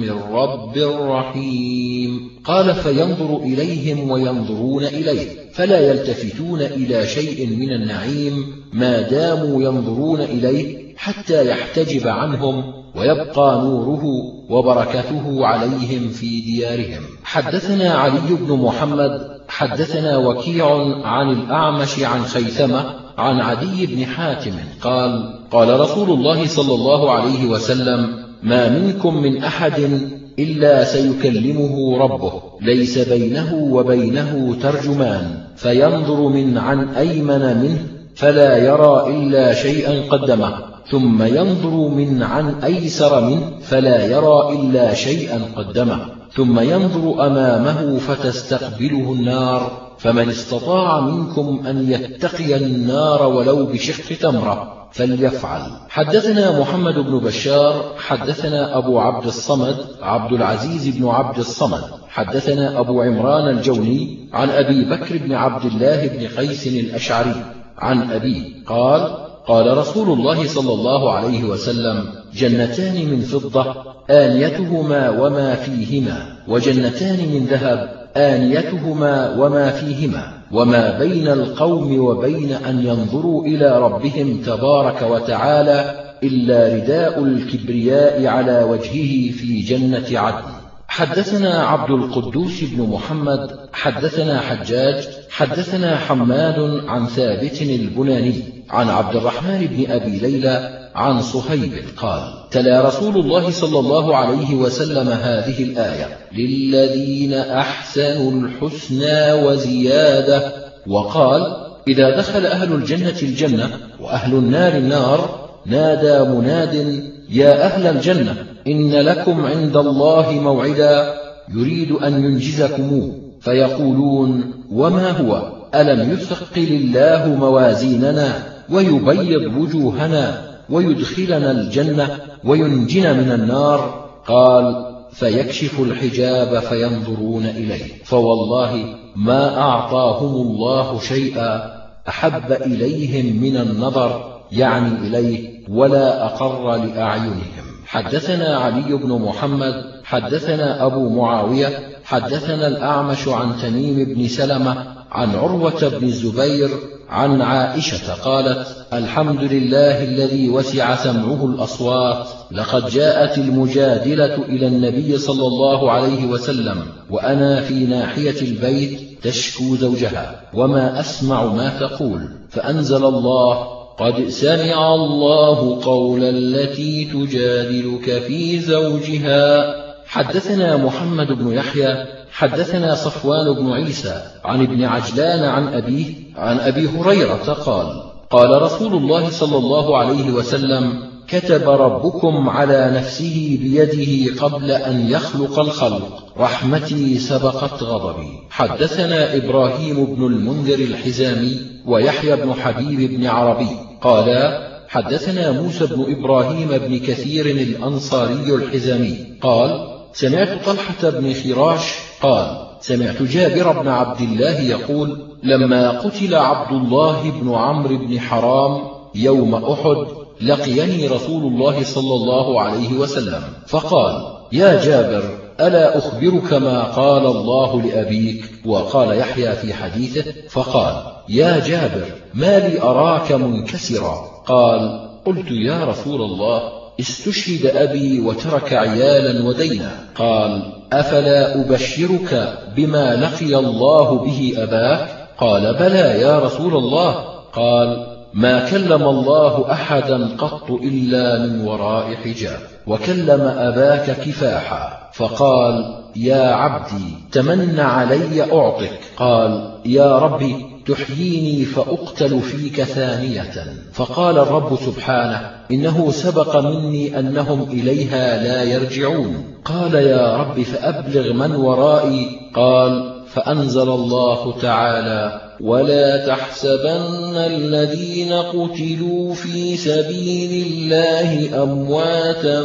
من 0.02 0.22
رب 0.32 0.78
رحيم. 1.02 2.30
قال 2.46 2.76
فينظر 2.76 3.38
إليهم 3.38 4.12
وينظرون 4.12 4.84
إليه 4.84 5.28
فلا 5.54 5.92
يلتفتون 5.92 6.62
إلى 6.62 7.08
شيء 7.08 7.48
من 7.48 7.72
النعيم 7.72 8.46
ما 8.74 9.02
داموا 9.02 9.64
ينظرون 9.64 10.22
إليه 10.22 10.96
حتى 10.98 11.48
يحتجب 11.48 12.08
عنهم 12.08 12.64
ويبقى 12.98 13.62
نوره 13.62 14.04
وبركته 14.50 15.46
عليهم 15.46 16.10
في 16.10 16.42
ديارهم. 16.42 17.04
حدثنا 17.24 17.94
علي 17.94 18.36
بن 18.42 18.54
محمد 18.54 19.38
حدثنا 19.48 20.18
وكيع 20.18 20.68
عن 21.04 21.32
الأعمش 21.32 22.00
عن 22.00 22.24
خيثمة 22.24 22.86
عن 23.18 23.40
عدي 23.40 23.86
بن 23.86 24.06
حاتم 24.06 24.54
قال 24.82 25.34
قال 25.52 25.80
رسول 25.80 26.10
الله 26.10 26.48
صلى 26.48 26.74
الله 26.74 27.12
عليه 27.12 27.46
وسلم 27.46 28.26
ما 28.44 28.70
منكم 28.70 29.18
من 29.18 29.44
أحد 29.44 30.00
إلا 30.40 30.84
سيكلمه 30.84 31.98
ربه 31.98 32.42
ليس 32.62 32.98
بينه 32.98 33.54
وبينه 33.54 34.56
ترجمان 34.62 35.44
فينظر 35.56 36.28
من 36.28 36.58
عن 36.58 36.90
أيمن 36.90 37.58
منه 37.58 37.80
فلا 38.16 38.58
يرى 38.58 39.06
إلا 39.08 39.54
شيئا 39.54 40.02
قدمه. 40.10 40.77
ثم 40.92 41.24
ينظر 41.24 41.88
من 41.88 42.24
عن 42.24 42.64
أيسر 42.64 43.22
منه 43.22 43.52
فلا 43.62 44.06
يرى 44.06 44.60
إلا 44.60 44.94
شيئا 44.94 45.42
قدمه 45.56 46.00
ثم 46.34 46.60
ينظر 46.60 47.28
أمامه 47.28 47.98
فتستقبله 47.98 49.14
النار 49.14 49.88
فمن 50.00 50.30
استطاع 50.30 51.00
منكم 51.00 51.64
أن 51.68 51.92
يتقي 51.92 52.56
النار 52.56 53.24
ولو 53.24 53.66
بشق 53.66 54.18
تمرة. 54.18 54.78
فليفعل. 54.92 55.62
حدثنا 55.90 56.60
محمد 56.60 56.94
بن 56.94 57.20
بشار 57.20 57.84
حدثنا 57.98 58.78
أبو 58.78 59.00
عبد 59.00 59.26
الصمد 59.26 59.76
عبد 60.02 60.34
العزيز 60.34 60.98
بن 60.98 61.08
عبد 61.08 61.38
الصمد 61.38 61.82
حدثنا 62.08 62.80
أبو 62.80 63.02
عمران 63.02 63.58
الجوني 63.58 64.30
عن 64.34 64.50
أبي 64.50 64.86
بكر 64.86 65.18
بن 65.18 65.34
عبد 65.34 65.66
الله 65.66 66.08
بن 66.08 66.28
قيس 66.28 66.68
الأشعري 66.68 67.46
عن 67.78 68.12
أبيه 68.12 68.64
قال 68.66 69.27
قال 69.48 69.78
رسول 69.78 70.20
الله 70.20 70.48
صلى 70.48 70.74
الله 70.74 71.12
عليه 71.12 71.44
وسلم 71.44 72.04
جنتان 72.34 72.94
من 72.94 73.22
فضة 73.22 73.76
آنيتهما 74.10 75.10
وما 75.10 75.56
فيهما 75.56 76.38
وجنتان 76.48 77.18
من 77.18 77.46
ذهب 77.46 78.08
آنيتهما 78.18 79.36
وما 79.40 79.70
فيهما 79.70 80.34
وما 80.52 81.00
بين 81.00 81.28
القوم 81.28 82.00
وبين 82.00 82.52
أن 82.52 82.86
ينظروا 82.86 83.46
إلى 83.46 83.80
ربهم 83.80 84.42
تبارك 84.46 85.02
وتعالى 85.02 86.08
إلا 86.24 86.76
رداء 86.76 87.24
الكبرياء 87.24 88.26
على 88.26 88.64
وجهه 88.64 89.32
في 89.32 89.62
جنة 89.62 90.20
عدن. 90.20 90.57
حدثنا 90.88 91.64
عبد 91.64 91.92
القدوس 91.92 92.64
بن 92.64 92.84
محمد 92.84 93.60
حدثنا 93.74 94.42
حجاج 94.42 95.08
حدثنا 95.30 95.98
حماد 95.98 96.60
عن 96.88 97.08
ثابت 97.08 97.62
البناني 97.62 98.44
عن 98.70 98.90
عبد 98.90 99.16
الرحمن 99.16 99.68
بن 99.68 99.92
أبي 99.92 100.20
ليلى 100.20 100.90
عن 100.96 101.22
صهيب 101.22 101.74
قال 101.98 102.22
تلا 102.52 102.88
رسول 102.88 103.18
الله 103.18 103.52
صلى 103.52 103.80
الله 103.80 104.16
عليه 104.16 104.56
وسلم 104.56 105.10
هذه 105.10 105.64
الآية 105.64 106.18
للذين 106.34 107.34
أحسنوا 107.34 108.32
الحسنى 108.32 109.34
وزيادة. 109.34 110.54
وقال 110.88 111.68
إذا 111.88 112.18
دخل 112.18 112.46
أهل 112.46 112.74
الجنة 112.74 113.18
الجنة 113.24 113.70
وأهل 114.00 114.34
النار 114.34 114.78
النار 114.78 115.50
نادى 115.66 116.30
مناد 116.30 117.04
يا 117.30 117.66
أهل 117.66 117.88
الجنة 117.88 118.36
إن 118.68 118.92
لكم 118.94 119.46
عند 119.46 119.78
الله 119.78 120.32
موعدا 120.32 121.14
يريد 121.56 121.92
أن 121.92 122.24
ينجزكموه 122.24 123.12
فيقولون 123.42 124.54
وما 124.72 125.12
هو؟ 125.12 125.52
ألم 125.76 126.12
يثقل 126.12 126.68
الله 126.68 127.36
موازيننا 127.36 128.44
ويبيض 128.70 129.58
وجوهنا 129.58 130.42
ويدخلنا 130.70 131.52
الجنة 131.52 132.20
وينجنا 132.44 133.14
من 133.14 133.32
النار؟ 133.32 134.08
قال 134.28 134.86
فيكشف 135.12 135.80
الحجاب 135.80 136.60
فينظرون 136.60 137.46
إليه. 137.46 138.04
فوالله 138.04 138.96
ما 139.16 139.58
أعطاهم 139.60 140.48
الله 140.48 141.00
شيئا 141.00 141.78
أحب 142.08 142.52
إليهم 142.52 143.42
من 143.42 143.58
النظر 143.58 144.40
يعني 144.52 145.08
إليه 145.08 145.64
ولا 145.70 146.26
أقر 146.26 146.76
لأعينهم. 146.76 147.67
حدثنا 147.88 148.58
علي 148.58 148.94
بن 148.98 149.10
محمد 149.10 149.84
حدثنا 150.04 150.86
أبو 150.86 151.10
معاوية 151.10 151.80
حدثنا 152.04 152.68
الأعمش 152.68 153.28
عن 153.28 153.58
تميم 153.62 154.06
بن 154.06 154.28
سلمة 154.28 154.86
عن 155.12 155.36
عروة 155.36 155.88
بن 155.88 156.08
الزبير 156.08 156.70
عن 157.10 157.42
عائشة 157.42 158.14
قالت 158.14 158.68
الحمد 158.94 159.44
لله 159.44 160.04
الذي 160.04 160.50
وسع 160.50 160.96
سمعه 160.96 161.46
الأصوات 161.46 162.28
لقد 162.52 162.90
جاءت 162.90 163.38
المجادلة 163.38 164.36
إلى 164.36 164.68
النبي 164.68 165.18
صلى 165.18 165.48
الله 165.48 165.92
عليه 165.92 166.26
وسلم 166.26 166.78
وأنا 167.10 167.62
في 167.62 167.86
ناحية 167.86 168.42
البيت 168.42 169.24
تشكو 169.24 169.76
زوجها 169.76 170.42
وما 170.54 171.00
أسمع 171.00 171.46
ما 171.46 171.80
تقول 171.80 172.30
فأنزل 172.50 173.06
الله 173.06 173.77
قد 173.98 174.28
سمع 174.28 174.96
الله 174.96 175.84
قول 175.84 176.24
التي 176.24 177.06
تجادلك 177.06 178.24
في 178.28 178.60
زوجها. 178.60 179.76
حدثنا 180.08 180.78
محمد 180.78 181.28
بن 181.28 181.54
يحيى 181.54 182.06
حدثنا 182.32 182.96
صفوان 182.96 183.54
بن 183.54 183.72
عيسى 183.72 184.22
عن 184.46 184.62
ابن 184.62 184.84
عجلان 184.84 185.44
عن 185.44 185.74
أبيه 185.74 186.14
عن 186.36 186.60
أبي 186.60 186.88
هريرة 186.88 187.54
قال 187.54 188.04
قال 188.30 188.62
رسول 188.62 188.94
الله 188.94 189.30
صلى 189.30 189.58
الله 189.58 189.98
عليه 189.98 190.32
وسلم 190.32 191.00
كتب 191.28 191.70
ربكم 191.70 192.50
على 192.50 192.92
نفسه 192.96 193.58
بيده 193.62 194.42
قبل 194.42 194.72
أن 194.72 195.10
يخلق 195.10 195.60
الخلق 195.60 196.24
رحمتي 196.38 197.18
سبقت 197.20 197.84
غضبي. 197.84 198.30
حدثنا 198.50 199.36
إبراهيم 199.36 200.06
بن 200.06 200.26
المنذر 200.26 200.80
الحزامي 200.80 201.58
ويحيى 201.86 202.36
بن 202.36 202.54
حبيب 202.54 203.12
بن 203.12 203.26
عربي. 203.26 203.87
قالا 204.02 204.68
حدثنا 204.90 205.52
موسى 205.52 205.86
بن 205.86 206.06
إبراهيم 206.18 206.68
بن 206.68 207.00
كثير 207.00 207.46
الأنصاري 207.46 208.56
الحزامي. 208.56 209.18
قال 209.42 209.88
سمعت 210.14 210.66
طلحة 210.66 211.10
بن 211.10 211.34
خراش 211.34 211.82
قال 212.22 212.68
سمعت 212.82 213.22
جابر 213.22 213.82
بن 213.82 213.88
عبد 213.88 214.22
الله 214.22 214.60
يقول 214.60 215.18
لما 215.44 216.00
قتل 216.00 216.36
عبد 216.36 216.72
الله 216.72 217.32
بن 217.32 217.54
عمرو 217.54 217.98
بن 217.98 218.20
حرام 218.20 218.82
يوم 219.16 219.56
أحد 219.56 219.98
لقيني 220.42 221.08
رسول 221.08 221.44
الله 221.44 221.84
صلى 221.84 222.14
الله 222.14 222.62
عليه 222.62 222.94
وسلم. 222.94 223.44
فقال 223.68 224.38
يا 224.52 224.86
جابر 224.86 225.24
ألا 225.60 225.98
أخبرك 225.98 226.54
ما 226.54 226.84
قال 226.84 227.26
الله 227.26 227.82
لأبيك؟ 227.82 228.52
وقال 228.66 229.18
يحيى 229.18 229.52
في 229.52 229.74
حديثه 229.74 230.34
فقال 230.50 231.04
يا 231.30 231.60
جابر 231.60 232.06
ما 232.34 232.60
لي 232.60 232.82
أراك 232.82 233.32
منكسرا؟ 233.32 234.28
قال 234.46 235.10
قلت 235.26 235.52
يا 235.52 235.86
رسول 235.86 236.22
الله 236.22 236.62
استشهد 237.00 237.66
أبي 237.66 238.20
وترك 238.20 238.74
عيالا 238.74 239.48
ودينا. 239.48 239.92
قال 240.16 240.74
أفلا 240.94 241.62
أبشرك 241.62 242.58
بما 242.76 243.16
لقي 243.16 243.56
الله 243.56 244.20
به 244.20 244.54
أباك؟ 244.58 245.28
قال 245.38 245.74
بلى 245.74 246.22
يا 246.22 246.40
رسول 246.40 246.76
الله. 246.76 247.14
قال 247.54 248.17
ما 248.38 248.70
كلم 248.70 249.04
الله 249.04 249.72
أحدا 249.72 250.28
قط 250.38 250.72
إلا 250.72 251.40
من 251.40 251.68
وراء 251.68 252.16
حجاب 252.16 252.60
وكلم 252.88 253.42
أباك 253.42 254.12
كفاحا 254.12 255.10
فقال 255.14 256.04
يا 256.16 256.54
عبدي 256.54 257.16
تمن 257.32 257.80
علي 257.80 258.54
أعطك. 258.54 259.00
قال 259.18 259.80
يا 259.86 260.18
ربي 260.18 260.56
تحييني 260.88 261.66
فأقتل 261.66 262.40
فيك 262.40 262.84
ثانية. 262.84 263.74
فقال 263.94 264.38
الرب 264.38 264.76
سبحانه 264.76 265.52
إنه 265.72 266.12
سبق 266.12 266.56
مني 266.56 267.20
أنهم 267.20 267.64
إليها 267.64 268.44
لا 268.44 268.64
يرجعون. 268.64 269.44
قال 269.66 269.96
يا 269.96 270.38
رب 270.38 270.62
فأبلغ 270.62 271.34
من 271.34 271.56
ورائي. 271.56 272.28
قال 272.56 273.24
فأنزل 273.28 273.90
الله 273.90 274.60
تعالى 274.62 275.47
ولا 275.62 276.28
تحسبن 276.28 277.36
الذين 277.36 278.34
قتلوا 278.34 279.34
في 279.34 279.78
سبيل 279.78 280.66
الله 280.68 281.64
أمواتا 281.64 282.62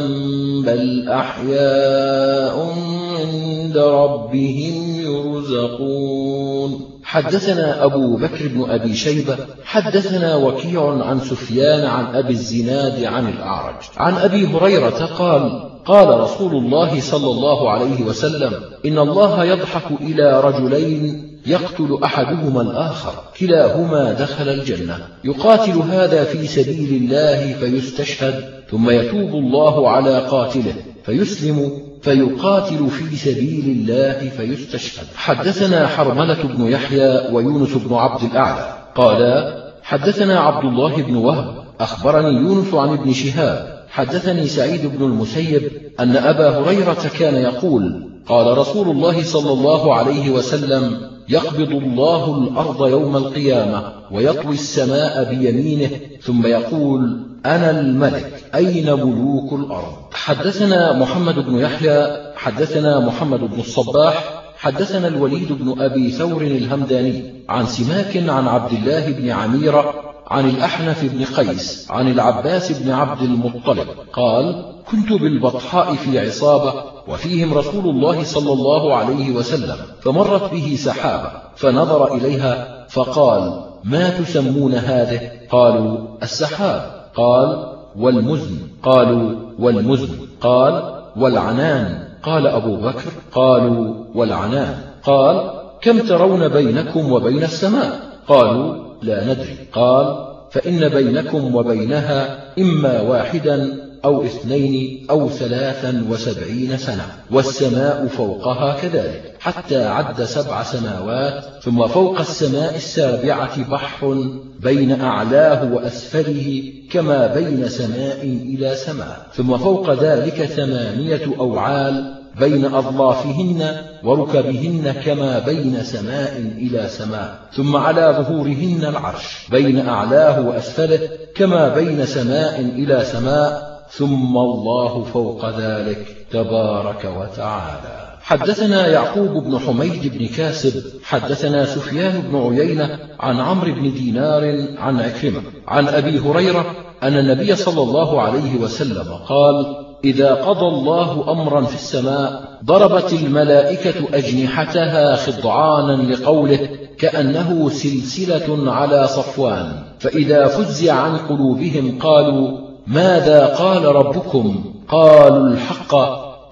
بل 0.65 1.09
أحياء 1.09 2.75
عند 3.19 3.77
ربهم 3.77 5.01
يرزقون. 5.01 6.79
حدثنا 7.03 7.85
أبو 7.85 8.17
بكر 8.17 8.47
بن 8.47 8.69
أبي 8.69 8.95
شيبة 8.95 9.37
حدثنا 9.63 10.35
وكيع 10.35 11.03
عن 11.03 11.19
سفيان 11.19 11.85
عن 11.85 12.15
أبي 12.15 12.33
الزناد 12.33 13.03
عن 13.03 13.27
الأعرج. 13.27 13.83
عن 13.97 14.13
أبي 14.13 14.47
هريرة 14.47 15.05
قال 15.05 15.69
قال 15.85 16.19
رسول 16.19 16.55
الله 16.55 17.01
صلى 17.01 17.27
الله 17.31 17.69
عليه 17.69 18.03
وسلم 18.03 18.53
إن 18.85 18.99
الله 18.99 19.43
يضحك 19.43 20.01
إلى 20.01 20.41
رجلين 20.41 21.32
يقتل 21.45 21.99
أحدهما 22.03 22.61
الآخر 22.61 23.13
كلاهما 23.39 24.13
دخل 24.13 24.49
الجنة. 24.49 24.97
يقاتل 25.23 25.71
هذا 25.71 26.23
في 26.23 26.47
سبيل 26.47 27.03
الله 27.03 27.53
فيستشهد 27.53 28.43
ثم 28.71 28.89
يتوب 28.89 29.29
الله 29.29 29.89
على 29.89 30.19
قاتله. 30.19 30.75
فيسلم 31.05 31.71
فيقاتل 32.01 32.89
في 32.89 33.15
سبيل 33.15 33.65
الله 33.65 34.29
فيستشهد. 34.29 35.05
حدثنا 35.15 35.87
حرملة 35.87 36.43
بن 36.43 36.67
يحيى 36.67 37.31
ويونس 37.31 37.73
بن 37.73 37.95
عبد 37.95 38.23
الأعلى. 38.23 38.77
قالا 38.95 39.63
حدثنا 39.83 40.39
عبد 40.39 40.65
الله 40.65 40.95
بن 40.95 41.15
وهب 41.15 41.55
أخبرني 41.79 42.37
يونس 42.41 42.73
عن 42.73 42.89
ابن 42.89 43.13
شهاب. 43.13 43.83
حدثني 43.89 44.47
سعيد 44.47 44.97
بن 44.97 45.05
المسيب 45.05 45.71
أن 45.99 46.15
أبا 46.15 46.49
هريرة 46.49 47.11
كان 47.19 47.35
يقول 47.35 48.09
قال 48.27 48.57
رسول 48.57 48.89
الله 48.89 49.23
صلى 49.23 49.51
الله 49.51 49.95
عليه 49.95 50.29
وسلم 50.29 51.12
يقبض 51.29 51.71
الله 51.71 52.37
الأرض 52.37 52.87
يوم 52.87 53.17
القيامة 53.17 53.93
ويطوي 54.11 54.53
السماء 54.53 55.33
بيمينه 55.33 55.89
ثم 56.21 56.47
يقول 56.47 57.19
أنا 57.45 57.79
الملك 57.79 58.43
أين 58.55 58.93
ملوك 58.93 59.53
الأرض؟ 59.53 59.93
حدثنا 60.13 60.99
محمد 60.99 61.35
بن 61.35 61.57
يحيى 61.57 62.07
حدثنا 62.35 62.99
محمد 62.99 63.39
بن 63.39 63.59
الصباح 63.59 64.43
حدثنا 64.57 65.07
الوليد 65.07 65.51
بن 65.51 65.81
أبي 65.81 66.11
ثور 66.11 66.41
الهمداني 66.41 67.33
عن 67.49 67.65
سماك 67.65 68.17
عن 68.29 68.47
عبد 68.47 68.73
الله 68.73 69.11
بن 69.11 69.29
عميرة 69.29 70.12
عن 70.33 70.49
الأحنف 70.49 71.03
بن 71.03 71.25
قيس 71.25 71.87
عن 71.89 72.11
العباس 72.11 72.71
بن 72.71 72.91
عبد 72.91 73.21
المطلب 73.21 73.87
قال 74.13 74.65
كنت 74.91 75.11
بالبطحاء 75.11 75.93
في 75.95 76.19
عصابة 76.19 76.73
وفيهم 77.07 77.53
رسول 77.53 77.89
الله 77.89 78.23
صلى 78.23 78.53
الله 78.53 78.95
عليه 78.95 79.35
وسلم 79.35 79.75
فمرت 80.01 80.51
به 80.51 80.75
سحابة 80.79 81.31
فنظر 81.55 82.15
إليها 82.15 82.85
فقال 82.89 83.63
ما 83.83 84.09
تسمون 84.09 84.73
هذه؟ 84.73 85.31
قالوا 85.51 85.97
السحاب. 86.23 86.81
قال 87.15 87.73
والمزن. 87.97 88.57
قالوا 88.83 89.35
والمزن. 89.59 90.15
قال 90.41 91.01
والعنان. 91.15 92.07
قال 92.23 92.47
أبو 92.47 92.75
بكر 92.75 93.11
قالوا 93.33 93.93
والعنان. 94.15 94.77
قال 95.03 95.51
كم 95.81 95.99
ترون 95.99 96.47
بينكم 96.47 97.11
وبين 97.11 97.43
السماء؟ 97.43 97.99
قالوا 98.27 98.92
لا 99.03 99.23
ندري. 99.33 99.57
قال 99.73 100.33
فإن 100.51 100.89
بينكم 100.89 101.55
وبينها 101.55 102.43
إما 102.59 103.01
واحدا 103.01 103.83
أو 104.05 104.23
اثنين 104.23 105.05
أو 105.09 105.29
ثلاثا 105.29 106.05
وسبعين 106.09 106.77
سنة 106.77 107.05
والسماء 107.31 108.07
فوقها 108.07 108.81
كذلك 108.81 109.35
حتى 109.39 109.85
عد 109.85 110.23
سبع 110.23 110.63
سماوات 110.63 111.43
ثم 111.61 111.87
فوق 111.87 112.19
السماء 112.19 112.75
السابعة 112.75 113.69
بحر 113.71 114.27
بين 114.59 115.01
أعلاه 115.01 115.73
وأسفله 115.73 116.73
كما 116.91 117.27
بين 117.27 117.69
سماء 117.69 118.21
إلى 118.23 118.75
سماء 118.75 119.27
ثم 119.33 119.57
فوق 119.57 119.93
ذلك 120.03 120.45
ثمانية 120.45 121.21
أوعال 121.39 122.22
بين 122.39 122.65
أظلافهن 122.65 123.75
وركبهن 124.03 124.91
كما 125.05 125.39
بين 125.39 125.83
سماء 125.83 126.37
إلى 126.57 126.87
سماء 126.87 127.39
ثم 127.53 127.75
على 127.75 128.15
ظهورهن 128.19 128.85
العرش 128.85 129.47
بين 129.51 129.87
أعلاه 129.89 130.47
وأسفله 130.47 131.09
كما 131.35 131.75
بين 131.75 132.05
سماء 132.05 132.59
إلى 132.59 133.03
سماء 133.05 133.73
ثم 133.91 134.37
الله 134.37 135.03
فوق 135.03 135.59
ذلك 135.59 136.25
تبارك 136.31 137.05
وتعالى. 137.05 138.03
حدثنا 138.21 138.87
يعقوب 138.87 139.43
بن 139.43 139.59
حميد 139.59 140.17
بن 140.17 140.27
كاسب 140.27 140.83
حدثنا 141.03 141.65
سفيان 141.65 142.21
بن 142.21 142.35
عيينة 142.35 142.99
عن 143.19 143.39
عمرو 143.39 143.73
بن 143.73 143.93
دينار 143.93 144.67
عن 144.77 144.99
عكرمة 144.99 145.41
عن 145.67 145.87
أبي 145.87 146.19
هريرة 146.19 146.65
أن 147.03 147.17
النبي 147.17 147.55
صلى 147.55 147.81
الله 147.81 148.21
عليه 148.21 148.55
وسلم 148.55 149.13
قال 149.27 149.75
إذا 150.05 150.33
قضى 150.33 150.67
الله 150.67 151.31
أمرا 151.31 151.61
في 151.61 151.75
السماء 151.75 152.43
ضربت 152.65 153.13
الملائكة 153.13 153.93
أجنحتها 154.13 155.15
خضعانا 155.15 156.13
لقوله 156.13 156.69
كأنه 156.97 157.69
سلسلة 157.69 158.71
على 158.71 159.07
صفوان. 159.07 159.83
فإذا 159.99 160.47
فزع 160.47 160.93
عن 160.93 161.17
قلوبهم 161.17 161.99
قالوا 161.99 162.57
ماذا 162.87 163.45
قال 163.45 163.85
ربكم؟ 163.85 164.63
قالوا 164.87 165.47
الحق 165.47 165.95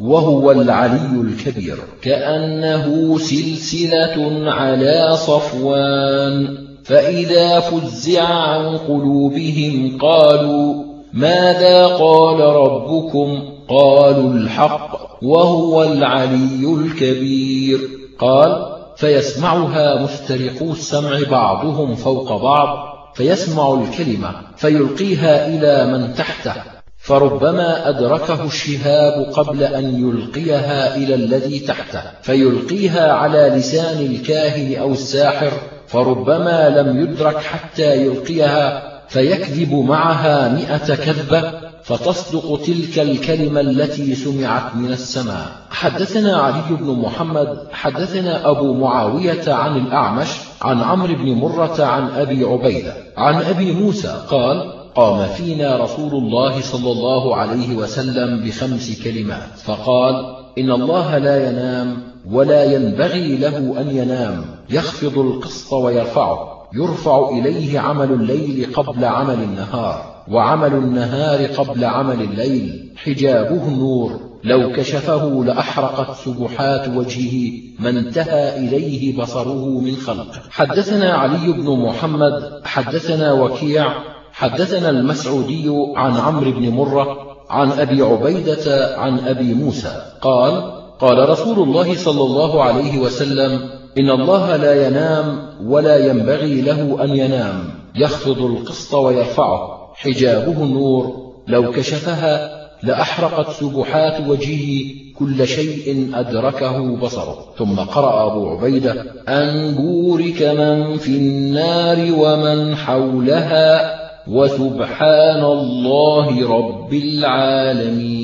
وهو 0.02 0.52
العلي 0.52 1.22
الكبير. 1.22 1.78
كأنه 2.02 3.18
سلسلة 3.18 4.50
على 4.52 5.18
صفوان. 5.18 6.58
فإذا 6.84 7.60
فزع 7.60 8.24
عن 8.24 8.78
قلوبهم 8.78 9.98
قالوا 10.02 10.91
ماذا 11.14 11.88
قال 11.88 12.40
ربكم؟ 12.40 13.44
قالوا 13.70 14.34
الحق 14.34 15.00
وهو 15.24 15.84
العلي 15.84 16.74
الكبير. 16.74 17.80
قال 18.20 18.66
فيسمعها 18.96 20.02
مسترقو 20.02 20.72
السمع 20.72 21.20
بعضهم 21.32 21.96
فوق 21.96 22.42
بعض 22.42 22.78
فيسمع 23.16 23.74
الكلمة 23.74 24.32
فيلقيها 24.58 25.48
إلى 25.48 25.98
من 25.98 26.14
تحته. 26.14 26.54
فربما 26.98 27.90
أدركه 27.90 28.46
الشهاب 28.46 29.34
قبل 29.34 29.64
أن 29.64 30.10
يلقيها 30.10 30.96
إلى 30.96 31.16
الذي 31.16 31.60
تحته 31.60 32.02
فيلقيها 32.22 33.14
على 33.14 33.54
لسان 33.56 34.06
الكاهن 34.06 34.80
أو 34.82 34.92
الساحر 34.92 35.52
فربما 35.88 36.70
لم 36.70 37.02
يدرك 37.02 37.38
حتى 37.38 38.06
يلقيها. 38.06 38.91
فيكذب 39.12 39.74
معها 39.74 40.50
مئة 40.50 40.96
كذبة 40.96 41.54
فتصدق 41.84 42.62
تلك 42.66 43.00
الكلمة 43.00 43.62
التي 43.62 44.16
سمعت 44.16 44.76
من 44.76 44.92
السماء. 44.92 45.48
حدثنا 45.70 46.38
علي 46.38 46.76
بن 46.80 47.00
محمد 47.00 47.68
حدثنا 47.72 48.50
أبو 48.50 48.74
معاوية 48.74 49.54
عن 49.54 49.78
الأعمش 49.78 50.28
عن 50.62 50.82
عمرو 50.82 51.16
بن 51.16 51.34
مرة 51.34 51.84
عن 51.84 52.10
أبي 52.10 52.44
عبيدة 52.44 52.94
عن 53.18 53.42
أبي 53.42 53.72
موسى 53.72 54.22
قال 54.30 54.74
قام 54.96 55.28
فينا 55.28 55.78
رسول 55.78 56.12
الله 56.12 56.62
صلى 56.62 56.92
الله 56.92 57.36
عليه 57.36 57.76
وسلم 57.76 58.46
بخمس 58.46 59.04
كلمات 59.04 59.60
فقال 59.64 60.36
إن 60.58 60.72
الله 60.72 61.18
لا 61.18 61.50
ينام 61.50 61.98
ولا 62.32 62.64
ينبغي 62.64 63.38
له 63.38 63.58
أن 63.58 63.98
ينام 63.98 64.46
يخفض 64.70 65.18
القسط 65.18 65.74
ويرفعه. 65.74 66.61
يرفع 66.74 67.30
إليه 67.30 67.80
عمل 67.80 68.12
الليل 68.12 68.74
قبل 68.74 69.06
عمل 69.06 69.34
النهار 69.34 70.24
وعمل 70.32 70.74
النهار 70.74 71.46
قبل 71.46 71.86
عمل 71.86 72.22
الليل. 72.22 72.94
حجابه 72.96 73.68
النور 73.68 74.20
لو 74.44 74.72
كشفه 74.72 75.44
لأحرقت 75.44 76.16
سبحات 76.26 76.88
وجهه. 76.88 77.52
ما 77.80 77.90
انتهى 77.90 78.58
إليه 78.58 79.22
بصره 79.22 79.80
من 79.80 79.96
خلقه 79.96 80.40
حدثنا 80.50 81.14
علي 81.14 81.52
بن 81.54 81.80
محمد 81.80 82.62
حدثنا 82.64 83.32
وكيع 83.32 83.94
حدثنا 84.34 84.90
المسعودي 84.90 85.70
عن 85.96 86.18
عمرو 86.18 86.52
بن 86.52 86.70
مرة 86.70 87.18
عن 87.50 87.72
أبي 87.72 88.02
عبيدة 88.02 88.96
عن 88.98 89.20
أبي 89.20 89.54
موسى. 89.54 90.02
قال 90.22 90.82
قال 91.00 91.30
رسول 91.30 91.60
الله 91.60 91.96
صلى 91.96 92.22
الله 92.22 92.64
عليه 92.64 93.00
وسلم 93.00 93.81
إن 93.98 94.10
الله 94.10 94.56
لا 94.56 94.88
ينام 94.88 95.40
ولا 95.66 96.06
ينبغي 96.08 96.62
له 96.62 97.04
أن 97.04 97.10
ينام. 97.10 97.64
يخفض 97.96 98.42
القسط 98.42 98.94
ويرفعه. 98.94 99.92
حجابه 99.96 100.64
النور. 100.64 101.32
لو 101.48 101.72
كشفها 101.72 102.62
لأحرقت 102.84 103.50
سبحات 103.50 104.28
وجهه 104.28 104.86
كل 105.20 105.48
شيء 105.48 106.12
أدركه 106.14 106.96
بصره. 106.96 107.46
ثم 107.58 107.76
قرأ 107.76 108.32
أبو 108.32 108.50
عبيدة 108.50 109.06
أن 109.28 109.76
بورك 109.76 110.42
من 110.42 110.98
في 110.98 111.18
النار 111.18 111.98
ومن 112.18 112.76
حولها. 112.76 114.02
وسبحان 114.28 115.44
الله 115.44 116.58
رب 116.58 116.94
العالمين. 116.94 118.21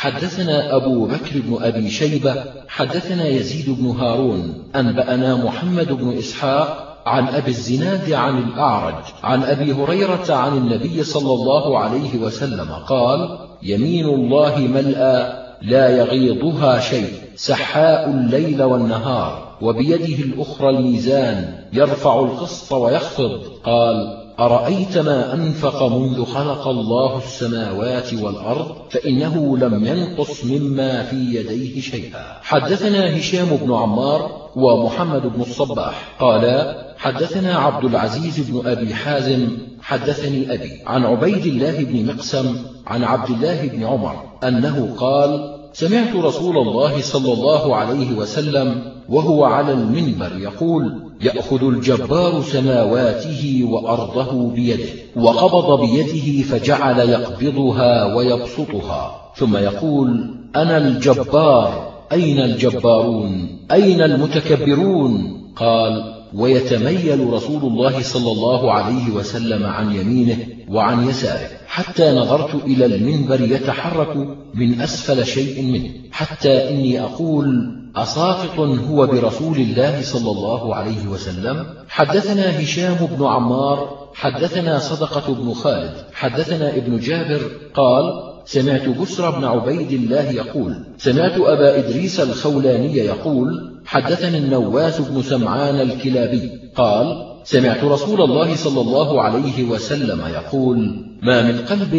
حدثنا 0.00 0.76
أبو 0.76 1.06
بكر 1.06 1.40
بن 1.40 1.58
أبي 1.62 1.90
شيبة 1.90 2.44
حدثنا 2.68 3.26
يزيد 3.26 3.70
بن 3.80 3.86
هارون 3.86 4.54
أنبأنا 4.76 5.36
محمد 5.36 5.92
بن 5.92 6.18
إسحاق 6.18 6.98
عن 7.06 7.28
أبي 7.28 7.50
الزناد 7.50 8.12
عن 8.12 8.38
الأعرج 8.38 9.04
عن 9.22 9.42
أبي 9.42 9.72
هريرة 9.72 10.34
عن 10.34 10.56
النبي 10.56 11.04
صلى 11.04 11.32
الله 11.32 11.78
عليه 11.78 12.18
وسلم 12.18 12.68
قال 12.88 13.38
يمين 13.62 14.04
الله 14.04 14.58
ملأى 14.58 15.32
لا 15.62 15.88
يغيضها 15.88 16.80
شيء 16.80 17.12
سحاء 17.36 18.10
الليل 18.10 18.62
والنهار 18.62 19.56
وبيده 19.62 20.24
الأخرى 20.24 20.70
الميزان 20.70 21.54
يرفع 21.72 22.20
القسط 22.20 22.72
ويخفض. 22.72 23.40
قال 23.64 24.19
أرأيت 24.40 24.98
ما 24.98 25.34
أنفق 25.34 25.82
منذ 25.82 26.24
خلق 26.24 26.68
الله 26.68 27.18
السماوات 27.18 28.14
والأرض 28.14 28.76
فإنه 28.90 29.58
لم 29.58 29.86
ينقص 29.86 30.44
مما 30.44 31.02
في 31.02 31.16
يديه 31.16 31.80
شيئا. 31.80 32.38
حدثنا 32.42 33.18
هشام 33.18 33.48
بن 33.62 33.74
عمار 33.74 34.50
ومحمد 34.56 35.22
بن 35.22 35.40
الصباح. 35.40 36.16
قالا 36.20 36.86
حدثنا 36.98 37.58
عبد 37.58 37.84
العزيز 37.84 38.50
بن 38.50 38.68
أبي 38.68 38.94
حازم 38.94 39.58
حدثني 39.82 40.54
أبي 40.54 40.70
عن 40.86 41.04
عبيد 41.04 41.46
الله 41.46 41.84
بن 41.84 42.06
مقسم 42.06 42.56
عن 42.86 43.04
عبد 43.04 43.30
الله 43.30 43.68
بن 43.68 43.84
عمر 43.84 44.16
أنه 44.44 44.94
قال 44.98 45.58
سمعت 45.72 46.16
رسول 46.16 46.58
الله 46.58 47.02
صلى 47.02 47.32
الله 47.32 47.76
عليه 47.76 48.12
وسلم 48.12 48.92
وهو 49.08 49.44
على 49.44 49.72
المنبر 49.72 50.38
يقول 50.38 51.09
يأخذ 51.22 51.64
الجبار 51.64 52.42
سماواته 52.42 53.64
وأرضه 53.70 54.50
بيده 54.50 54.88
وقبض 55.16 55.80
بيده 55.80 56.42
فجعل 56.42 56.98
يقبضها 57.08 58.14
ويبسطها. 58.14 59.32
ثم 59.36 59.56
يقول 59.56 60.34
أنا 60.56 60.76
الجبار 60.76 61.90
أين 62.12 62.38
الجبارون؟ 62.38 63.58
أين 63.72 64.02
المتكبرون؟ 64.02 65.42
قال 65.56 66.19
ويتميل 66.34 67.32
رسول 67.32 67.62
الله 67.62 68.02
صلى 68.02 68.32
الله 68.32 68.72
عليه 68.72 69.10
وسلم 69.10 69.66
عن 69.66 69.94
يمينه 69.94 70.36
وعن 70.68 71.08
يساره 71.08 71.48
حتى 71.66 72.10
نظرت 72.10 72.54
إلى 72.64 72.86
المنبر 72.86 73.40
يتحرك 73.40 74.16
من 74.54 74.80
أسفل 74.80 75.26
شيء 75.26 75.62
منه 75.62 75.90
حتى 76.12 76.70
إني 76.70 77.00
أقول 77.00 77.76
أساقط 77.96 78.58
هو 78.60 79.06
برسول 79.06 79.56
الله 79.56 80.02
صلى 80.02 80.30
الله 80.30 80.74
عليه 80.74 81.08
وسلم. 81.08 81.66
حدثنا 81.88 82.60
هشام 82.62 82.96
بن 83.16 83.26
عمار 83.26 84.08
حدثنا 84.14 84.78
صدقة 84.78 85.34
بن 85.34 85.52
خالد 85.52 85.92
حدثنا 86.12 86.76
ابن 86.76 86.98
جابر 86.98 87.40
قال 87.74 88.04
سمعت 88.44 88.88
بسر 88.88 89.30
بن 89.30 89.44
عبيد 89.44 89.92
الله 89.92 90.30
يقول 90.30 90.76
سمعت 90.98 91.32
أبا 91.38 91.78
إدريس 91.78 92.20
الخولاني 92.20 92.96
يقول 92.96 93.69
حدثني 93.86 94.38
النواس 94.38 95.00
بن 95.00 95.22
سمعان 95.22 95.80
الكلابي 95.80 96.50
قال 96.76 97.30
سمعت 97.44 97.84
رسول 97.84 98.22
الله 98.22 98.56
صلى 98.56 98.80
الله 98.80 99.22
عليه 99.22 99.64
وسلم 99.64 100.20
يقول 100.26 101.06
ما 101.22 101.42
من 101.42 101.58
قلب 101.58 101.94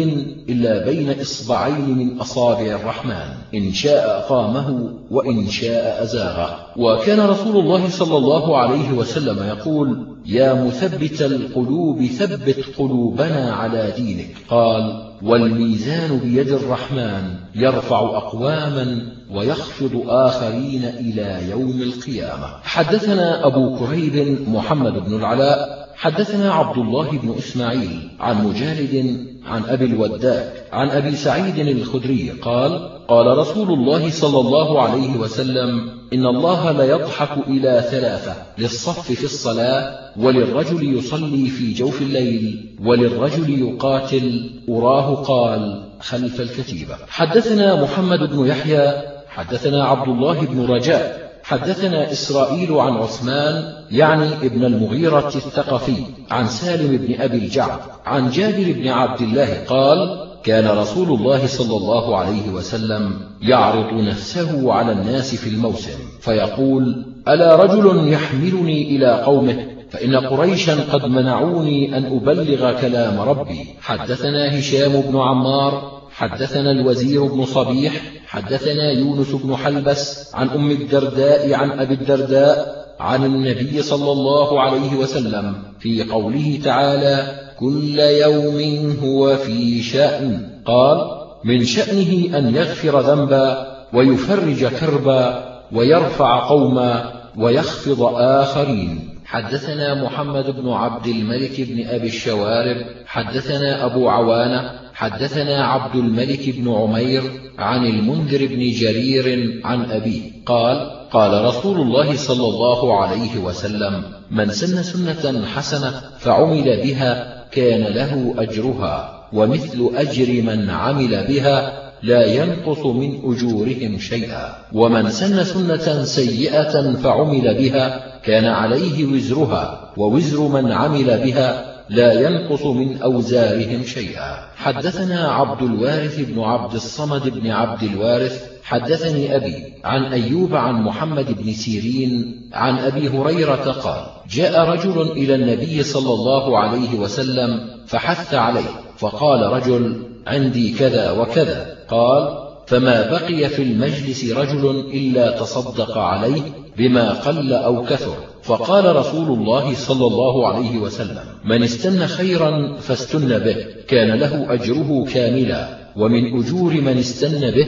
إلا 0.48 0.84
بين 0.84 1.20
إصبعين 1.20 1.98
من 1.98 2.18
أصابع 2.18 2.66
الرحمن 2.66 3.28
إن 3.54 3.72
شاء 3.72 4.18
أقامه 4.18 4.88
وإن 5.10 5.48
شاء 5.48 6.02
أزاغه. 6.02 6.66
وكان 6.76 7.20
رسول 7.20 7.56
الله 7.56 7.88
صلى 7.88 8.16
الله 8.16 8.56
عليه 8.56 8.92
وسلم 8.92 9.48
يقول 9.48 10.06
يا 10.26 10.54
مثبت 10.54 11.22
القلوب 11.22 12.04
ثبت 12.06 12.64
قلوبنا 12.78 13.52
على 13.52 13.92
دينك. 13.96 14.36
قال 14.48 15.11
والميزان 15.22 16.18
بيد 16.18 16.48
الرحمن 16.48 17.34
يرفع 17.54 18.00
أقواما 18.00 19.06
ويخفض 19.30 20.02
آخرين 20.06 20.84
إلى 20.84 21.50
يوم 21.50 21.82
القيامة. 21.82 22.46
حدثنا 22.62 23.46
أبو 23.46 23.78
كريب 23.78 24.38
محمد 24.48 24.92
بن 24.92 25.16
العلاء 25.16 25.88
حدثنا 25.96 26.52
عبد 26.52 26.78
الله 26.78 27.10
بن 27.10 27.34
إسماعيل 27.38 28.10
عن 28.20 28.44
مجالد 28.44 29.26
عن 29.46 29.64
أبي 29.64 29.84
الوداك 29.84 30.66
عن 30.72 30.90
أبي 30.90 31.16
سعيد 31.16 31.58
الخدري 31.58 32.30
قال 32.30 32.92
قال 33.08 33.38
رسول 33.38 33.72
الله 33.72 34.10
صلى 34.10 34.40
الله 34.40 34.82
عليه 34.82 35.16
وسلم 35.16 35.88
إن 36.12 36.26
الله 36.26 36.72
ليضحك 36.72 37.48
إلى 37.48 37.84
ثلاثة 37.90 38.34
للصف 38.58 39.12
في 39.12 39.24
الصلاة 39.24 40.12
وللرجل 40.16 40.98
يصلي 40.98 41.46
في 41.46 41.72
جوف 41.72 42.02
الليل 42.02 42.76
وللرجل 42.84 43.50
يقاتل. 43.60 44.50
أراه 44.68 45.14
قال 45.14 45.82
خلف 46.00 46.40
الكتيبة. 46.40 46.96
حدثنا 47.08 47.82
محمد 47.82 48.18
بن 48.18 48.46
يحيى 48.46 48.92
حدثنا 49.28 49.84
عبد 49.84 50.08
الله 50.08 50.40
بن 50.40 50.64
رجاء 50.64 51.21
حدثنا 51.42 52.12
إسرائيل 52.12 52.72
عن 52.72 52.92
عثمان 52.92 53.72
يعني 53.90 54.32
ابن 54.32 54.64
المغيرة 54.64 55.28
الثقفي 55.28 55.96
عن 56.30 56.46
سالم 56.46 56.96
بن 56.96 57.20
أبي 57.20 57.38
الجعد 57.38 57.78
عن 58.06 58.30
جابر 58.30 58.72
بن 58.72 58.88
عبد 58.88 59.20
الله 59.20 59.64
قال 59.68 60.28
كان 60.44 60.78
رسول 60.78 61.08
الله 61.20 61.46
صلى 61.46 61.76
الله 61.76 62.16
عليه 62.16 62.48
وسلم 62.50 63.20
يعرض 63.42 63.92
نفسه 63.92 64.72
على 64.72 64.92
الناس 64.92 65.34
في 65.34 65.48
الموسم 65.48 65.98
فيقول 66.20 67.04
ألا 67.28 67.56
رجل 67.56 68.12
يحملني 68.12 68.96
إلى 68.96 69.22
قومه؟ 69.22 69.66
فإن 69.90 70.16
قريشا 70.16 70.92
قد 70.92 71.06
منعوني 71.06 71.98
أن 71.98 72.04
أبلغ 72.04 72.80
كلام 72.80 73.20
ربي. 73.20 73.66
حدثنا 73.80 74.58
هشام 74.58 75.00
بن 75.00 75.18
عمار 75.18 75.91
حدثنا 76.12 76.70
الوزير 76.70 77.24
بن 77.24 77.44
صبيح 77.44 78.02
حدثنا 78.26 78.92
يونس 78.92 79.30
بن 79.30 79.56
حلبس 79.56 80.34
عن 80.34 80.48
أم 80.48 80.70
الدرداء 80.70 81.54
عن 81.54 81.70
أبي 81.70 81.94
الدرداء 81.94 82.82
عن 83.00 83.24
النبي 83.24 83.82
صلى 83.82 84.12
الله 84.12 84.60
عليه 84.60 84.94
وسلم 84.96 85.54
في 85.80 86.02
قوله 86.02 86.60
تعالى 86.64 87.38
كل 87.58 87.98
يوم 87.98 88.96
هو 89.02 89.36
في 89.36 89.82
شأن 89.82 90.48
قال 90.66 91.22
من 91.44 91.64
شأنه 91.64 92.38
أن 92.38 92.54
يغفر 92.54 93.00
ذنبا 93.00 93.66
ويفرج 93.92 94.66
كربا 94.66 95.52
ويرفع 95.72 96.48
قوما 96.48 97.12
ويخفض 97.38 98.02
آخرين 98.14 99.11
حدثنا 99.32 100.04
محمد 100.04 100.50
بن 100.50 100.68
عبد 100.68 101.06
الملك 101.06 101.60
بن 101.60 101.88
أبي 101.88 102.06
الشوارب 102.06 102.76
حدثنا 103.06 103.84
أبو 103.84 104.08
عوانة 104.08 104.70
حدثنا 104.94 105.64
عبد 105.64 105.96
الملك 105.96 106.50
بن 106.50 106.72
عمير 106.72 107.22
عن 107.58 107.86
المنذر 107.86 108.46
بن 108.46 108.70
جرير 108.70 109.60
عن 109.64 109.90
أبيه. 109.90 110.22
قال 110.46 110.90
قال 111.10 111.44
رسول 111.44 111.80
الله 111.80 112.16
صلى 112.16 112.46
الله 112.46 113.02
عليه 113.02 113.38
وسلم 113.38 114.02
من 114.30 114.50
سن 114.50 114.82
سنة 114.82 115.46
حسنة 115.46 116.00
فعمل 116.18 116.82
بها 116.82 117.44
كان 117.52 117.80
له 117.80 118.34
أجرها 118.38 119.28
ومثل 119.32 119.90
أجر 119.94 120.42
من 120.42 120.70
عمل 120.70 121.26
بها 121.28 121.81
لا 122.02 122.26
ينقص 122.26 122.86
من 122.86 123.20
أجورهم 123.24 123.98
شيئا. 123.98 124.54
ومن 124.72 125.10
سن 125.10 125.44
سنة 125.44 126.04
سيئة 126.04 126.92
فعمل 126.92 127.54
بها 127.54 128.12
كان 128.24 128.44
عليه 128.44 129.04
وزرها 129.04 129.92
ووزر 129.96 130.40
من 130.48 130.72
عمل 130.72 131.04
بها 131.04 131.72
لا 131.88 132.12
ينقص 132.12 132.66
من 132.66 133.02
أوزارهم 133.02 133.84
شيئا. 133.84 134.52
حدثنا 134.56 135.28
عبد 135.28 135.62
الوارث 135.62 136.20
بن 136.20 136.40
عبد 136.40 136.74
الصمد 136.74 137.28
بن 137.28 137.50
عبد 137.50 137.82
الوارث 137.82 138.52
حدثني 138.62 139.36
أبي 139.36 139.54
عن 139.84 140.02
أيوب 140.04 140.54
عن 140.54 140.82
محمد 140.82 141.42
بن 141.42 141.52
سيرين 141.52 142.40
عن 142.52 142.78
أبي 142.78 143.08
هريرة 143.08 143.70
قال 143.72 144.04
جاء 144.30 144.68
رجل 144.68 145.02
إلى 145.12 145.34
النبي 145.34 145.82
صلى 145.82 146.14
الله 146.14 146.58
عليه 146.58 146.94
وسلم 146.94 147.60
فحث 147.86 148.34
عليه 148.34 148.70
فقال 148.98 149.52
رجل 149.52 150.02
عندي 150.26 150.72
كذا 150.72 151.10
وكذا. 151.10 151.71
قال 151.88 152.38
فما 152.66 153.10
بقي 153.10 153.48
في 153.48 153.62
المجلس 153.62 154.24
رجل 154.24 154.70
إلا 154.94 155.38
تصدق 155.40 155.98
عليه 155.98 156.42
بما 156.78 157.12
قل 157.12 157.52
أو 157.52 157.84
كثر. 157.84 158.16
فقال 158.42 158.96
رسول 158.96 159.38
الله 159.38 159.74
صلى 159.74 160.06
الله 160.06 160.48
عليه 160.48 160.78
وسلم 160.78 161.24
من 161.44 161.62
استن 161.62 162.06
خيرا 162.06 162.76
فاستن 162.80 163.38
به 163.38 163.56
كان 163.88 164.18
له 164.18 164.54
أجره 164.54 165.04
كاملا 165.14 165.78
ومن 165.96 166.40
أجور 166.40 166.72
من 166.72 166.98
استن 166.98 167.50
به 167.50 167.66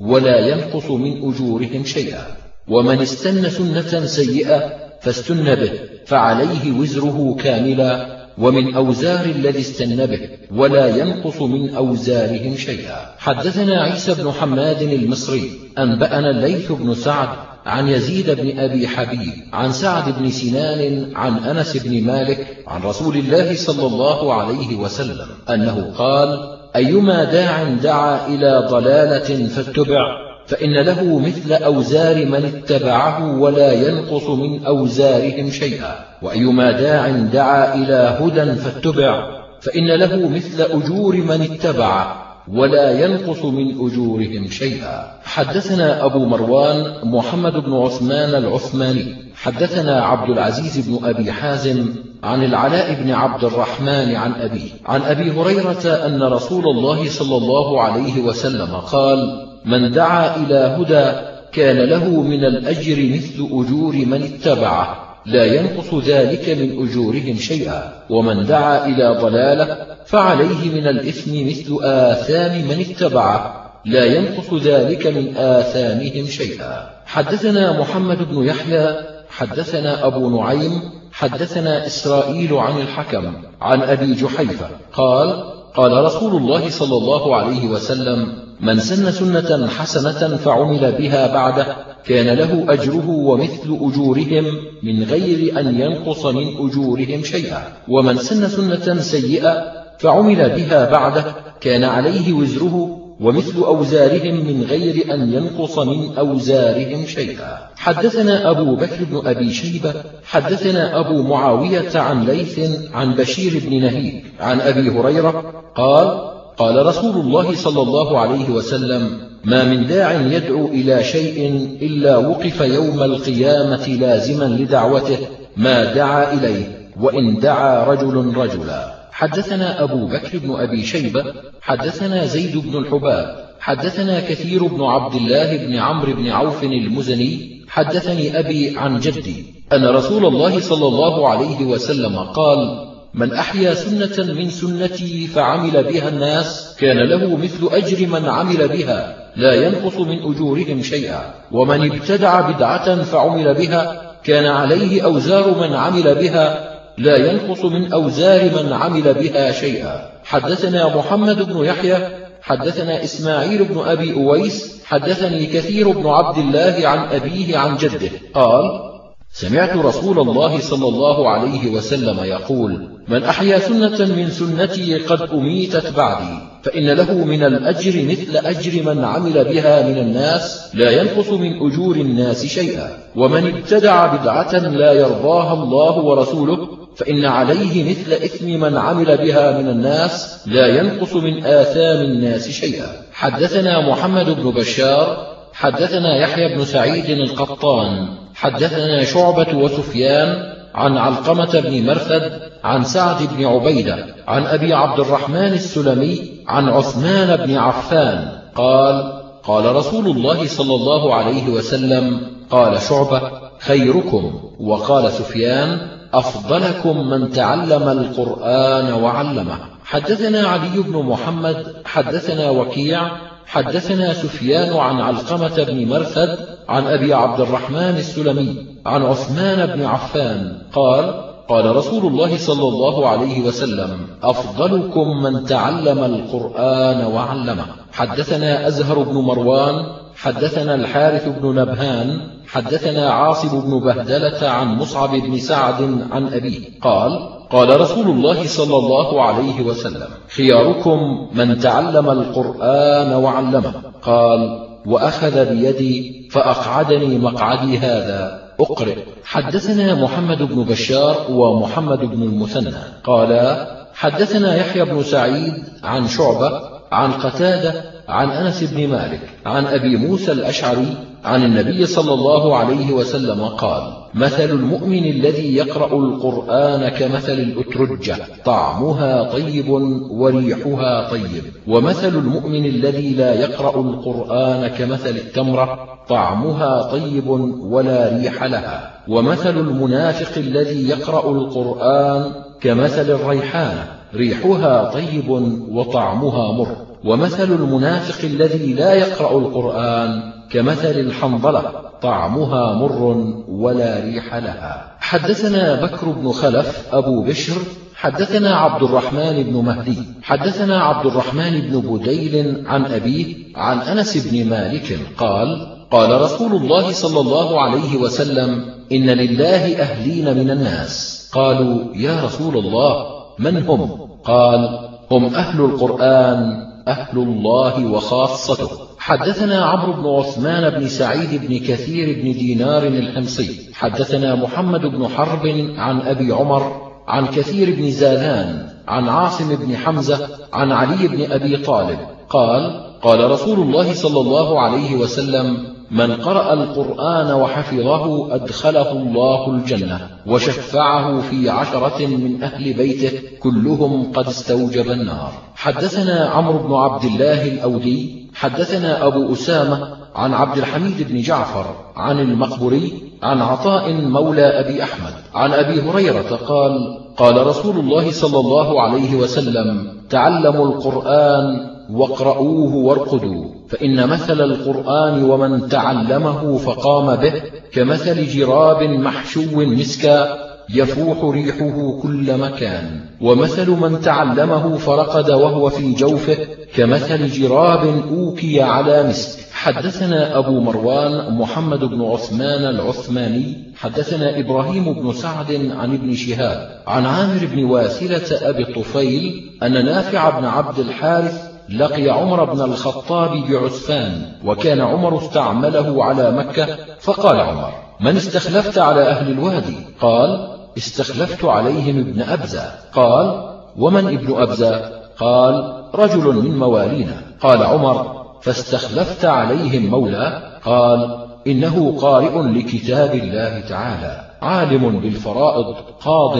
ولا 0.00 0.46
ينقص 0.46 0.90
من 0.90 1.28
أجورهم 1.28 1.84
شيئا. 1.84 2.26
ومن 2.68 3.00
استن 3.00 3.50
سنة 3.50 4.06
سيئة 4.06 4.72
فاستن 5.00 5.54
به 5.54 5.70
فعليه 6.06 6.78
وزره 6.78 7.36
كاملا. 7.38 8.15
ومن 8.38 8.74
أوزار 8.74 9.24
الذي 9.24 9.60
استن 9.60 10.06
به 10.06 10.28
ولا 10.54 10.96
ينقص 10.96 11.42
من 11.42 11.74
أوزارهم 11.74 12.56
شيئا. 12.56 13.14
حدثنا 13.18 13.82
عيسى 13.82 14.14
بن 14.14 14.32
حماد 14.32 14.82
المصري 14.82 15.50
أنبأنا 15.78 16.30
الليث 16.30 16.72
بن 16.72 16.94
سعد 16.94 17.28
عن 17.66 17.88
يزيد 17.88 18.30
بن 18.30 18.58
أبي 18.58 18.88
حبيب 18.88 19.32
عن 19.52 19.72
سعد 19.72 20.18
بن 20.18 20.30
سنان 20.30 21.12
عن 21.16 21.38
أنس 21.38 21.76
بن 21.76 22.04
مالك 22.04 22.64
عن 22.66 22.82
رسول 22.82 23.16
الله 23.16 23.56
صلى 23.56 23.86
الله 23.86 24.34
عليه 24.34 24.76
وسلم 24.76 25.26
أنه 25.50 25.92
قال 25.98 26.58
أيما 26.76 27.24
داع 27.24 27.64
دعا 27.82 28.26
إلى 28.26 28.68
ضلالة 28.70 29.46
فاتبع. 29.46 30.25
فإن 30.46 30.74
له 30.74 31.18
مثل 31.18 31.52
أوزار 31.52 32.26
من 32.26 32.44
اتبعه 32.44 33.38
ولا 33.38 33.72
ينقص 33.72 34.28
من 34.28 34.64
أوزارهم 34.64 35.50
شيئا. 35.50 35.94
وأيما 36.22 36.70
داع 36.70 37.10
دعا 37.10 37.74
إلى 37.74 38.18
هدى 38.20 38.54
فاتبع. 38.54 39.26
فإن 39.60 39.86
له 39.86 40.28
مثل 40.28 40.62
أجور 40.62 41.16
من 41.16 41.42
اتبعه 41.42 42.22
ولا 42.52 43.00
ينقص 43.00 43.44
من 43.44 43.70
أجورهم 43.70 44.50
شيئا. 44.50 45.12
حدثنا 45.24 46.04
أبو 46.04 46.24
مروان 46.24 46.94
محمد 47.04 47.52
بن 47.52 47.72
عثمان 47.72 48.34
العثماني. 48.34 49.16
حدثنا 49.34 50.02
عبد 50.04 50.30
العزيز 50.30 50.88
بن 50.88 51.04
أبي 51.04 51.32
حازم 51.32 51.94
عن 52.22 52.44
العلاء 52.44 53.02
بن 53.02 53.10
عبد 53.10 53.44
الرحمن 53.44 54.16
عن 54.16 54.32
أبيه. 54.32 54.70
عن 54.86 55.02
أبي 55.02 55.30
هريرة 55.30 56.06
أن 56.06 56.22
رسول 56.22 56.64
الله 56.64 57.08
صلى 57.08 57.36
الله 57.36 57.82
عليه 57.82 58.20
وسلم 58.20 58.76
قال 58.76 59.45
من 59.66 59.90
دعا 59.90 60.36
إلى 60.36 60.76
هدى 60.78 61.26
كان 61.52 61.76
له 61.76 62.20
من 62.20 62.44
الأجر 62.44 62.96
مثل 63.14 63.48
أجور 63.52 63.94
من 63.94 64.22
اتبعه 64.22 65.06
لا 65.26 65.44
ينقص 65.44 65.94
ذلك 65.94 66.48
من 66.48 66.88
أجورهم 66.88 67.36
شيئا. 67.36 67.92
ومن 68.10 68.46
دعا 68.46 68.86
إلى 68.86 69.18
ضلالة 69.20 69.78
فعليه 70.06 70.70
من 70.74 70.86
الإثم 70.86 71.46
مثل 71.46 71.78
آثام 71.82 72.68
من 72.68 72.80
اتبعه 72.80 73.70
لا 73.84 74.04
ينقص 74.04 74.62
ذلك 74.62 75.06
من 75.06 75.36
آثامهم 75.36 76.26
شيئا. 76.26 76.90
حدثنا 77.06 77.80
محمد 77.80 78.28
بن 78.28 78.44
يحيى 78.44 78.96
حدثنا 79.30 80.06
أبو 80.06 80.40
نعيم 80.40 80.80
حدثنا 81.12 81.86
إسرائيل 81.86 82.54
عن 82.54 82.80
الحكم 82.80 83.32
عن 83.60 83.82
أبي 83.82 84.14
جحيفة 84.14 84.68
قال 84.92 85.44
قال 85.74 86.04
رسول 86.04 86.36
الله 86.36 86.70
صلى 86.70 86.96
الله 86.96 87.36
عليه 87.36 87.66
وسلم 87.68 88.45
من 88.60 88.80
سن 88.80 89.10
سنة 89.10 89.68
حسنة 89.68 90.36
فعمل 90.36 90.92
بها 90.98 91.34
بعده 91.34 91.66
كان 92.06 92.38
له 92.38 92.72
أجره 92.72 93.08
ومثل 93.08 93.78
أجورهم 93.80 94.44
من 94.82 95.02
غير 95.02 95.60
أن 95.60 95.80
ينقص 95.80 96.26
من 96.26 96.46
أجورهم 96.58 97.22
شيئا. 97.22 97.62
ومن 97.88 98.16
سن 98.16 98.48
سنة 98.48 99.00
سيئة 99.00 99.72
فعمل 99.98 100.50
بها 100.50 100.90
بعده 100.90 101.24
كان 101.60 101.84
عليه 101.84 102.32
وزره 102.32 102.98
ومثل 103.20 103.62
أوزارهم 103.62 104.34
من 104.34 104.62
غير 104.68 105.14
أن 105.14 105.32
ينقص 105.32 105.78
من 105.78 106.16
أوزارهم 106.18 107.06
شيئا. 107.06 107.58
حدثنا 107.76 108.50
أبو 108.50 108.76
بكر 108.76 109.04
بن 109.10 109.26
أبي 109.26 109.52
شيبة 109.52 109.94
حدثنا 110.24 111.00
أبو 111.00 111.22
معاوية 111.22 111.98
عن 111.98 112.24
ليث 112.24 112.60
عن 112.94 113.14
بشير 113.14 113.62
بن 113.66 113.80
نهيد 113.80 114.22
عن 114.40 114.60
أبي 114.60 114.90
هريرة 114.90 115.52
قال 115.74 116.35
قال 116.58 116.86
رسول 116.86 117.16
الله 117.20 117.54
صلى 117.54 117.82
الله 117.82 118.18
عليه 118.18 118.50
وسلم 118.50 119.20
ما 119.44 119.64
من 119.64 119.86
داع 119.86 120.12
يدعو 120.12 120.66
إلى 120.66 121.04
شيء 121.04 121.68
إلا 121.82 122.16
وقف 122.16 122.60
يوم 122.60 123.02
القيامة 123.02 123.86
لازما 123.86 124.44
لدعوته 124.44 125.18
ما 125.56 125.94
دعا 125.94 126.32
إليه 126.32 126.90
وإن 127.00 127.40
دعا 127.40 127.84
رجل 127.84 128.36
رجلا. 128.36 128.96
حدثنا 129.12 129.82
أبو 129.82 130.06
بكر 130.06 130.38
بن 130.38 130.54
أبي 130.56 130.82
شيبة 130.82 131.24
حدثنا 131.60 132.26
زيد 132.26 132.56
بن 132.56 132.78
الحباب 132.78 133.46
حدثنا 133.60 134.20
كثير 134.20 134.66
بن 134.66 134.82
عبد 134.82 135.14
الله 135.14 135.56
بن 135.56 135.76
عمرو 135.76 136.12
بن 136.12 136.28
عوف 136.28 136.64
المزني 136.64 137.62
حدثني 137.68 138.38
أبي 138.38 138.78
عن 138.78 139.00
جدي 139.00 139.44
أن 139.72 139.86
رسول 139.86 140.26
الله 140.26 140.60
صلى 140.60 140.86
الله 140.86 141.28
عليه 141.28 141.64
وسلم 141.64 142.18
قال 142.18 142.85
من 143.16 143.32
أحيا 143.32 143.74
سنة 143.74 144.34
من 144.34 144.50
سنتي 144.50 145.26
فعمل 145.26 145.84
بها 145.84 146.08
الناس 146.08 146.76
كان 146.78 146.96
له 146.96 147.36
مثل 147.36 147.68
أجر 147.72 148.06
من 148.06 148.24
عمل 148.28 148.68
بها 148.68 149.16
لا 149.36 149.54
ينقص 149.54 149.96
من 149.96 150.18
أجورهم 150.18 150.82
شيئا. 150.82 151.34
ومن 151.52 151.92
ابتدع 151.92 152.50
بدعة 152.50 153.02
فعمل 153.02 153.54
بها 153.54 154.12
كان 154.24 154.46
عليه 154.46 155.04
أوزار 155.04 155.68
من 155.68 155.74
عمل 155.74 156.14
بها 156.14 156.76
لا 156.98 157.16
ينقص 157.16 157.64
من 157.64 157.92
أوزار 157.92 158.64
من 158.64 158.72
عمل 158.72 159.14
بها 159.14 159.52
شيئا. 159.52 160.10
حدثنا 160.24 160.96
محمد 160.96 161.42
بن 161.52 161.64
يحيى 161.64 162.08
حدثنا 162.42 163.04
إسماعيل 163.04 163.64
بن 163.64 163.78
أبي 163.86 164.14
أويس 164.14 164.80
حدثني 164.84 165.46
كثير 165.46 165.90
بن 165.90 166.06
عبد 166.06 166.38
الله 166.38 166.88
عن 166.88 166.98
أبيه 166.98 167.58
عن 167.58 167.76
جده. 167.76 168.10
قال 168.34 168.95
سمعت 169.32 169.76
رسول 169.76 170.18
الله 170.18 170.60
صلى 170.60 170.88
الله 170.88 171.28
عليه 171.28 171.70
وسلم 171.70 172.24
يقول 172.24 172.88
من 173.08 173.24
أحيا 173.24 173.58
سنة 173.58 174.14
من 174.14 174.30
سنتي 174.30 174.98
قد 174.98 175.22
أميتت 175.22 175.92
بعدي 175.96 176.38
فإن 176.62 176.90
له 176.90 177.12
من 177.12 177.42
الأجر 177.42 178.04
مثل 178.04 178.46
أجر 178.46 178.94
من 178.94 179.04
عمل 179.04 179.44
بها 179.44 179.88
من 179.88 179.98
الناس 179.98 180.70
لا 180.74 180.90
ينقص 180.90 181.28
من 181.28 181.56
أجور 181.56 181.96
الناس 181.96 182.46
شيئا 182.46 182.98
ومن 183.16 183.46
ابتدع 183.46 184.16
بدعة 184.16 184.58
لا 184.58 184.92
يرضاها 184.92 185.62
الله 185.62 185.98
ورسوله 185.98 186.68
فإن 186.96 187.24
عليه 187.24 187.90
مثل 187.90 188.12
إثم 188.12 188.46
من 188.46 188.76
عمل 188.76 189.16
بها 189.16 189.62
من 189.62 189.68
الناس 189.68 190.42
لا 190.46 190.66
ينقص 190.66 191.12
من 191.12 191.44
آثام 191.44 192.04
الناس 192.04 192.48
شيئا. 192.48 192.86
حدثنا 193.12 193.88
محمد 193.90 194.30
بن 194.30 194.50
بشار 194.50 195.36
حدثنا 195.52 196.16
يحيى 196.22 196.56
بن 196.56 196.64
سعيد 196.64 197.10
القطان 197.10 198.08
حدثنا 198.36 199.04
شعبة 199.04 199.54
وسفيان 199.54 200.56
عن 200.74 200.98
علقمة 200.98 201.60
بن 201.60 201.86
مرثد 201.86 202.40
عن 202.64 202.84
سعد 202.84 203.28
بن 203.36 203.46
عبيدة 203.46 204.06
عن 204.28 204.46
أبي 204.46 204.74
عبد 204.74 205.00
الرحمن 205.00 205.52
السلمي 205.52 206.30
عن 206.48 206.68
عثمان 206.68 207.36
بن 207.36 207.56
عفان 207.56 208.28
قال 208.54 209.22
قال 209.44 209.76
رسول 209.76 210.06
الله 210.06 210.46
صلى 210.46 210.74
الله 210.74 211.14
عليه 211.14 211.48
وسلم 211.48 212.20
قال 212.50 212.82
شعبة 212.82 213.20
خيركم. 213.60 214.40
وقال 214.60 215.12
سفيان 215.12 215.78
أفضلكم 216.14 217.08
من 217.10 217.30
تعلم 217.30 217.88
القرآن 217.88 218.92
وعلمه. 218.92 219.58
حدثنا 219.84 220.48
علي 220.48 220.82
بن 220.82 221.02
محمد 221.02 221.76
حدثنا 221.84 222.50
وكيع 222.50 223.10
حدثنا 223.46 224.12
سفيان 224.12 224.76
عن 224.76 225.00
علقمة 225.00 225.64
بن 225.64 225.88
مرثد 225.88 226.55
عن 226.68 226.86
أبي 226.86 227.14
عبد 227.14 227.40
الرحمن 227.40 227.76
السلمي 227.76 228.66
عن 228.86 229.02
عثمان 229.02 229.66
بن 229.66 229.84
عفان 229.84 230.58
قال 230.72 231.26
قال 231.48 231.76
رسول 231.76 232.06
الله 232.06 232.38
صلى 232.38 232.68
الله 232.68 233.08
عليه 233.08 233.40
وسلم 233.40 233.90
أفضلكم 234.22 235.22
من 235.22 235.44
تعلم 235.44 236.04
القرآن 236.04 237.12
وعلمه. 237.12 237.64
حدثنا 237.92 238.68
أزهر 238.68 239.02
بن 239.02 239.14
مروان 239.14 239.86
حدثنا 240.16 240.74
الحارث 240.74 241.28
بن 241.28 241.60
نبهان 241.60 242.20
حدثنا 242.46 243.10
عاصم 243.10 243.60
بن 243.60 243.80
بهدلة 243.80 244.48
عن 244.48 244.74
مصعب 244.74 245.10
بن 245.10 245.38
سعد 245.38 245.82
عن 246.12 246.26
أبيه. 246.26 246.80
قال 246.82 247.18
قال 247.50 247.80
رسول 247.80 248.06
الله 248.06 248.46
صلى 248.46 248.76
الله 248.76 249.22
عليه 249.22 249.62
وسلم 249.62 250.08
خياركم 250.36 251.28
من 251.32 251.58
تعلم 251.58 252.10
القرآن 252.10 253.12
وعلمه. 253.12 253.72
قال 254.02 254.65
وأخذ 254.86 255.44
بيدي 255.44 256.28
فأقعدني 256.30 257.18
مقعدي 257.18 257.78
هذا. 257.78 258.46
أقرئ. 258.60 258.96
حدثنا 259.24 259.94
محمد 259.94 260.42
بن 260.42 260.64
بشار 260.64 261.26
ومحمد 261.30 261.98
بن 261.98 262.22
المثنى. 262.22 262.76
قالا 263.04 263.76
حدثنا 263.94 264.56
يحيى 264.56 264.84
بن 264.84 265.02
سعيد 265.02 265.54
عن 265.84 266.08
شعبة 266.08 266.62
عن 266.92 267.12
قتادة 267.12 267.84
عن 268.08 268.30
أنس 268.30 268.64
بن 268.64 268.88
مالك 268.88 269.20
عن 269.46 269.66
أبي 269.66 269.96
موسى 269.96 270.32
الأشعري 270.32 270.96
عن 271.26 271.44
النبي 271.44 271.86
صلى 271.86 272.14
الله 272.14 272.56
عليه 272.56 272.92
وسلم 272.92 273.44
قال 273.44 273.82
مثل 274.14 274.50
المؤمن 274.50 275.04
الذي 275.04 275.56
يقرأ 275.56 275.98
القرآن 275.98 276.88
كمثل 276.88 277.32
الأترجة 277.32 278.16
طعمها 278.44 279.22
طيب 279.22 279.68
وريحها 280.10 281.10
طيب. 281.10 281.42
ومثل 281.68 282.08
المؤمن 282.08 282.66
الذي 282.66 283.14
لا 283.14 283.34
يقرأ 283.34 283.80
القرآن 283.80 284.66
كمثل 284.68 285.10
التمرة 285.10 285.78
طعمها 286.08 286.82
طيب 286.82 287.28
ولا 287.60 288.16
ريح 288.16 288.44
لها. 288.44 288.90
ومثل 289.08 289.58
المنافق 289.58 290.38
الذي 290.38 290.88
يقرأ 290.88 291.30
القرآن 291.30 292.32
كمثل 292.60 293.10
الريحانة 293.10 293.86
ريحها 294.14 294.90
طيب 294.90 295.30
وطعمها 295.70 296.52
مر. 296.52 296.76
ومثل 297.04 297.52
المنافق 297.52 298.24
الذي 298.24 298.74
لا 298.74 298.94
يقرأ 298.94 299.38
القرآن 299.38 300.35
كمثل 300.50 300.90
الحنظلة 300.90 301.62
طعمها 302.02 302.74
مر 302.74 303.02
ولا 303.48 304.00
ريح 304.00 304.34
لها. 304.34 304.96
حدثنا 305.00 305.82
بكر 305.86 306.08
بن 306.08 306.32
خلف 306.32 306.88
أبو 306.92 307.22
بشر 307.22 307.54
حدثنا 307.94 308.56
عبد 308.56 308.82
الرحمن 308.82 309.42
بن 309.42 309.52
مهدي 309.52 309.98
حدثنا 310.22 310.82
عبد 310.82 311.06
الرحمن 311.06 311.60
بن 311.60 311.80
بديل 311.80 312.62
عن 312.66 312.84
أبيه 312.84 313.36
عن 313.56 313.78
أنس 313.78 314.26
بن 314.26 314.50
مالك 314.50 314.98
قال 315.18 315.76
قال 315.90 316.20
رسول 316.20 316.52
الله 316.52 316.92
صلى 316.92 317.20
الله 317.20 317.60
عليه 317.60 317.96
وسلم 317.96 318.64
إن 318.92 319.10
لله 319.10 319.80
أهلين 319.80 320.36
من 320.36 320.50
الناس. 320.50 321.30
قالوا 321.32 321.94
يا 321.94 322.24
رسول 322.24 322.56
الله 322.56 323.06
من 323.38 323.62
هم؟ 323.66 324.08
قال 324.24 324.88
هم 325.10 325.34
أهل 325.34 325.60
القرآن 325.60 326.66
أهل 326.88 327.18
الله 327.18 327.86
وخاصته. 327.86 328.85
حدثنا 329.06 329.64
عمرو 329.64 329.92
بن 329.92 330.06
عثمان 330.08 330.70
بن 330.70 330.88
سعيد 330.88 331.40
بن 331.46 331.58
كثير 331.58 332.22
بن 332.22 332.32
دينار 332.32 332.82
الحمصي. 332.86 333.70
حدثنا 333.74 334.34
محمد 334.34 334.80
بن 334.80 335.08
حرب 335.08 335.46
عن 335.76 336.00
أبي 336.00 336.32
عمر 336.32 336.90
عن 337.08 337.26
كثير 337.26 337.76
بن 337.76 337.90
زادان 337.90 338.68
عن 338.88 339.08
عاصم 339.08 339.56
بن 339.56 339.76
حمزة 339.76 340.28
عن 340.52 340.72
علي 340.72 341.08
بن 341.08 341.32
أبي 341.32 341.56
طالب. 341.56 341.98
قال 342.30 342.86
قال 343.02 343.30
رسول 343.30 343.60
الله 343.60 343.94
صلى 343.94 344.20
الله 344.20 344.60
عليه 344.60 344.96
وسلم 344.96 345.56
من 345.90 346.12
قرأ 346.12 346.52
القرآن 346.52 347.32
وحفظه 347.32 348.34
أدخله 348.34 348.92
الله 348.92 349.50
الجنة 349.50 350.00
وشفعه 350.26 351.20
في 351.20 351.50
عشرة 351.50 352.06
من 352.06 352.42
أهل 352.42 352.72
بيته 352.72 353.12
كلهم 353.40 354.12
قد 354.12 354.26
استوجب 354.26 354.90
النار. 354.90 355.32
حدثنا 355.54 356.30
عمرو 356.34 356.58
بن 356.58 356.74
عبد 356.74 357.04
الله 357.04 357.48
الأودي 357.48 358.25
حدثنا 358.36 359.06
أبو 359.06 359.32
أسامة 359.32 359.96
عن 360.14 360.34
عبد 360.34 360.58
الحميد 360.58 361.08
بن 361.08 361.20
جعفر 361.20 361.66
عن 361.96 362.20
المقبري 362.20 363.12
عن 363.22 363.42
عطاء 363.42 363.92
مولى 363.92 364.46
أبي 364.46 364.82
أحمد 364.82 365.12
عن 365.34 365.52
أبي 365.52 365.80
هريرة 365.80 366.36
قال 366.36 366.98
قال 367.16 367.46
رسول 367.46 367.78
الله 367.78 368.12
صلى 368.12 368.40
الله 368.40 368.82
عليه 368.82 369.16
وسلم 369.16 369.92
تعلموا 370.10 370.66
القرآن 370.66 371.70
واقرؤوه 371.90 372.74
وارقدوا 372.74 373.44
فإن 373.68 374.08
مثل 374.08 374.40
القرآن 374.40 375.24
ومن 375.24 375.68
تعلمه 375.68 376.56
فقام 376.56 377.16
به 377.16 377.42
كمثل 377.72 378.26
جراب 378.26 378.82
محشو 378.82 379.64
مسكا 379.64 380.45
يفوح 380.70 381.34
ريحه 381.34 382.00
كل 382.02 382.38
مكان. 382.38 383.00
ومثل 383.20 383.70
من 383.70 384.00
تعلمه 384.00 384.76
فرقد 384.76 385.30
وهو 385.30 385.70
في 385.70 385.92
جوفه 385.92 386.38
كمثل 386.74 387.28
جراب 387.28 388.02
أوكي 388.10 388.62
على 388.62 389.02
مسك. 389.02 389.46
حدثنا 389.66 390.38
أبو 390.38 390.60
مروان 390.60 391.34
محمد 391.34 391.84
بن 391.84 392.02
عثمان 392.02 392.64
العثماني 392.64 393.72
حدثنا 393.76 394.38
إبراهيم 394.38 394.92
بن 394.92 395.12
سعد 395.12 395.52
عن 395.52 395.94
ابن 395.94 396.14
شهاب 396.14 396.82
عن 396.86 397.06
عامر 397.06 397.46
بن 397.46 397.64
واثلة 397.64 398.48
أبي 398.48 398.62
الطفيل 398.62 399.50
أن 399.62 399.84
نافع 399.84 400.40
بن 400.40 400.44
عبد 400.44 400.78
الحارث 400.78 401.42
لقي 401.68 402.10
عمر 402.10 402.44
بن 402.44 402.60
الخطاب 402.60 403.30
بعسفان 403.50 404.22
وكان 404.44 404.80
عمر 404.80 405.18
استعمله 405.18 406.04
على 406.04 406.30
مكة 406.30 406.66
فقال 407.00 407.40
عمر 407.40 407.72
من 408.00 408.16
استخلفت 408.16 408.78
على 408.78 409.02
أهل 409.02 409.32
الوادي 409.32 409.76
قال 410.00 410.55
استخلفت 410.76 411.44
عليهم 411.44 411.98
ابن 411.98 412.22
أبزة. 412.22 412.72
قال 412.92 413.54
ومن 413.78 414.06
ابن 414.06 414.42
أبزة؟ 414.42 414.90
قال 415.18 415.82
رجل 415.94 416.34
من 416.34 416.58
موالينا. 416.58 417.22
قال 417.40 417.62
عمر 417.62 418.26
فاستخلفت 418.42 419.24
عليهم 419.24 419.90
مولى. 419.90 420.42
قال 420.64 421.26
إنه 421.46 421.96
قارئ 422.00 422.42
لكتاب 422.42 423.14
الله 423.14 423.60
تعالى 423.60 424.20
عالم 424.42 425.00
بالفرائض 425.00 425.74
قاض. 426.00 426.38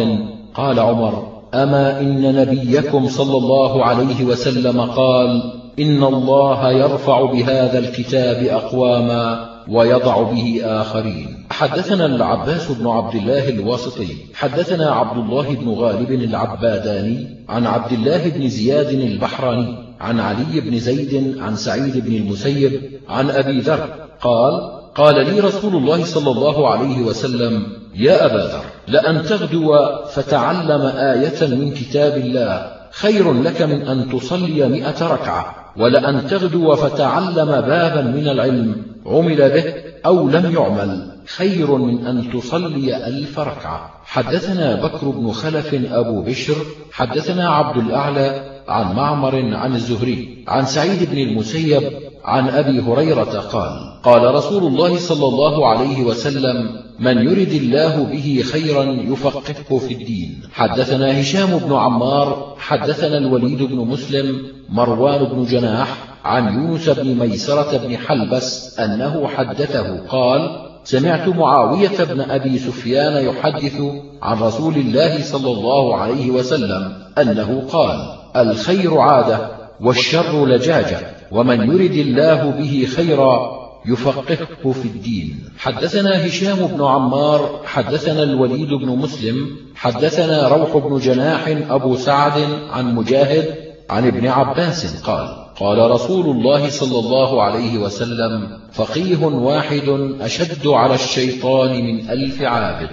قال 0.54 0.80
عمر 0.80 1.36
أما 1.54 2.00
إن 2.00 2.34
نبيكم 2.34 3.08
صلى 3.08 3.36
الله 3.38 3.84
عليه 3.84 4.24
وسلم 4.24 4.80
قال 4.80 5.52
إن 5.78 6.02
الله 6.02 6.70
يرفع 6.70 7.32
بهذا 7.32 7.78
الكتاب 7.78 8.42
أقواما 8.42 9.55
ويضع 9.68 10.22
به 10.22 10.60
آخرين. 10.64 11.46
حدثنا 11.50 12.06
العباس 12.06 12.72
بن 12.72 12.86
عبد 12.86 13.14
الله 13.14 13.48
الواسطي 13.48 14.08
حدثنا 14.34 14.90
عبد 14.90 15.18
الله 15.18 15.54
بن 15.54 15.68
غالب 15.68 16.12
العباداني 16.12 17.44
عن 17.48 17.66
عبد 17.66 17.92
الله 17.92 18.28
بن 18.28 18.48
زياد 18.48 18.88
البحراني 18.88 19.86
عن 20.00 20.20
علي 20.20 20.60
بن 20.60 20.78
زيد 20.78 21.38
عن 21.38 21.56
سعيد 21.56 22.04
بن 22.06 22.14
المسيب 22.16 22.80
عن 23.08 23.30
أبي 23.30 23.60
ذر 23.60 23.88
قال 24.20 24.76
قال 24.94 25.14
لي 25.14 25.40
رسول 25.40 25.76
الله 25.76 26.04
صلى 26.04 26.30
الله 26.30 26.68
عليه 26.68 27.00
وسلم 27.02 27.66
يا 27.94 28.26
أبا 28.26 28.36
ذر 28.52 28.64
لأن 28.88 29.22
تغدو 29.22 29.76
فتعلم 30.12 30.82
آية 30.96 31.46
من 31.46 31.74
كتاب 31.74 32.16
الله 32.16 32.72
خير 32.90 33.32
لك 33.32 33.62
من 33.62 33.82
أن 33.82 34.08
تصلي 34.10 34.68
مئة 34.68 35.06
ركعة 35.06 35.54
ولأن 35.76 36.26
تغدو 36.26 36.74
فتعلم 36.74 37.60
بابا 37.60 38.02
من 38.02 38.28
العلم 38.28 38.95
عمل 39.06 39.36
به 39.36 39.74
أو 40.06 40.28
لم 40.28 40.54
يعمل 40.54 41.12
خير 41.26 41.76
من 41.76 42.06
أن 42.06 42.30
تصلي 42.32 43.06
ألف 43.06 43.38
ركعة. 43.38 43.90
حدثنا 44.04 44.86
بكر 44.86 45.08
بن 45.08 45.32
خلف 45.32 45.74
أبو 45.74 46.22
بشر 46.22 46.54
حدثنا 46.92 47.48
عبد 47.48 47.76
الأعلى 47.76 48.56
عن 48.68 48.96
معمر 48.96 49.54
عن 49.54 49.74
الزهري 49.74 50.44
عن 50.48 50.64
سعيد 50.66 51.10
بن 51.10 51.18
المسيب 51.18 51.82
عن 52.24 52.48
أبي 52.48 52.80
هريرة 52.80 53.40
قال 53.40 54.00
قال 54.02 54.34
رسول 54.34 54.66
الله 54.66 54.96
صلى 54.96 55.28
الله 55.28 55.66
عليه 55.66 56.04
وسلم 56.04 56.56
من 56.98 57.18
يرد 57.18 57.52
الله 57.52 58.04
به 58.04 58.42
خيرا 58.52 58.84
يفقهه 58.84 59.78
في 59.78 59.94
الدين. 59.94 60.42
حدثنا 60.52 61.20
هشام 61.20 61.58
بن 61.58 61.72
عمار 61.72 62.56
حدثنا 62.58 63.18
الوليد 63.18 63.62
بن 63.62 63.76
مسلم 63.76 64.42
مروان 64.68 65.24
بن 65.24 65.44
جناح 65.44 66.15
عن 66.26 66.54
يونس 66.54 66.88
بن 66.88 67.14
ميسرة 67.18 67.76
بن 67.76 67.96
حلبس 67.96 68.80
أنه 68.80 69.28
حدثه 69.28 70.06
قال 70.08 70.66
سمعت 70.84 71.28
معاوية 71.28 72.04
بن 72.04 72.20
أبي 72.20 72.58
سفيان 72.58 73.24
يحدث 73.24 73.80
عن 74.22 74.38
رسول 74.38 74.74
الله 74.74 75.22
صلى 75.22 75.50
الله 75.50 75.96
عليه 75.96 76.30
وسلم 76.30 76.92
أنه 77.18 77.62
قال 77.72 77.98
الخير 78.36 78.98
عادة 78.98 79.50
والشر 79.80 80.46
لجاجة 80.46 80.98
ومن 81.32 81.60
يرد 81.60 81.96
الله 81.96 82.50
به 82.50 82.88
خيرا 82.96 83.56
يفقهه 83.86 84.72
في 84.72 84.88
الدين. 84.88 85.44
حدثنا 85.58 86.26
هشام 86.26 86.66
بن 86.66 86.84
عمار 86.84 87.60
حدثنا 87.64 88.22
الوليد 88.22 88.68
بن 88.68 88.88
مسلم 88.88 89.36
حدثنا 89.74 90.48
روح 90.48 90.76
بن 90.76 90.98
جناح 90.98 91.48
أبو 91.70 91.96
سعد 91.96 92.32
عن 92.70 92.94
مجاهد 92.94 93.65
عن 93.90 94.06
ابن 94.06 94.26
عباس 94.26 95.02
قال 95.02 95.46
قال 95.60 95.90
رسول 95.90 96.26
الله 96.36 96.70
صلى 96.70 96.98
الله 96.98 97.42
عليه 97.42 97.78
وسلم 97.78 98.58
فقيه 98.72 99.26
واحد 99.26 99.88
أشد 100.20 100.66
على 100.66 100.94
الشيطان 100.94 101.84
من 101.84 102.10
ألف 102.10 102.42
عابد. 102.42 102.90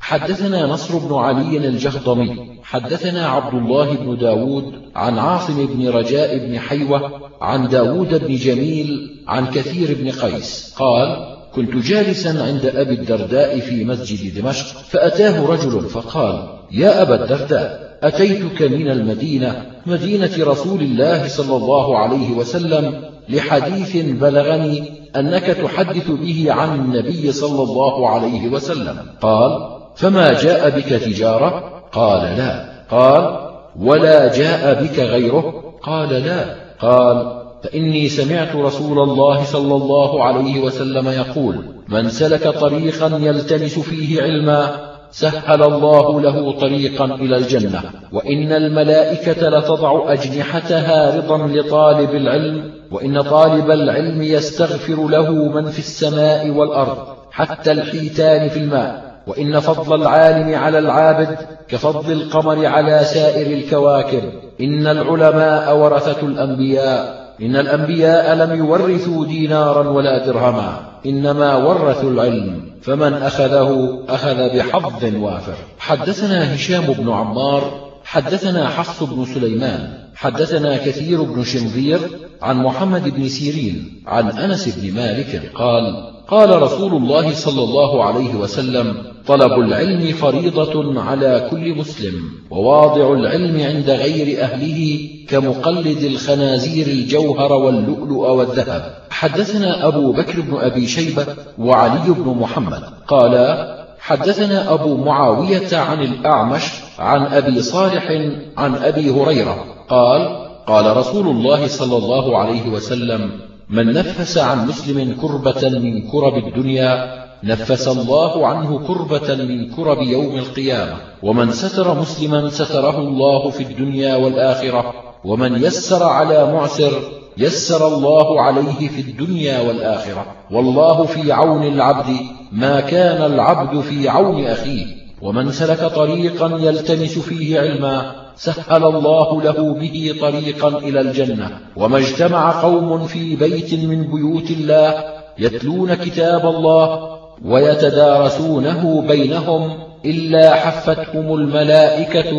حدثنا 0.00 0.66
نصر 0.66 0.98
بن 0.98 1.14
علي 1.14 1.56
الجهضمي 1.56 2.56
حدثنا 2.62 3.26
عبد 3.28 3.54
الله 3.54 3.94
بن 3.94 4.16
داود 4.16 4.72
عن 4.96 5.18
عاصم 5.18 5.66
بن 5.66 5.88
رجاء 5.88 6.38
بن 6.38 6.58
حيوة 6.58 7.30
عن 7.40 7.68
داود 7.68 8.24
بن 8.26 8.36
جميل 8.36 9.20
عن 9.28 9.46
كثير 9.46 9.96
بن 10.00 10.10
قيس 10.10 10.74
قال 10.78 11.36
كنت 11.54 11.76
جالسا 11.76 12.28
عند 12.28 12.66
أبي 12.66 12.94
الدرداء 12.94 13.60
في 13.60 13.84
مسجد 13.84 14.38
دمشق 14.38 14.66
فأتاه 14.66 15.46
رجل 15.46 15.80
فقال 15.80 16.55
يا 16.72 17.02
أبا 17.02 17.24
الدرداء 17.24 17.98
أتيتك 18.02 18.62
من 18.62 18.90
المدينة 18.90 19.66
مدينة 19.86 20.30
رسول 20.40 20.80
الله 20.80 21.28
صلى 21.28 21.56
الله 21.56 21.98
عليه 21.98 22.30
وسلم 22.30 23.02
لحديث 23.28 23.96
بلغني 23.96 24.92
أنك 25.16 25.42
تحدث 25.42 26.10
به 26.10 26.46
عن 26.48 26.74
النبي 26.74 27.32
صلى 27.32 27.62
الله 27.62 28.08
عليه 28.10 28.48
وسلم. 28.48 28.98
قال 29.20 29.78
فما 29.96 30.32
جاء 30.32 30.70
بك 30.70 30.88
تجارة؟ 30.88 31.82
قال 31.92 32.22
لا. 32.22 32.68
قال 32.90 33.50
ولا 33.78 34.36
جاء 34.36 34.82
بك 34.84 34.98
غيره؟ 34.98 35.74
قال 35.82 36.08
لا. 36.08 36.54
قال 36.80 37.42
فإني 37.64 38.08
سمعت 38.08 38.56
رسول 38.56 38.98
الله 38.98 39.44
صلى 39.44 39.74
الله 39.74 40.24
عليه 40.24 40.60
وسلم 40.60 41.08
يقول 41.08 41.64
من 41.88 42.08
سلك 42.08 42.48
طريقا 42.48 43.18
يلتمس 43.22 43.78
فيه 43.78 44.22
علما 44.22 44.95
سهل 45.10 45.62
الله 45.62 46.20
له 46.20 46.52
طريقا 46.52 47.04
إلى 47.04 47.36
الجنة. 47.36 47.80
وإن 48.12 48.52
الملائكة 48.52 49.48
لتضع 49.48 50.12
أجنحتها 50.12 51.16
رضا 51.16 51.46
لطالب 51.46 52.10
العلم 52.10 52.70
وإن 52.92 53.22
طالب 53.22 53.70
العلم 53.70 54.22
يستغفر 54.22 55.08
له 55.08 55.30
من 55.32 55.64
في 55.66 55.78
السماء 55.78 56.50
والأرض 56.50 56.98
حتى 57.30 57.72
الحيتان 57.72 58.48
في 58.48 58.58
الماء. 58.58 59.20
وإن 59.26 59.60
فضل 59.60 60.02
العالم 60.02 60.54
على 60.54 60.78
العابد 60.78 61.38
كفضل 61.68 62.12
القمر 62.12 62.66
على 62.66 63.00
سائر 63.04 63.58
الكواكب. 63.58 64.22
إن 64.60 64.86
العلماء 64.86 65.76
ورثة 65.76 66.26
الأنبياء. 66.26 67.25
إن 67.42 67.56
الأنبياء 67.56 68.34
لم 68.34 68.58
يورثوا 68.58 69.26
دينارا 69.26 69.88
ولا 69.88 70.26
درهما 70.26 70.80
إنما 71.06 71.54
ورثوا 71.56 72.10
العلم 72.10 72.60
فمن 72.82 73.12
أخذه 73.14 74.00
أخذ 74.08 74.56
بحظ 74.56 75.14
وافر. 75.14 75.54
حدثنا 75.78 76.54
هشام 76.54 76.92
بن 76.92 77.12
عمار 77.12 77.86
حدثنا 78.04 78.68
حفص 78.68 79.02
بن 79.02 79.24
سليمان 79.24 80.06
حدثنا 80.14 80.76
كثير 80.76 81.22
بن 81.22 81.44
شنظير 81.44 81.98
عن 82.42 82.56
محمد 82.56 83.08
بن 83.08 83.28
سيرين 83.28 84.02
عن 84.06 84.28
أنس 84.28 84.78
بن 84.78 84.94
مالك 84.94 85.52
قال 85.54 86.15
قال 86.28 86.62
رسول 86.62 86.92
الله 86.92 87.34
صلى 87.34 87.62
الله 87.62 88.04
عليه 88.04 88.34
وسلم 88.34 88.96
طلب 89.26 89.52
العلم 89.52 90.12
فريضة 90.12 91.00
على 91.02 91.48
كل 91.50 91.74
مسلم 91.74 92.14
وواضع 92.50 93.12
العلم 93.12 93.60
عند 93.60 93.90
غير 93.90 94.42
أهله 94.42 95.08
كمقلد 95.28 96.02
الخنازير 96.02 96.86
الجوهر 96.86 97.52
واللؤلؤ 97.52 98.30
والذهب. 98.30 98.96
حدثنا 99.10 99.86
أبو 99.86 100.12
بكر 100.12 100.40
بن 100.40 100.56
أبي 100.56 100.86
شيبة 100.86 101.26
وعلي 101.58 102.14
بن 102.14 102.36
محمد. 102.40 102.82
قالا 103.08 103.76
حدثنا 103.98 104.74
أبو 104.74 104.96
معاوية 104.96 105.76
عن 105.76 106.02
الأعمش 106.02 106.62
عن 106.98 107.26
أبي 107.26 107.62
صالح 107.62 108.10
عن 108.56 108.74
أبي 108.74 109.10
هريرة. 109.10 109.64
قال 109.88 110.46
قال 110.66 110.96
رسول 110.96 111.26
الله 111.28 111.66
صلى 111.66 111.96
الله 111.96 112.38
عليه 112.38 112.68
وسلم 112.68 113.30
من 113.70 113.92
نفس 113.92 114.38
عن 114.38 114.68
مسلم 114.68 115.16
كربة 115.20 115.68
من 115.68 116.10
كرب 116.10 116.36
الدنيا 116.36 117.16
نفس 117.44 117.88
الله 117.88 118.46
عنه 118.46 118.86
كربة 118.86 119.34
من 119.34 119.70
كرب 119.74 120.02
يوم 120.02 120.38
القيامة. 120.38 120.96
ومن 121.22 121.50
ستر 121.52 122.00
مسلما 122.00 122.50
ستره 122.50 122.98
الله 122.98 123.50
في 123.50 123.62
الدنيا 123.62 124.16
والآخرة. 124.16 124.94
ومن 125.24 125.64
يسر 125.64 126.02
على 126.02 126.52
معسر 126.52 126.92
يسر 127.38 127.88
الله 127.88 128.40
عليه 128.42 128.88
في 128.88 129.00
الدنيا 129.00 129.60
والآخرة. 129.60 130.26
والله 130.50 131.04
في 131.04 131.32
عون 131.32 131.62
العبد 131.62 132.16
ما 132.52 132.80
كان 132.80 133.32
العبد 133.32 133.80
في 133.80 134.08
عون 134.08 134.44
أخيه. 134.44 134.86
ومن 135.22 135.52
سلك 135.52 135.80
طريقا 135.80 136.58
يلتمس 136.58 137.18
فيه 137.18 137.60
علما 137.60 138.25
سهل 138.36 138.84
الله 138.84 139.42
له 139.42 139.74
به 139.74 140.14
طريقا 140.20 140.68
إلى 140.68 141.00
الجنة. 141.00 141.50
وما 141.76 141.98
اجتمع 141.98 142.62
قوم 142.62 143.06
في 143.06 143.36
بيت 143.36 143.74
من 143.74 144.02
بيوت 144.02 144.50
الله 144.50 145.04
يتلون 145.38 145.94
كتاب 145.94 146.46
الله 146.46 147.18
ويتدارسونه 147.44 149.04
بينهم 149.08 149.78
إلا 150.04 150.54
حفتهم 150.54 151.34
الملائكة 151.34 152.32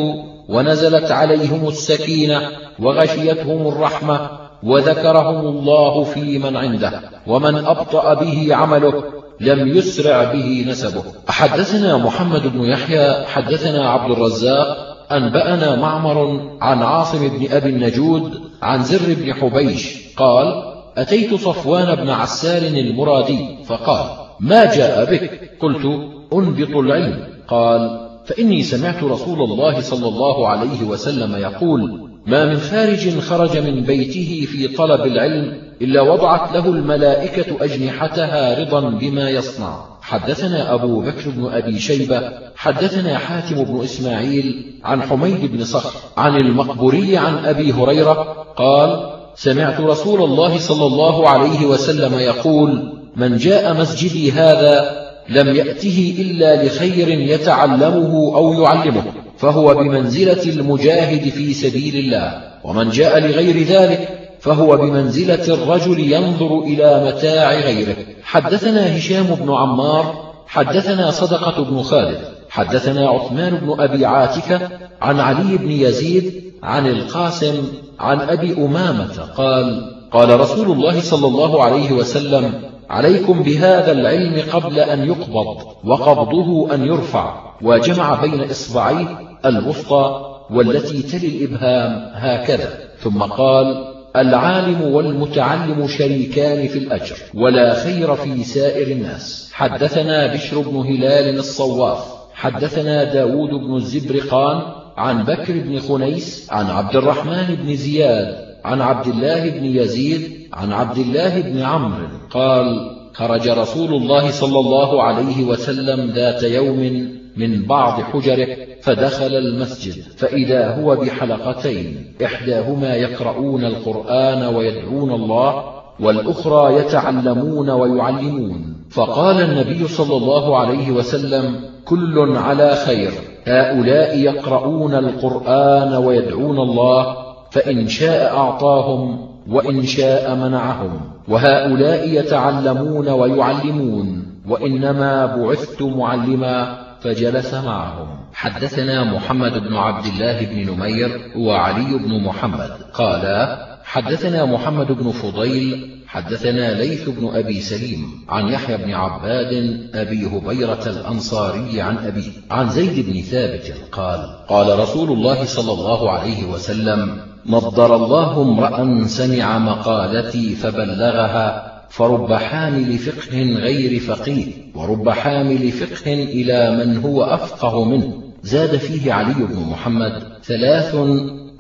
ونزلت 0.50 1.12
عليهم 1.12 1.68
السكينة 1.68 2.42
وغشيتهم 2.80 3.68
الرحمة 3.68 4.30
وذكرهم 4.64 5.48
الله 5.48 6.04
في 6.04 6.40
من 6.40 6.56
عنده. 6.58 7.02
ومن 7.28 7.56
أبطأ 7.56 8.14
به 8.14 8.56
عمله 8.56 9.04
لم 9.42 9.68
يسرع 9.68 10.24
به 10.34 10.66
نسبه. 10.70 11.04
حدثنا 11.28 11.98
محمد 11.98 12.54
بن 12.54 12.64
يحيى 12.64 13.26
حدثنا 13.26 13.90
عبد 13.90 14.12
الرزاق 14.12 14.87
أنبأنا 15.12 15.76
معمر 15.76 16.50
عن 16.62 16.82
عاصم 16.84 17.28
بن 17.28 17.52
أبي 17.52 17.70
النجود 17.70 18.42
عن 18.62 18.84
زر 18.84 19.14
بن 19.14 19.34
حبيش 19.34 19.98
قال 20.18 20.64
أتيت 20.98 21.34
صفوان 21.34 21.96
بن 21.96 22.10
عسال 22.10 22.80
المرادي 22.80 23.58
فقال 23.66 24.06
ما 24.40 24.76
جاء 24.76 25.12
بك؟ 25.12 25.52
قلت 25.62 25.86
أنبط 26.34 26.76
العلم. 26.76 27.28
قال 27.48 28.08
فإني 28.26 28.64
سمعت 28.64 29.04
رسول 29.04 29.42
الله 29.42 29.82
صلى 29.82 30.08
الله 30.08 30.48
عليه 30.48 30.84
وسلم 30.84 31.36
يقول 31.36 32.10
ما 32.26 32.46
من 32.46 32.58
خارج 32.58 33.20
خرج 33.20 33.58
من 33.58 33.82
بيته 33.82 34.48
في 34.52 34.68
طلب 34.68 35.06
العلم 35.06 35.67
إلا 35.82 36.02
وضعت 36.02 36.54
له 36.54 36.66
الملائكة 36.66 37.64
أجنحتها 37.64 38.60
رضا 38.60 38.90
بما 38.90 39.30
يصنع. 39.30 39.98
حدثنا 40.08 40.74
أبو 40.74 41.02
بكر 41.02 41.30
بن 41.30 41.46
أبي 41.46 41.80
شيبة 41.80 42.22
حدثنا 42.56 43.18
حاتم 43.18 43.64
بن 43.64 43.84
إسماعيل 43.84 44.74
عن 44.84 45.02
حميد 45.02 45.52
بن 45.52 45.64
صخر 45.64 46.00
عن 46.18 46.36
المقبوري 46.36 47.18
عن 47.18 47.46
أبي 47.46 47.72
هريرة 47.72 48.14
قال 48.58 49.14
سمعت 49.36 49.80
رسول 49.80 50.24
الله 50.24 50.60
صلى 50.60 50.86
الله 50.86 51.30
عليه 51.30 51.66
وسلم 51.66 52.20
يقول 52.20 52.94
من 53.16 53.38
جاء 53.38 53.74
مسجدي 53.74 54.32
هذا 54.32 55.08
لم 55.30 55.56
يأته 55.56 56.16
إلا 56.20 56.64
لخير 56.64 57.08
يتعلمه 57.10 58.36
أو 58.36 58.54
يعلمه 58.54 59.04
فهو 59.38 59.74
بمنزلة 59.74 60.44
المجاهد 60.44 61.30
في 61.30 61.54
سبيل 61.54 61.96
الله 61.96 62.42
ومن 62.64 62.90
جاء 62.90 63.20
لغير 63.20 63.64
ذلك 63.64 64.27
فهو 64.48 64.78
بمنزلة 64.78 65.54
الرجل 65.54 66.00
ينظر 66.00 66.60
إلى 66.60 67.06
متاع 67.06 67.54
غيره. 67.54 67.96
حدثنا 68.24 68.98
هشام 68.98 69.26
بن 69.26 69.54
عمار 69.54 70.34
حدثنا 70.48 71.12
صدقة 71.12 71.64
بن 71.64 71.82
خالد 71.82 72.20
حدثنا 72.50 73.10
عثمان 73.10 73.56
بن 73.56 73.82
أبي 73.82 74.06
عاتكة 74.06 74.70
عن 75.02 75.20
علي 75.20 75.58
بن 75.58 75.72
يزيد 75.72 76.44
عن 76.64 76.88
القاسم 76.88 77.68
عن 78.00 78.20
أبي 78.20 78.54
أمامة 78.54 79.22
قال 79.38 79.94
قال 80.12 80.40
رسول 80.40 80.72
الله 80.72 81.02
صلى 81.02 81.28
الله 81.28 81.64
عليه 81.64 81.92
وسلم 81.92 82.54
عليكم 82.90 83.44
بهذا 83.44 83.92
العلم 83.92 84.44
قبل 84.54 84.80
أن 84.80 85.08
يقبض 85.08 85.58
وقبضه 85.86 86.74
أن 86.74 86.86
يرفع 86.86 87.36
وجمع 87.62 88.22
بين 88.22 88.50
إصبعيه 88.52 89.20
الوسطى 89.46 90.36
والتي 90.50 91.02
تلي 91.02 91.28
الإبهام 91.28 92.12
هكذا. 92.14 92.70
ثم 93.00 93.22
قال 93.24 93.97
العالم 94.22 94.82
والمتعلم 94.82 95.88
شريكان 95.88 96.68
في 96.68 96.78
الأجر 96.78 97.16
ولا 97.34 97.74
خير 97.74 98.16
في 98.16 98.44
سائر 98.44 98.88
الناس. 98.88 99.50
حدثنا 99.54 100.34
بشر 100.34 100.60
بن 100.60 100.76
هلال 100.78 101.40
الصواف 101.40 102.18
حدثنا 102.34 103.04
داود 103.04 103.50
بن 103.50 103.76
الزبرقان 103.76 104.62
عن 104.98 105.24
بكر 105.24 105.54
بن 105.60 105.80
خنيس 105.80 106.48
عن 106.52 106.66
عبد 106.66 106.96
الرحمن 106.96 107.56
بن 107.56 107.76
زياد 107.76 108.36
عن 108.66 108.82
عبد 108.82 109.08
الله 109.08 109.50
بن 109.50 109.66
يزيد 109.66 110.48
عن 110.54 110.72
عبد 110.72 110.98
الله 110.98 111.42
بن 111.42 111.62
عمرو 111.62 112.08
قال 112.32 112.98
خرج 113.14 113.50
رسول 113.50 113.94
الله 113.94 114.32
صلى 114.32 114.60
الله 114.60 115.04
عليه 115.04 115.44
وسلم 115.44 116.12
ذات 116.12 116.44
يوم 116.44 117.12
من 117.38 117.66
بعض 117.66 118.02
حجره 118.02 118.58
فدخل 118.82 119.36
المسجد 119.36 120.04
فإذا 120.18 120.76
هو 120.76 120.96
بحلقتين 120.96 122.14
إحداهما 122.24 122.96
يقرؤون 122.96 123.66
القرآن 123.66 124.56
ويدعون 124.56 125.12
الله 125.12 125.64
والأخرى 126.00 126.76
يتعلمون 126.76 127.70
ويعلمون. 127.70 128.76
فقال 128.90 129.42
النبي 129.42 129.88
صلى 129.88 130.18
الله 130.18 130.58
عليه 130.58 130.92
وسلم 130.92 131.60
كل 131.86 132.38
على 132.38 132.76
خير 132.76 133.12
هؤلاء 133.46 134.18
يقرؤون 134.18 134.94
القرآن 134.94 135.94
ويدعون 135.94 136.60
الله 136.60 137.16
فإن 137.52 137.88
شاء 137.88 138.38
أعطاهم 138.38 139.28
وإن 139.50 139.84
شاء 139.84 140.36
منعهم. 140.36 141.00
وهؤلاء 141.28 142.10
يتعلمون 142.10 143.10
ويعلمون 143.10 144.28
وإنما 144.50 145.26
بعثت 145.26 145.82
معلما 145.82 146.87
فجلس 147.08 147.54
معهم. 147.54 148.08
حدثنا 148.34 149.04
محمد 149.04 149.52
بن 149.52 149.76
عبد 149.76 150.06
الله 150.06 150.46
بن 150.46 150.72
نمير 150.72 151.32
وعلي 151.36 151.98
بن 151.98 152.24
محمد. 152.24 152.70
قالا 152.94 153.68
حدثنا 153.84 154.46
محمد 154.46 154.92
بن 154.92 155.12
فضيل 155.12 155.98
حدثنا 156.08 156.74
ليث 156.74 157.10
بن 157.10 157.28
أبي 157.36 157.62
سليم 157.62 158.26
عن 158.30 158.48
يحيى 158.48 158.78
بن 158.78 158.94
عباد 158.94 159.54
أبي 159.94 160.28
هبيرة 160.28 160.84
الأنصاري 160.88 161.82
عن 161.82 161.98
أبي 161.98 162.32
عن 162.52 162.70
زيد 162.70 163.10
بن 163.10 163.22
ثابت 163.22 163.74
قال 163.92 164.20
قال 164.50 164.80
رسول 164.80 165.12
الله 165.12 165.46
صلى 165.46 165.72
الله 165.72 166.12
عليه 166.12 166.46
وسلم 166.46 167.18
نضر 167.46 167.96
الله 167.96 168.42
امرأ 168.42 169.08
سمع 169.08 169.58
مقالتي 169.58 170.56
فبلغها 170.56 171.77
فرب 171.90 172.34
حامل 172.34 172.98
فقه 172.98 173.42
غير 173.42 174.00
فقيه 174.00 174.46
ورب 174.76 175.10
حامل 175.10 175.72
فقه 175.72 176.14
إلى 176.14 176.86
من 176.86 176.98
هو 176.98 177.24
أفقه 177.24 177.84
منه. 177.84 178.24
زاد 178.44 178.78
فيه 178.78 179.14
علي 179.14 179.34
بن 179.34 179.60
محمد 179.72 180.24
ثلاث 180.44 180.96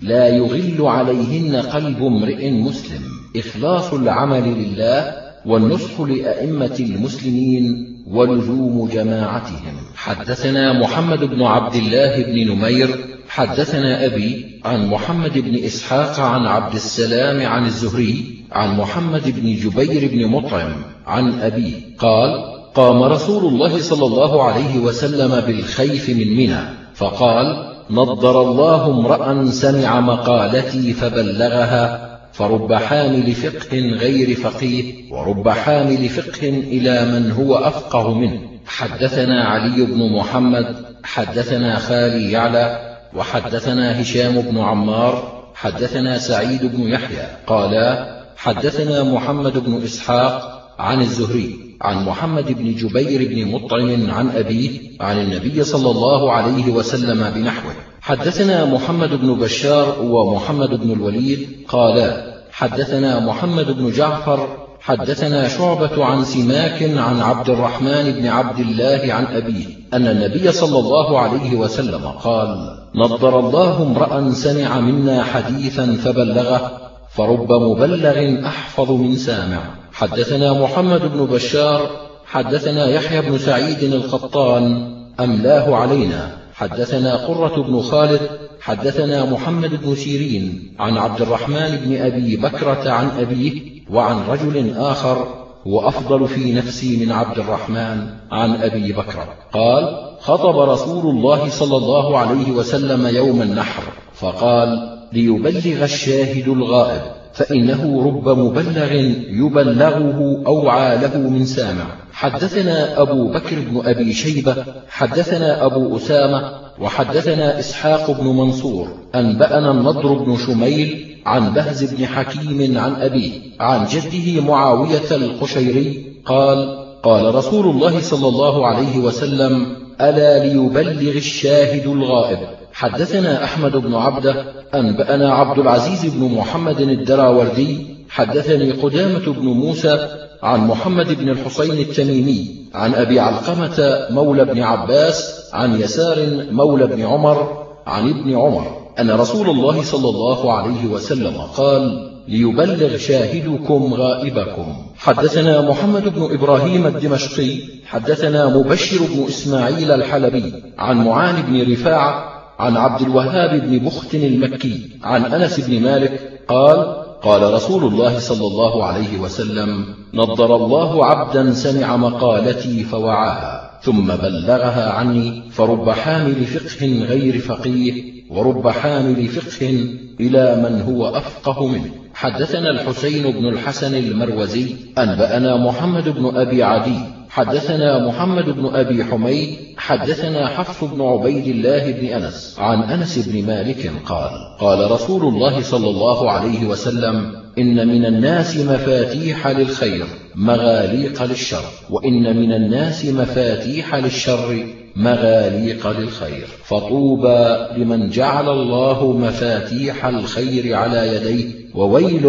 لا 0.01 0.27
يغل 0.27 0.81
عليهن 0.81 1.55
قلب 1.55 2.03
امرئ 2.03 2.51
مسلم. 2.51 3.01
إخلاص 3.37 3.93
العمل 3.93 4.43
لله 4.43 5.13
والنصح 5.45 5.99
لأئمة 5.99 6.75
المسلمين 6.79 7.86
ولزوم 8.11 8.89
جماعتهم. 8.93 9.75
حدثنا 9.95 10.79
محمد 10.79 11.23
بن 11.23 11.43
عبد 11.43 11.75
الله 11.75 12.23
بن 12.23 12.51
نمير 12.51 12.89
حدثنا 13.29 14.05
أبي 14.05 14.59
عن 14.65 14.87
محمد 14.87 15.37
بن 15.37 15.63
إسحاق 15.65 16.19
عن 16.19 16.45
عبد 16.45 16.73
السلام 16.73 17.47
عن 17.47 17.65
الزهري 17.65 18.43
عن 18.51 18.77
محمد 18.77 19.23
بن 19.25 19.55
جبير 19.55 20.09
بن 20.11 20.27
مطعم 20.27 20.75
عن 21.07 21.41
أبيه 21.41 21.73
قال 21.99 22.57
قام 22.75 23.03
رسول 23.03 23.53
الله 23.53 23.81
صلى 23.81 24.05
الله 24.05 24.43
عليه 24.43 24.79
وسلم 24.79 25.41
بالخيف 25.41 26.09
من 26.09 26.37
منى 26.37 26.59
فقال 26.95 27.67
نضر 27.89 28.41
الله 28.41 28.85
امرأ 28.85 29.51
سمع 29.51 29.99
مقالتي 29.99 30.93
فبلغها 30.93 32.06
فرب 32.37 32.73
حامل 32.73 33.31
فقه 33.31 33.79
غير 33.79 34.35
فقيه 34.35 35.13
ورب 35.13 35.49
حامل 35.49 36.09
فقه 36.09 36.49
إلى 36.49 37.05
من 37.05 37.31
هو 37.31 37.55
أفقه 37.55 38.13
منه. 38.13 38.39
حدثنا 38.65 39.43
علي 39.43 39.85
بن 39.85 40.11
محمد 40.13 40.75
حدثنا 41.03 41.79
خالي 41.79 42.31
يعلى 42.31 42.97
وحدثنا 43.15 44.01
هشام 44.01 44.41
بن 44.41 44.57
عمار 44.57 45.43
حدثنا 45.55 46.17
سعيد 46.17 46.65
بن 46.65 46.81
يحيى 46.83 47.27
قالا 47.47 48.17
حدثنا 48.37 49.03
محمد 49.03 49.57
بن 49.57 49.83
إسحاق 49.83 50.63
عن 50.79 51.01
الزهري 51.01 51.55
عن 51.81 52.05
محمد 52.05 52.51
بن 52.51 52.75
جبير 52.75 53.29
بن 53.29 53.51
مطعم 53.51 54.11
عن 54.11 54.29
أبيه 54.29 54.79
عن 55.01 55.21
النبي 55.21 55.63
صلى 55.63 55.91
الله 55.91 56.31
عليه 56.31 56.71
وسلم 56.71 57.31
بنحوه. 57.35 57.73
حدثنا 58.01 58.65
محمد 58.65 59.09
بن 59.09 59.33
بشار 59.33 60.01
ومحمد 60.01 60.69
بن 60.69 60.91
الوليد 60.91 61.47
قالا 61.67 62.26
حدثنا 62.57 63.19
محمد 63.19 63.71
بن 63.71 63.91
جعفر 63.91 64.47
حدثنا 64.81 65.47
شعبة 65.47 66.05
عن 66.05 66.23
سماك 66.23 66.83
عن 66.83 67.21
عبد 67.21 67.49
الرحمن 67.49 68.11
بن 68.11 68.27
عبد 68.27 68.59
الله 68.59 69.13
عن 69.13 69.25
أبيه 69.25 69.65
أن 69.93 70.07
النبي 70.07 70.51
صلى 70.51 70.79
الله 70.79 71.19
عليه 71.19 71.55
وسلم 71.55 72.07
قال 72.07 72.77
نضر 72.95 73.39
الله 73.39 73.83
امرأ 73.83 74.31
سمع 74.31 74.79
منا 74.79 75.23
حديثا 75.23 75.97
فبلغه 76.03 76.71
فرب 77.09 77.51
مبلغ 77.51 78.47
أحفظ 78.47 78.91
من 78.91 79.15
سامع. 79.15 79.61
حدثنا 79.93 80.53
محمد 80.53 81.01
بن 81.13 81.25
بشار 81.25 81.81
حدثنا 82.25 82.87
يحيى 82.87 83.21
بن 83.21 83.37
سعيد 83.37 83.83
القطان 83.83 84.91
أملاه 85.19 85.75
علينا. 85.75 86.37
حدثنا 86.53 87.15
قرة 87.15 87.61
بن 87.61 87.81
خالد 87.81 88.46
حدثنا 88.61 89.25
محمد 89.25 89.83
بن 89.83 89.95
سيرين 89.95 90.73
عن 90.79 90.97
عبد 90.97 91.21
الرحمن 91.21 91.75
بن 91.85 92.01
أبي 92.01 92.37
بكرة 92.37 92.89
عن 92.89 93.09
أبيه 93.09 93.61
وعن 93.89 94.17
رجل 94.29 94.77
آخر 94.77 95.27
هو 95.67 95.87
أفضل 95.87 96.27
في 96.27 96.53
نفسي 96.53 97.05
من 97.05 97.11
عبد 97.11 97.39
الرحمن 97.39 98.07
عن 98.31 98.55
أبي 98.55 98.93
بكرة. 98.93 99.27
قال 99.53 100.07
خطب 100.19 100.59
رسول 100.59 101.15
الله 101.15 101.49
صلى 101.49 101.77
الله 101.77 102.17
عليه 102.17 102.51
وسلم 102.51 103.15
يوم 103.15 103.41
النحر 103.41 103.83
فقال 104.13 104.99
ليبلغ 105.13 105.83
الشاهد 105.83 106.47
الغائب. 106.47 107.16
فإنه 107.37 108.03
رب 108.05 108.39
مبلغ 108.39 108.93
يبلغه 109.29 110.43
أوعى 110.47 110.97
له 110.97 111.17
من 111.17 111.45
سامع. 111.45 111.85
حدثنا 112.11 113.01
أبو 113.01 113.27
بكر 113.27 113.55
بن 113.59 113.81
أبي 113.85 114.13
شيبة 114.13 114.55
حدثنا 114.89 115.65
أبو 115.65 115.97
أسامة 115.97 116.51
وحدثنا 116.79 117.59
إسحاق 117.59 118.21
بن 118.21 118.25
منصور. 118.27 118.87
أنبأنا 119.15 119.71
النضر 119.71 120.13
بن 120.13 120.37
شميل 120.37 121.17
عن 121.25 121.53
بهز 121.53 121.93
بن 121.93 122.05
حكيم 122.05 122.77
عن 122.77 122.95
أبيه 122.95 123.31
عن 123.59 123.87
جده 123.87 124.41
معاوية 124.41 125.11
القشيري 125.11 126.05
قال 126.25 126.87
قال 127.03 127.35
رسول 127.35 127.65
الله 127.69 128.01
صلى 128.01 128.27
الله 128.27 128.67
عليه 128.67 128.97
وسلم 128.97 129.65
ألا 130.01 130.45
ليبلغ 130.45 131.17
الشاهد 131.17 131.87
الغائب. 131.87 132.56
حدثنا 132.77 133.43
أحمد 133.43 133.71
بن 133.71 133.95
عبده 133.95 134.45
أنبأنا 134.75 135.33
عبد 135.33 135.59
العزيز 135.59 136.05
بن 136.13 136.35
محمد 136.35 136.81
الدراوردي 136.81 137.87
حدثني 138.09 138.71
قدامة 138.71 139.33
بن 139.33 139.45
موسى 139.45 140.07
عن 140.43 140.67
محمد 140.67 141.13
بن 141.13 141.29
الحسين 141.29 141.71
التميمي 141.71 142.55
عن 142.73 142.93
أبي 142.93 143.19
علقمة 143.19 144.07
مولى 144.09 144.45
بن 144.45 144.63
عباس 144.63 145.49
عن 145.53 145.81
يسار 145.81 146.17
مولى 146.51 146.87
بن 146.87 147.01
عمر 147.01 147.65
عن 147.87 148.09
ابن 148.09 148.35
عمر 148.35 148.91
أن 148.99 149.11
رسول 149.11 149.49
الله 149.49 149.83
صلى 149.83 150.09
الله 150.09 150.53
عليه 150.53 150.85
وسلم 150.85 151.37
قال 151.57 152.11
ليبلغ 152.27 152.97
شاهدكم 152.97 153.93
غائبكم. 153.93 154.75
حدثنا 154.97 155.61
محمد 155.61 156.03
بن 156.15 156.33
إبراهيم 156.33 156.87
الدمشقي 156.87 157.59
حدثنا 157.85 158.57
مبشر 158.57 158.97
بن 159.15 159.23
إسماعيل 159.27 159.91
الحلبي 159.91 160.53
عن 160.77 161.05
معان 161.05 161.35
بن 161.41 161.71
رفاعة 161.71 162.36
عن 162.59 162.77
عبد 162.77 163.01
الوهاب 163.01 163.61
بن 163.61 163.79
بخت 163.79 164.15
المكي 164.15 164.89
عن 165.03 165.25
أنس 165.25 165.59
بن 165.59 165.81
مالك 165.81 166.41
قال 166.47 167.03
قال 167.21 167.53
رسول 167.53 167.83
الله 167.83 168.19
صلى 168.19 168.47
الله 168.47 168.83
عليه 168.83 169.19
وسلم 169.19 169.85
نضر 170.13 170.55
الله 170.55 171.05
عبدا 171.05 171.53
سمع 171.53 171.97
مقالتي 171.97 172.83
فوعاها 172.83 173.79
ثم 173.81 174.07
بلغها 174.07 174.89
عني 174.91 175.43
فرب 175.51 175.89
حامل 175.89 176.45
فقه 176.45 177.03
غير 177.03 177.39
فقيه 177.39 178.03
ورب 178.29 178.67
حامل 178.67 179.27
فقه 179.27 179.89
إلى 180.19 180.69
من 180.69 180.81
هو 180.81 181.07
أفقه 181.07 181.67
منه. 181.67 181.91
حدثنا 182.17 182.69
الحسين 182.69 183.31
بن 183.31 183.47
الحسن 183.47 183.95
المروزي 183.95 184.75
أنبأنا 184.97 185.57
محمد 185.57 186.09
بن 186.09 186.37
أبي 186.37 186.63
عدي 186.63 186.99
حدثنا 187.29 188.07
محمد 188.07 188.49
بن 188.49 188.65
أبي 188.65 189.03
حميد 189.03 189.57
حدثنا 189.77 190.47
حفص 190.47 190.83
بن 190.83 191.01
عبيد 191.01 191.47
الله 191.47 191.91
بن 191.91 192.05
أنس 192.07 192.55
عن 192.59 192.83
أنس 192.83 193.27
بن 193.27 193.47
مالك 193.47 193.91
قال 194.05 194.31
قال 194.59 194.91
رسول 194.91 195.21
الله 195.33 195.61
صلى 195.61 195.89
الله 195.89 196.31
عليه 196.31 196.65
وسلم 196.67 197.31
إن 197.57 197.87
من 197.87 198.05
الناس 198.05 198.57
مفاتيح 198.57 199.47
للخير 199.47 200.05
مغاليق 200.35 201.23
للشر 201.23 201.65
وإن 201.89 202.37
من 202.37 202.53
الناس 202.53 203.05
مفاتيح 203.05 203.95
للشر 203.95 204.65
مغاليق 204.97 205.99
للخير. 205.99 206.47
فطوبى 206.63 207.57
لمن 207.77 208.09
جعل 208.09 208.49
الله 208.49 209.11
مفاتيح 209.11 210.05
الخير 210.05 210.75
على 210.75 211.15
يديه 211.15 211.45
وويل 211.75 212.23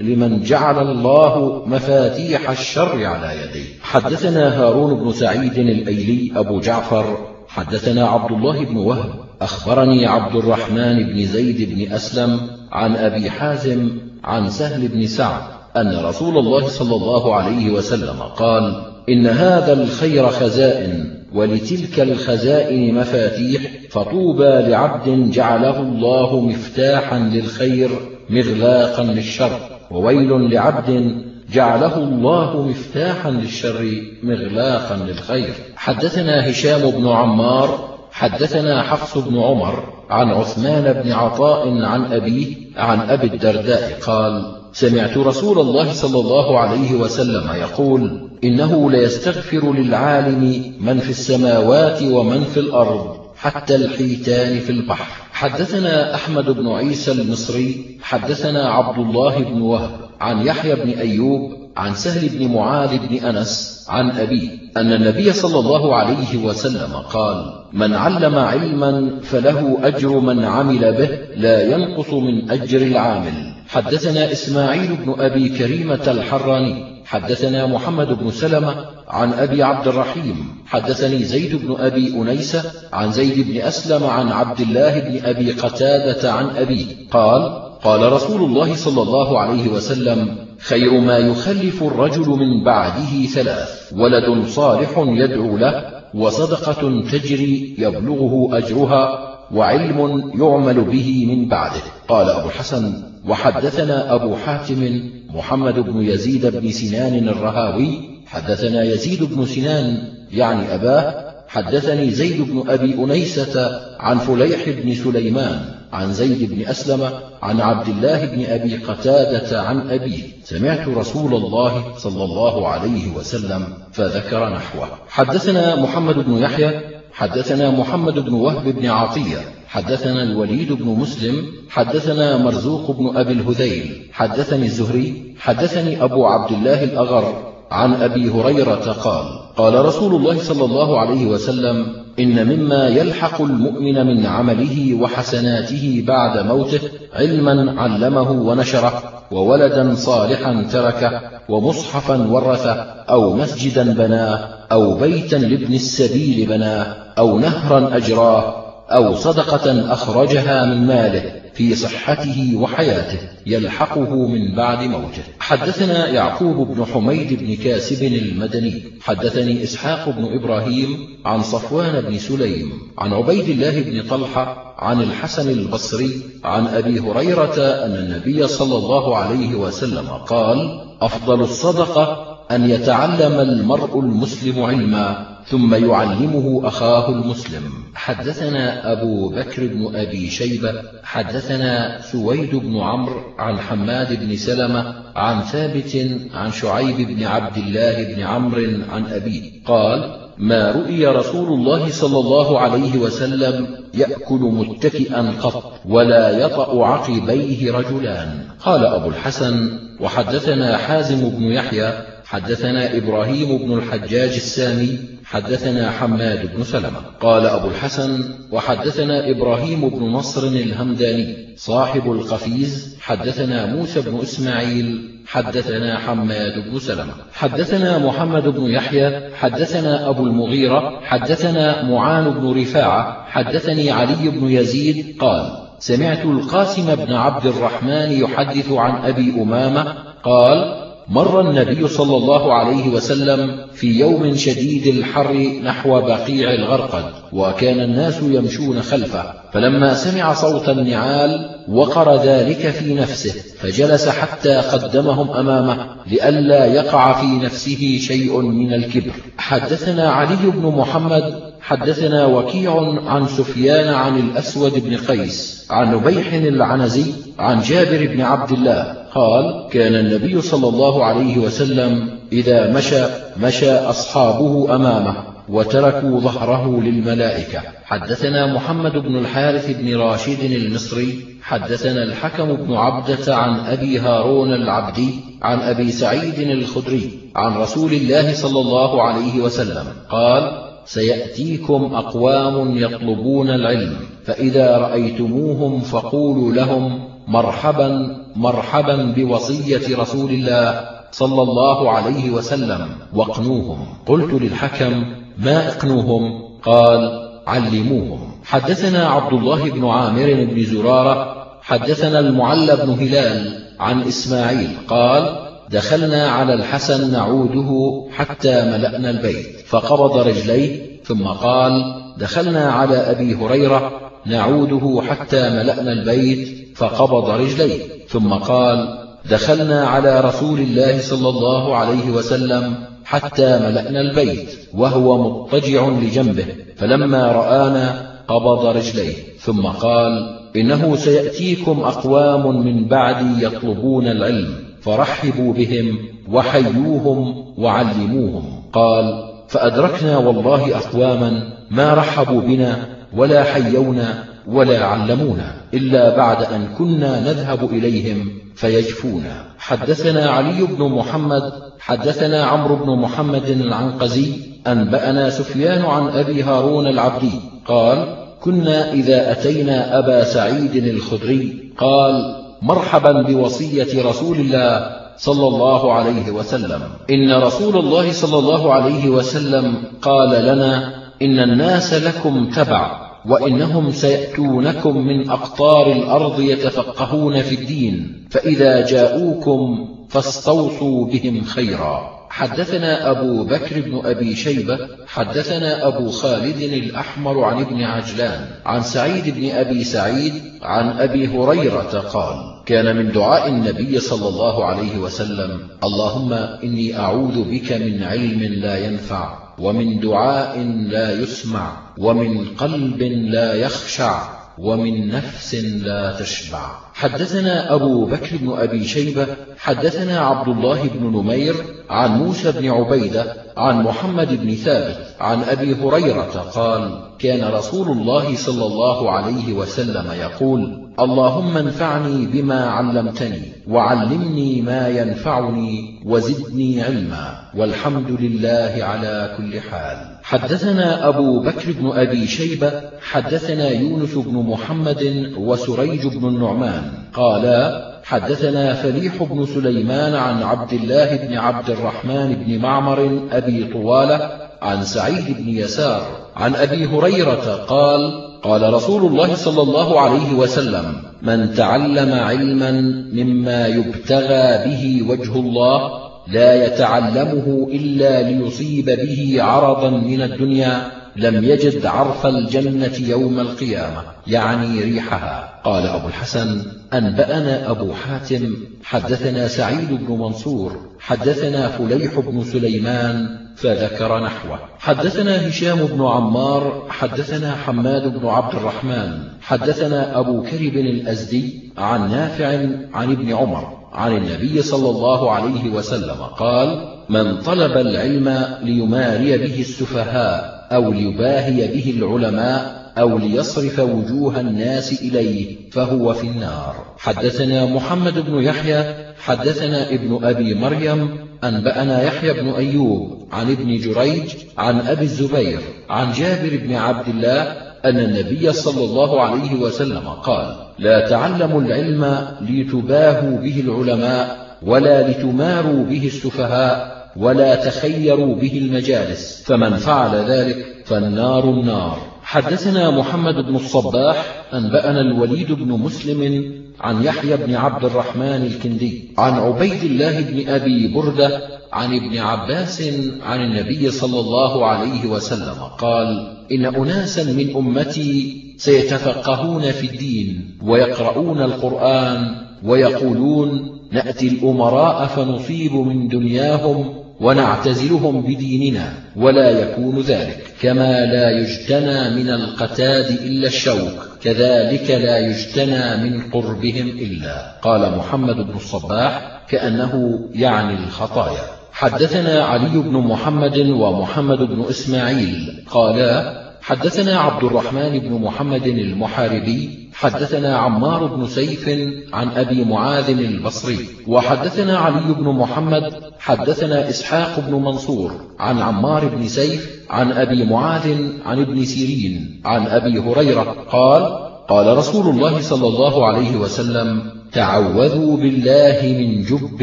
لمن 0.00 0.42
جعل 0.42 0.90
الله 0.90 1.62
مفاتيح 1.66 2.50
الشر 2.50 3.04
على 3.04 3.32
يديه. 3.42 3.68
حدثنا 3.82 4.62
هارون 4.62 4.94
بن 4.94 5.12
سعيد 5.12 5.58
الأيلي 5.58 6.32
أبو 6.36 6.60
جعفر 6.60 7.18
حدثنا 7.48 8.06
عبد 8.06 8.32
الله 8.32 8.64
بن 8.64 8.76
وهب 8.76 9.10
أخبرني 9.42 10.06
عبد 10.06 10.36
الرحمن 10.36 11.02
بن 11.02 11.26
زيد 11.26 11.74
بن 11.74 11.92
أسلم 11.92 12.40
عن 12.72 12.96
أبي 12.96 13.30
حازم 13.30 13.90
عن 14.24 14.50
سهل 14.50 14.88
بن 14.88 15.06
سعد 15.06 15.42
أن 15.76 16.04
رسول 16.04 16.38
الله 16.38 16.68
صلى 16.68 16.96
الله 16.96 17.34
عليه 17.34 17.70
وسلم 17.70 18.22
قال 18.22 18.82
إن 19.08 19.26
هذا 19.26 19.72
الخير 19.72 20.28
خزائن 20.28 21.19
ولتلك 21.34 22.00
الخزائن 22.00 22.94
مفاتيح 22.94 23.62
فطوبى 23.90 24.70
لعبد 24.70 25.30
جعله 25.30 25.80
الله 25.80 26.40
مفتاحا 26.40 27.18
للخير 27.18 27.90
مغلاقا 28.30 29.02
للشر. 29.02 29.60
وويل 29.90 30.50
لعبد 30.54 31.22
جعله 31.52 31.96
الله 31.96 32.66
مفتاحا 32.68 33.30
للشر 33.30 34.02
مغلاقا 34.22 34.96
للخير. 34.96 35.54
حدثنا 35.76 36.50
هشام 36.50 36.90
بن 36.90 37.08
عمار 37.08 37.90
حدثنا 38.12 38.82
حفص 38.82 39.18
بن 39.18 39.38
عمر 39.38 39.84
عن 40.10 40.30
عثمان 40.30 40.92
بن 40.92 41.12
عطاء 41.12 41.82
عن 41.82 42.12
أبيه 42.12 42.56
عن 42.76 43.00
أبي 43.00 43.26
الدرداء 43.26 43.98
قال 44.06 44.59
سمعت 44.72 45.16
رسول 45.16 45.58
الله 45.58 45.92
صلى 45.92 46.20
الله 46.20 46.58
عليه 46.58 46.94
وسلم 46.94 47.50
يقول 47.54 48.30
إنه 48.44 48.90
ليستغفر 48.90 49.72
للعالم 49.72 50.74
من 50.80 50.98
في 50.98 51.10
السماوات 51.10 52.02
ومن 52.02 52.44
في 52.44 52.60
الأرض 52.60 53.16
حتى 53.36 53.74
الحيتان 53.76 54.58
في 54.60 54.70
البحر. 54.70 55.06
حدثنا 55.32 56.14
أحمد 56.14 56.50
بن 56.50 56.68
عيسى 56.68 57.12
المصري 57.12 57.98
حدثنا 58.02 58.68
عبد 58.68 58.98
الله 58.98 59.38
بن 59.38 59.60
وهب 59.62 59.90
عن 60.20 60.46
يحيى 60.46 60.74
بن 60.74 60.90
أيوب 60.90 61.40
عن 61.76 61.94
سهل 61.94 62.28
بن 62.28 62.54
معاذ 62.54 62.98
بن 62.98 63.24
أنس 63.24 63.86
عن 63.88 64.10
أبيه 64.10 64.50
أن 64.76 64.92
النبي 64.92 65.32
صلى 65.32 65.58
الله 65.58 65.96
عليه 65.96 66.36
وسلم 66.44 66.92
قال 67.12 67.52
من 67.72 67.94
علم 67.94 68.34
علما 68.34 69.20
فله 69.22 69.78
أجر 69.82 70.18
من 70.20 70.44
عمل 70.44 70.92
به 70.92 71.08
لا 71.36 71.62
ينقص 71.62 72.12
من 72.12 72.50
أجر 72.50 72.82
العامل. 72.82 73.59
حدثنا 73.70 74.32
إسماعيل 74.32 74.96
بن 74.96 75.14
أبي 75.20 75.48
كريمة 75.48 76.10
الحراني 76.10 77.02
حدثنا 77.06 77.66
محمد 77.66 78.18
بن 78.18 78.30
سلمة 78.30 78.86
عن 79.08 79.32
أبي 79.32 79.62
عبد 79.62 79.88
الرحيم 79.88 80.36
حدثني 80.66 81.24
زيد 81.24 81.66
بن 81.66 81.76
أبي 81.78 82.14
أنيسة 82.14 82.72
عن 82.92 83.12
زيد 83.12 83.48
بن 83.50 83.60
أسلم 83.60 84.04
عن 84.04 84.28
عبد 84.28 84.60
الله 84.60 85.00
بن 85.00 85.24
أبي 85.24 85.52
قتادة 85.52 86.32
عن 86.32 86.56
أبيه 86.56 86.86
قال 87.10 87.62
قال 87.82 88.12
رسول 88.12 88.42
الله 88.42 88.74
صلى 88.74 89.02
الله 89.02 89.38
عليه 89.40 89.68
وسلم 89.68 90.36
خير 90.58 91.00
ما 91.00 91.18
يخلف 91.18 91.82
الرجل 91.82 92.28
من 92.28 92.64
بعده 92.64 93.26
ثلاث 93.34 93.92
ولد 93.96 94.46
صالح 94.46 94.90
يدعو 94.98 95.56
له 95.56 95.84
وصدقة 96.14 97.02
تجري 97.12 97.74
يبلغه 97.78 98.58
أجرها 98.58 99.29
وعلم 99.54 100.30
يعمل 100.34 100.84
به 100.84 101.26
من 101.28 101.48
بعده. 101.48 101.82
قال 102.08 102.30
أبو 102.30 102.48
الحسن 102.48 103.02
وحدثنا 103.28 104.14
أبو 104.14 104.36
حاتم 104.36 105.10
محمد 105.34 105.78
بن 105.78 106.02
يزيد 106.02 106.46
بن 106.46 106.70
سنان 106.70 107.28
الرهاوي 107.28 108.10
حدثنا 108.26 108.82
يزيد 108.82 109.24
بن 109.24 109.46
سنان 109.46 109.98
يعني 110.32 110.74
أباه 110.74 111.30
حدثني 111.48 112.10
زيد 112.10 112.40
بن 112.40 112.70
أبي 112.70 112.94
أنيسة 112.94 113.80
عن 114.00 114.18
فليح 114.18 114.68
بن 114.68 114.94
سليمان 114.94 115.60
عن 115.92 116.12
زيد 116.12 116.52
بن 116.52 116.66
أسلم 116.66 117.10
عن 117.42 117.60
عبد 117.60 117.88
الله 117.88 118.24
بن 118.24 118.44
أبي 118.44 118.76
قتادة 118.76 119.62
عن 119.62 119.90
أبيه. 119.90 120.22
سمعت 120.44 120.88
رسول 120.88 121.34
الله 121.34 121.84
صلى 121.96 122.24
الله 122.24 122.68
عليه 122.68 123.12
وسلم 123.16 123.64
فذكر 123.92 124.48
نحوه. 124.48 124.88
حدثنا 125.08 125.82
محمد 125.82 126.14
بن 126.14 126.38
يحيى 126.38 126.99
حدثنا 127.12 127.70
محمد 127.70 128.18
بن 128.18 128.34
وهب 128.34 128.68
بن 128.68 128.86
عطية 128.86 129.38
حدثنا 129.66 130.22
الوليد 130.22 130.72
بن 130.72 130.86
مسلم 130.86 131.46
حدثنا 131.70 132.36
مرزوق 132.38 132.90
بن 132.90 133.16
أبي 133.16 133.32
الهذيل 133.32 134.08
حدثني 134.12 134.66
الزهري 134.66 135.34
حدثني 135.38 136.04
أبو 136.04 136.26
عبد 136.26 136.52
الله 136.52 136.84
الأغر 136.84 137.52
عن 137.70 137.94
أبي 137.94 138.30
هريرة 138.30 138.92
قال 138.92 139.24
قال 139.56 139.84
رسول 139.84 140.14
الله 140.14 140.38
صلى 140.38 140.64
الله 140.64 141.00
عليه 141.00 141.26
وسلم 141.26 141.86
إن 142.18 142.46
مما 142.46 142.88
يلحق 142.88 143.42
المؤمن 143.42 144.06
من 144.06 144.26
عمله 144.26 144.94
وحسناته 144.94 146.04
بعد 146.06 146.46
موته 146.46 146.80
علما 147.12 147.80
علمه 147.82 148.30
ونشره 148.30 149.02
وولدا 149.30 149.94
صالحا 149.94 150.66
تركه 150.72 151.20
ومصحفا 151.48 152.26
ورثه 152.30 152.72
أو 153.10 153.36
مسجدا 153.36 153.94
بناه 153.94 154.59
أو 154.72 154.94
بيتا 154.94 155.36
لابن 155.36 155.74
السبيل 155.74 156.46
بناه 156.46 156.96
أو 157.18 157.38
نهرا 157.38 157.96
أجراه 157.96 158.60
أو 158.90 159.14
صدقة 159.14 159.92
أخرجها 159.92 160.64
من 160.64 160.86
ماله 160.86 161.40
في 161.54 161.74
صحته 161.74 162.56
وحياته 162.56 163.18
يلحقه 163.46 164.28
من 164.28 164.54
بعد 164.56 164.82
موته. 164.82 165.22
حدثنا 165.40 166.08
يعقوب 166.08 166.74
بن 166.74 166.84
حميد 166.84 167.38
بن 167.44 167.56
كاسب 167.56 168.02
المدني. 168.02 168.82
حدثني 169.00 169.62
إسحاق 169.62 170.08
بن 170.08 170.24
إبراهيم 170.24 170.88
عن 171.24 171.42
صفوان 171.42 172.00
بن 172.00 172.18
سليم 172.18 172.72
عن 172.98 173.12
عبيد 173.12 173.48
الله 173.48 173.82
بن 173.82 174.08
طلحة 174.08 174.74
عن 174.78 175.02
الحسن 175.02 175.50
البصري 175.50 176.20
عن 176.44 176.66
أبي 176.66 177.00
هريرة 177.00 177.56
أن 177.58 177.94
النبي 177.94 178.46
صلى 178.46 178.76
الله 178.76 179.16
عليه 179.16 179.54
وسلم 179.54 180.08
قال 180.08 180.80
أفضل 181.00 181.40
الصدقة 181.40 182.29
أن 182.50 182.70
يتعلم 182.70 183.40
المرء 183.40 184.00
المسلم 184.00 184.62
علما 184.62 185.26
ثم 185.46 185.74
يعلمه 185.74 186.68
أخاه 186.68 187.08
المسلم. 187.08 187.62
حدثنا 187.94 188.92
أبو 188.92 189.28
بكر 189.28 189.66
بن 189.66 189.96
أبي 189.96 190.30
شيبة 190.30 190.72
حدثنا 191.02 192.00
سويد 192.00 192.54
بن 192.56 192.80
عمرو 192.80 193.20
عن 193.38 193.58
حماد 193.58 194.26
بن 194.26 194.36
سلمة 194.36 194.94
عن 195.16 195.42
ثابت 195.42 196.10
عن 196.34 196.52
شعيب 196.52 196.96
بن 196.96 197.24
عبد 197.24 197.56
الله 197.56 198.14
بن 198.14 198.22
عمرو 198.22 198.66
عن 198.92 199.06
أبيه 199.06 199.50
قال 199.66 200.16
ما 200.38 200.72
رؤي 200.72 201.06
رسول 201.06 201.48
الله 201.48 201.90
صلى 201.90 202.18
الله 202.18 202.60
عليه 202.60 202.98
وسلم 202.98 203.66
يأكل 203.94 204.40
متكئا 204.40 205.34
قط 205.42 205.72
ولا 205.88 206.38
يطأ 206.38 206.86
عقبيه 206.86 207.72
رجلان. 207.72 208.38
قال 208.64 208.84
أبو 208.86 209.08
الحسن 209.08 209.78
وحدثنا 210.00 210.76
حازم 210.76 211.28
بن 211.28 211.42
يحيى 211.42 212.09
حدثنا 212.30 212.96
إبراهيم 212.96 213.58
بن 213.58 213.78
الحجاج 213.78 214.28
السامي 214.28 214.98
حدثنا 215.24 215.90
حماد 215.90 216.56
بن 216.56 216.64
سلمة. 216.64 217.00
قال 217.20 217.46
أبو 217.46 217.68
الحسن 217.68 218.34
وحدثنا 218.52 219.30
إبراهيم 219.30 219.88
بن 219.88 220.02
نصر 220.04 220.46
الهمداني 220.46 221.54
صاحب 221.56 222.12
القفيز. 222.12 222.96
حدثنا 223.00 223.66
موسى 223.66 224.00
بن 224.00 224.18
إسماعيل 224.22 225.10
حدثنا 225.26 225.98
حماد 225.98 226.70
بن 226.70 226.78
سلمة. 226.78 227.12
حدثنا 227.32 227.98
محمد 227.98 228.48
بن 228.48 228.70
يحيى 228.70 229.34
حدثنا 229.34 230.08
أبو 230.08 230.26
المغيرة 230.26 231.00
حدثنا 231.04 231.82
معان 231.82 232.30
بن 232.30 232.60
رفاعة 232.60 233.26
حدثني 233.26 233.90
علي 233.90 234.28
بن 234.28 234.48
يزيد. 234.48 235.16
قال 235.20 235.52
سمعت 235.78 236.24
القاسم 236.24 236.94
بن 236.94 237.12
عبد 237.12 237.46
الرحمن 237.46 238.12
يحدث 238.12 238.72
عن 238.72 239.04
أبي 239.04 239.42
أمامة. 239.42 239.94
قال 240.24 240.89
مر 241.10 241.40
النبي 241.40 241.88
صلى 241.88 242.16
الله 242.16 242.54
عليه 242.54 242.88
وسلم 242.88 243.66
في 243.72 243.98
يوم 243.98 244.36
شديد 244.36 244.86
الحر 244.86 245.34
نحو 245.62 246.00
بقيع 246.00 246.54
الغرقد 246.54 247.04
وكان 247.32 247.80
الناس 247.80 248.22
يمشون 248.22 248.82
خلفه. 248.82 249.34
فلما 249.52 249.94
سمع 249.94 250.34
صوت 250.34 250.68
النعال 250.68 251.50
وقر 251.68 252.22
ذلك 252.22 252.70
في 252.70 252.94
نفسه 252.94 253.34
فجلس 253.58 254.08
حتى 254.08 254.56
قدمهم 254.56 255.30
أمامه 255.30 255.86
لئلا 256.06 256.66
يقع 256.66 257.20
في 257.20 257.26
نفسه 257.26 257.98
شيء 258.00 258.40
من 258.40 258.74
الكبر. 258.74 259.12
حدثنا 259.38 260.10
علي 260.10 260.50
بن 260.50 260.66
محمد 260.66 261.40
حدثنا 261.60 262.26
وكيع 262.26 262.72
عن 263.06 263.26
سفيان 263.26 263.94
عن 263.94 264.18
الأسود 264.18 264.84
بن 264.84 264.96
قيس 264.96 265.66
عن 265.70 265.94
نبيح 265.94 266.32
العنزي 266.32 267.12
عن 267.38 267.60
جابر 267.60 268.06
بن 268.06 268.20
عبد 268.20 268.52
الله 268.52 268.99
قال 269.14 269.68
كان 269.70 269.94
النبي 269.94 270.40
صلى 270.40 270.68
الله 270.68 271.04
عليه 271.04 271.38
وسلم 271.38 272.18
إذا 272.32 272.72
مشى 272.72 273.02
مشى 273.42 273.72
أصحابه 273.72 274.76
أمامه 274.76 275.14
وتركوا 275.48 276.20
ظهره 276.20 276.80
للملائكة. 276.80 277.60
حدثنا 277.84 278.54
محمد 278.54 278.92
بن 278.92 279.16
الحارث 279.16 279.70
بن 279.70 279.96
راشد 279.96 280.44
المصري 280.44 281.30
حدثنا 281.42 282.02
الحكم 282.02 282.54
بن 282.54 282.74
عبدة 282.74 283.36
عن 283.36 283.60
أبي 283.60 283.98
هارون 283.98 284.54
العبدي 284.54 285.14
عن 285.42 285.58
أبي 285.60 285.90
سعيد 285.90 286.38
الخدري 286.38 287.10
عن 287.36 287.56
رسول 287.56 287.92
الله 287.92 288.34
صلى 288.34 288.60
الله 288.60 289.02
عليه 289.02 289.40
وسلم 289.40 289.84
قال 290.10 290.70
سيأتيكم 290.84 291.94
أقوام 291.94 292.76
يطلبون 292.76 293.50
العلم 293.50 293.96
فإذا 294.24 294.78
رأيتموهم 294.78 295.80
فقولوا 295.80 296.52
لهم 296.52 297.08
مرحبا 297.28 298.19
مرحبا 298.36 299.14
بوصية 299.16 299.96
رسول 299.96 300.30
الله 300.30 300.84
صلى 301.12 301.42
الله 301.42 301.90
عليه 301.90 302.30
وسلم 302.30 302.88
واقنوهم. 303.14 303.86
قلت 304.06 304.42
للحكم 304.42 305.04
ما 305.38 305.68
اقنوهم؟ 305.68 306.22
قال 306.62 307.28
علموهم. 307.46 308.20
حدثنا 308.44 309.08
عبد 309.08 309.32
الله 309.32 309.70
بن 309.70 309.88
عامر 309.88 310.44
بن 310.44 310.64
زرارة 310.64 311.40
حدثنا 311.62 312.18
المعلى 312.18 312.76
بن 312.76 312.90
هلال 312.90 313.66
عن 313.80 314.02
إسماعيل 314.02 314.70
قال 314.88 315.50
دخلنا 315.70 316.28
على 316.28 316.54
الحسن 316.54 317.12
نعوده 317.12 318.02
حتى 318.16 318.70
ملأنا 318.70 319.10
البيت 319.10 319.46
فقبض 319.66 320.16
رجليه 320.16 321.00
ثم 321.04 321.24
قال 321.26 321.94
دخلنا 322.18 322.72
على 322.72 322.96
أبي 322.96 323.34
هريرة 323.34 324.09
نعوده 324.26 325.02
حتى 325.08 325.50
ملأنا 325.50 325.92
البيت 325.92 326.68
فقبض 326.76 327.30
رجليه. 327.30 327.82
ثم 328.08 328.32
قال 328.32 328.98
دخلنا 329.30 329.86
على 329.86 330.20
رسول 330.20 330.60
الله 330.60 330.98
صلى 331.00 331.28
الله 331.28 331.76
عليه 331.76 332.10
وسلم 332.10 332.74
حتى 333.04 333.58
ملأنا 333.58 334.00
البيت 334.00 334.58
وهو 334.74 335.18
مضطجع 335.22 335.88
لجنبه 335.88 336.46
فلما 336.76 337.32
رآنا 337.32 338.10
قبض 338.28 338.66
رجليه. 338.66 339.14
ثم 339.38 339.62
قال 339.62 340.40
إنه 340.56 340.96
سيأتيكم 340.96 341.80
أقوام 341.80 342.64
من 342.64 342.88
بعدي 342.88 343.44
يطلبون 343.44 344.06
العلم 344.06 344.54
فرحبوا 344.80 345.52
بهم 345.52 345.98
وحيوهم 346.32 347.44
وعلموهم. 347.58 348.62
قال 348.72 349.30
فأدركنا 349.48 350.18
والله 350.18 350.76
أقواما 350.76 351.42
ما 351.70 351.94
رحبوا 351.94 352.40
بنا 352.40 352.99
ولا 353.16 353.44
حيونا 353.44 354.24
ولا 354.46 354.84
علمونا 354.84 355.54
إلا 355.74 356.16
بعد 356.16 356.42
أن 356.42 356.68
كنا 356.78 357.20
نذهب 357.20 357.64
إليهم 357.64 358.28
فيجفونا 358.56 359.44
حدثنا 359.58 360.30
علي 360.30 360.66
بن 360.66 360.88
محمد 360.88 361.52
حدثنا 361.80 362.44
عمرو 362.44 362.76
بن 362.76 362.98
محمد 362.98 363.48
العنقزي 363.48 364.32
أنبأنا 364.66 365.30
سفيان 365.30 365.82
عن 365.82 366.08
أبي 366.08 366.42
هارون 366.42 366.86
العبدي 366.86 367.32
قال 367.66 368.16
كنا 368.40 368.92
إذا 368.92 369.32
أتينا 369.32 369.98
أبا 369.98 370.24
سعيد 370.24 370.76
الخدري 370.76 371.72
قال 371.78 372.36
مرحبا 372.62 373.22
بوصية 373.22 374.08
رسول 374.10 374.36
الله 374.36 375.00
صلى 375.16 375.48
الله 375.48 375.92
عليه 375.92 376.30
وسلم. 376.30 376.82
إن 377.10 377.32
رسول 377.32 377.76
الله 377.76 378.12
صلى 378.12 378.38
الله 378.38 378.74
عليه 378.74 379.08
وسلم 379.08 379.74
قال 380.02 380.44
لنا 380.44 380.99
إن 381.22 381.38
الناس 381.38 381.94
لكم 381.94 382.50
تبع 382.50 383.10
وإنهم 383.26 383.90
سيأتونكم 383.90 384.96
من 385.06 385.30
أقطار 385.30 385.92
الأرض 385.92 386.40
يتفقهون 386.40 387.42
في 387.42 387.54
الدين 387.54 388.26
فإذا 388.30 388.86
جاءوكم 388.86 389.88
فاستوصوا 390.08 391.06
بهم 391.06 391.44
خيرا. 391.44 392.20
حدثنا 392.30 393.10
أبو 393.10 393.44
بكر 393.44 393.80
بن 393.80 394.00
أبي 394.04 394.34
شيبة 394.34 394.78
حدثنا 395.06 395.86
أبو 395.86 396.10
خالد 396.10 396.62
الأحمر 396.62 397.44
عن 397.44 397.60
ابن 397.60 397.82
عجلان 397.82 398.46
عن 398.66 398.82
سعيد 398.82 399.34
بن 399.34 399.50
أبي 399.50 399.84
سعيد 399.84 400.32
عن 400.62 400.88
أبي 400.88 401.28
هريرة 401.28 402.00
قال 402.12 402.36
كان 402.66 402.96
من 402.96 403.12
دعاء 403.12 403.48
النبي 403.48 404.00
صلى 404.00 404.28
الله 404.28 404.64
عليه 404.64 404.98
وسلم 404.98 405.60
اللهم 405.84 406.32
إني 406.64 406.98
أعوذ 406.98 407.44
بك 407.50 407.72
من 407.72 408.02
علم 408.02 408.42
لا 408.42 408.86
ينفع 408.86 409.38
ومن 409.60 410.00
دعاء 410.00 410.58
لا 410.88 411.20
يسمع 411.22 411.76
ومن 411.98 412.44
قلب 412.56 413.02
لا 413.02 413.54
يخشع 413.54 414.40
ومن 414.58 415.08
نفس 415.08 415.54
لا 415.54 416.16
تشبع. 416.20 416.70
حدثنا 416.94 417.74
أبو 417.74 418.04
بكر 418.06 418.36
بن 418.36 418.52
أبي 418.52 418.84
شيبة 418.84 419.26
حدثنا 419.58 420.20
عبد 420.20 420.48
الله 420.48 420.88
بن 420.88 421.06
نمير 421.06 421.54
عن 421.90 422.18
موسى 422.18 422.52
بن 422.52 422.70
عبيدة 422.70 423.36
عن 423.56 423.82
محمد 423.82 424.40
بن 424.40 424.54
ثابت 424.54 425.16
عن 425.20 425.42
أبي 425.42 425.74
هريرة 425.74 426.50
قال 426.54 427.02
كان 427.18 427.52
رسول 427.54 427.88
الله 427.88 428.36
صلى 428.36 428.66
الله 428.66 429.10
عليه 429.10 429.52
وسلم 429.52 430.12
يقول 430.12 430.89
اللهم 431.00 431.56
انفعني 431.56 432.26
بما 432.26 432.64
علمتني 432.64 433.42
وعلمني 433.68 434.62
ما 434.62 434.88
ينفعني 434.88 436.00
وزدني 436.04 436.82
علما 436.82 437.34
والحمد 437.54 438.10
لله 438.10 438.84
على 438.84 439.34
كل 439.36 439.60
حال. 439.60 439.96
حدثنا 440.22 441.08
أبو 441.08 441.40
بكر 441.40 441.72
بن 441.72 441.90
أبي 441.94 442.26
شيبة 442.26 442.72
حدثنا 443.00 443.68
يونس 443.70 444.14
بن 444.14 444.34
محمد 444.34 445.32
وسريج 445.38 446.06
بن 446.06 446.28
النعمان. 446.28 446.82
قالا 447.14 447.90
حدثنا 448.04 448.74
فليح 448.74 449.22
بن 449.22 449.46
سليمان 449.46 450.14
عن 450.14 450.42
عبد 450.42 450.72
الله 450.72 451.16
بن 451.16 451.38
عبد 451.38 451.70
الرحمن 451.70 452.34
بن 452.34 452.58
معمر 452.58 453.28
أبي 453.32 453.64
طوالة 453.64 454.30
عن 454.62 454.82
سعيد 454.82 455.36
بن 455.38 455.48
يسار 455.48 456.02
عن 456.36 456.54
أبي 456.54 456.86
هريرة 456.86 457.64
قال 457.68 458.29
قال 458.42 458.74
رسول 458.74 459.02
الله 459.06 459.34
صلى 459.34 459.62
الله 459.62 460.00
عليه 460.00 460.34
وسلم 460.34 461.02
من 461.22 461.54
تعلم 461.54 462.12
علما 462.12 462.70
مما 463.12 463.66
يبتغى 463.66 464.64
به 464.64 465.02
وجه 465.08 465.34
الله 465.34 466.09
لا 466.26 466.66
يتعلمه 466.66 467.68
إلا 467.72 468.30
ليصيب 468.30 468.86
به 468.86 469.42
عرضا 469.42 469.90
من 469.90 470.22
الدنيا 470.22 471.00
لم 471.16 471.44
يجد 471.44 471.86
عرف 471.86 472.26
الجنة 472.26 473.08
يوم 473.08 473.40
القيامة 473.40 474.02
يعني 474.26 474.80
ريحها. 474.80 475.60
قال 475.64 475.86
أبو 475.86 476.08
الحسن 476.08 476.62
أنبأنا 476.92 477.70
أبو 477.70 477.92
حاتم 477.92 478.54
حدثنا 478.84 479.48
سعيد 479.48 479.90
بن 479.90 480.18
منصور 480.18 480.76
حدثنا 481.00 481.68
فليح 481.68 482.20
بن 482.20 482.44
سليمان 482.44 483.38
فذكر 483.56 484.24
نحوه. 484.24 484.58
حدثنا 484.78 485.48
هشام 485.48 485.86
بن 485.86 486.06
عمار 486.06 486.86
حدثنا 486.88 487.54
حماد 487.54 488.20
بن 488.20 488.26
عبد 488.26 488.54
الرحمن 488.54 489.18
حدثنا 489.42 490.18
أبو 490.18 490.42
كرب 490.42 490.76
الأزدي 490.76 491.72
عن 491.78 492.10
نافع 492.10 492.46
عن 492.94 493.12
ابن 493.12 493.32
عمر. 493.32 493.79
عن 493.92 494.16
النبي 494.16 494.62
صلى 494.62 494.90
الله 494.90 495.32
عليه 495.32 495.70
وسلم 495.70 496.22
قال 496.38 496.88
من 497.08 497.40
طلب 497.40 497.76
العلم 497.76 498.46
ليماري 498.62 499.38
به 499.38 499.60
السفهاء 499.60 500.68
أو 500.72 500.92
ليباهي 500.92 501.68
به 501.68 501.94
العلماء 501.96 502.92
أو 502.98 503.18
ليصرف 503.18 503.78
وجوه 503.78 504.40
الناس 504.40 505.02
إليه 505.02 505.56
فهو 505.70 506.14
في 506.14 506.26
النار. 506.26 506.74
حدثنا 506.98 507.66
محمد 507.66 508.18
بن 508.18 508.42
يحيى 508.42 508.84
حدثنا 509.18 509.90
ابن 509.90 510.24
أبي 510.24 510.54
مريم 510.54 511.08
أنبأنا 511.44 512.02
يحيى 512.02 512.32
بن 512.32 512.48
أيوب 512.48 513.28
عن 513.32 513.50
ابن 513.50 513.78
جريج 513.78 514.34
عن 514.58 514.80
أبي 514.80 515.02
الزبير 515.02 515.60
عن 515.90 516.12
جابر 516.12 516.56
بن 516.56 516.74
عبد 516.74 517.08
الله 517.08 517.69
أن 517.84 518.00
النبي 518.00 518.52
صلى 518.52 518.84
الله 518.84 519.22
عليه 519.22 519.54
وسلم 519.54 520.08
قال 520.08 520.56
لا 520.78 521.08
تعلموا 521.08 521.60
العلم 521.60 522.26
لتباهوا 522.40 523.38
به 523.38 523.60
العلماء 523.60 524.56
ولا 524.62 525.08
لتماروا 525.08 525.84
به 525.84 526.06
السفهاء 526.06 527.10
ولا 527.16 527.54
تخيروا 527.54 528.34
به 528.34 528.58
المجالس. 528.58 529.42
فمن 529.46 529.76
فعل 529.76 530.16
ذلك 530.16 530.66
فالنار 530.84 531.44
النار. 531.44 531.98
حدثنا 532.22 532.90
محمد 532.90 533.34
بن 533.34 533.56
الصباح 533.56 534.44
أنبأنا 534.54 535.00
الوليد 535.00 535.52
بن 535.52 535.68
مسلم 535.68 536.52
عن 536.80 537.04
يحيى 537.04 537.36
بن 537.36 537.54
عبد 537.54 537.84
الرحمن 537.84 538.46
الكندي 538.46 539.14
عن 539.18 539.32
عبيد 539.32 539.82
الله 539.84 540.20
بن 540.20 540.48
أبي 540.48 540.94
بردة 540.94 541.40
عن 541.72 541.96
ابن 541.96 542.18
عباس 542.18 542.82
عن 543.22 543.40
النبي 543.40 543.90
صلى 543.90 544.20
الله 544.20 544.66
عليه 544.66 545.06
وسلم 545.06 545.58
قال 545.78 546.39
إن 546.52 546.64
أناسا 546.64 547.32
من 547.32 547.56
أمتي 547.56 548.36
سيتفقهون 548.56 549.70
في 549.70 549.86
الدين 549.86 550.58
ويقرؤون 550.62 551.42
القرآن 551.42 552.34
ويقولون 552.64 553.80
نأتي 553.92 554.28
الأمراء 554.28 555.06
فنصيب 555.06 555.72
من 555.72 556.08
دنياهم 556.08 556.94
ونعتزلهم 557.20 558.22
بديننا 558.22 558.92
ولا 559.16 559.50
يكون 559.50 560.00
ذلك 560.00 560.54
كما 560.62 561.06
لا 561.06 561.30
يجتنى 561.30 562.22
من 562.22 562.30
القتاد 562.30 563.10
إلا 563.10 563.46
الشوك 563.46 564.08
كذلك 564.22 564.90
لا 564.90 565.18
يجتنى 565.18 565.96
من 565.96 566.30
قربهم 566.30 566.88
إلا 566.88 567.58
قال 567.62 567.96
محمد 567.96 568.36
بن 568.36 568.54
الصباح 568.56 569.42
كأنه 569.48 570.20
يعني 570.34 570.84
الخطايا 570.84 571.59
حدثنا 571.80 572.44
علي 572.44 572.78
بن 572.78 572.92
محمد 572.92 573.58
ومحمد 573.58 574.38
بن 574.38 574.64
إسماعيل. 574.70 575.64
قالا 575.70 576.40
حدثنا 576.62 577.20
عبد 577.20 577.44
الرحمن 577.44 577.98
بن 577.98 578.12
محمد 578.12 578.66
المحاربي 578.66 579.88
حدثنا 579.94 580.56
عمار 580.56 581.06
بن 581.06 581.26
سيف 581.26 581.68
عن 582.12 582.28
أبي 582.28 582.64
معاذ 582.64 583.08
البصري 583.10 583.78
وحدثنا 584.06 584.78
علي 584.78 585.14
بن 585.14 585.24
محمد 585.24 585.92
حدثنا 586.18 586.88
إسحاق 586.88 587.40
بن 587.48 587.54
منصور 587.54 588.12
عن 588.38 588.58
عمار 588.58 589.04
بن 589.08 589.28
سيف 589.28 589.70
عن 589.90 590.12
أبي 590.12 590.44
معاذ 590.44 590.86
عن 591.26 591.40
ابن 591.40 591.64
سيرين 591.64 592.40
عن 592.44 592.66
أبي 592.66 592.98
هريرة. 592.98 593.56
قال 593.72 594.29
قال 594.50 594.76
رسول 594.76 595.06
الله 595.06 595.40
صلى 595.40 595.68
الله 595.68 596.06
عليه 596.06 596.36
وسلم 596.36 597.02
تعوذوا 597.32 598.16
بالله 598.16 598.78
من 598.82 599.22
جب 599.22 599.62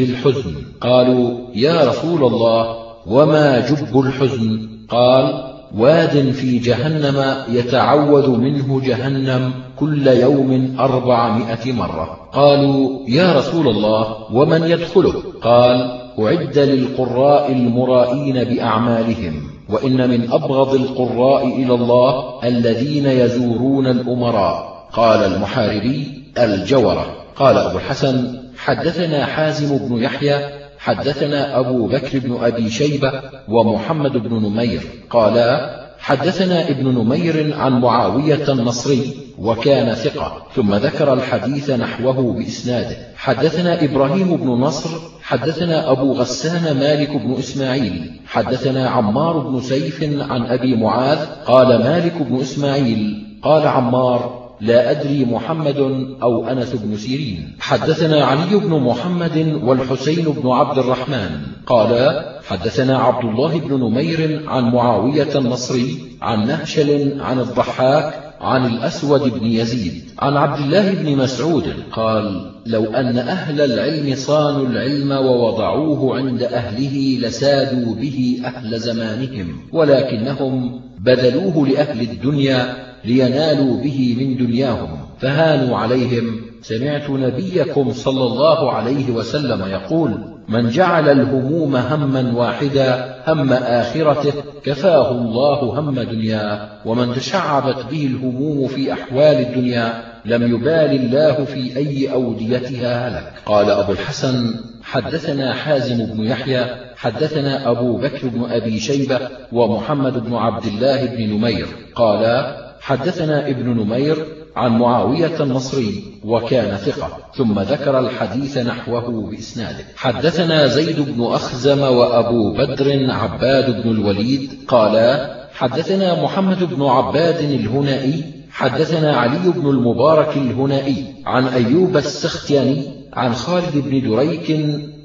الحزن. 0.00 0.54
قالوا 0.80 1.30
يا 1.54 1.90
رسول 1.90 2.24
الله 2.24 2.76
وما 3.06 3.68
جب 3.68 4.00
الحزن؟ 4.00 4.68
قال 4.88 5.44
واد 5.76 6.30
في 6.30 6.58
جهنم 6.58 7.34
يتعوذ 7.48 8.30
منه 8.30 8.80
جهنم 8.80 9.52
كل 9.78 10.06
يوم 10.06 10.76
أربعمائة 10.80 11.72
مرة. 11.72 12.18
قالوا 12.32 12.98
يا 13.08 13.32
رسول 13.38 13.68
الله 13.68 14.32
ومن 14.32 14.62
يدخله؟ 14.62 15.22
قال 15.42 16.00
أعد 16.20 16.58
للقراء 16.58 17.52
المرائين 17.52 18.44
بأعمالهم 18.44 19.42
وإن 19.70 20.10
من 20.10 20.32
أبغض 20.32 20.74
القراء 20.74 21.46
إلى 21.46 21.74
الله 21.74 22.24
الذين 22.44 23.06
يزورون 23.06 23.86
الأمراء. 23.86 24.77
قال 24.92 25.32
المحاربي 25.32 26.24
الجورة. 26.38 27.06
قال 27.36 27.58
أبو 27.58 27.78
الحسن 27.78 28.38
حدثنا 28.58 29.26
حازم 29.26 29.78
بن 29.78 30.02
يحيى 30.02 30.40
حدثنا 30.78 31.58
أبو 31.58 31.86
بكر 31.86 32.18
بن 32.18 32.38
أبي 32.44 32.70
شيبة 32.70 33.12
ومحمد 33.48 34.12
بن 34.12 34.34
نمير. 34.34 34.80
قالا 35.10 35.78
حدثنا 35.98 36.68
ابن 36.68 36.88
نمير 36.88 37.56
عن 37.58 37.80
معاوية 37.80 38.52
النصري 38.52 39.14
وكان 39.38 39.94
ثقة 39.94 40.42
ثم 40.54 40.74
ذكر 40.74 41.12
الحديث 41.12 41.70
نحوه 41.70 42.32
بإسناده. 42.32 42.96
حدثنا 43.16 43.84
إبراهيم 43.84 44.36
بن 44.36 44.46
نصر 44.46 44.90
حدثنا 45.22 45.90
أبو 45.90 46.12
غسان 46.12 46.76
مالك 46.76 47.10
بن 47.10 47.34
إسماعيل. 47.38 48.20
حدثنا 48.26 48.88
عمار 48.88 49.38
بن 49.38 49.60
سيف 49.60 50.02
عن 50.02 50.46
أبي 50.46 50.76
معاذ 50.76 51.18
قال 51.46 51.68
مالك 51.68 52.22
بن 52.22 52.40
إسماعيل. 52.40 53.24
قال 53.42 53.66
عمار 53.66 54.47
لا 54.60 54.90
أدري 54.90 55.24
محمد 55.24 55.76
أو 56.22 56.48
أنس 56.48 56.72
بن 56.74 56.96
سيرين. 56.96 57.56
حدثنا 57.60 58.24
علي 58.24 58.56
بن 58.56 58.80
محمد 58.80 59.60
والحسين 59.62 60.24
بن 60.24 60.50
عبد 60.50 60.78
الرحمن. 60.78 61.30
قال 61.66 62.24
حدثنا 62.48 62.98
عبد 62.98 63.24
الله 63.24 63.58
بن 63.58 63.80
نمير 63.80 64.48
عن 64.48 64.64
معاوية 64.64 65.38
النصري 65.38 65.98
عن 66.22 66.46
نهشل 66.46 67.20
عن 67.20 67.40
الضحاك 67.40 68.28
عن 68.40 68.66
الأسود 68.66 69.40
بن 69.40 69.46
يزيد 69.46 70.02
عن 70.18 70.36
عبد 70.36 70.60
الله 70.60 70.92
بن 70.92 71.16
مسعود 71.16 71.64
قال 71.92 72.52
لو 72.66 72.84
أن 72.84 73.18
أهل 73.18 73.60
العلم 73.60 74.14
صانوا 74.14 74.66
العلم 74.66 75.12
ووضعوه 75.12 76.16
عند 76.16 76.42
أهله 76.42 77.18
لسادوا 77.20 77.94
به 77.94 78.40
أهل 78.44 78.78
زمانهم 78.80 79.60
ولكنهم 79.72 80.80
بذلوه 81.00 81.68
لأهل 81.68 82.00
الدنيا 82.00 82.87
لينالوا 83.04 83.82
به 83.82 84.16
من 84.20 84.46
دنياهم. 84.46 84.98
فهانوا 85.20 85.78
عليهم. 85.78 86.40
سمعت 86.62 87.10
نبيكم 87.10 87.92
صلى 87.92 88.24
الله 88.24 88.72
عليه 88.72 89.10
وسلم 89.10 89.66
يقول 89.66 90.14
من 90.48 90.70
جعل 90.70 91.08
الهموم 91.08 91.76
هما 91.76 92.32
واحدا 92.36 93.14
هم 93.26 93.52
آخرته 93.52 94.32
كفاه 94.64 95.10
الله 95.10 95.80
هم 95.80 96.00
دنياه. 96.00 96.68
ومن 96.86 97.14
تشعبت 97.14 97.86
به 97.90 98.06
الهموم 98.06 98.66
في 98.68 98.92
أحوال 98.92 99.40
الدنيا 99.40 100.02
لم 100.24 100.54
يبال 100.54 100.70
الله 100.70 101.44
في 101.44 101.76
أي 101.76 102.12
أوديتها 102.12 103.08
هلك. 103.08 103.32
قال 103.46 103.70
أبو 103.70 103.92
الحسن 103.92 104.54
حدثنا 104.82 105.54
حازم 105.54 106.06
بن 106.06 106.24
يحيى 106.24 106.64
حدثنا 106.96 107.70
أبو 107.70 107.96
بكر 107.96 108.28
بن 108.28 108.44
أبي 108.50 108.80
شيبة 108.80 109.20
ومحمد 109.52 110.24
بن 110.24 110.34
عبد 110.34 110.66
الله 110.66 111.06
بن 111.06 111.34
نمير. 111.34 111.66
قالا 111.94 112.67
حدثنا 112.88 113.48
ابن 113.48 113.66
نمير 113.68 114.26
عن 114.56 114.78
معاوية 114.78 115.42
النصري 115.42 116.04
وكان 116.24 116.76
ثقة 116.76 117.08
ثم 117.36 117.60
ذكر 117.60 117.98
الحديث 117.98 118.58
نحوه 118.58 119.30
بإسناده. 119.30 119.84
حدثنا 119.96 120.66
زيد 120.66 121.00
بن 121.00 121.24
أخزم 121.24 121.80
وأبو 121.80 122.52
بدر 122.52 123.10
عباد 123.10 123.82
بن 123.82 123.90
الوليد 123.90 124.50
قالا 124.68 125.34
حدثنا 125.52 126.22
محمد 126.22 126.64
بن 126.64 126.82
عباد 126.82 127.36
الهنائي 127.36 128.24
حدثنا 128.50 129.16
علي 129.16 129.52
بن 129.56 129.70
المبارك 129.70 130.36
الهنائي 130.36 131.04
عن 131.26 131.46
أيوب 131.46 131.96
السختياني 131.96 132.82
عن 133.12 133.34
خالد 133.34 133.76
بن 133.76 134.10
دريك 134.10 134.50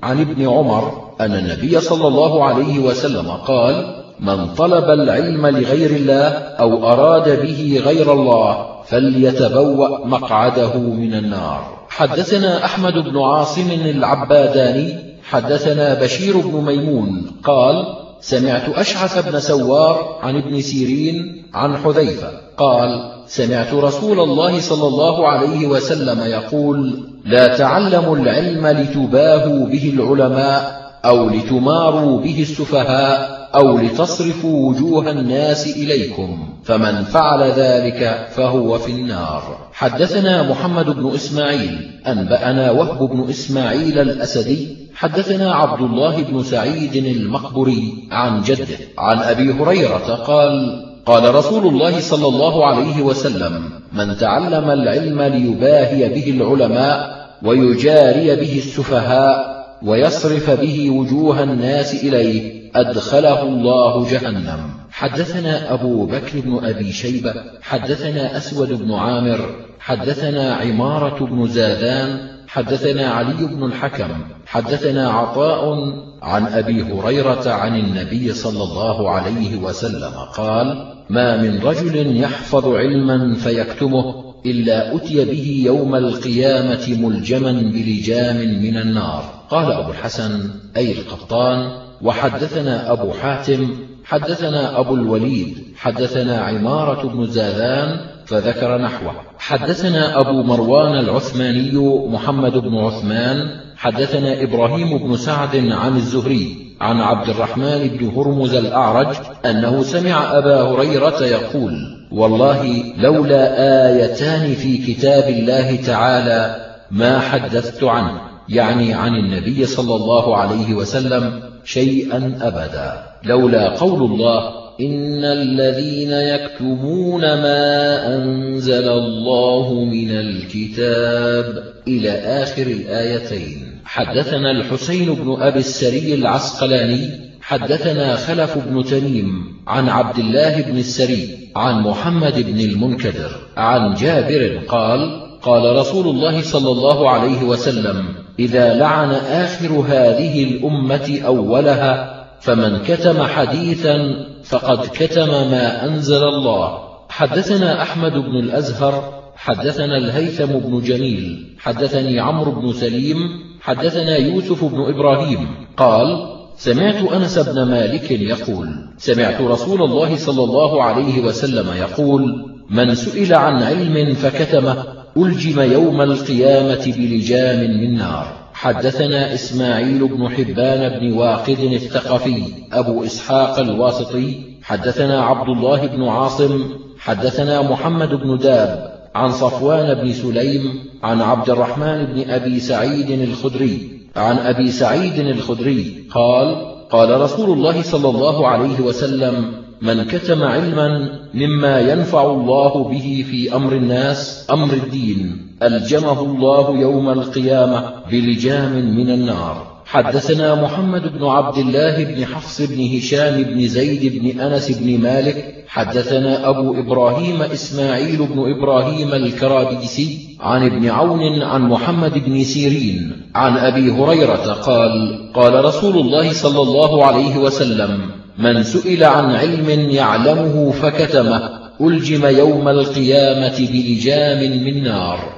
عن 0.03 0.21
ابن 0.21 0.47
عمر 0.49 1.11
أن 1.21 1.31
النبي 1.35 1.79
صلى 1.79 2.07
الله 2.07 2.43
عليه 2.43 2.79
وسلم 2.79 3.31
قال 3.31 4.02
من 4.23 4.53
طلب 4.53 4.89
العلم 4.89 5.47
لغير 5.47 5.89
الله 5.89 6.27
أو 6.59 6.91
أراد 6.91 7.41
به 7.41 7.81
غير 7.85 8.13
الله 8.13 8.65
فليتبوأ 8.85 10.05
مقعده 10.05 10.77
من 10.77 11.13
النار. 11.13 11.87
حدثنا 11.89 12.65
أحمد 12.65 12.93
بن 12.93 13.19
عاصم 13.19 13.71
العباداني 13.71 14.95
حدثنا 15.23 15.93
بشير 15.93 16.37
بن 16.37 16.61
ميمون 16.61 17.31
قال 17.43 17.85
سمعت 18.21 18.69
أشعث 18.69 19.29
بن 19.29 19.39
سوار 19.39 20.19
عن 20.21 20.35
ابن 20.35 20.61
سيرين 20.61 21.45
عن 21.53 21.77
حذيفة 21.77 22.31
قال 22.57 23.11
سمعت 23.27 23.73
رسول 23.73 24.19
الله 24.19 24.59
صلى 24.59 24.87
الله 24.87 25.27
عليه 25.27 25.67
وسلم 25.67 26.19
يقول 26.21 27.07
لا 27.25 27.57
تعلموا 27.57 28.17
العلم 28.17 28.67
لتباهوا 28.67 29.67
به 29.67 29.93
العلماء 29.93 30.83
أو 31.05 31.29
لتماروا 31.29 32.21
به 32.21 32.41
السفهاء 32.41 33.42
أو 33.55 33.77
لتصرفوا 33.77 34.69
وجوه 34.69 35.11
الناس 35.11 35.77
إليكم 35.77 36.49
فمن 36.63 37.03
فعل 37.03 37.51
ذلك 37.51 38.27
فهو 38.35 38.77
في 38.77 38.91
النار. 38.91 39.57
حدثنا 39.73 40.49
محمد 40.49 40.85
بن 40.85 41.11
إسماعيل 41.15 41.91
أنبأنا 42.07 42.71
وهب 42.71 43.09
بن 43.09 43.29
إسماعيل 43.29 43.99
الأسدي 43.99 44.83
حدثنا 44.95 45.53
عبد 45.53 45.81
الله 45.81 46.23
بن 46.23 46.43
سعيد 46.43 46.95
المقبري 46.95 48.07
عن 48.11 48.41
جده 48.41 48.77
عن 48.97 49.17
أبي 49.17 49.53
هريرة 49.53 50.15
قال 50.15 50.83
قال 51.05 51.35
رسول 51.35 51.67
الله 51.67 51.99
صلى 51.99 52.27
الله 52.27 52.65
عليه 52.65 53.01
وسلم 53.01 53.69
من 53.93 54.17
تعلم 54.17 54.69
العلم 54.69 55.21
ليباهي 55.21 56.09
به 56.09 56.29
العلماء 56.29 57.23
ويجاري 57.43 58.35
به 58.35 58.57
السفهاء 58.57 59.53
ويصرف 59.83 60.49
به 60.49 60.89
وجوه 60.89 61.43
الناس 61.43 62.03
إليه 62.03 62.62
أدخله 62.75 63.43
الله 63.43 64.09
جهنم. 64.11 64.69
حدثنا 64.91 65.73
أبو 65.73 66.05
بكر 66.05 66.39
بن 66.39 66.65
أبي 66.65 66.91
شيبة 66.93 67.33
حدثنا 67.61 68.37
أسود 68.37 68.73
بن 68.73 68.93
عامر 68.93 69.39
حدثنا 69.79 70.53
عمارة 70.55 71.25
بن 71.25 71.47
زادان 71.47 72.29
حدثنا 72.47 73.07
علي 73.09 73.45
بن 73.45 73.63
الحكم 73.63 74.09
حدثنا 74.45 75.09
عطاء 75.09 75.93
عن 76.21 76.45
أبي 76.45 76.83
هريرة 76.83 77.49
عن 77.49 77.79
النبي 77.79 78.33
صلى 78.33 78.63
الله 78.63 79.09
عليه 79.09 79.57
وسلم 79.57 80.13
قال 80.37 80.93
ما 81.09 81.41
من 81.41 81.59
رجل 81.59 82.17
يحفظ 82.17 82.67
علما 82.67 83.35
فيكتمه 83.35 84.33
إلا 84.45 84.95
أتي 84.95 85.25
به 85.25 85.63
يوم 85.65 85.95
القيامة 85.95 86.97
ملجما 86.99 87.51
بلجام 87.51 88.37
من 88.37 88.77
النار. 88.77 89.23
قال 89.49 89.71
أبو 89.71 89.91
الحسن 89.91 90.49
أي 90.77 90.91
القطان 90.91 91.71
وحدثنا 92.03 92.91
أبو 92.91 93.11
حاتم 93.11 93.69
حدثنا 94.05 94.79
أبو 94.79 94.95
الوليد 94.95 95.57
حدثنا 95.77 96.37
عمارة 96.37 97.07
بن 97.07 97.25
زاذان 97.25 97.99
فذكر 98.25 98.77
نحوه. 98.77 99.11
حدثنا 99.37 100.19
أبو 100.19 100.43
مروان 100.43 100.99
العثماني 100.99 101.71
محمد 102.07 102.57
بن 102.57 102.77
عثمان 102.77 103.63
حدثنا 103.77 104.43
إبراهيم 104.43 104.97
بن 104.97 105.17
سعد 105.17 105.55
عن 105.55 105.95
الزهري 105.95 106.75
عن 106.81 107.01
عبد 107.01 107.29
الرحمن 107.29 107.87
بن 107.87 108.11
هرمز 108.15 108.53
الأعرج 108.53 109.15
أنه 109.45 109.83
سمع 109.83 110.37
أبا 110.37 110.61
هريرة 110.61 111.23
يقول 111.23 111.73
والله 112.11 112.83
لولا 112.97 113.55
آيتان 113.91 114.53
في 114.53 114.77
كتاب 114.77 115.29
الله 115.29 115.75
تعالى 115.75 116.55
ما 116.91 117.19
حدثت 117.19 117.83
عنه 117.83 118.21
يعني 118.49 118.93
عن 118.93 119.15
النبي 119.15 119.65
صلى 119.65 119.95
الله 119.95 120.37
عليه 120.37 120.73
وسلم 120.73 121.52
شيئا 121.63 122.39
أبدا. 122.41 123.03
لولا 123.23 123.69
قول 123.69 124.11
الله 124.11 124.63
إن 124.81 125.23
الذين 125.23 126.11
يكتمون 126.11 127.21
ما 127.21 128.15
أنزل 128.15 128.87
الله 128.87 129.83
من 129.83 130.11
الكتاب 130.11 131.63
إلى 131.87 132.11
آخر 132.11 132.67
الآيتين. 132.67 133.79
حدثنا 133.85 134.51
الحسين 134.51 135.13
بن 135.13 135.41
أبي 135.41 135.59
السري 135.59 136.13
العسقلاني 136.13 137.23
حدثنا 137.41 138.15
خلف 138.15 138.57
بن 138.57 138.83
تميم 138.83 139.27
عن 139.67 139.89
عبد 139.89 140.19
الله 140.19 140.61
بن 140.61 140.77
السري 140.77 141.49
عن 141.55 141.81
محمد 141.81 142.39
بن 142.39 142.59
المنكدر 142.59 143.31
عن 143.57 143.93
جابر 143.93 144.61
قال 144.67 145.22
قال 145.43 145.75
رسول 145.75 146.07
الله 146.07 146.41
صلى 146.41 146.71
الله 146.71 147.09
عليه 147.09 147.43
وسلم 147.43 148.05
إذا 148.39 148.73
لعن 148.73 149.11
آخر 149.11 149.71
هذه 149.87 150.43
الأمة 150.43 151.19
أولها 151.25 152.23
فمن 152.41 152.77
كتم 152.77 153.23
حديثا 153.23 153.97
فقد 154.43 154.87
كتم 154.93 155.27
ما 155.27 155.85
أنزل 155.85 156.23
الله. 156.23 156.79
حدثنا 157.09 157.81
أحمد 157.81 158.11
بن 158.11 158.39
الأزهر 158.39 159.23
حدثنا 159.35 159.97
الهيثم 159.97 160.45
بن 160.45 160.81
جميل 160.81 161.55
حدثني 161.59 162.19
عمرو 162.19 162.51
بن 162.51 162.73
سليم 162.73 163.17
حدثنا 163.61 164.17
يوسف 164.17 164.63
بن 164.63 164.81
إبراهيم. 164.93 165.47
قال 165.77 166.33
سمعت 166.57 167.11
أنس 167.11 167.39
بن 167.39 167.63
مالك 167.63 168.11
يقول 168.11 168.69
سمعت 168.97 169.41
رسول 169.41 169.83
الله 169.83 170.15
صلى 170.15 170.43
الله 170.43 170.83
عليه 170.83 171.21
وسلم 171.21 171.67
يقول 171.77 172.53
من 172.69 172.95
سئل 172.95 173.33
عن 173.33 173.63
علم 173.63 174.13
فكتمه 174.13 174.83
ألجم 175.17 175.61
يوم 175.61 176.01
القيامة 176.01 176.93
بلجام 176.97 177.59
من 177.59 177.97
نار. 177.97 178.27
حدثنا 178.53 179.33
إسماعيل 179.33 180.07
بن 180.07 180.29
حبان 180.29 180.99
بن 180.99 181.13
واقد 181.13 181.59
الثقفي 181.59 182.43
أبو 182.71 183.03
إسحاق 183.03 183.59
الواسطي. 183.59 184.35
حدثنا 184.63 185.21
عبد 185.21 185.49
الله 185.49 185.87
بن 185.87 186.03
عاصم. 186.03 186.63
حدثنا 186.99 187.61
محمد 187.61 188.09
بن 188.09 188.37
داب 188.37 188.93
عن 189.15 189.31
صفوان 189.31 189.93
بن 189.93 190.13
سليم 190.13 190.83
عن 191.03 191.21
عبد 191.21 191.49
الرحمن 191.49 192.05
بن 192.05 192.29
أبي 192.29 192.59
سعيد 192.59 193.09
الخدري. 193.09 193.99
عن 194.15 194.37
أبي 194.37 194.71
سعيد 194.71 195.19
الخدري 195.19 196.07
قال 196.11 196.73
قال 196.89 197.21
رسول 197.21 197.57
الله 197.57 197.81
صلى 197.81 198.09
الله 198.09 198.47
عليه 198.47 198.79
وسلم 198.79 199.62
من 199.83 200.03
كتم 200.03 200.43
علما 200.43 201.09
مما 201.33 201.79
ينفع 201.79 202.31
الله 202.31 202.89
به 202.89 203.25
في 203.31 203.55
أمر 203.55 203.73
الناس 203.73 204.47
أمر 204.51 204.73
الدين 204.73 205.47
ألجمه 205.63 206.21
الله 206.21 206.79
يوم 206.79 207.09
القيامة 207.09 207.83
بلجام 208.11 208.71
من 208.97 209.09
النار. 209.09 209.83
حدثنا 209.85 210.55
محمد 210.55 211.17
بن 211.17 211.25
عبد 211.25 211.57
الله 211.57 212.03
بن 212.03 212.25
حفص 212.25 212.61
بن 212.61 212.97
هشام 212.97 213.43
بن 213.43 213.67
زيد 213.67 214.21
بن 214.21 214.39
أنس 214.39 214.71
بن 214.71 215.01
مالك. 215.01 215.65
حدثنا 215.67 216.49
أبو 216.49 216.79
إبراهيم 216.79 217.41
إسماعيل 217.41 218.17
بن 218.17 218.51
إبراهيم 218.51 219.13
الكرابيسي 219.13 220.37
عن 220.39 220.65
ابن 220.65 220.89
عون 220.89 221.41
عن 221.41 221.61
محمد 221.61 222.25
بن 222.25 222.43
سيرين 222.43 223.11
عن 223.35 223.57
أبي 223.57 223.91
هريرة 223.91 224.53
قال 224.53 225.19
قال 225.33 225.65
رسول 225.65 225.97
الله 225.97 226.33
صلى 226.33 226.61
الله 226.61 227.05
عليه 227.05 227.37
وسلم 227.37 228.22
من 228.37 228.63
سئل 228.63 229.03
عن 229.03 229.35
علم 229.35 229.89
يعلمه 229.89 230.71
فكتمه 230.71 231.49
ألجم 231.81 232.25
يوم 232.25 232.67
القيامة 232.67 233.67
بلجام 233.71 234.63
من 234.63 234.83
نار. 234.83 235.33